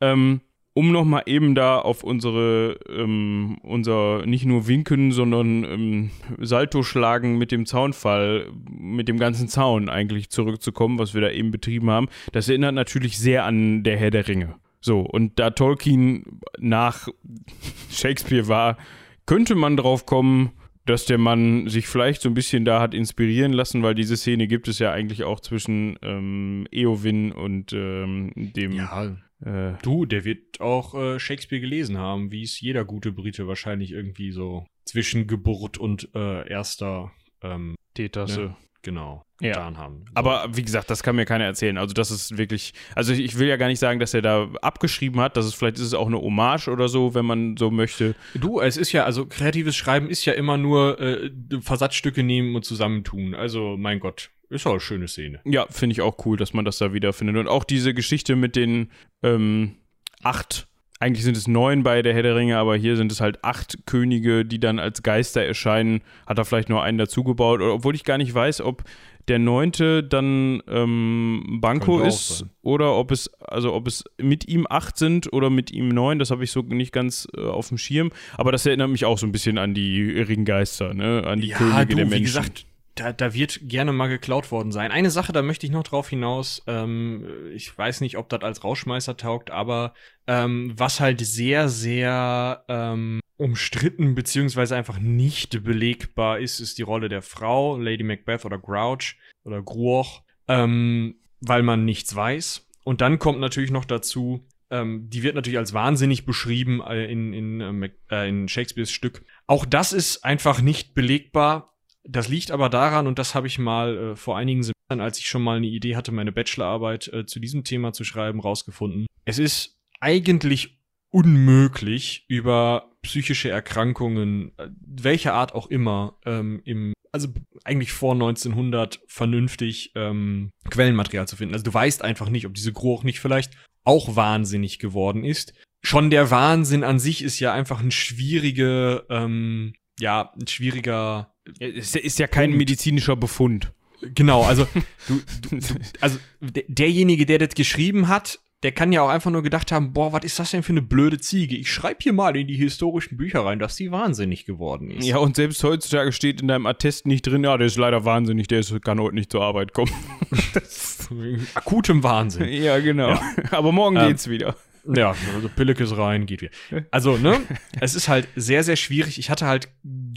Ähm, 0.00 0.40
um 0.76 0.92
noch 0.92 1.06
mal 1.06 1.22
eben 1.24 1.54
da 1.54 1.78
auf 1.78 2.04
unsere, 2.04 2.78
ähm, 2.86 3.56
unser 3.62 4.26
nicht 4.26 4.44
nur 4.44 4.68
Winken, 4.68 5.10
sondern 5.10 5.64
ähm, 5.64 6.10
Salto 6.38 6.82
schlagen 6.82 7.38
mit 7.38 7.50
dem 7.50 7.64
Zaunfall, 7.64 8.48
mit 8.68 9.08
dem 9.08 9.18
ganzen 9.18 9.48
Zaun 9.48 9.88
eigentlich 9.88 10.28
zurückzukommen, 10.28 10.98
was 10.98 11.14
wir 11.14 11.22
da 11.22 11.30
eben 11.30 11.50
betrieben 11.50 11.88
haben. 11.88 12.08
Das 12.32 12.50
erinnert 12.50 12.74
natürlich 12.74 13.16
sehr 13.16 13.46
an 13.46 13.84
der 13.84 13.96
Herr 13.96 14.10
der 14.10 14.28
Ringe. 14.28 14.56
So, 14.82 15.00
und 15.00 15.38
da 15.38 15.48
Tolkien 15.48 16.40
nach 16.58 17.08
Shakespeare 17.90 18.46
war, 18.46 18.76
könnte 19.24 19.54
man 19.54 19.78
drauf 19.78 20.04
kommen, 20.04 20.50
dass 20.84 21.06
der 21.06 21.16
Mann 21.16 21.68
sich 21.68 21.88
vielleicht 21.88 22.20
so 22.20 22.28
ein 22.28 22.34
bisschen 22.34 22.66
da 22.66 22.82
hat 22.82 22.92
inspirieren 22.92 23.54
lassen, 23.54 23.82
weil 23.82 23.94
diese 23.94 24.18
Szene 24.18 24.46
gibt 24.46 24.68
es 24.68 24.78
ja 24.78 24.92
eigentlich 24.92 25.24
auch 25.24 25.40
zwischen 25.40 25.98
ähm, 26.02 26.66
Eowyn 26.70 27.32
und 27.32 27.72
ähm, 27.72 28.32
dem. 28.34 28.72
Ja, 28.72 29.16
Äh, 29.44 29.72
du, 29.82 30.06
der 30.06 30.24
wird 30.24 30.60
auch 30.60 30.94
äh, 30.94 31.18
Shakespeare 31.18 31.60
gelesen 31.60 31.98
haben, 31.98 32.30
wie 32.32 32.42
es 32.42 32.60
jeder 32.60 32.84
gute 32.84 33.12
Brite 33.12 33.46
wahrscheinlich 33.46 33.92
irgendwie 33.92 34.30
so 34.32 34.66
zwischen 34.84 35.26
Geburt 35.26 35.78
und 35.78 36.08
äh, 36.14 36.48
erster, 36.48 37.12
ähm, 37.42 37.74
Teetasse. 37.94 38.40
ne, 38.40 38.56
genau, 38.82 39.22
Ja. 39.40 39.48
getan 39.52 39.76
haben. 39.78 40.04
So. 40.06 40.12
Aber 40.14 40.48
wie 40.56 40.62
gesagt, 40.62 40.88
das 40.90 41.02
kann 41.02 41.16
mir 41.16 41.24
keiner 41.26 41.44
erzählen. 41.44 41.76
Also 41.76 41.92
das 41.92 42.10
ist 42.10 42.38
wirklich, 42.38 42.72
also 42.94 43.12
ich- 43.12 43.36
will 43.38 43.48
ja 43.48 43.56
gar 43.56 43.66
nicht 43.66 43.80
sagen, 43.80 43.98
dass 44.00 44.14
er 44.14 44.22
da 44.22 44.48
abgeschrieben 44.62 45.20
hat. 45.20 45.36
Das 45.36 45.44
ist 45.44 45.54
vielleicht 45.54 45.76
ist 45.76 45.82
es 45.86 45.94
auch 45.94 46.06
eine 46.06 46.18
Hommage 46.20 46.68
oder 46.68 46.88
so, 46.88 47.14
wenn 47.14 47.26
man 47.26 47.56
so 47.58 47.70
möchte. 47.70 48.14
Du, 48.34 48.60
es 48.60 48.76
ist 48.76 48.92
ja, 48.92 49.04
also 49.04 49.26
kreatives 49.26 49.76
Schreiben 49.76 50.08
ist 50.08 50.24
ja 50.24 50.32
immer 50.34 50.56
nur 50.56 50.98
äh, 51.00 51.30
Versatzstücke 51.60 52.22
nehmen 52.22 52.54
und 52.56 52.64
zusammentun. 52.64 53.34
Also, 53.34 53.76
mein 53.76 53.98
Gott, 54.00 54.30
ist 54.48 54.66
auch 54.66 54.72
eine 54.72 54.80
schöne 54.80 55.08
Szene. 55.08 55.40
Ja, 55.44 55.66
finde 55.70 55.92
ich 55.92 56.00
auch 56.00 56.24
cool, 56.26 56.36
dass 56.36 56.52
man 56.52 56.64
das 56.64 56.78
da 56.78 56.92
wiederfindet. 56.92 57.36
Und 57.36 57.48
auch 57.48 57.64
diese 57.64 57.94
Geschichte 57.94 58.36
mit 58.36 58.56
den 58.56 58.90
ähm, 59.22 59.76
acht, 60.22 60.68
eigentlich 60.98 61.24
sind 61.24 61.36
es 61.36 61.46
neun 61.46 61.82
bei 61.82 62.00
der 62.02 62.14
Herr 62.14 62.22
der 62.22 62.36
Ringe, 62.36 62.56
aber 62.56 62.76
hier 62.76 62.96
sind 62.96 63.12
es 63.12 63.20
halt 63.20 63.44
acht 63.44 63.86
Könige, 63.86 64.44
die 64.44 64.60
dann 64.60 64.78
als 64.78 65.02
Geister 65.02 65.42
erscheinen. 65.42 66.00
Hat 66.26 66.38
er 66.38 66.44
vielleicht 66.44 66.68
nur 66.68 66.82
einen 66.82 66.98
dazugebaut, 66.98 67.60
obwohl 67.60 67.94
ich 67.94 68.04
gar 68.04 68.18
nicht 68.18 68.32
weiß, 68.32 68.60
ob 68.62 68.84
der 69.28 69.38
neunte 69.40 70.04
dann 70.04 70.62
ähm, 70.68 71.58
Banco 71.60 72.00
ist 72.00 72.46
oder 72.62 72.94
ob 72.94 73.10
es, 73.10 73.28
also 73.40 73.74
ob 73.74 73.88
es 73.88 74.04
mit 74.22 74.46
ihm 74.48 74.66
acht 74.70 74.96
sind 74.96 75.32
oder 75.32 75.50
mit 75.50 75.72
ihm 75.72 75.88
neun, 75.88 76.20
das 76.20 76.30
habe 76.30 76.44
ich 76.44 76.52
so 76.52 76.62
nicht 76.62 76.92
ganz 76.92 77.26
äh, 77.36 77.40
auf 77.40 77.68
dem 77.68 77.78
Schirm. 77.78 78.12
Aber 78.36 78.52
das 78.52 78.64
erinnert 78.64 78.90
mich 78.90 79.04
auch 79.04 79.18
so 79.18 79.26
ein 79.26 79.32
bisschen 79.32 79.58
an 79.58 79.74
die 79.74 80.20
Ringgeister, 80.20 80.94
ne? 80.94 81.24
An 81.26 81.40
die 81.40 81.48
Könige 81.48 81.96
der 81.96 82.06
Menschen. 82.06 82.12
wie 82.12 82.22
gesagt, 82.22 82.66
da, 82.96 83.12
da 83.12 83.34
wird 83.34 83.60
gerne 83.62 83.92
mal 83.92 84.08
geklaut 84.08 84.50
worden 84.50 84.72
sein. 84.72 84.90
Eine 84.90 85.10
Sache, 85.10 85.32
da 85.32 85.42
möchte 85.42 85.66
ich 85.66 85.72
noch 85.72 85.84
drauf 85.84 86.08
hinaus. 86.08 86.62
Ähm, 86.66 87.26
ich 87.54 87.76
weiß 87.76 88.00
nicht, 88.00 88.16
ob 88.16 88.28
das 88.28 88.42
als 88.42 88.64
Rauschmeißer 88.64 89.16
taugt, 89.16 89.50
aber 89.50 89.94
ähm, 90.26 90.72
was 90.76 90.98
halt 91.00 91.20
sehr, 91.20 91.68
sehr 91.68 92.64
ähm, 92.68 93.20
umstritten 93.36 94.14
beziehungsweise 94.14 94.76
einfach 94.76 94.98
nicht 94.98 95.62
belegbar 95.62 96.40
ist, 96.40 96.58
ist 96.58 96.78
die 96.78 96.82
Rolle 96.82 97.08
der 97.08 97.22
Frau, 97.22 97.76
Lady 97.76 98.02
Macbeth 98.02 98.44
oder 98.44 98.58
Grouch 98.58 99.16
oder 99.44 99.62
Gruoch, 99.62 100.22
ähm, 100.48 101.16
weil 101.40 101.62
man 101.62 101.84
nichts 101.84 102.16
weiß. 102.16 102.66
Und 102.82 103.02
dann 103.02 103.18
kommt 103.18 103.40
natürlich 103.40 103.70
noch 103.70 103.84
dazu, 103.84 104.46
ähm, 104.70 105.08
die 105.10 105.22
wird 105.22 105.34
natürlich 105.34 105.58
als 105.58 105.74
wahnsinnig 105.74 106.24
beschrieben 106.24 106.80
äh, 106.80 107.04
in, 107.06 107.32
in, 107.32 107.82
äh, 107.82 107.90
äh, 108.10 108.28
in 108.28 108.48
Shakespeares 108.48 108.90
Stück. 108.90 109.24
Auch 109.46 109.64
das 109.66 109.92
ist 109.92 110.24
einfach 110.24 110.60
nicht 110.60 110.94
belegbar. 110.94 111.75
Das 112.08 112.28
liegt 112.28 112.50
aber 112.50 112.68
daran, 112.68 113.06
und 113.06 113.18
das 113.18 113.34
habe 113.34 113.46
ich 113.46 113.58
mal 113.58 113.96
äh, 113.96 114.16
vor 114.16 114.36
einigen 114.36 114.62
Semestern, 114.62 115.00
als 115.00 115.18
ich 115.18 115.26
schon 115.26 115.42
mal 115.42 115.56
eine 115.56 115.66
Idee 115.66 115.96
hatte, 115.96 116.12
meine 116.12 116.32
Bachelorarbeit 116.32 117.08
äh, 117.08 117.26
zu 117.26 117.40
diesem 117.40 117.64
Thema 117.64 117.92
zu 117.92 118.04
schreiben, 118.04 118.40
rausgefunden. 118.40 119.06
Es 119.24 119.38
ist 119.38 119.80
eigentlich 120.00 120.78
unmöglich, 121.10 122.24
über 122.28 122.92
psychische 123.02 123.48
Erkrankungen, 123.48 124.52
äh, 124.58 124.68
welcher 124.80 125.34
Art 125.34 125.54
auch 125.54 125.68
immer, 125.68 126.18
ähm, 126.24 126.60
im, 126.64 126.92
also 127.12 127.28
eigentlich 127.64 127.92
vor 127.92 128.12
1900 128.12 129.00
vernünftig 129.06 129.92
ähm, 129.94 130.50
Quellenmaterial 130.70 131.26
zu 131.26 131.36
finden. 131.36 131.54
Also 131.54 131.64
du 131.64 131.74
weißt 131.74 132.02
einfach 132.02 132.28
nicht, 132.28 132.46
ob 132.46 132.54
diese 132.54 132.72
Groch 132.72 133.02
nicht 133.02 133.20
vielleicht 133.20 133.56
auch 133.84 134.16
wahnsinnig 134.16 134.78
geworden 134.78 135.24
ist. 135.24 135.54
Schon 135.82 136.10
der 136.10 136.30
Wahnsinn 136.30 136.84
an 136.84 136.98
sich 136.98 137.22
ist 137.22 137.38
ja 137.38 137.52
einfach 137.52 137.80
ein 137.80 137.92
schwierige, 137.92 139.06
ähm, 139.08 139.74
ja, 140.00 140.32
ein 140.38 140.46
schwieriger 140.46 141.32
Es 141.58 141.94
ist 141.94 142.18
ja 142.18 142.26
kein 142.26 142.52
medizinischer 142.52 143.16
Befund. 143.16 143.72
Genau, 144.14 144.42
also 144.42 144.66
du, 145.08 145.20
du, 145.50 145.56
du 145.58 145.74
also 146.00 146.18
der, 146.40 146.64
derjenige, 146.68 147.24
der 147.26 147.38
das 147.38 147.54
geschrieben 147.54 148.08
hat, 148.08 148.40
der 148.62 148.72
kann 148.72 148.90
ja 148.90 149.02
auch 149.02 149.08
einfach 149.08 149.30
nur 149.30 149.42
gedacht 149.42 149.70
haben, 149.70 149.92
boah, 149.92 150.12
was 150.12 150.24
ist 150.24 150.38
das 150.38 150.50
denn 150.50 150.62
für 150.62 150.72
eine 150.72 150.82
blöde 150.82 151.18
Ziege? 151.18 151.56
Ich 151.56 151.70
schreibe 151.70 151.98
hier 152.02 152.12
mal 152.12 152.36
in 152.36 152.46
die 152.46 152.56
historischen 152.56 153.16
Bücher 153.16 153.44
rein, 153.44 153.58
dass 153.58 153.76
die 153.76 153.90
wahnsinnig 153.92 154.44
geworden 154.44 154.90
ist. 154.90 155.06
Ja, 155.06 155.18
und 155.18 155.36
selbst 155.36 155.62
heutzutage 155.62 156.10
steht 156.12 156.40
in 156.40 156.48
deinem 156.48 156.66
Attest 156.66 157.06
nicht 157.06 157.26
drin, 157.26 157.44
ja, 157.44 157.56
der 157.56 157.66
ist 157.66 157.76
leider 157.76 158.04
wahnsinnig, 158.04 158.48
der 158.48 158.60
ist, 158.60 158.82
kann 158.82 158.98
heute 158.98 159.14
nicht 159.14 159.30
zur 159.30 159.42
Arbeit 159.42 159.72
kommen. 159.72 159.92
Akutem 161.54 162.02
Wahnsinn. 162.02 162.48
ja, 162.48 162.78
genau. 162.80 163.10
Ja. 163.10 163.20
Aber 163.50 163.72
morgen 163.72 163.96
Ähm, 163.96 164.08
geht's 164.08 164.28
wieder. 164.28 164.56
Ja, 164.94 165.14
also 165.34 165.48
Pillekes 165.48 165.96
rein, 165.96 166.26
geht 166.26 166.42
wieder. 166.42 166.52
Also, 166.90 167.16
ne, 167.16 167.40
es 167.80 167.94
ist 167.94 168.08
halt 168.08 168.28
sehr, 168.36 168.62
sehr 168.62 168.76
schwierig. 168.76 169.18
Ich 169.18 169.30
hatte 169.30 169.46
halt 169.46 169.68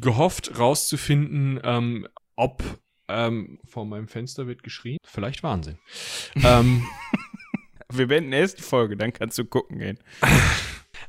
gehofft, 0.01 0.57
rauszufinden, 0.57 1.59
ähm, 1.63 2.07
ob 2.35 2.63
ähm, 3.07 3.59
vor 3.65 3.85
meinem 3.85 4.07
Fenster 4.07 4.47
wird 4.47 4.63
geschrien. 4.63 4.97
Vielleicht 5.03 5.43
Wahnsinn. 5.43 5.77
ähm, 6.43 6.85
Wir 7.91 8.07
beenden 8.07 8.33
erst 8.33 8.59
die 8.59 8.63
Folge, 8.63 8.95
dann 8.95 9.13
kannst 9.13 9.37
du 9.39 9.45
gucken 9.45 9.79
gehen. 9.79 9.97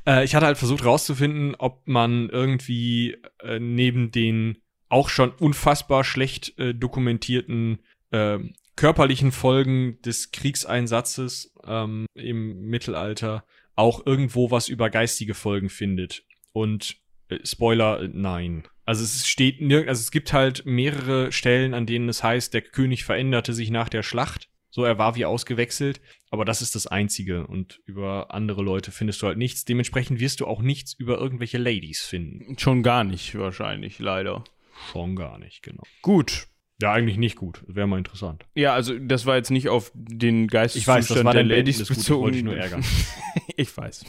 Äh, 0.07 0.23
ich 0.23 0.33
hatte 0.33 0.47
halt 0.47 0.57
versucht 0.57 0.83
rauszufinden, 0.83 1.53
ob 1.55 1.87
man 1.87 2.27
irgendwie 2.29 3.17
äh, 3.43 3.59
neben 3.59 4.09
den 4.09 4.57
auch 4.89 5.09
schon 5.09 5.29
unfassbar 5.29 6.03
schlecht 6.03 6.57
äh, 6.57 6.73
dokumentierten 6.73 7.79
äh, 8.09 8.39
körperlichen 8.75 9.31
Folgen 9.31 10.01
des 10.01 10.31
Kriegseinsatzes 10.31 11.50
ähm, 11.65 12.05
im 12.13 12.67
Mittelalter 12.67 13.43
auch 13.75 14.05
irgendwo 14.05 14.51
was 14.51 14.67
über 14.69 14.89
geistige 14.89 15.33
Folgen 15.33 15.69
findet. 15.69 16.23
Und 16.51 16.97
äh, 17.29 17.39
Spoiler, 17.43 18.01
äh, 18.01 18.09
nein. 18.11 18.63
Also 18.85 19.03
es 19.03 19.27
steht 19.27 19.61
nirg 19.61 19.87
also 19.87 19.99
es 19.99 20.11
gibt 20.11 20.33
halt 20.33 20.65
mehrere 20.65 21.31
Stellen, 21.31 21.73
an 21.73 21.85
denen 21.85 22.09
es 22.09 22.23
heißt, 22.23 22.53
der 22.53 22.61
König 22.61 23.03
veränderte 23.03 23.53
sich 23.53 23.69
nach 23.69 23.89
der 23.89 24.03
Schlacht. 24.03 24.49
So, 24.73 24.85
er 24.85 24.97
war 24.97 25.15
wie 25.15 25.25
ausgewechselt. 25.25 26.01
Aber 26.29 26.45
das 26.45 26.61
ist 26.61 26.75
das 26.75 26.87
Einzige. 26.87 27.45
Und 27.45 27.81
über 27.85 28.33
andere 28.33 28.63
Leute 28.63 28.91
findest 28.91 29.21
du 29.21 29.27
halt 29.27 29.37
nichts. 29.37 29.65
Dementsprechend 29.65 30.19
wirst 30.21 30.39
du 30.39 30.47
auch 30.47 30.61
nichts 30.61 30.93
über 30.93 31.17
irgendwelche 31.17 31.57
Ladies 31.57 32.01
finden. 32.03 32.57
Schon 32.57 32.81
gar 32.81 33.03
nicht, 33.03 33.37
wahrscheinlich, 33.37 33.99
leider. 33.99 34.45
Schon 34.91 35.15
gar 35.17 35.37
nicht, 35.37 35.61
genau. 35.61 35.83
Gut. 36.01 36.47
Ja, 36.81 36.91
eigentlich 36.93 37.17
nicht 37.17 37.35
gut. 37.35 37.63
Wäre 37.67 37.87
mal 37.87 37.99
interessant. 37.99 38.45
Ja, 38.55 38.73
also 38.73 38.97
das 38.97 39.25
war 39.25 39.35
jetzt 39.35 39.51
nicht 39.51 39.69
auf 39.69 39.91
den 39.93 40.47
Geisteszustand 40.47 40.99
Ich 40.99 41.09
weiß, 41.09 41.15
das 41.15 41.23
war 41.23 41.33
der 41.33 41.43
Ladies 41.43 41.77
Gut, 41.77 41.91
ich 41.91 41.97
bezogen. 41.97 42.31
dich 42.31 42.43
nur 42.43 42.57
ärgern. 42.57 42.83
ich 43.55 43.75
weiß. 43.77 44.05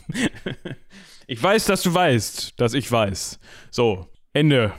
ich 1.27 1.43
weiß, 1.43 1.67
dass 1.67 1.83
du 1.83 1.93
weißt, 1.93 2.59
dass 2.59 2.75
ich 2.75 2.91
weiß. 2.91 3.39
So, 3.71 4.09
Ende. 4.33 4.73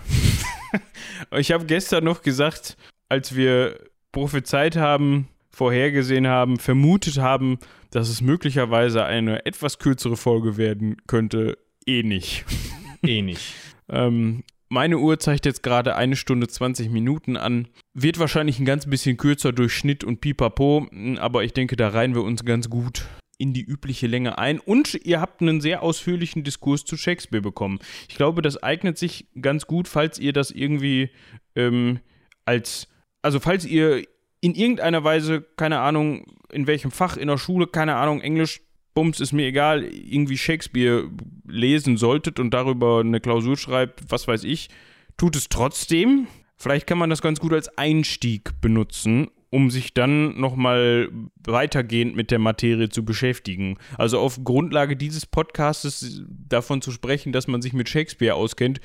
ich 1.37 1.51
habe 1.51 1.65
gestern 1.65 2.03
noch 2.03 2.23
gesagt, 2.23 2.77
als 3.09 3.35
wir 3.35 3.79
prophezeit 4.11 4.75
haben, 4.75 5.27
vorhergesehen 5.51 6.27
haben, 6.27 6.57
vermutet 6.57 7.19
haben, 7.19 7.59
dass 7.91 8.09
es 8.09 8.21
möglicherweise 8.21 9.05
eine 9.05 9.45
etwas 9.45 9.77
kürzere 9.77 10.17
Folge 10.17 10.57
werden 10.57 10.97
könnte, 11.05 11.59
eh 11.85 12.01
nicht. 12.01 12.45
eh 13.03 13.21
nicht. 13.21 13.53
Ähm, 13.87 14.43
meine 14.73 14.97
Uhr 14.97 15.19
zeigt 15.19 15.45
jetzt 15.45 15.61
gerade 15.61 15.95
eine 15.95 16.15
Stunde 16.15 16.47
20 16.47 16.89
Minuten 16.89 17.37
an. 17.37 17.67
Wird 17.93 18.17
wahrscheinlich 18.17 18.59
ein 18.59 18.65
ganz 18.65 18.87
bisschen 18.87 19.17
kürzer 19.17 19.53
durch 19.53 19.71
Schnitt 19.73 20.03
und 20.03 20.19
Pipapo, 20.19 20.87
aber 21.19 21.43
ich 21.43 21.53
denke, 21.53 21.75
da 21.75 21.89
reihen 21.89 22.15
wir 22.15 22.23
uns 22.23 22.43
ganz 22.43 22.69
gut 22.71 23.05
in 23.37 23.53
die 23.53 23.63
übliche 23.63 24.07
Länge 24.07 24.39
ein. 24.39 24.59
Und 24.59 24.95
ihr 25.05 25.21
habt 25.21 25.41
einen 25.41 25.61
sehr 25.61 25.83
ausführlichen 25.83 26.43
Diskurs 26.43 26.85
zu 26.85 26.97
Shakespeare 26.97 27.41
bekommen. 27.41 27.79
Ich 28.09 28.15
glaube, 28.15 28.41
das 28.41 28.61
eignet 28.61 28.97
sich 28.97 29.27
ganz 29.39 29.67
gut, 29.67 29.87
falls 29.87 30.17
ihr 30.17 30.33
das 30.33 30.49
irgendwie 30.49 31.11
ähm, 31.55 31.99
als, 32.45 32.87
also 33.21 33.39
falls 33.39 33.65
ihr 33.65 34.03
in 34.41 34.55
irgendeiner 34.55 35.03
Weise, 35.03 35.45
keine 35.55 35.79
Ahnung, 35.81 36.25
in 36.51 36.65
welchem 36.65 36.89
Fach, 36.89 37.15
in 37.15 37.27
der 37.27 37.37
Schule, 37.37 37.67
keine 37.67 37.95
Ahnung, 37.95 38.21
Englisch, 38.21 38.61
Bums, 38.93 39.19
ist 39.19 39.33
mir 39.33 39.47
egal, 39.47 39.83
irgendwie 39.83 40.37
Shakespeare 40.37 41.09
lesen 41.47 41.97
solltet 41.97 42.39
und 42.39 42.51
darüber 42.51 42.99
eine 42.99 43.19
Klausur 43.19 43.57
schreibt, 43.57 44.01
was 44.09 44.27
weiß 44.27 44.43
ich, 44.43 44.69
tut 45.17 45.35
es 45.35 45.49
trotzdem. 45.49 46.27
Vielleicht 46.57 46.87
kann 46.87 46.97
man 46.97 47.09
das 47.09 47.21
ganz 47.21 47.39
gut 47.39 47.53
als 47.53 47.77
Einstieg 47.77 48.61
benutzen, 48.61 49.29
um 49.49 49.69
sich 49.69 49.93
dann 49.93 50.39
nochmal 50.39 51.09
weitergehend 51.45 52.15
mit 52.15 52.31
der 52.31 52.39
Materie 52.39 52.89
zu 52.89 53.03
beschäftigen. 53.03 53.77
Also 53.97 54.19
auf 54.19 54.43
Grundlage 54.43 54.95
dieses 54.95 55.25
Podcastes 55.25 56.23
davon 56.27 56.81
zu 56.81 56.91
sprechen, 56.91 57.33
dass 57.33 57.47
man 57.47 57.61
sich 57.61 57.73
mit 57.73 57.89
Shakespeare 57.89 58.35
auskennt, 58.35 58.79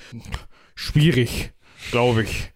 schwierig, 0.74 1.52
glaube 1.90 2.24
ich. 2.24 2.52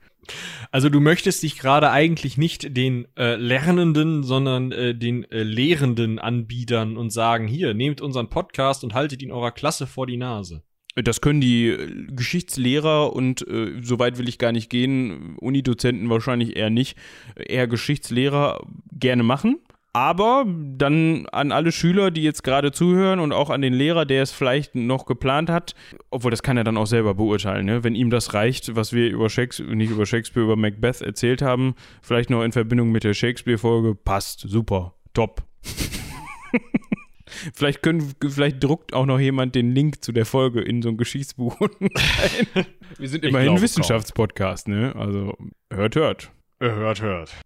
Also 0.71 0.89
du 0.89 1.01
möchtest 1.01 1.43
dich 1.43 1.59
gerade 1.59 1.91
eigentlich 1.91 2.39
nicht 2.39 2.77
den 2.77 3.07
äh, 3.17 3.37
Lernenden, 3.37 4.23
sondern 4.23 4.73
äh, 4.73 4.95
den 4.95 5.31
äh, 5.31 5.43
Lehrenden 5.43 6.19
anbiedern 6.19 6.97
und 6.97 7.11
sagen, 7.11 7.47
hier, 7.49 7.75
nehmt 7.75 8.01
unseren 8.01 8.29
Podcast 8.29 8.85
und 8.85 8.95
haltet 8.95 9.23
ihn 9.23 9.33
eurer 9.33 9.53
Klasse 9.53 9.87
vor 9.87 10.07
die 10.07 10.17
Nase. 10.17 10.63
Das 10.95 11.21
können 11.21 11.41
die 11.41 11.69
äh, 11.69 12.07
Geschichtslehrer 12.11 13.13
und 13.13 13.47
äh, 13.49 13.81
so 13.83 13.99
weit 13.99 14.19
will 14.19 14.29
ich 14.29 14.39
gar 14.39 14.53
nicht 14.53 14.71
gehen, 14.71 15.37
Unidozenten 15.37 16.11
wahrscheinlich 16.11 16.57
eher 16.57 16.71
nicht, 16.71 16.97
eher 17.35 17.67
Geschichtslehrer 17.67 18.65
gerne 18.93 19.23
machen. 19.23 19.59
Aber 19.95 20.47
dann 20.47 21.27
an 21.33 21.53
alle 21.53 21.71
Schüler, 21.71 22.11
die 22.11 22.23
jetzt 22.23 22.43
gerade 22.43 22.73
zuhören 22.73 23.21
und 23.21 23.33
auch 23.33 23.51
an 23.51 23.61
den 23.61 23.75
Lehrer, 23.75 24.07
der 24.07 24.23
es 24.23 24.33
vielleicht 24.33 24.75
noch 24.75 25.05
geplant 25.05 25.51
hat, 25.51 25.75
obwohl 26.11 26.31
das 26.31 26.43
kann 26.43 26.57
er 26.57 26.65
dann 26.65 26.79
auch 26.79 26.87
selber 26.87 27.15
beurteilen, 27.15 27.67
ne? 27.67 27.85
wenn 27.85 27.95
ihm 27.95 28.09
das 28.09 28.33
reicht, 28.33 28.75
was 28.75 28.95
wir 28.95 29.11
über 29.11 29.29
Shakespeare, 29.29 29.77
nicht 29.77 29.91
über 29.91 30.07
Shakespeare, 30.07 30.45
über 30.45 30.57
Macbeth 30.57 31.03
erzählt 31.03 31.43
haben, 31.43 31.75
vielleicht 32.01 32.31
noch 32.31 32.43
in 32.43 32.53
Verbindung 32.53 32.91
mit 32.91 33.05
der 33.05 33.13
Shakespeare-Folge, 33.13 33.95
passt, 33.95 34.41
super, 34.41 34.95
top. 35.13 35.43
vielleicht, 37.55 37.83
können, 37.83 38.15
vielleicht 38.27 38.65
druckt 38.65 38.95
auch 38.95 39.05
noch 39.05 39.21
jemand 39.21 39.55
den 39.55 39.73
Link 39.73 40.03
zu 40.03 40.13
der 40.13 40.25
Folge 40.25 40.63
in 40.63 40.81
so 40.81 40.89
ein 40.89 40.97
Geschichtsbuch. 40.97 41.61
wir 42.99 43.09
sind 43.09 43.27
immerhin 43.27 43.51
ein 43.51 43.61
Wissenschaftspodcast, 43.61 44.69
ne? 44.69 44.95
Also 44.97 45.37
hört, 45.71 45.97
hört. 45.97 46.31
Hört, 46.61 47.03
hört. 47.03 47.37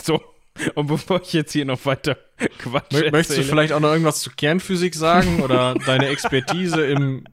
so. 0.00 0.18
Und 0.74 0.86
bevor 0.86 1.22
ich 1.22 1.32
jetzt 1.32 1.52
hier 1.52 1.64
noch 1.64 1.84
weiter 1.86 2.16
Quatsch 2.58 2.92
Mö 2.92 3.10
Möchtest 3.10 3.38
du 3.38 3.42
vielleicht 3.44 3.72
auch 3.72 3.80
noch 3.80 3.90
irgendwas 3.90 4.20
zu 4.20 4.30
Kernphysik 4.30 4.94
sagen 4.94 5.42
oder 5.42 5.74
deine 5.86 6.08
Expertise 6.08 6.84
im, 6.84 7.24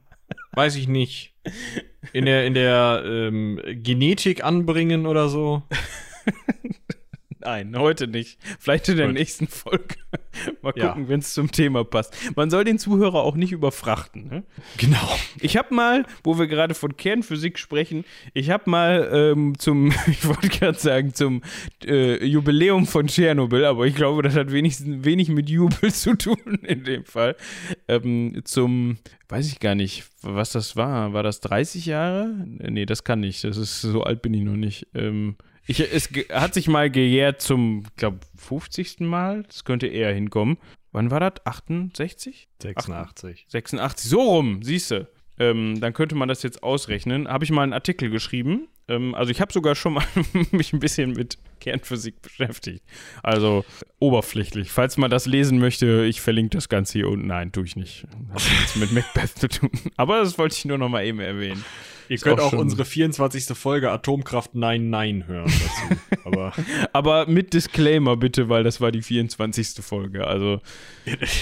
weiß 0.52 0.76
ich 0.76 0.88
nicht, 0.88 1.34
in 2.12 2.24
der, 2.24 2.46
in 2.46 2.54
der 2.54 3.02
ähm, 3.04 3.60
Genetik 3.66 4.44
anbringen 4.44 5.06
oder 5.06 5.28
so? 5.28 5.62
Nein, 7.42 7.76
heute 7.78 8.06
nicht. 8.06 8.38
Vielleicht 8.58 8.88
in 8.90 8.98
der 8.98 9.06
Gut. 9.06 9.14
nächsten 9.14 9.46
Folge. 9.46 9.96
Mal 10.62 10.72
gucken, 10.72 11.02
ja. 11.04 11.08
wenn 11.08 11.20
es 11.20 11.32
zum 11.32 11.50
Thema 11.50 11.84
passt. 11.84 12.14
Man 12.36 12.50
soll 12.50 12.64
den 12.64 12.78
Zuhörer 12.78 13.22
auch 13.22 13.34
nicht 13.34 13.52
überfrachten. 13.52 14.28
Ne? 14.28 14.44
Genau. 14.76 15.16
Ich 15.40 15.56
habe 15.56 15.74
mal, 15.74 16.04
wo 16.22 16.38
wir 16.38 16.46
gerade 16.46 16.74
von 16.74 16.96
Kernphysik 16.96 17.58
sprechen, 17.58 18.04
ich 18.34 18.50
habe 18.50 18.68
mal 18.68 19.08
ähm, 19.12 19.58
zum, 19.58 19.92
ich 20.06 20.26
wollte 20.26 20.48
gerade 20.48 20.78
sagen, 20.78 21.14
zum 21.14 21.42
äh, 21.84 22.22
Jubiläum 22.24 22.86
von 22.86 23.06
Tschernobyl, 23.06 23.64
aber 23.64 23.86
ich 23.86 23.94
glaube, 23.94 24.22
das 24.22 24.34
hat 24.36 24.52
wenig, 24.52 24.76
wenig 24.84 25.28
mit 25.30 25.48
Jubel 25.48 25.92
zu 25.92 26.16
tun 26.16 26.58
in 26.62 26.84
dem 26.84 27.04
Fall. 27.04 27.36
Ähm, 27.88 28.42
zum, 28.44 28.98
weiß 29.28 29.48
ich 29.48 29.60
gar 29.60 29.74
nicht, 29.74 30.04
was 30.20 30.52
das 30.52 30.76
war. 30.76 31.14
War 31.14 31.22
das 31.22 31.40
30 31.40 31.86
Jahre? 31.86 32.34
Nee, 32.46 32.84
das 32.84 33.04
kann 33.04 33.20
nicht. 33.20 33.44
Das 33.44 33.56
ist, 33.56 33.80
so 33.80 34.02
alt 34.02 34.20
bin 34.20 34.34
ich 34.34 34.42
noch 34.42 34.56
nicht. 34.56 34.88
Ähm, 34.94 35.36
ich, 35.70 35.78
es 35.80 36.10
hat 36.32 36.52
sich 36.52 36.66
mal 36.66 36.90
gejährt 36.90 37.40
zum, 37.40 37.84
glaube 37.96 38.18
50. 38.36 39.00
Mal. 39.00 39.44
Das 39.44 39.64
könnte 39.64 39.86
eher 39.86 40.12
hinkommen. 40.12 40.58
Wann 40.90 41.12
war 41.12 41.20
das? 41.20 41.46
68? 41.46 42.48
86. 42.60 43.46
86, 43.48 44.10
so 44.10 44.20
rum, 44.20 44.64
siehst 44.64 44.90
du. 44.90 45.06
Ähm, 45.38 45.80
dann 45.80 45.92
könnte 45.92 46.16
man 46.16 46.28
das 46.28 46.42
jetzt 46.42 46.64
ausrechnen. 46.64 47.28
Habe 47.28 47.44
ich 47.44 47.52
mal 47.52 47.62
einen 47.62 47.72
Artikel 47.72 48.10
geschrieben. 48.10 48.66
Ähm, 48.88 49.14
also 49.14 49.30
ich 49.30 49.40
habe 49.40 49.52
sogar 49.52 49.76
schon 49.76 49.92
mal 49.92 50.04
mich 50.50 50.72
ein 50.72 50.80
bisschen 50.80 51.12
mit 51.12 51.38
Kernphysik 51.60 52.20
beschäftigt. 52.20 52.82
Also 53.22 53.64
oberflächlich. 54.00 54.72
Falls 54.72 54.96
man 54.96 55.08
das 55.08 55.26
lesen 55.26 55.60
möchte, 55.60 56.04
ich 56.04 56.20
verlinke 56.20 56.56
das 56.56 56.68
Ganze 56.68 56.94
hier 56.98 57.08
unten. 57.08 57.28
Nein, 57.28 57.52
tue 57.52 57.64
ich 57.64 57.76
nicht. 57.76 58.08
Hat 58.30 58.42
nichts 58.42 58.74
mit 58.74 58.90
Macbeth 58.90 59.38
zu 59.38 59.48
tun. 59.48 59.70
Aber 59.96 60.18
das 60.18 60.36
wollte 60.36 60.56
ich 60.56 60.64
nur 60.64 60.78
noch 60.78 60.88
mal 60.88 61.06
eben 61.06 61.20
erwähnen. 61.20 61.64
Ihr 62.10 62.18
könnt 62.18 62.40
auch, 62.40 62.52
auch 62.52 62.58
unsere 62.58 62.84
24. 62.84 63.56
Folge 63.56 63.92
Atomkraft 63.92 64.56
Nein 64.56 64.90
Nein 64.90 65.28
hören 65.28 65.46
dazu. 65.46 66.20
Aber, 66.24 66.52
Aber 66.92 67.26
mit 67.26 67.54
Disclaimer 67.54 68.16
bitte, 68.16 68.48
weil 68.48 68.64
das 68.64 68.80
war 68.80 68.90
die 68.90 69.00
24. 69.00 69.76
Folge. 69.80 70.26
Also 70.26 70.60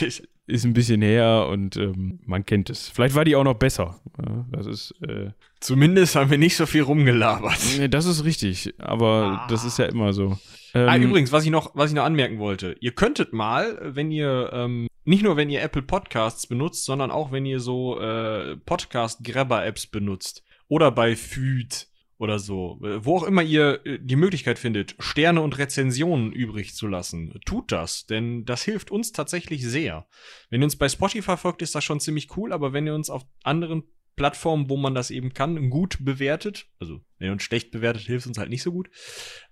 ist 0.47 0.65
ein 0.65 0.75
bisschen 0.75 1.01
her 1.01 1.49
und 1.51 1.79
ähm, 1.79 2.21
man 2.27 2.45
kennt 2.45 2.69
es. 2.69 2.91
Vielleicht 2.91 3.15
war 3.15 3.25
die 3.25 3.35
auch 3.35 3.45
noch 3.45 3.55
besser. 3.55 3.99
Ja, 4.23 4.45
das 4.53 4.67
ist. 4.67 4.95
Äh, 5.01 5.31
Zumindest 5.61 6.17
haben 6.17 6.31
wir 6.31 6.37
nicht 6.37 6.57
so 6.57 6.67
viel 6.67 6.83
rumgelabert. 6.83 7.59
Nee, 7.79 7.89
das 7.89 8.05
ist 8.05 8.25
richtig. 8.25 8.75
Aber 8.77 9.41
ah. 9.43 9.47
das 9.49 9.65
ist 9.65 9.79
ja 9.79 9.87
immer 9.87 10.13
so. 10.13 10.37
Ah, 10.75 10.81
ähm, 10.81 10.89
ah, 10.89 10.97
übrigens, 10.99 11.33
was 11.33 11.45
ich 11.45 11.51
noch, 11.51 11.75
was 11.77 11.91
ich 11.91 11.97
noch 11.97 12.05
anmerken 12.05 12.39
wollte: 12.39 12.77
Ihr 12.81 12.93
könntet 12.93 13.33
mal, 13.33 13.79
wenn 13.83 14.11
ihr 14.11 14.51
ähm, 14.53 14.87
nicht 15.07 15.23
nur 15.23 15.39
wenn 15.39 15.49
ihr 15.49 15.63
Apple 15.63 15.81
Podcasts 15.81 16.47
benutzt, 16.47 16.85
sondern 16.85 17.11
auch 17.11 17.33
wenn 17.33 17.47
ihr 17.47 17.61
so 17.61 17.99
äh, 17.99 18.57
Podcast-Grabber-Apps 18.57 19.87
benutzt, 19.87 20.43
oder 20.69 20.91
bei 20.91 21.17
Füd 21.17 21.89
oder 22.19 22.39
so, 22.39 22.79
wo 22.81 23.17
auch 23.17 23.23
immer 23.23 23.43
ihr 23.43 23.81
äh, 23.87 23.99
die 24.01 24.17
Möglichkeit 24.17 24.59
findet, 24.59 24.97
Sterne 24.99 25.41
und 25.41 25.57
Rezensionen 25.57 26.33
übrig 26.33 26.75
zu 26.75 26.89
lassen, 26.89 27.39
tut 27.47 27.71
das, 27.71 28.07
denn 28.07 28.45
das 28.45 28.63
hilft 28.63 28.91
uns 28.91 29.13
tatsächlich 29.13 29.65
sehr. 29.65 30.07
Wenn 30.51 30.61
ihr 30.61 30.65
uns 30.65 30.77
bei 30.77 30.89
Spotify 30.89 31.37
folgt, 31.37 31.63
ist 31.63 31.75
das 31.75 31.85
schon 31.85 32.01
ziemlich 32.01 32.37
cool, 32.37 32.53
aber 32.53 32.73
wenn 32.73 32.87
ihr 32.87 32.95
uns 32.95 33.09
auf 33.09 33.25
anderen 33.45 33.85
Plattformen, 34.17 34.69
wo 34.69 34.77
man 34.77 34.97
das 34.97 35.13
eben 35.13 35.33
kann, 35.33 35.71
gut 35.71 35.99
bewertet, 36.01 36.67
also 36.81 37.01
wenn 37.19 37.29
ihr 37.29 37.33
uns 37.33 37.45
schlecht 37.45 37.71
bewertet, 37.71 38.03
hilft 38.03 38.27
uns 38.27 38.37
halt 38.37 38.51
nicht 38.51 38.65
so 38.65 38.73
gut, 38.73 38.91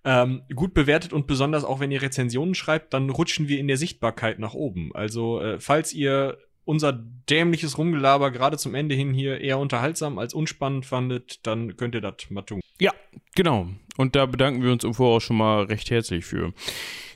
ähm, 0.05 0.43
gut 0.53 0.75
bewertet 0.75 1.13
und 1.13 1.29
besonders 1.29 1.63
auch 1.65 1.79
wenn 1.79 1.93
ihr 1.93 2.03
Rezensionen 2.03 2.57
schreibt, 2.57 2.93
dann 2.93 3.09
rutschen 3.09 3.47
wir 3.47 3.61
in 3.61 3.69
der 3.69 3.77
Sichtbarkeit 3.77 4.41
nach 4.41 4.55
oben. 4.55 4.91
Also 4.93 5.41
äh, 5.41 5.61
falls 5.61 5.93
ihr 5.93 6.37
unser 6.67 6.93
dämliches 6.93 7.79
Rumgelaber 7.79 8.31
gerade 8.31 8.59
zum 8.59 8.75
Ende 8.75 8.95
hin 8.95 9.15
hier 9.15 9.41
eher 9.41 9.59
unterhaltsam 9.59 10.19
als 10.19 10.35
unspannend 10.35 10.85
fandet, 10.85 11.47
dann 11.47 11.77
könnt 11.77 11.95
ihr 11.95 12.01
das 12.03 12.15
mal 12.29 12.43
tun. 12.43 12.61
Ja, 12.79 12.93
genau. 13.35 13.69
Und 13.97 14.15
da 14.15 14.27
bedanken 14.27 14.63
wir 14.63 14.73
uns 14.73 14.85
im 14.85 14.93
Voraus 14.93 15.23
schon 15.23 15.39
mal 15.39 15.65
recht 15.65 15.91
herzlich 15.91 16.25
für. 16.27 16.53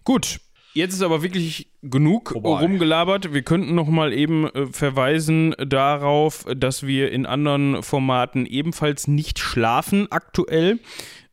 Gut, 0.05 0.41
Jetzt 0.73 0.95
ist 0.95 1.03
aber 1.03 1.23
wirklich 1.23 1.69
genug 1.83 2.31
Vorbei. 2.31 2.61
rumgelabert. 2.61 3.35
Wir 3.35 3.43
könnten 3.43 3.75
noch 3.75 3.89
mal 3.89 4.13
eben 4.13 4.47
äh, 4.47 4.67
verweisen 4.67 5.53
darauf, 5.59 6.47
dass 6.57 6.87
wir 6.87 7.11
in 7.11 7.27
anderen 7.27 7.83
Formaten 7.83 8.47
ebenfalls 8.47 9.09
nicht 9.09 9.41
schlafen 9.41 10.07
aktuell. 10.13 10.79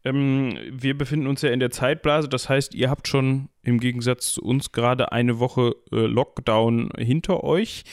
Ähm, 0.07 0.57
wir 0.71 0.97
befinden 0.97 1.27
uns 1.27 1.41
ja 1.41 1.49
in 1.49 1.59
der 1.59 1.69
Zeitblase, 1.69 2.29
das 2.29 2.47
heißt, 2.47 2.73
ihr 2.75 2.89
habt 2.89 3.07
schon 3.07 3.49
im 3.61 3.79
Gegensatz 3.79 4.33
zu 4.33 4.41
uns 4.41 4.71
gerade 4.71 5.11
eine 5.11 5.39
Woche 5.39 5.75
äh, 5.91 6.05
Lockdown 6.05 6.91
hinter 6.97 7.43
euch 7.43 7.83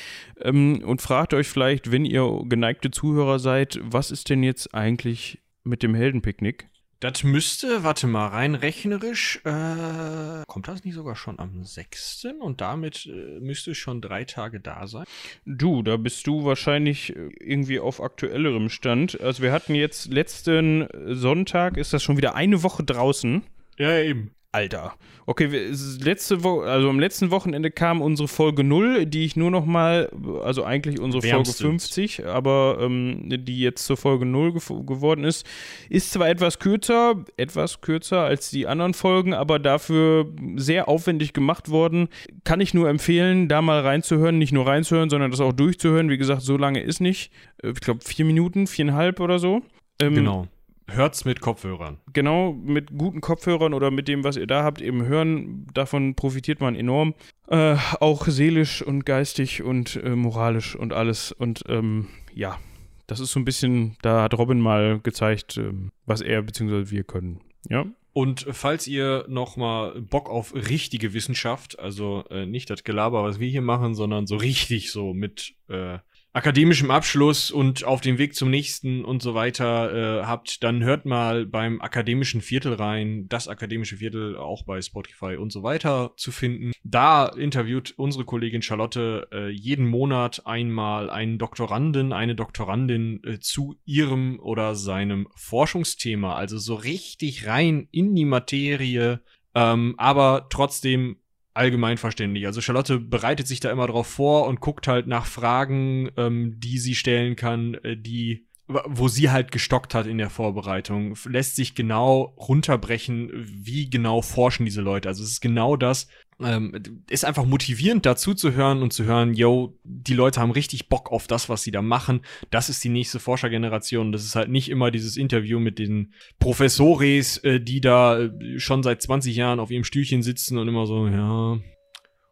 ähm, 0.40 0.82
und 0.84 1.02
fragt 1.02 1.34
euch 1.34 1.48
vielleicht, 1.48 1.90
wenn 1.90 2.04
ihr 2.04 2.42
geneigte 2.44 2.92
Zuhörer 2.92 3.40
seid, 3.40 3.80
was 3.82 4.12
ist 4.12 4.30
denn 4.30 4.44
jetzt 4.44 4.74
eigentlich 4.74 5.40
mit 5.64 5.82
dem 5.82 5.94
Heldenpicknick? 5.94 6.68
Das 7.04 7.22
müsste, 7.22 7.84
warte 7.84 8.06
mal, 8.06 8.28
rein 8.28 8.54
rechnerisch, 8.54 9.38
äh, 9.44 10.42
kommt 10.46 10.68
das 10.68 10.84
nicht 10.84 10.94
sogar 10.94 11.16
schon 11.16 11.38
am 11.38 11.62
6. 11.62 12.28
und 12.40 12.62
damit 12.62 13.04
äh, 13.04 13.40
müsste 13.40 13.72
es 13.72 13.76
schon 13.76 14.00
drei 14.00 14.24
Tage 14.24 14.58
da 14.58 14.86
sein? 14.86 15.04
Du, 15.44 15.82
da 15.82 15.98
bist 15.98 16.26
du 16.26 16.46
wahrscheinlich 16.46 17.14
äh, 17.14 17.28
irgendwie 17.40 17.78
auf 17.78 18.00
aktuellerem 18.00 18.70
Stand. 18.70 19.20
Also 19.20 19.42
wir 19.42 19.52
hatten 19.52 19.74
jetzt 19.74 20.10
letzten 20.10 20.88
Sonntag, 21.08 21.76
ist 21.76 21.92
das 21.92 22.02
schon 22.02 22.16
wieder 22.16 22.36
eine 22.36 22.62
Woche 22.62 22.84
draußen. 22.84 23.42
Ja, 23.76 23.98
eben. 23.98 24.30
Alter. 24.54 24.94
Okay, 25.26 25.72
letzte 26.00 26.44
Woche, 26.44 26.66
also 26.66 26.88
am 26.88 27.00
letzten 27.00 27.32
Wochenende 27.32 27.72
kam 27.72 28.00
unsere 28.00 28.28
Folge 28.28 28.62
0, 28.62 29.04
die 29.04 29.24
ich 29.24 29.34
nur 29.34 29.50
noch 29.50 29.64
mal, 29.64 30.10
also 30.44 30.62
eigentlich 30.62 31.00
unsere 31.00 31.24
Wärmstens. 31.24 31.56
Folge 31.56 31.70
50, 31.70 32.26
aber 32.26 32.78
ähm, 32.80 33.24
die 33.26 33.58
jetzt 33.58 33.84
zur 33.84 33.96
Folge 33.96 34.26
0 34.26 34.52
ge 34.52 34.60
geworden 34.86 35.24
ist, 35.24 35.44
ist 35.88 36.12
zwar 36.12 36.28
etwas 36.28 36.60
kürzer, 36.60 37.24
etwas 37.36 37.80
kürzer 37.80 38.20
als 38.20 38.50
die 38.50 38.68
anderen 38.68 38.94
Folgen, 38.94 39.34
aber 39.34 39.58
dafür 39.58 40.26
sehr 40.54 40.88
aufwendig 40.88 41.32
gemacht 41.32 41.70
worden. 41.70 42.08
Kann 42.44 42.60
ich 42.60 42.74
nur 42.74 42.88
empfehlen, 42.88 43.48
da 43.48 43.60
mal 43.60 43.80
reinzuhören, 43.80 44.38
nicht 44.38 44.52
nur 44.52 44.68
reinzuhören, 44.68 45.10
sondern 45.10 45.32
das 45.32 45.40
auch 45.40 45.52
durchzuhören. 45.52 46.10
Wie 46.10 46.18
gesagt, 46.18 46.42
so 46.42 46.56
lange 46.56 46.80
ist 46.80 47.00
nicht. 47.00 47.32
Äh, 47.62 47.70
ich 47.70 47.80
glaube, 47.80 48.00
vier 48.04 48.24
Minuten, 48.24 48.68
viereinhalb 48.68 49.18
oder 49.18 49.40
so. 49.40 49.62
Ähm, 50.00 50.14
genau. 50.14 50.46
Hört's 50.86 51.24
mit 51.24 51.40
Kopfhörern. 51.40 51.98
Genau, 52.12 52.52
mit 52.52 52.96
guten 52.96 53.20
Kopfhörern 53.20 53.72
oder 53.72 53.90
mit 53.90 54.06
dem, 54.06 54.22
was 54.22 54.36
ihr 54.36 54.46
da 54.46 54.62
habt, 54.62 54.80
eben 54.80 55.06
hören. 55.06 55.66
Davon 55.72 56.14
profitiert 56.14 56.60
man 56.60 56.76
enorm. 56.76 57.14
Äh, 57.48 57.76
auch 58.00 58.26
seelisch 58.26 58.82
und 58.82 59.06
geistig 59.06 59.62
und 59.62 59.96
äh, 59.96 60.10
moralisch 60.10 60.76
und 60.76 60.92
alles. 60.92 61.32
Und 61.32 61.64
ähm, 61.68 62.08
ja, 62.34 62.58
das 63.06 63.20
ist 63.20 63.32
so 63.32 63.40
ein 63.40 63.44
bisschen, 63.44 63.96
da 64.02 64.22
hat 64.22 64.34
Robin 64.34 64.60
mal 64.60 65.00
gezeigt, 65.00 65.56
äh, 65.56 65.72
was 66.06 66.20
er 66.20 66.42
bzw. 66.42 66.90
wir 66.90 67.04
können. 67.04 67.40
Ja. 67.68 67.86
Und 68.12 68.46
falls 68.52 68.86
ihr 68.86 69.24
noch 69.28 69.56
mal 69.56 70.00
Bock 70.00 70.30
auf 70.30 70.54
richtige 70.54 71.14
Wissenschaft, 71.14 71.78
also 71.80 72.24
äh, 72.30 72.46
nicht 72.46 72.70
das 72.70 72.84
Gelaber, 72.84 73.24
was 73.24 73.40
wir 73.40 73.48
hier 73.48 73.62
machen, 73.62 73.94
sondern 73.96 74.28
so 74.28 74.36
richtig 74.36 74.92
so 74.92 75.12
mit 75.12 75.54
äh, 75.68 75.98
akademischem 76.34 76.90
Abschluss 76.90 77.52
und 77.52 77.84
auf 77.84 78.00
dem 78.00 78.18
Weg 78.18 78.34
zum 78.34 78.50
nächsten 78.50 79.04
und 79.04 79.22
so 79.22 79.34
weiter 79.34 80.20
äh, 80.20 80.24
habt, 80.24 80.64
dann 80.64 80.82
hört 80.82 81.06
mal 81.06 81.46
beim 81.46 81.80
akademischen 81.80 82.40
Viertel 82.40 82.74
rein, 82.74 83.28
das 83.28 83.46
akademische 83.46 83.98
Viertel 83.98 84.36
auch 84.36 84.64
bei 84.64 84.82
Spotify 84.82 85.36
und 85.36 85.52
so 85.52 85.62
weiter 85.62 86.12
zu 86.16 86.32
finden. 86.32 86.72
Da 86.82 87.26
interviewt 87.26 87.94
unsere 87.96 88.24
Kollegin 88.24 88.62
Charlotte 88.62 89.28
äh, 89.32 89.48
jeden 89.48 89.86
Monat 89.86 90.44
einmal 90.44 91.08
einen 91.08 91.38
Doktoranden, 91.38 92.12
eine 92.12 92.34
Doktorandin 92.34 93.22
äh, 93.22 93.38
zu 93.38 93.76
ihrem 93.84 94.40
oder 94.40 94.74
seinem 94.74 95.28
Forschungsthema, 95.36 96.34
also 96.34 96.58
so 96.58 96.74
richtig 96.74 97.46
rein 97.46 97.86
in 97.92 98.16
die 98.16 98.24
Materie, 98.24 99.20
ähm, 99.54 99.94
aber 99.98 100.48
trotzdem 100.50 101.18
allgemeinverständlich. 101.54 102.46
Also 102.46 102.60
Charlotte 102.60 102.98
bereitet 102.98 103.46
sich 103.46 103.60
da 103.60 103.70
immer 103.70 103.86
drauf 103.86 104.06
vor 104.06 104.46
und 104.46 104.60
guckt 104.60 104.88
halt 104.88 105.06
nach 105.06 105.26
Fragen, 105.26 106.10
ähm, 106.16 106.58
die 106.58 106.78
sie 106.78 106.94
stellen 106.94 107.36
kann, 107.36 107.74
äh, 107.74 107.96
die 107.96 108.46
wo 108.66 109.08
sie 109.08 109.30
halt 109.30 109.52
gestockt 109.52 109.94
hat 109.94 110.06
in 110.06 110.16
der 110.16 110.30
Vorbereitung, 110.30 111.18
lässt 111.26 111.54
sich 111.54 111.74
genau 111.74 112.34
runterbrechen, 112.38 113.30
wie 113.46 113.90
genau 113.90 114.22
forschen 114.22 114.64
diese 114.64 114.80
Leute. 114.80 115.08
Also 115.08 115.22
es 115.22 115.32
ist 115.32 115.40
genau 115.42 115.76
das, 115.76 116.08
ähm, 116.40 116.72
ist 117.08 117.24
einfach 117.24 117.44
motivierend 117.44 118.06
dazu 118.06 118.34
zu 118.34 118.52
hören 118.52 118.82
und 118.82 118.92
zu 118.92 119.04
hören, 119.04 119.34
yo, 119.34 119.78
die 119.84 120.14
Leute 120.14 120.40
haben 120.40 120.50
richtig 120.50 120.88
Bock 120.88 121.10
auf 121.12 121.26
das, 121.26 121.48
was 121.48 121.62
sie 121.62 121.70
da 121.70 121.82
machen. 121.82 122.22
Das 122.50 122.68
ist 122.68 122.82
die 122.84 122.88
nächste 122.88 123.20
Forschergeneration. 123.20 124.12
Das 124.12 124.24
ist 124.24 124.34
halt 124.34 124.48
nicht 124.48 124.68
immer 124.68 124.90
dieses 124.90 125.16
Interview 125.16 125.58
mit 125.60 125.78
den 125.78 126.12
Professores, 126.38 127.38
äh, 127.38 127.60
die 127.60 127.80
da 127.80 128.18
äh, 128.18 128.58
schon 128.58 128.82
seit 128.82 129.02
20 129.02 129.36
Jahren 129.36 129.60
auf 129.60 129.70
ihrem 129.70 129.84
Stühlchen 129.84 130.22
sitzen 130.22 130.58
und 130.58 130.68
immer 130.68 130.86
so, 130.86 131.06
ja, 131.06 131.58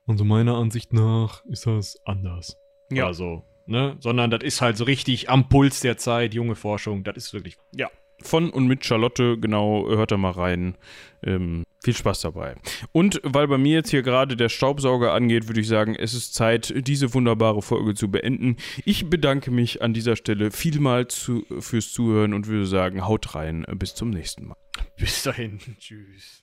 und 0.07 0.19
so 0.19 0.25
meiner 0.25 0.57
Ansicht 0.57 0.93
nach 0.93 1.45
ist 1.47 1.67
das 1.67 1.97
anders. 2.05 2.57
Ja. 2.91 3.07
Also, 3.07 3.45
ne, 3.67 3.97
sondern 4.01 4.31
das 4.31 4.43
ist 4.43 4.61
halt 4.61 4.77
so 4.77 4.85
richtig 4.85 5.31
am 5.31 5.49
Puls 5.49 5.81
der 5.81 5.97
Zeit, 5.97 6.35
junge 6.35 6.55
Forschung, 6.57 7.05
das 7.05 7.17
ist 7.17 7.33
wirklich. 7.33 7.57
Ja, 7.77 7.91
von 8.21 8.51
und 8.51 8.67
mit 8.67 8.85
Charlotte, 8.85 9.39
genau, 9.39 9.89
hört 9.89 10.13
da 10.13 10.17
mal 10.17 10.33
rein. 10.33 10.77
Ähm, 11.23 11.65
viel 11.83 11.95
Spaß 11.95 12.21
dabei. 12.21 12.57
Und 12.93 13.21
weil 13.25 13.49
bei 13.49 13.59
mir 13.59 13.75
jetzt 13.75 13.91
hier 13.91 14.03
gerade 14.03 14.37
der 14.37 14.49
Staubsauger 14.49 15.13
angeht, 15.13 15.49
würde 15.49 15.61
ich 15.61 15.69
sagen, 15.69 15.95
es 15.95 16.15
ist 16.15 16.35
Zeit, 16.35 16.73
diese 16.77 17.13
wunderbare 17.15 17.63
Folge 17.63 17.95
zu 17.95 18.11
beenden. 18.11 18.57
Ich 18.85 19.11
bedanke 19.11 19.51
mich 19.51 19.83
an 19.83 19.93
dieser 19.93 20.17
Stelle 20.17 20.51
vielmals 20.51 21.17
zu, 21.17 21.45
fürs 21.61 21.93
Zuhören 21.93 22.35
und 22.35 22.47
würde 22.47 22.67
sagen, 22.67 23.07
haut 23.07 23.35
rein. 23.35 23.65
Bis 23.77 23.95
zum 23.95 24.11
nächsten 24.11 24.47
Mal. 24.47 24.57
Bis 24.97 25.23
dahin. 25.23 25.59
Tschüss. 25.79 26.42